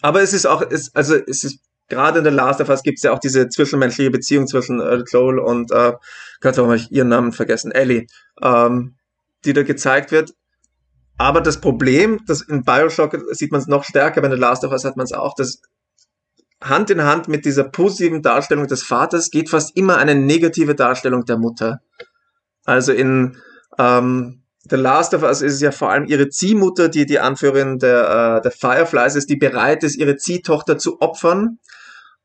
aber 0.03 0.21
es 0.21 0.33
ist 0.33 0.45
auch, 0.45 0.61
es, 0.61 0.93
also 0.93 1.15
es 1.15 1.43
ist 1.43 1.59
gerade 1.89 2.19
in 2.19 2.23
der 2.23 2.33
Last 2.33 2.61
of 2.61 2.69
Us 2.69 2.83
gibt's 2.83 3.01
ja 3.01 3.11
auch 3.11 3.19
diese 3.19 3.49
zwischenmenschliche 3.49 4.11
Beziehung 4.11 4.45
zwischen 4.45 4.79
äh, 4.79 5.03
Joel 5.11 5.39
und 5.39 5.71
äh, 5.71 5.93
Gott, 6.39 6.57
warum 6.57 6.69
habe 6.69 6.77
ich 6.77 6.91
ihren 6.91 7.07
Namen 7.09 7.31
vergessen, 7.31 7.71
Ellie, 7.71 8.05
ähm, 8.43 8.95
die 9.43 9.53
da 9.53 9.63
gezeigt 9.63 10.11
wird. 10.11 10.33
Aber 11.17 11.41
das 11.41 11.61
Problem, 11.61 12.21
das 12.27 12.41
in 12.41 12.63
Bioshock 12.63 13.17
sieht 13.31 13.51
man 13.51 13.61
es 13.61 13.67
noch 13.67 13.85
stärker, 13.85 14.21
bei 14.21 14.29
The 14.29 14.35
Last 14.35 14.63
of 14.63 14.71
Us 14.71 14.85
hat 14.85 14.97
man 14.97 15.05
es 15.05 15.13
auch, 15.13 15.33
dass 15.33 15.61
Hand 16.67 16.89
in 16.89 17.03
Hand 17.03 17.27
mit 17.27 17.45
dieser 17.45 17.63
positiven 17.63 18.21
Darstellung 18.21 18.67
des 18.67 18.83
Vaters 18.83 19.29
geht 19.29 19.49
fast 19.49 19.75
immer 19.77 19.97
eine 19.97 20.15
negative 20.15 20.75
Darstellung 20.75 21.25
der 21.25 21.37
Mutter. 21.37 21.81
Also 22.65 22.91
in 22.91 23.37
ähm, 23.77 24.41
The 24.69 24.75
Last 24.75 25.13
of 25.13 25.21
Us 25.21 25.41
ist 25.41 25.53
es 25.53 25.61
ja 25.61 25.71
vor 25.71 25.91
allem 25.91 26.05
ihre 26.05 26.29
Ziehmutter, 26.29 26.89
die 26.89 27.05
die 27.05 27.19
Anführerin 27.19 27.77
der, 27.77 28.37
äh, 28.37 28.41
der 28.41 28.51
Fireflies 28.51 29.15
ist, 29.15 29.29
die 29.29 29.35
bereit 29.35 29.83
ist, 29.83 29.95
ihre 29.95 30.17
Ziehtochter 30.17 30.77
zu 30.77 31.01
opfern. 31.01 31.59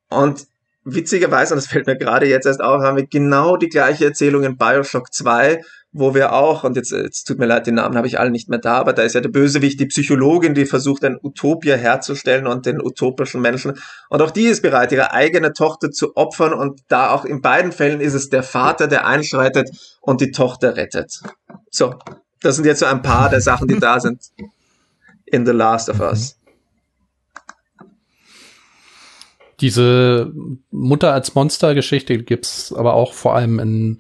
Und 0.09 0.47
witzigerweise, 0.85 1.53
und 1.53 1.59
das 1.59 1.67
fällt 1.67 1.87
mir 1.87 1.99
gerade 1.99 2.27
jetzt 2.27 2.47
erst 2.47 2.63
auf, 2.63 2.83
haben 2.83 2.97
wir 2.97 3.07
genau 3.07 3.59
die 3.59 3.69
gleiche 3.69 4.07
Erzählung 4.07 4.45
in 4.45 4.57
Bioshock 4.57 5.13
2, 5.13 5.61
wo 5.93 6.15
wir 6.15 6.33
auch, 6.33 6.63
und 6.63 6.77
jetzt, 6.77 6.93
jetzt 6.93 7.25
tut 7.25 7.39
mir 7.39 7.47
leid, 7.47 7.67
den 7.67 7.75
Namen 7.75 7.97
habe 7.97 8.07
ich 8.07 8.21
alle 8.21 8.31
nicht 8.31 8.49
mehr 8.49 8.61
da, 8.61 8.79
aber 8.79 8.93
da 8.93 9.03
ist 9.03 9.15
ja 9.15 9.21
der 9.21 9.29
Bösewicht, 9.29 9.81
die 9.81 9.87
Psychologin, 9.87 10.55
die 10.55 10.65
versucht, 10.65 11.05
ein 11.05 11.19
Utopia 11.21 11.75
herzustellen 11.75 12.47
und 12.47 12.65
den 12.65 12.81
utopischen 12.81 13.41
Menschen. 13.41 13.73
Und 14.09 14.23
auch 14.23 14.31
die 14.31 14.45
ist 14.45 14.63
bereit, 14.63 14.93
ihre 14.93 15.13
eigene 15.13 15.53
Tochter 15.53 15.91
zu 15.91 16.17
opfern. 16.17 16.53
Und 16.53 16.81
da 16.89 17.11
auch 17.11 17.25
in 17.25 17.41
beiden 17.41 17.73
Fällen 17.73 18.01
ist 18.01 18.15
es 18.15 18.29
der 18.29 18.45
Vater, 18.45 18.87
der 18.87 19.07
einschreitet 19.07 19.71
und 20.01 20.21
die 20.21 20.31
Tochter 20.31 20.77
rettet. 20.77 21.21
So, 21.71 21.95
das 22.41 22.57
sind 22.57 22.67
jetzt 22.67 22.81
so 22.81 22.87
ein 22.87 23.03
paar 23.03 23.29
der 23.29 23.41
Sachen, 23.41 23.67
die 23.67 23.79
da 23.79 23.99
sind 23.99 24.21
in 25.27 25.45
The 25.45 25.53
Last 25.53 25.89
of 25.89 26.01
Us. 26.01 26.37
Diese 29.61 30.33
Mutter 30.71 31.13
als 31.13 31.35
Monster-Geschichte 31.35 32.23
gibt's 32.23 32.73
aber 32.73 32.95
auch 32.95 33.13
vor 33.13 33.35
allem 33.35 33.59
in 33.59 33.99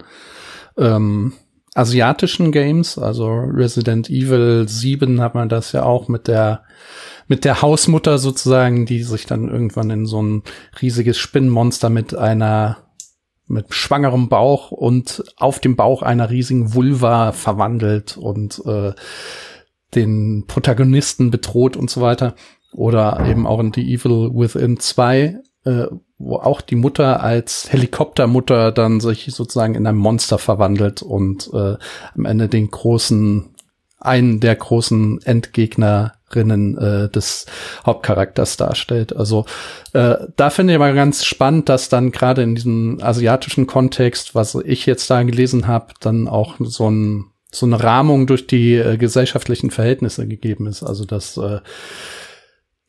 ähm, 0.79 1.35
asiatischen 1.81 2.53
Games, 2.53 2.99
also 2.99 3.29
Resident 3.29 4.11
Evil 4.11 4.69
7 4.69 5.21
hat 5.21 5.35
man 5.35 5.49
das 5.49 5.73
ja 5.73 5.83
auch 5.83 6.09
mit 6.09 6.29
der 6.29 6.63
mit 7.27 7.45
der 7.45 7.63
Hausmutter 7.63 8.19
sozusagen, 8.19 8.87
die 8.87 9.05
sich 9.05 9.25
dann 9.25 9.49
irgendwann 9.49 9.89
in 9.91 10.05
so 10.05 10.21
ein 10.21 10.43
riesiges 10.83 11.17
Spinnenmonster 11.19 11.89
mit 11.89 12.13
einer 12.15 12.79
mit 13.47 13.75
schwangerem 13.75 14.29
Bauch 14.29 14.71
und 14.71 15.25
auf 15.37 15.61
dem 15.61 15.77
Bauch 15.77 16.03
einer 16.03 16.31
riesigen 16.31 16.75
Vulva 16.75 17.33
verwandelt 17.33 18.17
und 18.17 18.63
äh, 18.67 18.93
den 19.95 20.47
Protagonisten 20.47 21.31
bedroht 21.31 21.77
und 21.77 21.91
so 21.91 22.01
weiter. 22.01 22.35
Oder 22.73 23.27
eben 23.27 23.47
auch 23.47 23.59
in 23.59 23.73
The 23.73 23.83
Evil 23.83 24.31
Within 24.33 24.79
2, 24.79 25.41
äh, 25.65 25.87
wo 26.19 26.37
auch 26.37 26.61
die 26.61 26.77
Mutter 26.77 27.23
als 27.23 27.73
Helikoptermutter 27.73 28.73
dann 28.73 29.01
sich 29.01 29.27
sozusagen 29.33 29.75
in 29.75 29.87
ein 29.87 29.97
Monster 29.97 30.39
verwandelt 30.39 31.03
und 31.03 31.51
äh, 31.53 31.77
am 32.15 32.25
Ende 32.25 32.49
den 32.49 32.71
großen, 32.71 33.55
einen 33.99 34.41
der 34.41 34.57
großen 34.57 35.21
Endgegnerinnen 35.23 36.79
äh, 36.79 37.09
des 37.11 37.47
Hauptcharakters 37.85 38.57
darstellt. 38.57 39.15
Also 39.15 39.47
äh, 39.93 40.17
da 40.37 40.51
finde 40.51 40.73
ich 40.73 40.77
aber 40.77 40.93
ganz 40.93 41.25
spannend, 41.25 41.69
dass 41.69 41.89
dann 41.89 42.11
gerade 42.11 42.43
in 42.43 42.55
diesem 42.55 42.99
asiatischen 43.03 43.67
Kontext, 43.67 44.35
was 44.35 44.55
ich 44.55 44.87
jetzt 44.87 45.11
da 45.11 45.23
gelesen 45.23 45.67
habe, 45.67 45.95
dann 46.01 46.29
auch 46.29 46.57
so 46.61 46.91
ein 46.91 47.27
so 47.53 47.67
eine 47.67 47.83
Rahmung 47.83 48.29
durch 48.29 48.47
die 48.47 48.75
äh, 48.77 48.97
gesellschaftlichen 48.97 49.71
Verhältnisse 49.71 50.29
gegeben 50.29 50.67
ist. 50.67 50.83
Also 50.83 51.05
dass 51.05 51.37
äh, 51.37 51.59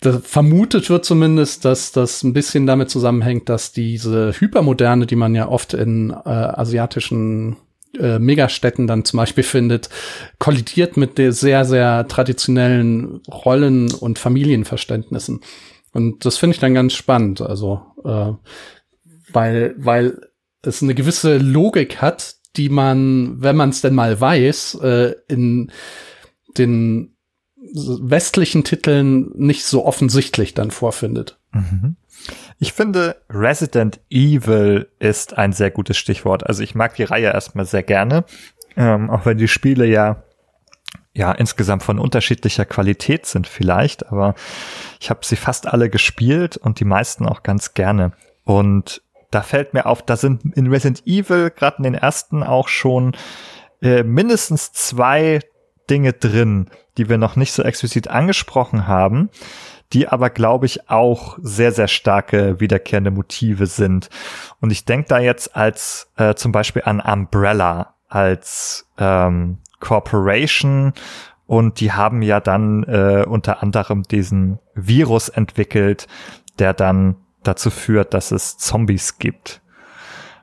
vermutet 0.02 0.90
wird 0.90 1.06
zumindest, 1.06 1.64
dass 1.64 1.92
das 1.92 2.24
ein 2.24 2.34
bisschen 2.34 2.66
damit 2.66 2.90
zusammenhängt, 2.90 3.50
dass 3.50 3.72
diese 3.72 4.34
Hypermoderne, 4.40 5.06
die 5.06 5.16
man 5.16 5.36
ja 5.36 5.48
oft 5.48 5.74
in 5.74 6.10
äh, 6.10 6.30
asiatischen 6.30 7.58
äh, 8.00 8.18
Megastädten 8.18 8.88
dann 8.88 9.06
zum 9.06 9.18
Beispiel 9.18 9.44
findet, 9.44 9.90
kollidiert 10.40 10.98
mit 10.98 11.18
der 11.18 11.34
sehr, 11.34 11.66
sehr 11.66 12.08
traditionellen 12.08 13.22
Rollen- 13.28 13.94
und 13.94 14.18
Familienverständnissen. 14.18 15.42
Und 15.94 16.26
das 16.26 16.38
finde 16.38 16.56
ich 16.56 16.60
dann 16.60 16.74
ganz 16.74 16.94
spannend. 16.94 17.42
Also, 17.42 17.82
äh, 18.04 18.32
weil, 19.32 19.76
weil 19.78 20.20
es 20.64 20.82
eine 20.82 20.96
gewisse 20.96 21.38
Logik 21.38 22.02
hat, 22.02 22.36
die 22.56 22.70
man, 22.70 23.42
wenn 23.42 23.56
man 23.56 23.70
es 23.70 23.82
denn 23.82 23.94
mal 23.94 24.20
weiß, 24.20 24.80
äh, 24.82 25.16
in 25.28 25.72
den 26.58 27.16
westlichen 27.74 28.64
Titeln 28.64 29.32
nicht 29.36 29.66
so 29.66 29.86
offensichtlich 29.86 30.54
dann 30.54 30.72
vorfindet. 30.72 31.40
Mhm. 31.52 31.96
Ich 32.60 32.74
finde, 32.74 33.16
Resident 33.30 34.00
Evil 34.10 34.88
ist 35.00 35.38
ein 35.38 35.54
sehr 35.54 35.72
gutes 35.72 35.98
Stichwort. 35.98 36.46
Also 36.46 36.62
ich 36.62 36.76
mag 36.76 36.96
die 36.96 37.04
Reihe 37.04 37.32
erstmal 37.32 37.66
sehr 37.66 37.84
gerne, 37.84 38.26
ähm, 38.78 39.10
auch 39.10 39.26
wenn 39.26 39.38
die 39.38 39.48
Spiele 39.48 39.86
ja 39.86 40.24
ja 41.14 41.32
insgesamt 41.32 41.84
von 41.84 42.00
unterschiedlicher 42.00 42.66
Qualität 42.66 43.26
sind 43.26 43.48
vielleicht, 43.48 44.08
aber 44.08 44.34
ich 45.00 45.10
habe 45.10 45.26
sie 45.26 45.36
fast 45.36 45.68
alle 45.68 45.90
gespielt 45.90 46.58
und 46.58 46.80
die 46.80 46.86
meisten 46.86 47.26
auch 47.26 47.44
ganz 47.44 47.74
gerne. 47.74 48.14
Und 48.46 49.02
da 49.30 49.42
fällt 49.42 49.74
mir 49.74 49.86
auf, 49.86 50.02
da 50.02 50.16
sind 50.16 50.56
in 50.56 50.68
Resident 50.68 51.06
Evil 51.06 51.50
gerade 51.52 51.78
in 51.78 51.84
den 51.84 51.96
ersten 51.96 52.44
auch 52.44 52.68
schon 52.68 53.14
äh, 53.82 54.04
mindestens 54.04 54.72
zwei 54.72 55.40
Dinge 55.92 56.14
drin, 56.14 56.70
die 56.98 57.10
wir 57.10 57.18
noch 57.18 57.36
nicht 57.36 57.52
so 57.52 57.62
explizit 57.62 58.08
angesprochen 58.08 58.88
haben, 58.88 59.30
die 59.94 60.08
aber, 60.08 60.30
glaube 60.30 60.66
ich, 60.66 60.90
auch 60.90 61.38
sehr, 61.42 61.74
sehr 61.74 61.90
starke 61.90 62.60
wiederkehrende 62.62 63.12
Motive 63.12 63.68
sind. 63.68 64.10
Und 64.62 64.72
ich 64.72 64.86
denke 64.86 65.10
da 65.10 65.20
jetzt 65.20 65.56
als 65.56 66.10
äh, 66.16 66.34
zum 66.34 66.54
Beispiel 66.54 66.84
an 66.86 67.02
Umbrella 67.02 67.96
als 68.08 68.88
ähm, 68.98 69.60
Corporation 69.80 70.94
und 71.46 71.82
die 71.82 71.92
haben 71.92 72.22
ja 72.22 72.40
dann 72.40 72.84
äh, 72.84 73.26
unter 73.28 73.62
anderem 73.62 74.04
diesen 74.04 74.60
Virus 74.74 75.28
entwickelt, 75.28 76.08
der 76.60 76.74
dann 76.74 77.18
dazu 77.44 77.70
führt, 77.70 78.14
dass 78.14 78.32
es 78.32 78.58
Zombies 78.58 79.18
gibt. 79.18 79.62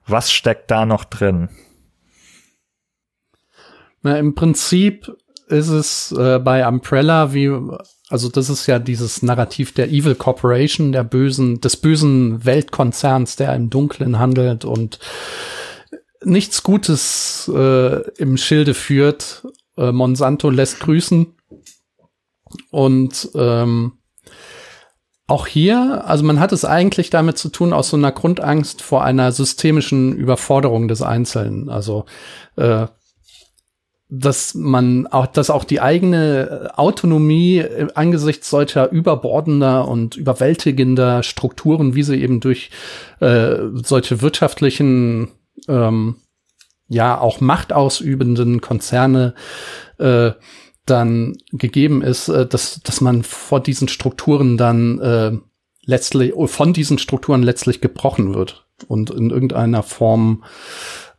Was 0.07 0.31
steckt 0.31 0.71
da 0.71 0.85
noch 0.85 1.05
drin? 1.05 1.49
Na, 4.03 4.19
im 4.19 4.35
Prinzip 4.35 5.17
ist 5.49 5.69
es 5.69 6.13
äh, 6.13 6.39
bei 6.39 6.67
Umbrella 6.67 7.33
wie, 7.33 7.51
also 8.09 8.29
das 8.29 8.49
ist 8.49 8.67
ja 8.67 8.79
dieses 8.79 9.23
Narrativ 9.23 9.73
der 9.73 9.89
Evil 9.89 10.15
Corporation, 10.15 10.93
der 10.93 11.05
bösen, 11.05 11.61
des 11.61 11.77
bösen 11.77 12.45
Weltkonzerns, 12.45 13.37
der 13.37 13.55
im 13.55 13.71
Dunklen 13.71 14.19
handelt 14.19 14.65
und 14.65 14.99
nichts 16.25 16.63
Gutes 16.63 17.51
äh, 17.55 18.01
im 18.19 18.37
Schilde 18.37 18.75
führt. 18.75 19.47
Äh, 19.77 19.93
Monsanto 19.93 20.51
lässt 20.51 20.81
grüßen. 20.81 21.35
Und 22.71 23.29
ähm, 23.35 23.93
auch 25.27 25.47
hier, 25.47 26.05
also 26.07 26.25
man 26.25 26.41
hat 26.41 26.53
es 26.53 26.65
eigentlich 26.65 27.11
damit 27.11 27.37
zu 27.37 27.51
tun, 27.51 27.75
aus 27.75 27.91
so 27.91 27.99
einer 27.99 28.13
Grundangst 28.13 28.81
vor 28.81 29.05
einer 29.05 29.31
systemischen 29.31 30.17
Überforderung 30.17 30.89
des 30.89 31.03
Einzelnen. 31.03 31.69
Also 31.69 32.07
äh, 32.57 32.87
dass 34.11 34.55
man 34.55 35.07
auch, 35.07 35.27
dass 35.27 35.51
auch 35.51 35.65
die 35.65 35.81
eigene 35.81 36.71
Autonomie 36.77 37.59
äh, 37.59 37.89
angesichts 37.95 38.49
solcher 38.49 38.91
überbordender 38.91 39.87
und 39.87 40.17
überwältigender 40.17 41.23
Strukturen, 41.23 41.95
wie 41.95 42.03
sie 42.03 42.21
eben 42.21 42.41
durch 42.41 42.71
äh, 43.21 43.57
solche 43.75 44.23
wirtschaftlichen, 44.23 45.29
ähm, 45.69 46.17
ja 46.89 47.21
auch 47.21 47.41
machtausübenden 47.41 48.63
Konzerne 48.63 49.35
äh, 49.99 50.31
dann 50.87 51.37
gegeben 51.53 52.01
ist, 52.01 52.29
äh, 52.29 52.47
dass, 52.47 52.81
dass 52.81 53.03
man 53.03 53.23
vor 53.23 53.61
diesen 53.61 53.89
Strukturen 53.89 54.57
dann 54.57 54.99
äh, 55.01 55.33
letztlich, 55.85 56.33
von 56.47 56.73
diesen 56.73 56.99
Strukturen 56.99 57.43
letztlich 57.43 57.83
gebrochen 57.83 58.35
wird 58.35 58.67
und 58.87 59.11
in 59.11 59.29
irgendeiner 59.29 59.83
Form 59.83 60.45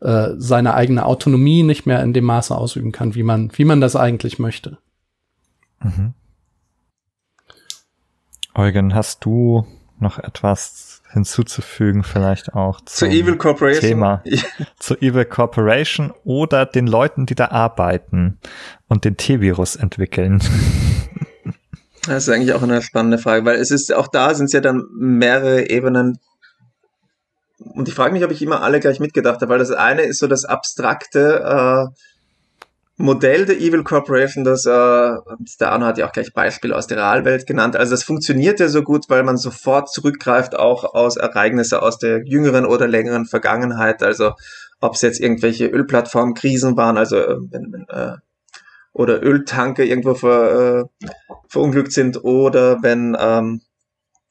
äh, 0.01 0.29
seine 0.37 0.73
eigene 0.73 1.05
Autonomie 1.05 1.63
nicht 1.63 1.85
mehr 1.85 2.01
in 2.03 2.13
dem 2.13 2.25
Maße 2.25 2.55
ausüben 2.55 2.91
kann, 2.91 3.15
wie 3.15 3.23
man, 3.23 3.51
wie 3.53 3.65
man 3.65 3.81
das 3.81 3.95
eigentlich 3.95 4.39
möchte. 4.39 4.77
Mhm. 5.81 6.13
Eugen, 8.55 8.95
hast 8.95 9.25
du 9.25 9.65
noch 9.99 10.17
etwas 10.17 11.01
hinzuzufügen, 11.11 12.03
vielleicht 12.03 12.53
auch 12.53 12.81
zu 12.81 13.05
Evil 13.05 13.37
Corporation. 13.37 13.81
Thema, 13.81 14.23
zu 14.79 14.95
Evil 14.95 15.25
Corporation 15.25 16.13
oder 16.23 16.65
den 16.65 16.87
Leuten, 16.87 17.25
die 17.25 17.35
da 17.35 17.49
arbeiten 17.49 18.37
und 18.87 19.05
den 19.05 19.17
T-Virus 19.17 19.75
entwickeln? 19.75 20.41
Das 22.05 22.23
ist 22.23 22.29
eigentlich 22.29 22.53
auch 22.53 22.63
eine 22.63 22.81
spannende 22.81 23.17
Frage, 23.17 23.45
weil 23.45 23.57
es 23.57 23.71
ist 23.71 23.93
auch 23.93 24.07
da 24.07 24.33
sind 24.33 24.45
es 24.45 24.53
ja 24.53 24.61
dann 24.61 24.85
mehrere 24.97 25.69
Ebenen, 25.69 26.19
und 27.59 27.87
ich 27.87 27.93
frage 27.93 28.13
mich, 28.13 28.23
ob 28.23 28.31
ich 28.31 28.41
immer 28.41 28.61
alle 28.61 28.79
gleich 28.79 28.99
mitgedacht 28.99 29.41
habe, 29.41 29.51
weil 29.51 29.59
das 29.59 29.71
eine 29.71 30.03
ist 30.03 30.19
so 30.19 30.27
das 30.27 30.45
abstrakte 30.45 31.89
äh, 31.91 31.95
Modell 33.01 33.45
der 33.45 33.57
Evil 33.57 33.83
Corporation, 33.83 34.43
das 34.43 34.65
äh, 34.65 34.69
der 34.69 35.71
Arno 35.71 35.85
hat 35.85 35.97
ja 35.97 36.05
auch 36.05 36.11
gleich 36.11 36.33
Beispiele 36.33 36.75
aus 36.75 36.87
der 36.87 36.97
Realwelt 36.97 37.47
genannt. 37.47 37.77
Also 37.77 37.91
das 37.91 38.03
funktioniert 38.03 38.59
ja 38.59 38.67
so 38.67 38.83
gut, 38.83 39.05
weil 39.07 39.23
man 39.23 39.37
sofort 39.37 39.89
zurückgreift 39.89 40.57
auch 40.57 40.83
aus 40.83 41.15
Ereignisse 41.15 41.81
aus 41.81 41.97
der 41.97 42.25
jüngeren 42.25 42.65
oder 42.65 42.89
längeren 42.89 43.25
Vergangenheit. 43.25 44.03
Also 44.03 44.33
ob 44.81 44.95
es 44.95 45.01
jetzt 45.01 45.21
irgendwelche 45.21 45.67
Ölplattformkrisen 45.67 46.75
waren, 46.75 46.97
also 46.97 47.17
äh, 47.17 47.37
wenn, 47.49 47.85
äh, 47.87 48.17
oder 48.91 49.23
Öltanker 49.23 49.83
irgendwo 49.83 50.15
ver, 50.15 50.89
äh, 51.01 51.07
verunglückt 51.47 51.93
sind 51.93 52.21
oder 52.23 52.83
wenn 52.83 53.15
ähm, 53.17 53.61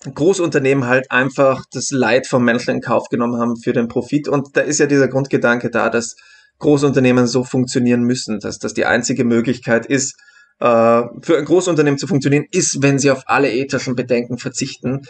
Großunternehmen 0.04 0.86
halt 0.86 1.10
einfach 1.10 1.64
das 1.72 1.90
Leid 1.90 2.26
vom 2.26 2.44
Menschen 2.44 2.76
in 2.76 2.80
Kauf 2.80 3.08
genommen 3.08 3.40
haben 3.40 3.56
für 3.56 3.72
den 3.72 3.88
Profit. 3.88 4.28
Und 4.28 4.56
da 4.56 4.60
ist 4.60 4.78
ja 4.78 4.86
dieser 4.86 5.08
Grundgedanke 5.08 5.70
da, 5.70 5.90
dass 5.90 6.14
Großunternehmen 6.58 7.26
so 7.26 7.44
funktionieren 7.44 8.02
müssen, 8.02 8.38
dass 8.40 8.58
das 8.58 8.74
die 8.74 8.84
einzige 8.84 9.24
Möglichkeit 9.24 9.86
ist, 9.86 10.16
äh, 10.60 11.02
für 11.22 11.38
ein 11.38 11.44
Großunternehmen 11.44 11.98
zu 11.98 12.06
funktionieren, 12.06 12.46
ist, 12.50 12.82
wenn 12.82 12.98
sie 12.98 13.10
auf 13.10 13.22
alle 13.26 13.52
ethischen 13.52 13.96
Bedenken 13.96 14.38
verzichten. 14.38 15.02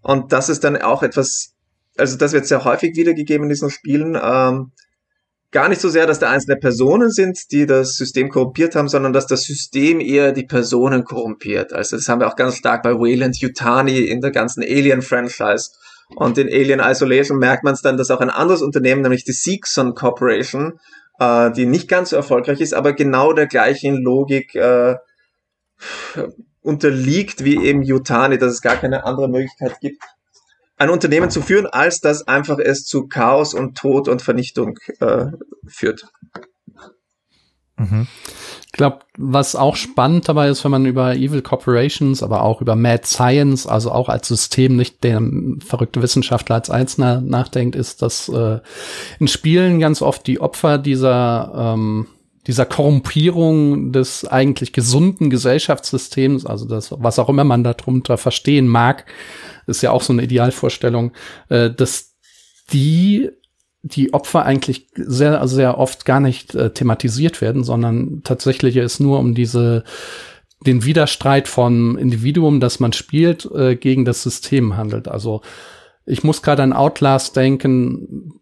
Und 0.00 0.32
das 0.32 0.48
ist 0.48 0.64
dann 0.64 0.76
auch 0.76 1.02
etwas, 1.02 1.54
also 1.96 2.16
das 2.16 2.32
wird 2.32 2.46
sehr 2.46 2.64
häufig 2.64 2.96
wiedergegeben 2.96 3.44
in 3.44 3.50
diesen 3.50 3.70
Spielen, 3.70 4.18
ähm, 4.20 4.72
gar 5.52 5.68
nicht 5.68 5.80
so 5.80 5.88
sehr, 5.88 6.06
dass 6.06 6.18
da 6.18 6.30
einzelne 6.30 6.56
Personen 6.56 7.10
sind, 7.10 7.52
die 7.52 7.66
das 7.66 7.96
System 7.96 8.30
korrumpiert 8.30 8.74
haben, 8.74 8.88
sondern 8.88 9.12
dass 9.12 9.26
das 9.26 9.44
System 9.44 10.00
eher 10.00 10.32
die 10.32 10.44
Personen 10.44 11.04
korrumpiert. 11.04 11.72
Also 11.72 11.96
das 11.96 12.08
haben 12.08 12.20
wir 12.20 12.26
auch 12.26 12.36
ganz 12.36 12.56
stark 12.56 12.82
bei 12.82 12.94
Wayland 12.94 13.38
Yutani 13.38 13.98
in 13.98 14.20
der 14.20 14.30
ganzen 14.30 14.62
Alien-Franchise. 14.62 15.72
Und 16.16 16.38
in 16.38 16.48
Alien 16.48 16.80
Isolation 16.80 17.38
merkt 17.38 17.64
man 17.64 17.74
es 17.74 17.82
dann, 17.82 17.96
dass 17.96 18.10
auch 18.10 18.20
ein 18.20 18.30
anderes 18.30 18.62
Unternehmen, 18.62 19.02
nämlich 19.02 19.24
die 19.24 19.32
Seekson 19.32 19.94
Corporation, 19.94 20.80
äh, 21.18 21.50
die 21.52 21.66
nicht 21.66 21.88
ganz 21.88 22.10
so 22.10 22.16
erfolgreich 22.16 22.60
ist, 22.60 22.74
aber 22.74 22.94
genau 22.94 23.32
der 23.32 23.46
gleichen 23.46 24.02
Logik 24.02 24.54
äh, 24.54 24.96
unterliegt 26.62 27.44
wie 27.44 27.62
eben 27.62 27.82
Yutani, 27.82 28.38
dass 28.38 28.52
es 28.52 28.62
gar 28.62 28.76
keine 28.76 29.04
andere 29.04 29.28
Möglichkeit 29.28 29.80
gibt, 29.80 30.02
ein 30.82 30.90
Unternehmen 30.90 31.30
zu 31.30 31.40
führen, 31.40 31.66
als 31.66 32.00
dass 32.00 32.26
einfach 32.26 32.58
es 32.58 32.84
zu 32.84 33.06
Chaos 33.06 33.54
und 33.54 33.78
Tod 33.78 34.08
und 34.08 34.20
Vernichtung 34.20 34.78
äh, 35.00 35.26
führt. 35.66 36.06
Mhm. 37.76 38.08
Ich 38.66 38.72
glaube, 38.72 39.00
was 39.16 39.54
auch 39.54 39.76
spannend 39.76 40.28
dabei 40.28 40.48
ist, 40.48 40.64
wenn 40.64 40.70
man 40.70 40.86
über 40.86 41.14
Evil 41.14 41.42
Corporations, 41.42 42.22
aber 42.22 42.42
auch 42.42 42.60
über 42.60 42.74
Mad 42.74 43.02
Science, 43.04 43.66
also 43.66 43.92
auch 43.92 44.08
als 44.08 44.28
System, 44.28 44.76
nicht 44.76 45.04
der 45.04 45.22
verrückte 45.64 46.02
Wissenschaftler 46.02 46.56
als 46.56 46.70
Einzelner 46.70 47.20
nachdenkt, 47.20 47.76
ist, 47.76 48.02
dass 48.02 48.28
äh, 48.28 48.60
in 49.20 49.28
Spielen 49.28 49.78
ganz 49.78 50.02
oft 50.02 50.26
die 50.26 50.40
Opfer 50.40 50.78
dieser 50.78 51.74
ähm, 51.74 52.06
dieser 52.46 52.66
Korrumpierung 52.66 53.92
des 53.92 54.24
eigentlich 54.24 54.72
gesunden 54.72 55.30
Gesellschaftssystems, 55.30 56.44
also 56.44 56.66
das, 56.66 56.92
was 56.98 57.18
auch 57.18 57.28
immer 57.28 57.44
man 57.44 57.62
darunter 57.62 58.18
verstehen 58.18 58.66
mag, 58.66 59.06
ist 59.66 59.82
ja 59.82 59.92
auch 59.92 60.02
so 60.02 60.12
eine 60.12 60.24
Idealvorstellung, 60.24 61.12
äh, 61.48 61.70
dass 61.70 62.14
die 62.72 63.30
die 63.84 64.14
Opfer 64.14 64.44
eigentlich 64.44 64.88
sehr, 64.94 65.46
sehr 65.48 65.76
oft 65.76 66.04
gar 66.04 66.20
nicht 66.20 66.54
äh, 66.54 66.72
thematisiert 66.72 67.40
werden, 67.40 67.64
sondern 67.64 68.22
tatsächlich 68.22 68.76
es 68.76 69.00
nur 69.00 69.18
um 69.18 69.34
diese 69.34 69.82
den 70.64 70.84
Widerstreit 70.84 71.48
vom 71.48 71.98
Individuum, 71.98 72.60
das 72.60 72.78
man 72.78 72.92
spielt, 72.92 73.50
äh, 73.52 73.74
gegen 73.74 74.04
das 74.04 74.22
System 74.22 74.76
handelt. 74.76 75.08
Also 75.08 75.42
ich 76.06 76.22
muss 76.22 76.42
gerade 76.42 76.62
an 76.62 76.72
Outlast 76.72 77.36
denken, 77.36 78.32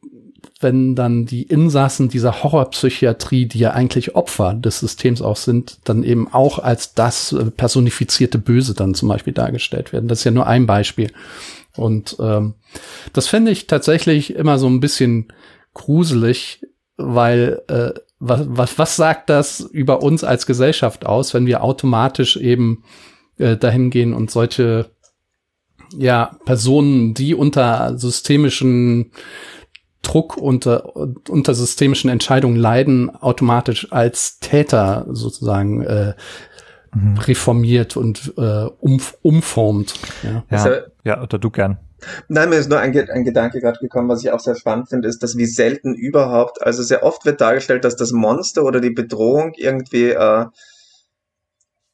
wenn 0.61 0.95
dann 0.95 1.27
die 1.27 1.43
Insassen 1.43 2.09
dieser 2.09 2.43
Horrorpsychiatrie, 2.43 3.47
die 3.47 3.59
ja 3.59 3.73
eigentlich 3.73 4.15
Opfer 4.15 4.55
des 4.55 4.81
Systems 4.81 5.23
auch 5.23 5.37
sind, 5.37 5.79
dann 5.85 6.03
eben 6.03 6.33
auch 6.33 6.59
als 6.59 6.95
das 6.95 7.33
äh, 7.33 7.51
personifizierte 7.51 8.39
Böse 8.39 8.75
dann 8.75 8.95
zum 8.95 9.09
Beispiel 9.09 9.33
dargestellt 9.33 9.93
werden. 9.93 10.09
Das 10.09 10.19
ist 10.19 10.25
ja 10.25 10.31
nur 10.31 10.47
ein 10.47 10.67
Beispiel. 10.67 11.12
Und 11.77 12.17
ähm, 12.21 12.55
das 13.12 13.29
fände 13.29 13.51
ich 13.51 13.67
tatsächlich 13.67 14.35
immer 14.35 14.59
so 14.59 14.67
ein 14.67 14.81
bisschen 14.81 15.33
gruselig, 15.75 16.67
weil 16.97 17.62
äh, 17.69 17.93
was, 18.19 18.43
was, 18.49 18.79
was 18.79 18.97
sagt 18.97 19.31
das 19.31 19.61
über 19.61 20.03
uns 20.03 20.25
als 20.25 20.47
Gesellschaft 20.47 21.07
aus, 21.07 21.33
wenn 21.33 21.47
wir 21.47 21.62
automatisch 21.62 22.37
eben 22.37 22.85
äh, 23.39 23.57
dahin 23.57 23.91
gehen 23.91 24.12
und 24.12 24.31
solche 24.31 24.91
ja, 25.97 26.37
Personen, 26.45 27.15
die 27.15 27.35
unter 27.35 27.99
systemischen 27.99 29.12
Druck 30.02 30.36
unter, 30.36 30.97
unter 31.28 31.55
systemischen 31.55 32.10
Entscheidungen 32.10 32.56
leiden, 32.56 33.10
automatisch 33.10 33.93
als 33.93 34.39
Täter 34.40 35.06
sozusagen 35.10 35.82
äh, 35.82 36.14
mhm. 36.94 37.18
reformiert 37.18 37.97
und 37.97 38.32
äh, 38.36 38.66
um, 38.81 39.01
umformt. 39.22 39.94
Ja. 40.22 40.44
Ja, 40.51 40.81
ja, 41.05 41.22
oder 41.22 41.39
du 41.39 41.51
gern. 41.51 41.78
Nein, 42.28 42.48
mir 42.48 42.56
ist 42.56 42.70
nur 42.70 42.81
ein, 42.81 42.97
ein 43.10 43.24
Gedanke 43.24 43.60
gerade 43.60 43.78
gekommen, 43.78 44.09
was 44.09 44.22
ich 44.22 44.32
auch 44.32 44.40
sehr 44.40 44.55
spannend 44.55 44.89
finde, 44.89 45.09
ist, 45.09 45.22
dass 45.22 45.36
wie 45.36 45.47
selten 45.47 45.94
überhaupt, 45.94 46.62
also 46.62 46.82
sehr 46.82 47.02
oft 47.02 47.27
wird 47.27 47.40
dargestellt, 47.40 47.85
dass 47.85 47.97
das 47.97 48.12
Monster 48.12 48.64
oder 48.64 48.81
die 48.81 48.90
Bedrohung 48.90 49.52
irgendwie 49.56 50.10
äh, 50.10 50.47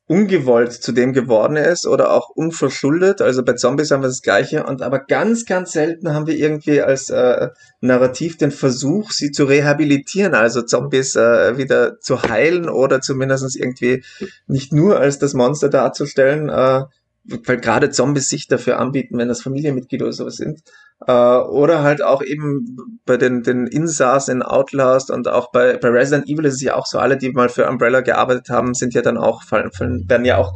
ungewollt 0.09 0.73
zu 0.73 0.93
dem 0.93 1.13
geworden 1.13 1.57
ist 1.57 1.87
oder 1.87 2.13
auch 2.13 2.31
unverschuldet. 2.31 3.21
Also 3.21 3.45
bei 3.45 3.55
Zombies 3.55 3.91
haben 3.91 4.03
wir 4.03 4.09
das 4.09 4.23
Gleiche. 4.23 4.65
Und 4.65 4.81
aber 4.83 5.01
ganz, 5.01 5.47
ganz 5.47 5.73
selten 5.73 6.15
haben 6.15 6.29
wir 6.29 6.37
irgendwie 6.37 6.81
als 6.81 7.11
äh, 7.11 7.49
Narrativ 7.81 8.37
den 8.37 8.53
Versuch, 8.53 9.11
sie 9.11 9.33
zu 9.33 9.45
rehabilitieren, 9.45 10.35
also 10.35 10.63
Zombies 10.63 11.17
äh, 11.17 11.59
wieder 11.59 11.99
zu 11.99 12.23
heilen 12.23 12.69
oder 12.69 13.01
zumindest 13.01 13.57
irgendwie 13.57 14.05
nicht 14.47 14.73
nur 14.73 15.01
als 15.01 15.19
das 15.19 15.35
Monster 15.35 15.69
darzustellen, 15.69 16.49
äh, 16.49 16.85
weil 17.45 17.59
gerade 17.59 17.91
Zombies 17.91 18.29
sich 18.29 18.47
dafür 18.49 18.79
anbieten, 18.79 19.19
wenn 19.19 19.29
das 19.29 19.43
Familienmitglieder 19.43 20.05
oder 20.05 20.13
sowas 20.13 20.37
sind. 20.37 20.61
Äh, 21.07 21.13
oder 21.13 21.83
halt 21.83 22.03
auch 22.03 22.23
eben 22.23 23.01
bei 23.05 23.17
den, 23.17 23.43
den 23.43 23.67
Insassen 23.67 24.37
in 24.37 24.43
Outlast 24.43 25.11
und 25.11 25.29
auch 25.29 25.51
bei, 25.51 25.77
bei 25.77 25.89
Resident 25.89 26.29
Evil 26.29 26.47
ist 26.47 26.55
es 26.55 26.63
ja 26.63 26.75
auch 26.75 26.87
so, 26.87 26.99
alle, 26.99 27.17
die 27.19 27.31
mal 27.33 27.49
für 27.49 27.69
Umbrella 27.69 28.01
gearbeitet 28.01 28.49
haben, 28.49 28.75
sind 28.75 28.95
ja 28.95 29.03
dann 29.03 29.19
auch, 29.19 29.43
fallen, 29.43 29.73
fallen, 29.73 30.09
werden 30.09 30.25
ja 30.25 30.39
auch 30.39 30.55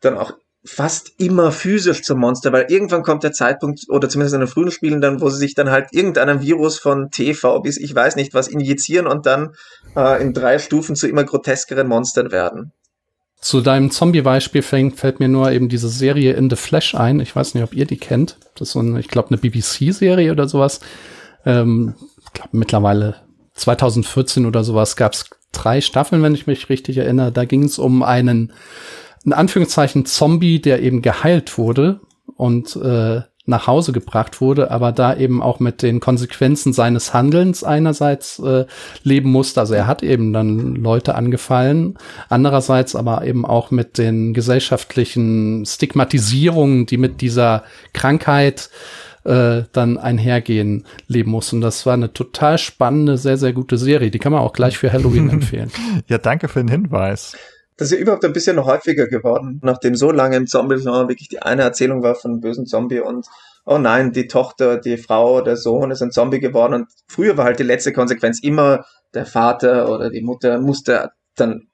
dann 0.00 0.18
auch 0.18 0.32
fast 0.64 1.12
immer 1.18 1.52
physisch 1.52 2.02
zum 2.02 2.18
Monster, 2.18 2.50
weil 2.52 2.66
irgendwann 2.70 3.02
kommt 3.02 3.22
der 3.22 3.32
Zeitpunkt, 3.32 3.84
oder 3.88 4.08
zumindest 4.08 4.34
in 4.34 4.40
den 4.40 4.48
frühen 4.48 4.70
Spielen 4.70 5.00
dann, 5.00 5.20
wo 5.20 5.28
sie 5.28 5.38
sich 5.38 5.54
dann 5.54 5.70
halt 5.70 5.88
irgendeinem 5.92 6.40
Virus 6.40 6.78
von 6.78 7.10
TV 7.10 7.60
bis 7.60 7.76
ich 7.76 7.94
weiß 7.94 8.16
nicht 8.16 8.32
was 8.32 8.48
injizieren 8.48 9.06
und 9.06 9.26
dann 9.26 9.54
äh, 9.94 10.22
in 10.22 10.32
drei 10.32 10.58
Stufen 10.58 10.96
zu 10.96 11.06
immer 11.06 11.24
groteskeren 11.24 11.86
Monstern 11.86 12.32
werden. 12.32 12.72
Zu 13.44 13.60
deinem 13.60 13.90
Zombie-Beispiel 13.90 14.62
fällt 14.62 15.20
mir 15.20 15.28
nur 15.28 15.52
eben 15.52 15.68
diese 15.68 15.90
Serie 15.90 16.32
In 16.32 16.48
the 16.48 16.56
Flash 16.56 16.94
ein. 16.94 17.20
Ich 17.20 17.36
weiß 17.36 17.52
nicht, 17.52 17.62
ob 17.62 17.74
ihr 17.74 17.84
die 17.84 17.98
kennt. 17.98 18.38
Das 18.54 18.68
ist 18.68 18.72
so 18.72 18.78
eine, 18.78 18.98
ich 18.98 19.08
glaube, 19.08 19.28
eine 19.28 19.36
BBC-Serie 19.36 20.32
oder 20.32 20.48
sowas. 20.48 20.80
Ähm, 21.44 21.92
ich 22.24 22.32
glaube, 22.32 22.48
mittlerweile 22.52 23.16
2014 23.52 24.46
oder 24.46 24.64
sowas 24.64 24.96
gab 24.96 25.12
es 25.12 25.28
drei 25.52 25.82
Staffeln, 25.82 26.22
wenn 26.22 26.34
ich 26.34 26.46
mich 26.46 26.70
richtig 26.70 26.96
erinnere. 26.96 27.32
Da 27.32 27.44
ging 27.44 27.64
es 27.64 27.78
um 27.78 28.02
einen, 28.02 28.54
in 29.26 29.34
Anführungszeichen, 29.34 30.06
Zombie, 30.06 30.62
der 30.62 30.80
eben 30.80 31.02
geheilt 31.02 31.58
wurde 31.58 32.00
und 32.38 32.74
äh, 32.76 33.20
nach 33.46 33.66
Hause 33.66 33.92
gebracht 33.92 34.40
wurde, 34.40 34.70
aber 34.70 34.92
da 34.92 35.14
eben 35.14 35.42
auch 35.42 35.60
mit 35.60 35.82
den 35.82 36.00
Konsequenzen 36.00 36.72
seines 36.72 37.12
Handelns 37.12 37.62
einerseits 37.62 38.38
äh, 38.38 38.64
leben 39.02 39.30
musste. 39.30 39.60
Also 39.60 39.74
er 39.74 39.86
hat 39.86 40.02
eben 40.02 40.32
dann 40.32 40.74
Leute 40.76 41.14
angefallen, 41.14 41.98
andererseits 42.30 42.96
aber 42.96 43.26
eben 43.26 43.44
auch 43.44 43.70
mit 43.70 43.98
den 43.98 44.32
gesellschaftlichen 44.32 45.66
Stigmatisierungen, 45.66 46.86
die 46.86 46.96
mit 46.96 47.20
dieser 47.20 47.64
Krankheit 47.92 48.70
äh, 49.24 49.62
dann 49.72 49.98
einhergehen 49.98 50.84
leben 51.06 51.30
muss. 51.30 51.52
Und 51.52 51.60
das 51.60 51.84
war 51.84 51.94
eine 51.94 52.12
total 52.12 52.56
spannende, 52.56 53.18
sehr, 53.18 53.36
sehr 53.36 53.52
gute 53.52 53.76
Serie. 53.76 54.10
Die 54.10 54.18
kann 54.18 54.32
man 54.32 54.40
auch 54.40 54.52
gleich 54.54 54.78
für 54.78 54.92
Halloween 54.92 55.28
empfehlen. 55.30 55.70
Ja, 56.08 56.18
danke 56.18 56.48
für 56.48 56.60
den 56.60 56.68
Hinweis. 56.68 57.36
Das 57.76 57.90
ist 57.90 57.96
ja 57.96 57.98
überhaupt 57.98 58.24
ein 58.24 58.32
bisschen 58.32 58.64
häufiger 58.64 59.08
geworden, 59.08 59.60
nachdem 59.62 59.96
so 59.96 60.12
lange 60.12 60.36
im 60.36 60.46
Zombie-Genre 60.46 61.08
wirklich 61.08 61.28
die 61.28 61.42
eine 61.42 61.62
Erzählung 61.62 62.02
war 62.02 62.14
von 62.14 62.32
einem 62.32 62.40
bösen 62.40 62.66
Zombie 62.66 63.00
und 63.00 63.26
oh 63.66 63.78
nein, 63.78 64.12
die 64.12 64.28
Tochter, 64.28 64.76
die 64.76 64.96
Frau, 64.96 65.40
der 65.40 65.56
Sohn 65.56 65.90
ist 65.90 66.02
ein 66.02 66.12
Zombie 66.12 66.40
geworden 66.40 66.74
und 66.74 66.88
früher 67.08 67.36
war 67.36 67.46
halt 67.46 67.58
die 67.58 67.64
letzte 67.64 67.92
Konsequenz 67.92 68.40
immer 68.42 68.84
der 69.14 69.26
Vater 69.26 69.90
oder 69.90 70.10
die 70.10 70.22
Mutter 70.22 70.60
musste 70.60 71.10
dann 71.36 71.68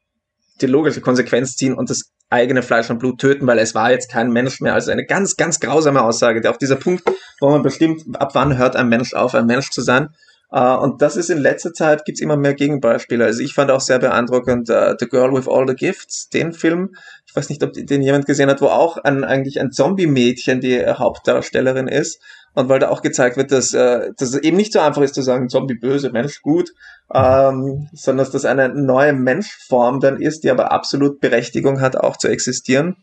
die 0.60 0.66
logische 0.66 1.00
Konsequenz 1.00 1.56
ziehen 1.56 1.74
und 1.74 1.90
das 1.90 2.12
eigene 2.28 2.62
Fleisch 2.62 2.88
und 2.90 2.98
Blut 2.98 3.20
töten, 3.20 3.46
weil 3.46 3.58
es 3.58 3.74
war 3.74 3.90
jetzt 3.90 4.10
kein 4.10 4.30
Mensch 4.30 4.60
mehr. 4.60 4.74
Also 4.74 4.92
eine 4.92 5.04
ganz, 5.04 5.36
ganz 5.36 5.58
grausame 5.58 6.02
Aussage, 6.02 6.40
der 6.40 6.52
auf 6.52 6.58
dieser 6.58 6.76
Punkt, 6.76 7.02
wo 7.40 7.50
man 7.50 7.62
bestimmt, 7.62 8.02
ab 8.20 8.30
wann 8.34 8.56
hört 8.56 8.76
ein 8.76 8.88
Mensch 8.88 9.14
auf, 9.14 9.34
ein 9.34 9.46
Mensch 9.46 9.70
zu 9.70 9.80
sein. 9.82 10.10
Uh, 10.52 10.76
und 10.82 11.00
das 11.00 11.16
ist 11.16 11.30
in 11.30 11.38
letzter 11.38 11.72
Zeit 11.72 12.04
gibt's 12.04 12.20
immer 12.20 12.36
mehr 12.36 12.54
Gegenbeispiele. 12.54 13.24
Also 13.24 13.40
ich 13.40 13.54
fand 13.54 13.70
auch 13.70 13.80
sehr 13.80 14.00
beeindruckend 14.00 14.68
uh, 14.68 14.94
The 14.98 15.06
Girl 15.06 15.32
with 15.32 15.46
All 15.46 15.66
the 15.68 15.76
Gifts, 15.76 16.28
den 16.28 16.52
Film. 16.52 16.96
Ich 17.26 17.36
weiß 17.36 17.50
nicht, 17.50 17.62
ob 17.62 17.72
den 17.72 18.02
jemand 18.02 18.26
gesehen 18.26 18.50
hat, 18.50 18.60
wo 18.60 18.66
auch 18.66 18.96
ein, 18.96 19.22
eigentlich 19.22 19.60
ein 19.60 19.70
Zombie-Mädchen 19.70 20.60
die 20.60 20.84
Hauptdarstellerin 20.84 21.86
ist. 21.86 22.20
Und 22.52 22.68
weil 22.68 22.80
da 22.80 22.88
auch 22.88 23.00
gezeigt 23.00 23.36
wird, 23.36 23.52
dass, 23.52 23.72
uh, 23.74 24.10
dass 24.16 24.34
es 24.34 24.38
eben 24.38 24.56
nicht 24.56 24.72
so 24.72 24.80
einfach 24.80 25.02
ist 25.02 25.14
zu 25.14 25.22
sagen, 25.22 25.48
Zombie 25.48 25.78
böse, 25.78 26.10
Mensch 26.10 26.42
gut, 26.42 26.72
ähm, 27.14 27.88
sondern 27.92 28.24
dass 28.24 28.32
das 28.32 28.44
eine 28.44 28.70
neue 28.70 29.12
Menschform 29.12 30.00
dann 30.00 30.20
ist, 30.20 30.42
die 30.42 30.50
aber 30.50 30.72
absolut 30.72 31.20
Berechtigung 31.20 31.80
hat, 31.80 31.96
auch 31.96 32.16
zu 32.16 32.26
existieren. 32.26 32.96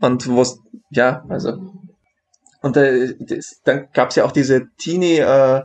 Und 0.00 0.28
wo 0.28 0.42
es, 0.42 0.60
ja, 0.90 1.24
also, 1.28 1.58
und 2.62 2.76
äh, 2.76 3.14
das, 3.18 3.60
dann 3.64 3.88
gab's 3.92 4.14
ja 4.14 4.24
auch 4.24 4.32
diese 4.32 4.68
Teenie, 4.78 5.18
äh, 5.18 5.62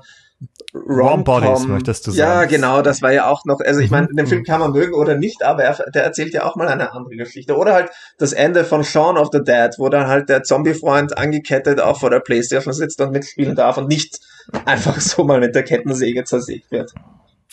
Warm 0.71 1.23
Bodies, 1.23 1.65
möchtest 1.65 2.05
du 2.05 2.11
sagen. 2.11 2.29
Ja, 2.29 2.45
genau, 2.45 2.81
das 2.83 3.01
war 3.01 3.11
ja 3.11 3.27
auch 3.27 3.43
noch, 3.45 3.59
also 3.59 3.79
ich 3.79 3.89
meine, 3.89 4.07
den 4.07 4.27
Film 4.27 4.43
kann 4.43 4.59
man 4.59 4.71
mögen 4.71 4.93
oder 4.93 5.15
nicht, 5.15 5.43
aber 5.43 5.63
er, 5.63 5.75
der 5.91 6.03
erzählt 6.03 6.33
ja 6.33 6.45
auch 6.45 6.55
mal 6.55 6.67
eine 6.67 6.91
andere 6.91 7.15
Geschichte. 7.15 7.57
Oder 7.57 7.73
halt 7.73 7.89
das 8.19 8.33
Ende 8.33 8.63
von 8.63 8.83
Shaun 8.83 9.17
of 9.17 9.29
the 9.31 9.43
Dead, 9.43 9.71
wo 9.79 9.89
dann 9.89 10.07
halt 10.07 10.29
der 10.29 10.43
Zombie-Freund 10.43 11.17
angekettet 11.17 11.81
auch 11.81 11.99
vor 11.99 12.11
der 12.11 12.19
Playstation 12.19 12.73
sitzt 12.73 13.01
und 13.01 13.11
mitspielen 13.11 13.55
darf 13.55 13.77
und 13.77 13.87
nicht 13.87 14.19
einfach 14.65 14.99
so 14.99 15.23
mal 15.23 15.39
mit 15.39 15.55
der 15.55 15.63
Kettensäge 15.63 16.23
zersägt 16.23 16.71
wird. 16.71 16.93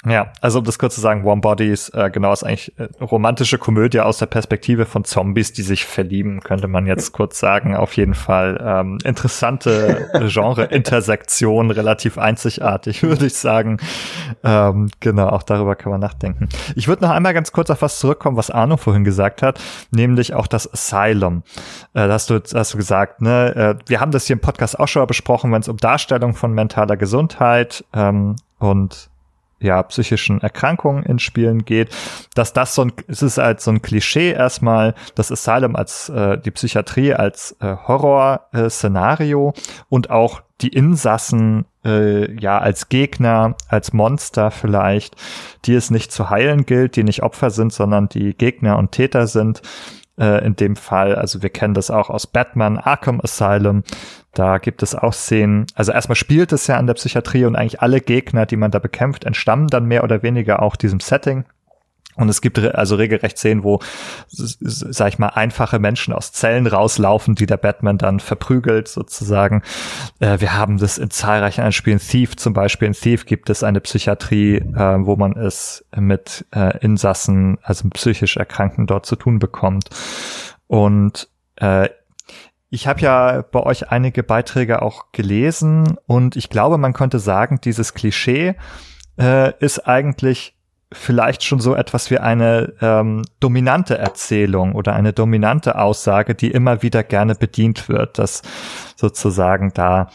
Ja, 0.09 0.31
also 0.41 0.61
um 0.61 0.65
das 0.65 0.79
kurz 0.79 0.95
zu 0.95 1.01
sagen, 1.01 1.25
Warm 1.25 1.41
Bodies, 1.41 1.89
äh, 1.89 2.11
genau, 2.13 2.33
ist 2.33 2.45
eigentlich 2.45 2.73
äh, 2.79 2.87
romantische 3.03 3.59
Komödie 3.59 3.99
aus 3.99 4.19
der 4.19 4.27
Perspektive 4.27 4.87
von 4.87 5.03
Zombies, 5.03 5.53
die 5.53 5.63
sich 5.63 5.85
verlieben, 5.85 6.41
könnte 6.41 6.69
man 6.69 6.87
jetzt 6.87 7.11
kurz 7.11 7.41
sagen. 7.41 7.75
Auf 7.75 7.97
jeden 7.97 8.15
Fall 8.15 8.63
ähm, 8.65 8.99
interessante 9.03 10.09
Genre-Intersektion, 10.29 11.73
relativ 11.73 12.19
einzigartig, 12.19 13.03
würde 13.03 13.27
ich 13.27 13.35
sagen. 13.35 13.79
Ähm, 14.45 14.91
genau, 15.01 15.27
auch 15.29 15.43
darüber 15.43 15.75
kann 15.75 15.91
man 15.91 16.01
nachdenken. 16.01 16.51
Ich 16.77 16.87
würde 16.87 17.03
noch 17.03 17.11
einmal 17.11 17.35
ganz 17.35 17.51
kurz 17.51 17.69
auf 17.71 17.83
was 17.83 17.99
zurückkommen, 17.99 18.37
was 18.37 18.53
Arno 18.53 18.77
vorhin 18.77 19.03
gesagt 19.03 19.43
hat, 19.43 19.61
nämlich 19.91 20.35
auch 20.35 20.47
das 20.47 20.73
Asylum. 20.73 21.43
Äh, 21.95 22.09
hast, 22.09 22.31
du, 22.31 22.41
hast 22.55 22.75
du 22.75 22.77
gesagt, 22.77 23.23
ne? 23.23 23.57
Äh, 23.57 23.89
wir 23.89 24.01
haben 24.01 24.13
das 24.13 24.29
hier 24.29 24.35
im 24.35 24.41
Podcast 24.41 24.79
auch 24.79 24.87
schon 24.87 25.03
mal 25.03 25.07
besprochen, 25.07 25.51
wenn 25.51 25.63
es 25.63 25.69
um 25.69 25.79
Darstellung 25.79 26.35
von 26.35 26.53
mentaler 26.53 26.97
Gesundheit 26.97 27.85
ähm, 27.93 28.37
und 28.61 29.11
ja, 29.59 29.83
psychischen 29.83 30.41
Erkrankungen 30.41 31.03
in 31.05 31.19
Spielen 31.19 31.65
geht, 31.65 31.95
dass 32.35 32.53
das 32.53 32.75
so 32.75 32.83
ein, 32.83 32.93
es 33.09 33.23
ist 33.23 33.39
als 33.39 33.65
so 33.65 33.71
ein 33.71 33.83
Klischee 33.83 34.33
erstmal, 34.33 34.95
das 35.15 35.33
Asylum 35.33 35.77
als 35.77 36.09
äh, 36.09 36.39
die 36.39 36.51
Psychiatrie 36.51 37.15
als 37.15 37.57
äh, 37.61 37.77
Horror-Szenario 37.87 39.55
und 39.89 40.11
auch 40.11 40.43
die 40.61 40.69
Insassen 40.69 41.67
äh, 41.85 42.31
ja 42.39 42.59
als 42.59 42.89
Gegner, 42.89 43.57
als 43.69 43.93
Monster 43.93 44.51
vielleicht, 44.51 45.17
die 45.65 45.75
es 45.75 45.91
nicht 45.91 46.13
zu 46.13 46.31
heilen 46.31 46.67
gilt, 46.67 46.97
die 46.97 47.05
nicht 47.05 47.23
Opfer 47.23 47.51
sind, 47.51 47.73
sondern 47.73 48.09
die 48.09 48.35
Gegner 48.35 48.79
und 48.79 48.93
Täter 48.93 49.27
sind 49.27 49.63
äh, 50.19 50.45
in 50.45 50.57
dem 50.57 50.77
Fall. 50.77 51.15
Also 51.15 51.43
wir 51.43 51.51
kennen 51.51 51.75
das 51.75 51.91
auch 51.91 52.11
aus 52.11 52.27
Batman, 52.27 52.79
Arkham 52.79 53.21
Asylum. 53.23 53.83
Da 54.33 54.59
gibt 54.59 54.83
es 54.83 54.95
auch 54.95 55.13
Szenen. 55.13 55.67
Also 55.75 55.93
erstmal 55.93 56.17
spielt 56.17 56.53
es 56.53 56.67
ja 56.67 56.77
an 56.77 56.87
der 56.87 56.95
Psychiatrie 56.95 57.45
und 57.45 57.57
eigentlich 57.57 57.81
alle 57.81 58.01
Gegner, 58.01 58.47
die 58.47 58.57
man 58.57 58.71
da 58.71 58.79
bekämpft, 58.79 59.25
entstammen 59.25 59.69
dann 59.69 59.87
mehr 59.87 60.05
oder 60.05 60.23
weniger 60.23 60.63
auch 60.63 60.77
diesem 60.77 61.01
Setting. 61.01 61.45
Und 62.17 62.29
es 62.29 62.41
gibt 62.41 62.59
also 62.59 62.97
regelrecht 62.97 63.39
Szenen, 63.39 63.63
wo, 63.63 63.81
sag 64.29 65.09
ich 65.09 65.19
mal, 65.19 65.29
einfache 65.29 65.79
Menschen 65.79 66.13
aus 66.13 66.33
Zellen 66.33 66.67
rauslaufen, 66.67 67.35
die 67.35 67.47
der 67.47 67.59
Batman 67.59 67.99
dann 67.99 68.21
verprügelt, 68.21 68.89
sozusagen. 68.89 69.63
Äh, 70.19 70.41
wir 70.41 70.55
haben 70.55 70.79
das 70.79 70.99
in 70.99 71.11
zahlreichen 71.11 71.61
anderen 71.61 71.73
Spielen. 71.73 71.99
Thief 71.99 72.37
zum 72.37 72.53
Beispiel. 72.53 72.89
In 72.89 72.95
Thief 72.95 73.27
gibt 73.27 73.51
es 73.51 73.63
eine 73.63 73.81
Psychiatrie, 73.81 74.57
äh, 74.57 75.07
wo 75.07 75.17
man 75.17 75.37
es 75.37 75.85
mit 75.95 76.47
äh, 76.55 76.79
Insassen, 76.79 77.59
also 77.63 77.89
psychisch 77.91 78.37
Erkrankten 78.37 78.87
dort 78.87 79.07
zu 79.07 79.17
tun 79.17 79.39
bekommt. 79.39 79.91
Und 80.67 81.29
äh, 81.57 81.89
ich 82.69 82.87
habe 82.87 83.01
ja 83.01 83.43
bei 83.43 83.61
euch 83.61 83.91
einige 83.91 84.23
Beiträge 84.23 84.83
auch 84.83 85.13
gelesen 85.13 85.97
und 86.07 86.37
ich 86.37 86.51
glaube, 86.51 86.79
man 86.79 86.93
könnte 86.93 87.19
sagen, 87.19 87.61
dieses 87.63 87.95
Klischee 87.95 88.57
äh, 89.19 89.53
ist 89.61 89.87
eigentlich 89.87 90.56
vielleicht 90.93 91.43
schon 91.43 91.59
so 91.61 91.75
etwas 91.75 92.11
wie 92.11 92.19
eine 92.19 92.73
ähm, 92.81 93.23
dominante 93.41 93.99
Erzählung 93.99 94.75
oder 94.75 94.95
eine 94.95 95.13
dominante 95.13 95.79
Aussage, 95.79 96.35
die 96.35 96.51
immer 96.51 96.83
wieder 96.83 97.03
gerne 97.03 97.35
bedient 97.35 97.89
wird, 97.89 98.19
dass 98.19 98.43
sozusagen 98.95 99.73
da 99.75 100.11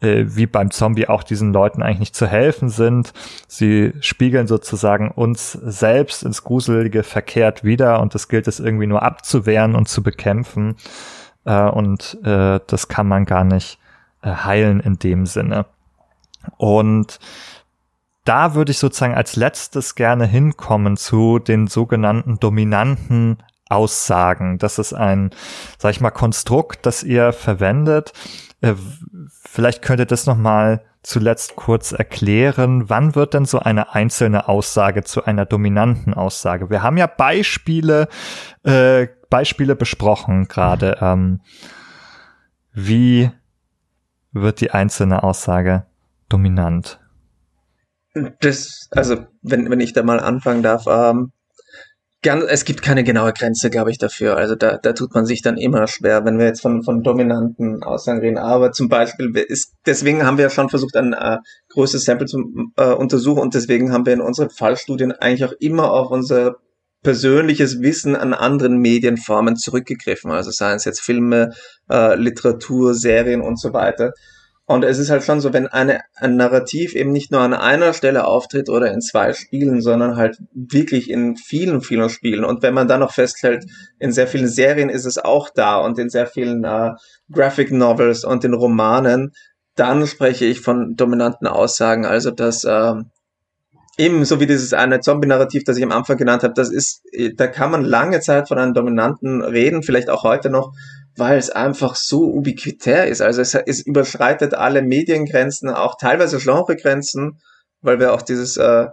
äh, 0.00 0.24
wie 0.28 0.46
beim 0.46 0.70
Zombie 0.70 1.08
auch 1.08 1.22
diesen 1.22 1.52
Leuten 1.52 1.82
eigentlich 1.82 1.98
nicht 2.00 2.16
zu 2.16 2.26
helfen 2.26 2.68
sind. 2.68 3.12
Sie 3.48 3.92
spiegeln 4.00 4.46
sozusagen 4.46 5.10
uns 5.10 5.52
selbst 5.52 6.22
ins 6.22 6.42
Gruselige 6.42 7.02
verkehrt 7.02 7.62
wieder 7.62 8.00
und 8.00 8.14
das 8.14 8.28
gilt 8.28 8.48
es 8.48 8.60
irgendwie 8.60 8.86
nur 8.86 9.02
abzuwehren 9.02 9.74
und 9.74 9.88
zu 9.88 10.02
bekämpfen. 10.02 10.76
Äh, 11.44 11.68
und 11.68 12.18
äh, 12.24 12.60
das 12.66 12.88
kann 12.88 13.08
man 13.08 13.24
gar 13.24 13.44
nicht 13.44 13.78
äh, 14.22 14.30
heilen 14.30 14.80
in 14.80 14.98
dem 14.98 15.26
Sinne. 15.26 15.66
Und 16.56 17.18
da 18.24 18.54
würde 18.54 18.72
ich 18.72 18.78
sozusagen 18.78 19.14
als 19.14 19.36
letztes 19.36 19.94
gerne 19.94 20.26
hinkommen 20.26 20.96
zu 20.96 21.38
den 21.38 21.66
sogenannten 21.66 22.38
dominanten 22.40 23.42
Aussagen. 23.68 24.58
Das 24.58 24.78
ist 24.78 24.92
ein, 24.92 25.30
sag 25.78 25.90
ich 25.90 26.00
mal, 26.00 26.10
Konstrukt, 26.10 26.86
das 26.86 27.02
ihr 27.02 27.32
verwendet. 27.32 28.12
Äh, 28.60 28.74
vielleicht 29.42 29.82
könnt 29.82 30.00
ihr 30.00 30.06
das 30.06 30.26
nochmal 30.26 30.82
zuletzt 31.02 31.56
kurz 31.56 31.92
erklären. 31.92 32.88
Wann 32.88 33.14
wird 33.14 33.34
denn 33.34 33.44
so 33.44 33.58
eine 33.58 33.94
einzelne 33.94 34.48
Aussage 34.48 35.04
zu 35.04 35.24
einer 35.24 35.44
dominanten 35.44 36.14
Aussage? 36.14 36.70
Wir 36.70 36.82
haben 36.82 36.96
ja 36.96 37.06
Beispiele, 37.06 38.08
äh, 38.62 39.08
Beispiele 39.28 39.76
besprochen 39.76 40.48
gerade. 40.48 40.98
Ähm, 41.00 41.40
wie 42.72 43.30
wird 44.32 44.60
die 44.60 44.70
einzelne 44.70 45.22
Aussage 45.22 45.84
dominant? 46.28 46.98
Das, 48.40 48.88
also, 48.90 49.26
wenn, 49.42 49.70
wenn 49.70 49.80
ich 49.80 49.92
da 49.92 50.02
mal 50.02 50.20
anfangen 50.20 50.62
darf, 50.62 50.86
ähm, 50.86 51.32
gern, 52.24 52.42
es 52.42 52.64
gibt 52.64 52.82
keine 52.82 53.04
genaue 53.04 53.32
Grenze, 53.32 53.70
glaube 53.70 53.90
ich, 53.90 53.98
dafür. 53.98 54.36
Also 54.36 54.56
da, 54.56 54.78
da 54.78 54.94
tut 54.94 55.14
man 55.14 55.26
sich 55.26 55.42
dann 55.42 55.56
immer 55.56 55.86
schwer, 55.86 56.24
wenn 56.24 56.38
wir 56.38 56.46
jetzt 56.46 56.62
von, 56.62 56.82
von 56.82 57.02
dominanten 57.02 57.84
Aussagen 57.84 58.20
reden. 58.20 58.38
Aber 58.38 58.72
zum 58.72 58.88
Beispiel 58.88 59.30
ist, 59.36 59.74
deswegen 59.86 60.24
haben 60.24 60.38
wir 60.38 60.44
ja 60.44 60.50
schon 60.50 60.70
versucht, 60.70 60.96
ein 60.96 61.12
äh, 61.12 61.38
größeres 61.68 62.04
Sample 62.04 62.26
zu 62.26 62.38
äh, 62.76 62.92
untersuchen 62.92 63.40
und 63.40 63.54
deswegen 63.54 63.92
haben 63.92 64.06
wir 64.06 64.14
in 64.14 64.22
unseren 64.22 64.50
Fallstudien 64.50 65.12
eigentlich 65.12 65.44
auch 65.44 65.54
immer 65.60 65.92
auf 65.92 66.10
unser 66.10 66.56
persönliches 67.02 67.82
Wissen 67.82 68.16
an 68.16 68.32
anderen 68.32 68.78
Medienformen 68.78 69.56
zurückgegriffen. 69.56 70.30
Also 70.30 70.50
seien 70.50 70.76
es 70.76 70.86
jetzt 70.86 71.02
Filme, 71.02 71.50
äh, 71.90 72.16
Literatur, 72.16 72.94
Serien 72.94 73.42
und 73.42 73.60
so 73.60 73.74
weiter. 73.74 74.12
Und 74.66 74.82
es 74.82 74.98
ist 74.98 75.10
halt 75.10 75.22
schon 75.22 75.40
so, 75.40 75.52
wenn 75.52 75.66
eine, 75.66 76.00
ein 76.16 76.36
Narrativ 76.36 76.94
eben 76.94 77.12
nicht 77.12 77.30
nur 77.30 77.40
an 77.42 77.52
einer 77.52 77.92
Stelle 77.92 78.26
auftritt 78.26 78.70
oder 78.70 78.92
in 78.92 79.02
zwei 79.02 79.34
Spielen, 79.34 79.82
sondern 79.82 80.16
halt 80.16 80.38
wirklich 80.54 81.10
in 81.10 81.36
vielen, 81.36 81.82
vielen 81.82 82.08
Spielen. 82.08 82.44
Und 82.44 82.62
wenn 82.62 82.72
man 82.72 82.88
dann 82.88 83.00
noch 83.00 83.12
festhält, 83.12 83.66
in 83.98 84.10
sehr 84.10 84.26
vielen 84.26 84.48
Serien 84.48 84.88
ist 84.88 85.04
es 85.04 85.18
auch 85.18 85.50
da 85.50 85.76
und 85.76 85.98
in 85.98 86.08
sehr 86.08 86.26
vielen 86.26 86.64
äh, 86.64 86.92
Graphic 87.30 87.72
Novels 87.72 88.24
und 88.24 88.42
in 88.44 88.54
Romanen, 88.54 89.32
dann 89.76 90.06
spreche 90.06 90.46
ich 90.46 90.62
von 90.62 90.96
dominanten 90.96 91.46
Aussagen. 91.46 92.06
Also 92.06 92.30
dass 92.30 92.64
äh, 92.64 92.94
eben 93.98 94.24
so 94.24 94.40
wie 94.40 94.46
dieses 94.46 94.72
eine 94.72 95.00
Zombie-Narrativ, 95.00 95.64
das 95.64 95.76
ich 95.76 95.84
am 95.84 95.92
Anfang 95.92 96.16
genannt 96.16 96.42
habe, 96.42 96.54
das 96.54 96.70
ist, 96.70 97.02
da 97.36 97.46
kann 97.48 97.70
man 97.70 97.84
lange 97.84 98.20
Zeit 98.20 98.48
von 98.48 98.58
einem 98.58 98.72
Dominanten 98.72 99.42
reden, 99.42 99.82
vielleicht 99.82 100.08
auch 100.08 100.22
heute 100.22 100.48
noch, 100.48 100.72
weil 101.16 101.38
es 101.38 101.50
einfach 101.50 101.96
so 101.96 102.24
ubiquitär 102.24 103.06
ist. 103.06 103.20
Also 103.20 103.40
es, 103.40 103.54
es 103.54 103.80
überschreitet 103.80 104.54
alle 104.54 104.82
Mediengrenzen, 104.82 105.70
auch 105.70 105.96
teilweise 105.96 106.38
Genregrenzen, 106.38 107.40
weil 107.82 108.00
wir 108.00 108.12
auch 108.12 108.22
dieses, 108.22 108.56
äh, 108.56 108.86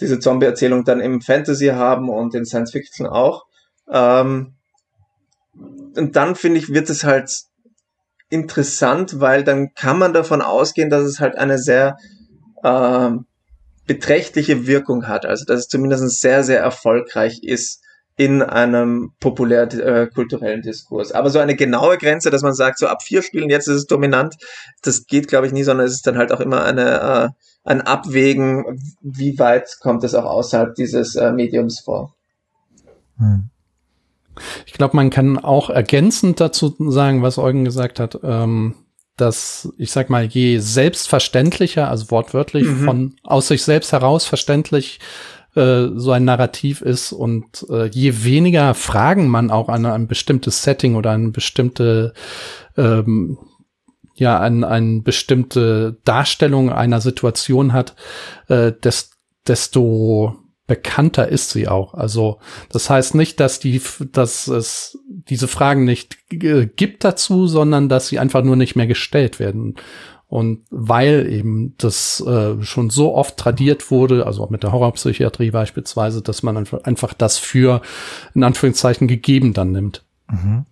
diese 0.00 0.18
Zombie-Erzählung 0.18 0.84
dann 0.84 1.00
im 1.00 1.20
Fantasy 1.20 1.66
haben 1.68 2.08
und 2.08 2.34
in 2.34 2.44
Science 2.44 2.72
Fiction 2.72 3.06
auch. 3.06 3.44
Ähm, 3.90 4.54
und 5.54 6.16
dann 6.16 6.34
finde 6.34 6.58
ich, 6.60 6.72
wird 6.72 6.90
es 6.90 7.04
halt 7.04 7.30
interessant, 8.28 9.20
weil 9.20 9.44
dann 9.44 9.72
kann 9.74 9.98
man 9.98 10.12
davon 10.12 10.42
ausgehen, 10.42 10.90
dass 10.90 11.04
es 11.04 11.20
halt 11.20 11.36
eine 11.36 11.58
sehr 11.58 11.96
äh, 12.62 13.10
beträchtliche 13.86 14.66
Wirkung 14.66 15.06
hat. 15.08 15.26
Also 15.26 15.44
dass 15.44 15.60
es 15.60 15.68
zumindest 15.68 16.20
sehr, 16.20 16.42
sehr 16.42 16.60
erfolgreich 16.60 17.40
ist 17.42 17.82
in 18.16 18.42
einem 18.42 19.12
populärkulturellen 19.20 20.60
äh, 20.60 20.62
Diskurs. 20.62 21.12
Aber 21.12 21.28
so 21.28 21.38
eine 21.38 21.54
genaue 21.54 21.98
Grenze, 21.98 22.30
dass 22.30 22.42
man 22.42 22.54
sagt, 22.54 22.78
so 22.78 22.86
ab 22.86 23.02
vier 23.02 23.22
Spielen 23.22 23.50
jetzt 23.50 23.68
ist 23.68 23.76
es 23.76 23.86
dominant, 23.86 24.36
das 24.82 25.06
geht, 25.06 25.28
glaube 25.28 25.46
ich, 25.46 25.52
nie, 25.52 25.62
sondern 25.62 25.86
es 25.86 25.92
ist 25.92 26.06
dann 26.06 26.16
halt 26.16 26.32
auch 26.32 26.40
immer 26.40 26.64
eine, 26.64 27.00
äh, 27.00 27.28
ein 27.64 27.82
Abwägen, 27.82 28.80
wie 29.02 29.38
weit 29.38 29.78
kommt 29.80 30.02
es 30.02 30.14
auch 30.14 30.24
außerhalb 30.24 30.74
dieses 30.74 31.14
äh, 31.16 31.30
Mediums 31.32 31.80
vor. 31.80 32.14
Hm. 33.18 33.50
Ich 34.64 34.72
glaube, 34.72 34.96
man 34.96 35.10
kann 35.10 35.38
auch 35.38 35.70
ergänzend 35.70 36.40
dazu 36.40 36.74
sagen, 36.90 37.22
was 37.22 37.38
Eugen 37.38 37.64
gesagt 37.64 38.00
hat, 38.00 38.18
ähm, 38.22 38.76
dass, 39.16 39.72
ich 39.78 39.90
sag 39.90 40.10
mal, 40.10 40.24
je 40.24 40.58
selbstverständlicher, 40.58 41.88
also 41.88 42.10
wortwörtlich 42.10 42.66
mhm. 42.66 42.84
von 42.84 43.16
aus 43.22 43.48
sich 43.48 43.62
selbst 43.62 43.92
heraus 43.92 44.26
verständlich 44.26 45.00
äh, 45.56 45.88
so 45.94 46.12
ein 46.12 46.24
Narrativ 46.24 46.82
ist 46.82 47.12
und 47.12 47.66
äh, 47.70 47.86
je 47.86 48.24
weniger 48.24 48.74
Fragen 48.74 49.28
man 49.28 49.50
auch 49.50 49.68
an 49.68 49.86
ein 49.86 50.06
bestimmtes 50.06 50.62
Setting 50.62 50.94
oder 50.94 51.12
eine 51.12 51.30
bestimmte 51.30 52.12
ähm, 52.76 53.38
ja 54.14 54.38
an 54.38 54.64
eine 54.64 55.00
bestimmte 55.00 55.98
Darstellung 56.04 56.70
einer 56.70 57.00
Situation 57.00 57.72
hat, 57.72 57.94
äh, 58.48 58.72
des, 58.72 59.10
desto 59.46 60.36
bekannter 60.66 61.28
ist 61.28 61.50
sie 61.50 61.68
auch. 61.68 61.94
Also 61.94 62.38
das 62.70 62.90
heißt 62.90 63.14
nicht, 63.14 63.38
dass 63.38 63.60
die, 63.60 63.80
dass 64.12 64.48
es 64.48 64.98
diese 65.08 65.48
Fragen 65.48 65.84
nicht 65.84 66.18
gibt 66.28 67.04
dazu, 67.04 67.46
sondern 67.46 67.88
dass 67.88 68.08
sie 68.08 68.18
einfach 68.18 68.42
nur 68.42 68.56
nicht 68.56 68.74
mehr 68.74 68.88
gestellt 68.88 69.38
werden. 69.38 69.76
Und 70.28 70.64
weil 70.70 71.30
eben 71.30 71.74
das 71.78 72.20
äh, 72.26 72.60
schon 72.62 72.90
so 72.90 73.14
oft 73.14 73.36
tradiert 73.36 73.90
wurde, 73.92 74.26
also 74.26 74.42
auch 74.42 74.50
mit 74.50 74.64
der 74.64 74.72
Horrorpsychiatrie 74.72 75.52
beispielsweise, 75.52 76.20
dass 76.20 76.42
man 76.42 76.56
einfach, 76.56 77.14
das 77.14 77.38
für 77.38 77.80
in 78.34 78.42
Anführungszeichen 78.42 79.06
gegeben 79.06 79.52
dann 79.52 79.70
nimmt. 79.70 80.04
Mhm. 80.28 80.64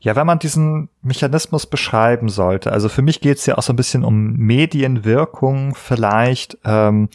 Ja, 0.00 0.16
wenn 0.16 0.26
man 0.26 0.38
diesen 0.38 0.90
Mechanismus 1.02 1.66
beschreiben 1.66 2.28
sollte, 2.28 2.72
also 2.72 2.88
für 2.88 3.02
mich 3.02 3.20
geht 3.20 3.38
es 3.38 3.46
ja 3.46 3.56
auch 3.56 3.62
so 3.62 3.72
ein 3.72 3.76
bisschen 3.76 4.04
um 4.04 4.34
Medienwirkung 4.36 5.74
vielleicht. 5.74 6.58
Ähm, 6.64 7.08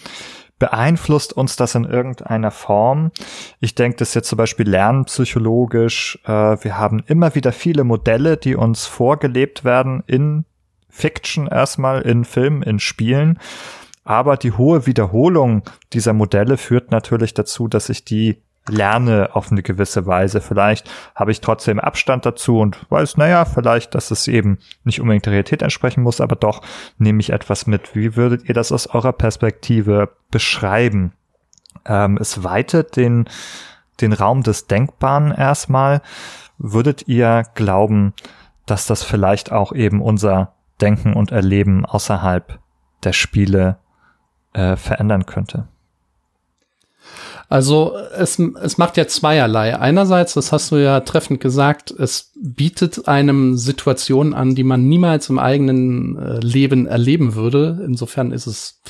beeinflusst 0.58 1.34
uns 1.34 1.56
das 1.56 1.76
in 1.76 1.84
irgendeiner 1.84 2.52
Form? 2.52 3.12
Ich 3.60 3.76
denke 3.76 3.98
das 3.98 4.14
jetzt 4.14 4.30
zum 4.30 4.38
Beispiel 4.38 4.68
lernpsychologisch. 4.68 6.20
Äh, 6.24 6.30
wir 6.30 6.78
haben 6.78 7.04
immer 7.08 7.36
wieder 7.36 7.52
viele 7.52 7.84
Modelle, 7.84 8.38
die 8.38 8.56
uns 8.56 8.86
vorgelebt 8.86 9.64
werden 9.64 10.04
in 10.08 10.46
Fiction 10.96 11.48
erstmal, 11.48 12.02
in 12.04 12.24
Filmen, 12.24 12.64
in 12.64 12.80
Spielen. 12.80 13.38
Aber 14.06 14.38
die 14.38 14.54
hohe 14.54 14.86
Wiederholung 14.86 15.64
dieser 15.92 16.14
Modelle 16.14 16.56
führt 16.56 16.90
natürlich 16.90 17.34
dazu, 17.34 17.68
dass 17.68 17.90
ich 17.90 18.06
die 18.06 18.42
lerne 18.70 19.30
auf 19.34 19.52
eine 19.52 19.62
gewisse 19.62 20.06
Weise. 20.08 20.40
Vielleicht 20.40 20.90
habe 21.14 21.32
ich 21.32 21.42
trotzdem 21.42 21.80
Abstand 21.80 22.26
dazu 22.26 22.60
und 22.60 22.78
weiß, 22.90 23.18
naja, 23.18 23.44
vielleicht, 23.44 23.94
dass 23.94 24.10
es 24.10 24.28
eben 24.30 24.58
nicht 24.86 25.02
unbedingt 25.02 25.26
der 25.26 25.34
Realität 25.34 25.62
entsprechen 25.62 26.02
muss, 26.02 26.22
aber 26.22 26.38
doch 26.38 26.62
nehme 26.98 27.20
ich 27.20 27.32
etwas 27.32 27.68
mit. 27.68 27.94
Wie 27.94 28.16
würdet 28.16 28.48
ihr 28.48 28.56
das 28.56 28.72
aus 28.72 28.88
eurer 28.88 29.14
Perspektive 29.14 30.10
beschreiben? 30.32 31.12
Ähm, 31.86 32.18
es 32.20 32.44
weitet 32.44 32.96
den, 32.96 33.26
den 34.00 34.14
Raum 34.14 34.44
des 34.44 34.68
Denkbaren 34.68 35.32
erstmal. 35.32 36.02
Würdet 36.58 37.08
ihr 37.08 37.44
glauben, 37.54 38.14
dass 38.66 38.88
das 38.88 39.04
vielleicht 39.04 39.52
auch 39.52 39.74
eben 39.74 40.02
unser 40.02 40.55
Denken 40.82 41.14
und 41.14 41.32
Erleben 41.32 41.86
außerhalb 41.86 42.60
der 43.04 43.14
Spiele 43.14 43.78
äh, 44.54 44.76
verändern 44.76 45.26
könnte? 45.26 45.68
Also 47.48 47.96
es, 48.18 48.40
es 48.40 48.78
macht 48.78 48.98
ja 48.98 49.08
zweierlei. 49.08 49.78
Einerseits, 49.78 50.34
das 50.34 50.52
hast 50.52 50.72
du 50.72 50.78
ja 50.78 51.02
treffend 51.02 51.40
gesagt, 51.40 51.92
es 51.92 52.32
bietet 52.36 53.08
einem 53.08 53.56
Situationen 53.58 54.34
an, 54.34 54.56
die 54.56 54.64
man 54.64 54.88
niemals 54.88 55.30
im 55.30 55.38
eigenen 55.38 56.18
äh, 56.18 56.40
Leben 56.40 56.88
erleben 56.88 57.36
würde. 57.36 57.84
Insofern 57.86 58.32
ist 58.32 58.48
es 58.48 58.82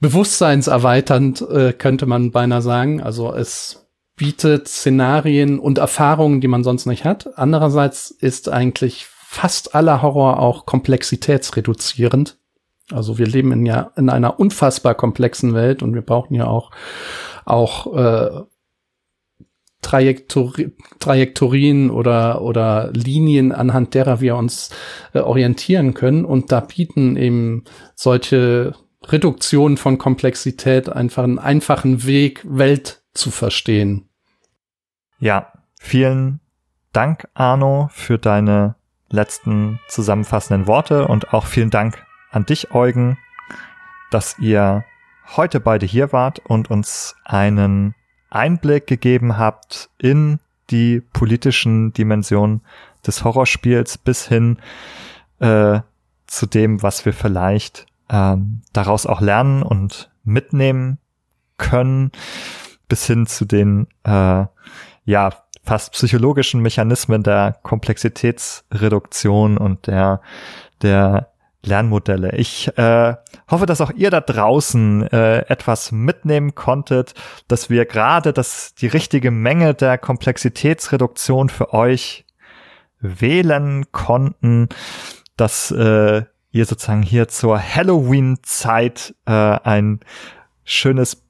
bewusstseinserweiternd, 0.00 1.42
äh, 1.42 1.72
könnte 1.72 2.06
man 2.06 2.32
beinahe 2.32 2.62
sagen. 2.62 3.00
Also 3.00 3.32
es 3.32 3.86
bietet 4.16 4.66
Szenarien 4.68 5.58
und 5.58 5.78
Erfahrungen, 5.78 6.40
die 6.40 6.48
man 6.48 6.64
sonst 6.64 6.86
nicht 6.86 7.04
hat. 7.04 7.38
Andererseits 7.38 8.10
ist 8.10 8.48
eigentlich 8.48 9.06
fast 9.34 9.74
aller 9.74 10.00
Horror 10.00 10.38
auch 10.38 10.64
komplexitätsreduzierend. 10.64 12.38
Also 12.92 13.18
wir 13.18 13.26
leben 13.26 13.50
in 13.50 13.66
ja 13.66 13.90
in 13.96 14.08
einer 14.08 14.38
unfassbar 14.38 14.94
komplexen 14.94 15.54
Welt 15.54 15.82
und 15.82 15.92
wir 15.92 16.02
brauchen 16.02 16.34
ja 16.34 16.46
auch 16.46 16.70
auch 17.44 17.94
äh, 17.96 18.42
Trajektori 19.82 20.72
Trajektorien 21.00 21.90
oder 21.90 22.42
oder 22.42 22.90
Linien 22.92 23.50
anhand 23.50 23.94
derer 23.94 24.20
wir 24.20 24.36
uns 24.36 24.70
äh, 25.14 25.18
orientieren 25.18 25.94
können 25.94 26.24
und 26.24 26.52
da 26.52 26.60
bieten 26.60 27.16
eben 27.16 27.64
solche 27.96 28.74
Reduktionen 29.02 29.76
von 29.76 29.98
Komplexität 29.98 30.88
einfach 30.88 31.24
einen 31.24 31.40
einfachen 31.40 32.06
Weg 32.06 32.40
Welt 32.48 33.02
zu 33.14 33.32
verstehen. 33.32 34.08
Ja, 35.18 35.52
vielen 35.80 36.40
Dank 36.92 37.28
Arno 37.34 37.88
für 37.92 38.18
deine 38.18 38.76
letzten 39.14 39.80
zusammenfassenden 39.88 40.66
Worte 40.66 41.08
und 41.08 41.32
auch 41.32 41.46
vielen 41.46 41.70
Dank 41.70 42.04
an 42.30 42.44
dich, 42.44 42.72
Eugen, 42.74 43.16
dass 44.10 44.38
ihr 44.38 44.84
heute 45.36 45.60
beide 45.60 45.86
hier 45.86 46.12
wart 46.12 46.40
und 46.40 46.70
uns 46.70 47.16
einen 47.24 47.94
Einblick 48.30 48.86
gegeben 48.86 49.38
habt 49.38 49.88
in 49.98 50.40
die 50.70 51.00
politischen 51.00 51.92
Dimensionen 51.92 52.62
des 53.06 53.24
Horrorspiels 53.24 53.98
bis 53.98 54.26
hin 54.26 54.58
äh, 55.38 55.80
zu 56.26 56.46
dem, 56.46 56.82
was 56.82 57.04
wir 57.04 57.12
vielleicht 57.12 57.86
ähm, 58.10 58.62
daraus 58.72 59.06
auch 59.06 59.20
lernen 59.20 59.62
und 59.62 60.10
mitnehmen 60.24 60.98
können, 61.58 62.12
bis 62.88 63.06
hin 63.06 63.26
zu 63.26 63.44
den 63.44 63.86
äh, 64.04 64.46
ja 65.04 65.30
fast 65.64 65.92
psychologischen 65.92 66.60
Mechanismen 66.60 67.22
der 67.22 67.56
Komplexitätsreduktion 67.62 69.58
und 69.58 69.86
der 69.86 70.20
der 70.82 71.30
Lernmodelle. 71.64 72.36
Ich 72.36 72.76
äh, 72.76 73.14
hoffe, 73.50 73.66
dass 73.66 73.80
auch 73.80 73.90
ihr 73.90 74.10
da 74.10 74.20
draußen 74.20 75.06
äh, 75.10 75.38
etwas 75.48 75.92
mitnehmen 75.92 76.54
konntet, 76.54 77.14
dass 77.48 77.70
wir 77.70 77.86
gerade 77.86 78.32
das 78.32 78.74
die 78.74 78.86
richtige 78.86 79.30
Menge 79.30 79.74
der 79.74 79.98
Komplexitätsreduktion 79.98 81.48
für 81.48 81.72
euch 81.72 82.26
wählen 83.00 83.90
konnten, 83.92 84.68
dass 85.36 85.70
äh, 85.70 86.22
ihr 86.50 86.66
sozusagen 86.66 87.02
hier 87.02 87.28
zur 87.28 87.58
Halloween-Zeit 87.60 89.14
äh, 89.26 89.32
ein 89.32 90.00
schönes 90.64 91.22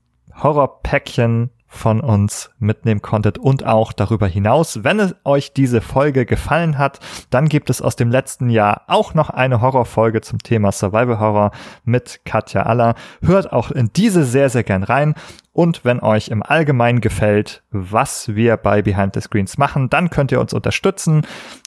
Horrorpäckchen 0.42 1.50
von 1.74 2.00
uns 2.00 2.50
mitnehmen 2.58 3.02
konntet 3.02 3.36
und 3.38 3.66
auch 3.66 3.92
darüber 3.92 4.26
hinaus. 4.26 4.84
Wenn 4.84 5.00
es 5.00 5.14
euch 5.24 5.52
diese 5.52 5.80
Folge 5.80 6.24
gefallen 6.24 6.78
hat, 6.78 7.00
dann 7.30 7.48
gibt 7.48 7.68
es 7.70 7.82
aus 7.82 7.96
dem 7.96 8.10
letzten 8.10 8.48
Jahr 8.48 8.82
auch 8.86 9.14
noch 9.14 9.30
eine 9.30 9.60
Horrorfolge 9.60 10.20
zum 10.20 10.38
Thema 10.38 10.72
Survival 10.72 11.18
Horror 11.18 11.50
mit 11.84 12.20
Katja 12.24 12.62
Aller. 12.62 12.94
Hört 13.22 13.52
auch 13.52 13.70
in 13.70 13.90
diese 13.94 14.24
sehr, 14.24 14.48
sehr 14.48 14.62
gern 14.62 14.84
rein. 14.84 15.14
Und 15.52 15.84
wenn 15.84 16.00
euch 16.00 16.28
im 16.28 16.42
Allgemeinen 16.42 17.00
gefällt, 17.00 17.62
was 17.70 18.34
wir 18.34 18.56
bei 18.56 18.82
Behind 18.82 19.14
the 19.14 19.20
Screens 19.20 19.56
machen, 19.56 19.88
dann 19.88 20.10
könnt 20.10 20.32
ihr 20.32 20.40
uns 20.40 20.52
unterstützen, 20.52 21.22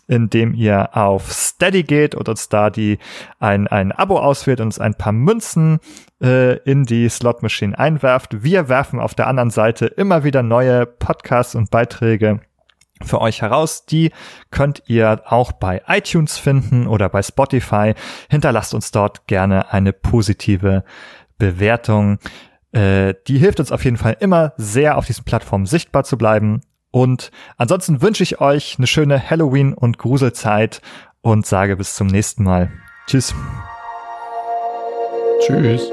indem 0.08 0.54
ihr 0.54 0.96
auf 0.96 1.32
Steady 1.32 1.84
geht 1.84 2.16
da 2.50 2.70
die 2.70 2.98
ein, 3.40 3.68
ein 3.68 3.92
Abo 3.92 4.20
auswählt 4.20 4.62
und 4.62 4.68
uns 4.68 4.80
ein 4.80 4.96
paar 4.96 5.12
Münzen 5.12 5.80
äh, 6.22 6.58
in 6.60 6.86
die 6.86 7.10
Slot 7.10 7.44
Machine 7.44 7.78
einwerft. 7.78 8.44
Wir 8.44 8.70
werfen 8.70 9.00
auf 9.00 9.16
der 9.16 9.28
anderen 9.28 9.50
Seite 9.50 9.86
immer 9.86 10.24
wieder 10.24 10.44
neue 10.44 10.86
Podcasts 10.86 11.56
und 11.56 11.70
Beiträge 11.72 12.42
für 13.04 13.22
euch 13.22 13.42
heraus. 13.42 13.86
Die 13.86 14.12
könnt 14.50 14.84
ihr 14.88 15.22
auch 15.26 15.52
bei 15.52 15.82
iTunes 15.88 16.38
finden 16.38 16.88
oder 16.88 17.10
bei 17.10 17.22
Spotify. 17.22 17.94
Hinterlasst 18.30 18.74
uns 18.74 18.92
dort 18.92 19.28
gerne 19.28 19.72
eine 19.72 19.94
positive 19.94 20.84
Bewertung. 21.38 22.20
Äh, 22.72 23.14
die 23.28 23.38
hilft 23.38 23.60
uns 23.60 23.72
auf 23.72 23.84
jeden 23.84 23.98
Fall 23.98 24.18
immer 24.20 24.54
sehr 24.58 24.98
auf 24.98 25.06
diesen 25.06 25.26
Plattformen 25.26 25.66
sichtbar 25.66 26.04
zu 26.04 26.18
bleiben. 26.18 26.62
Und 26.98 27.30
ansonsten 27.58 28.02
wünsche 28.02 28.24
ich 28.24 28.42
euch 28.42 28.78
eine 28.80 28.88
schöne 28.88 29.30
Halloween- 29.30 29.76
und 29.76 30.00
Gruselzeit 30.00 30.82
und 31.22 31.46
sage 31.46 31.78
bis 31.78 31.94
zum 31.94 32.08
nächsten 32.08 32.44
Mal. 32.44 32.72
Tschüss. 33.06 33.36
Tschüss. 35.40 35.92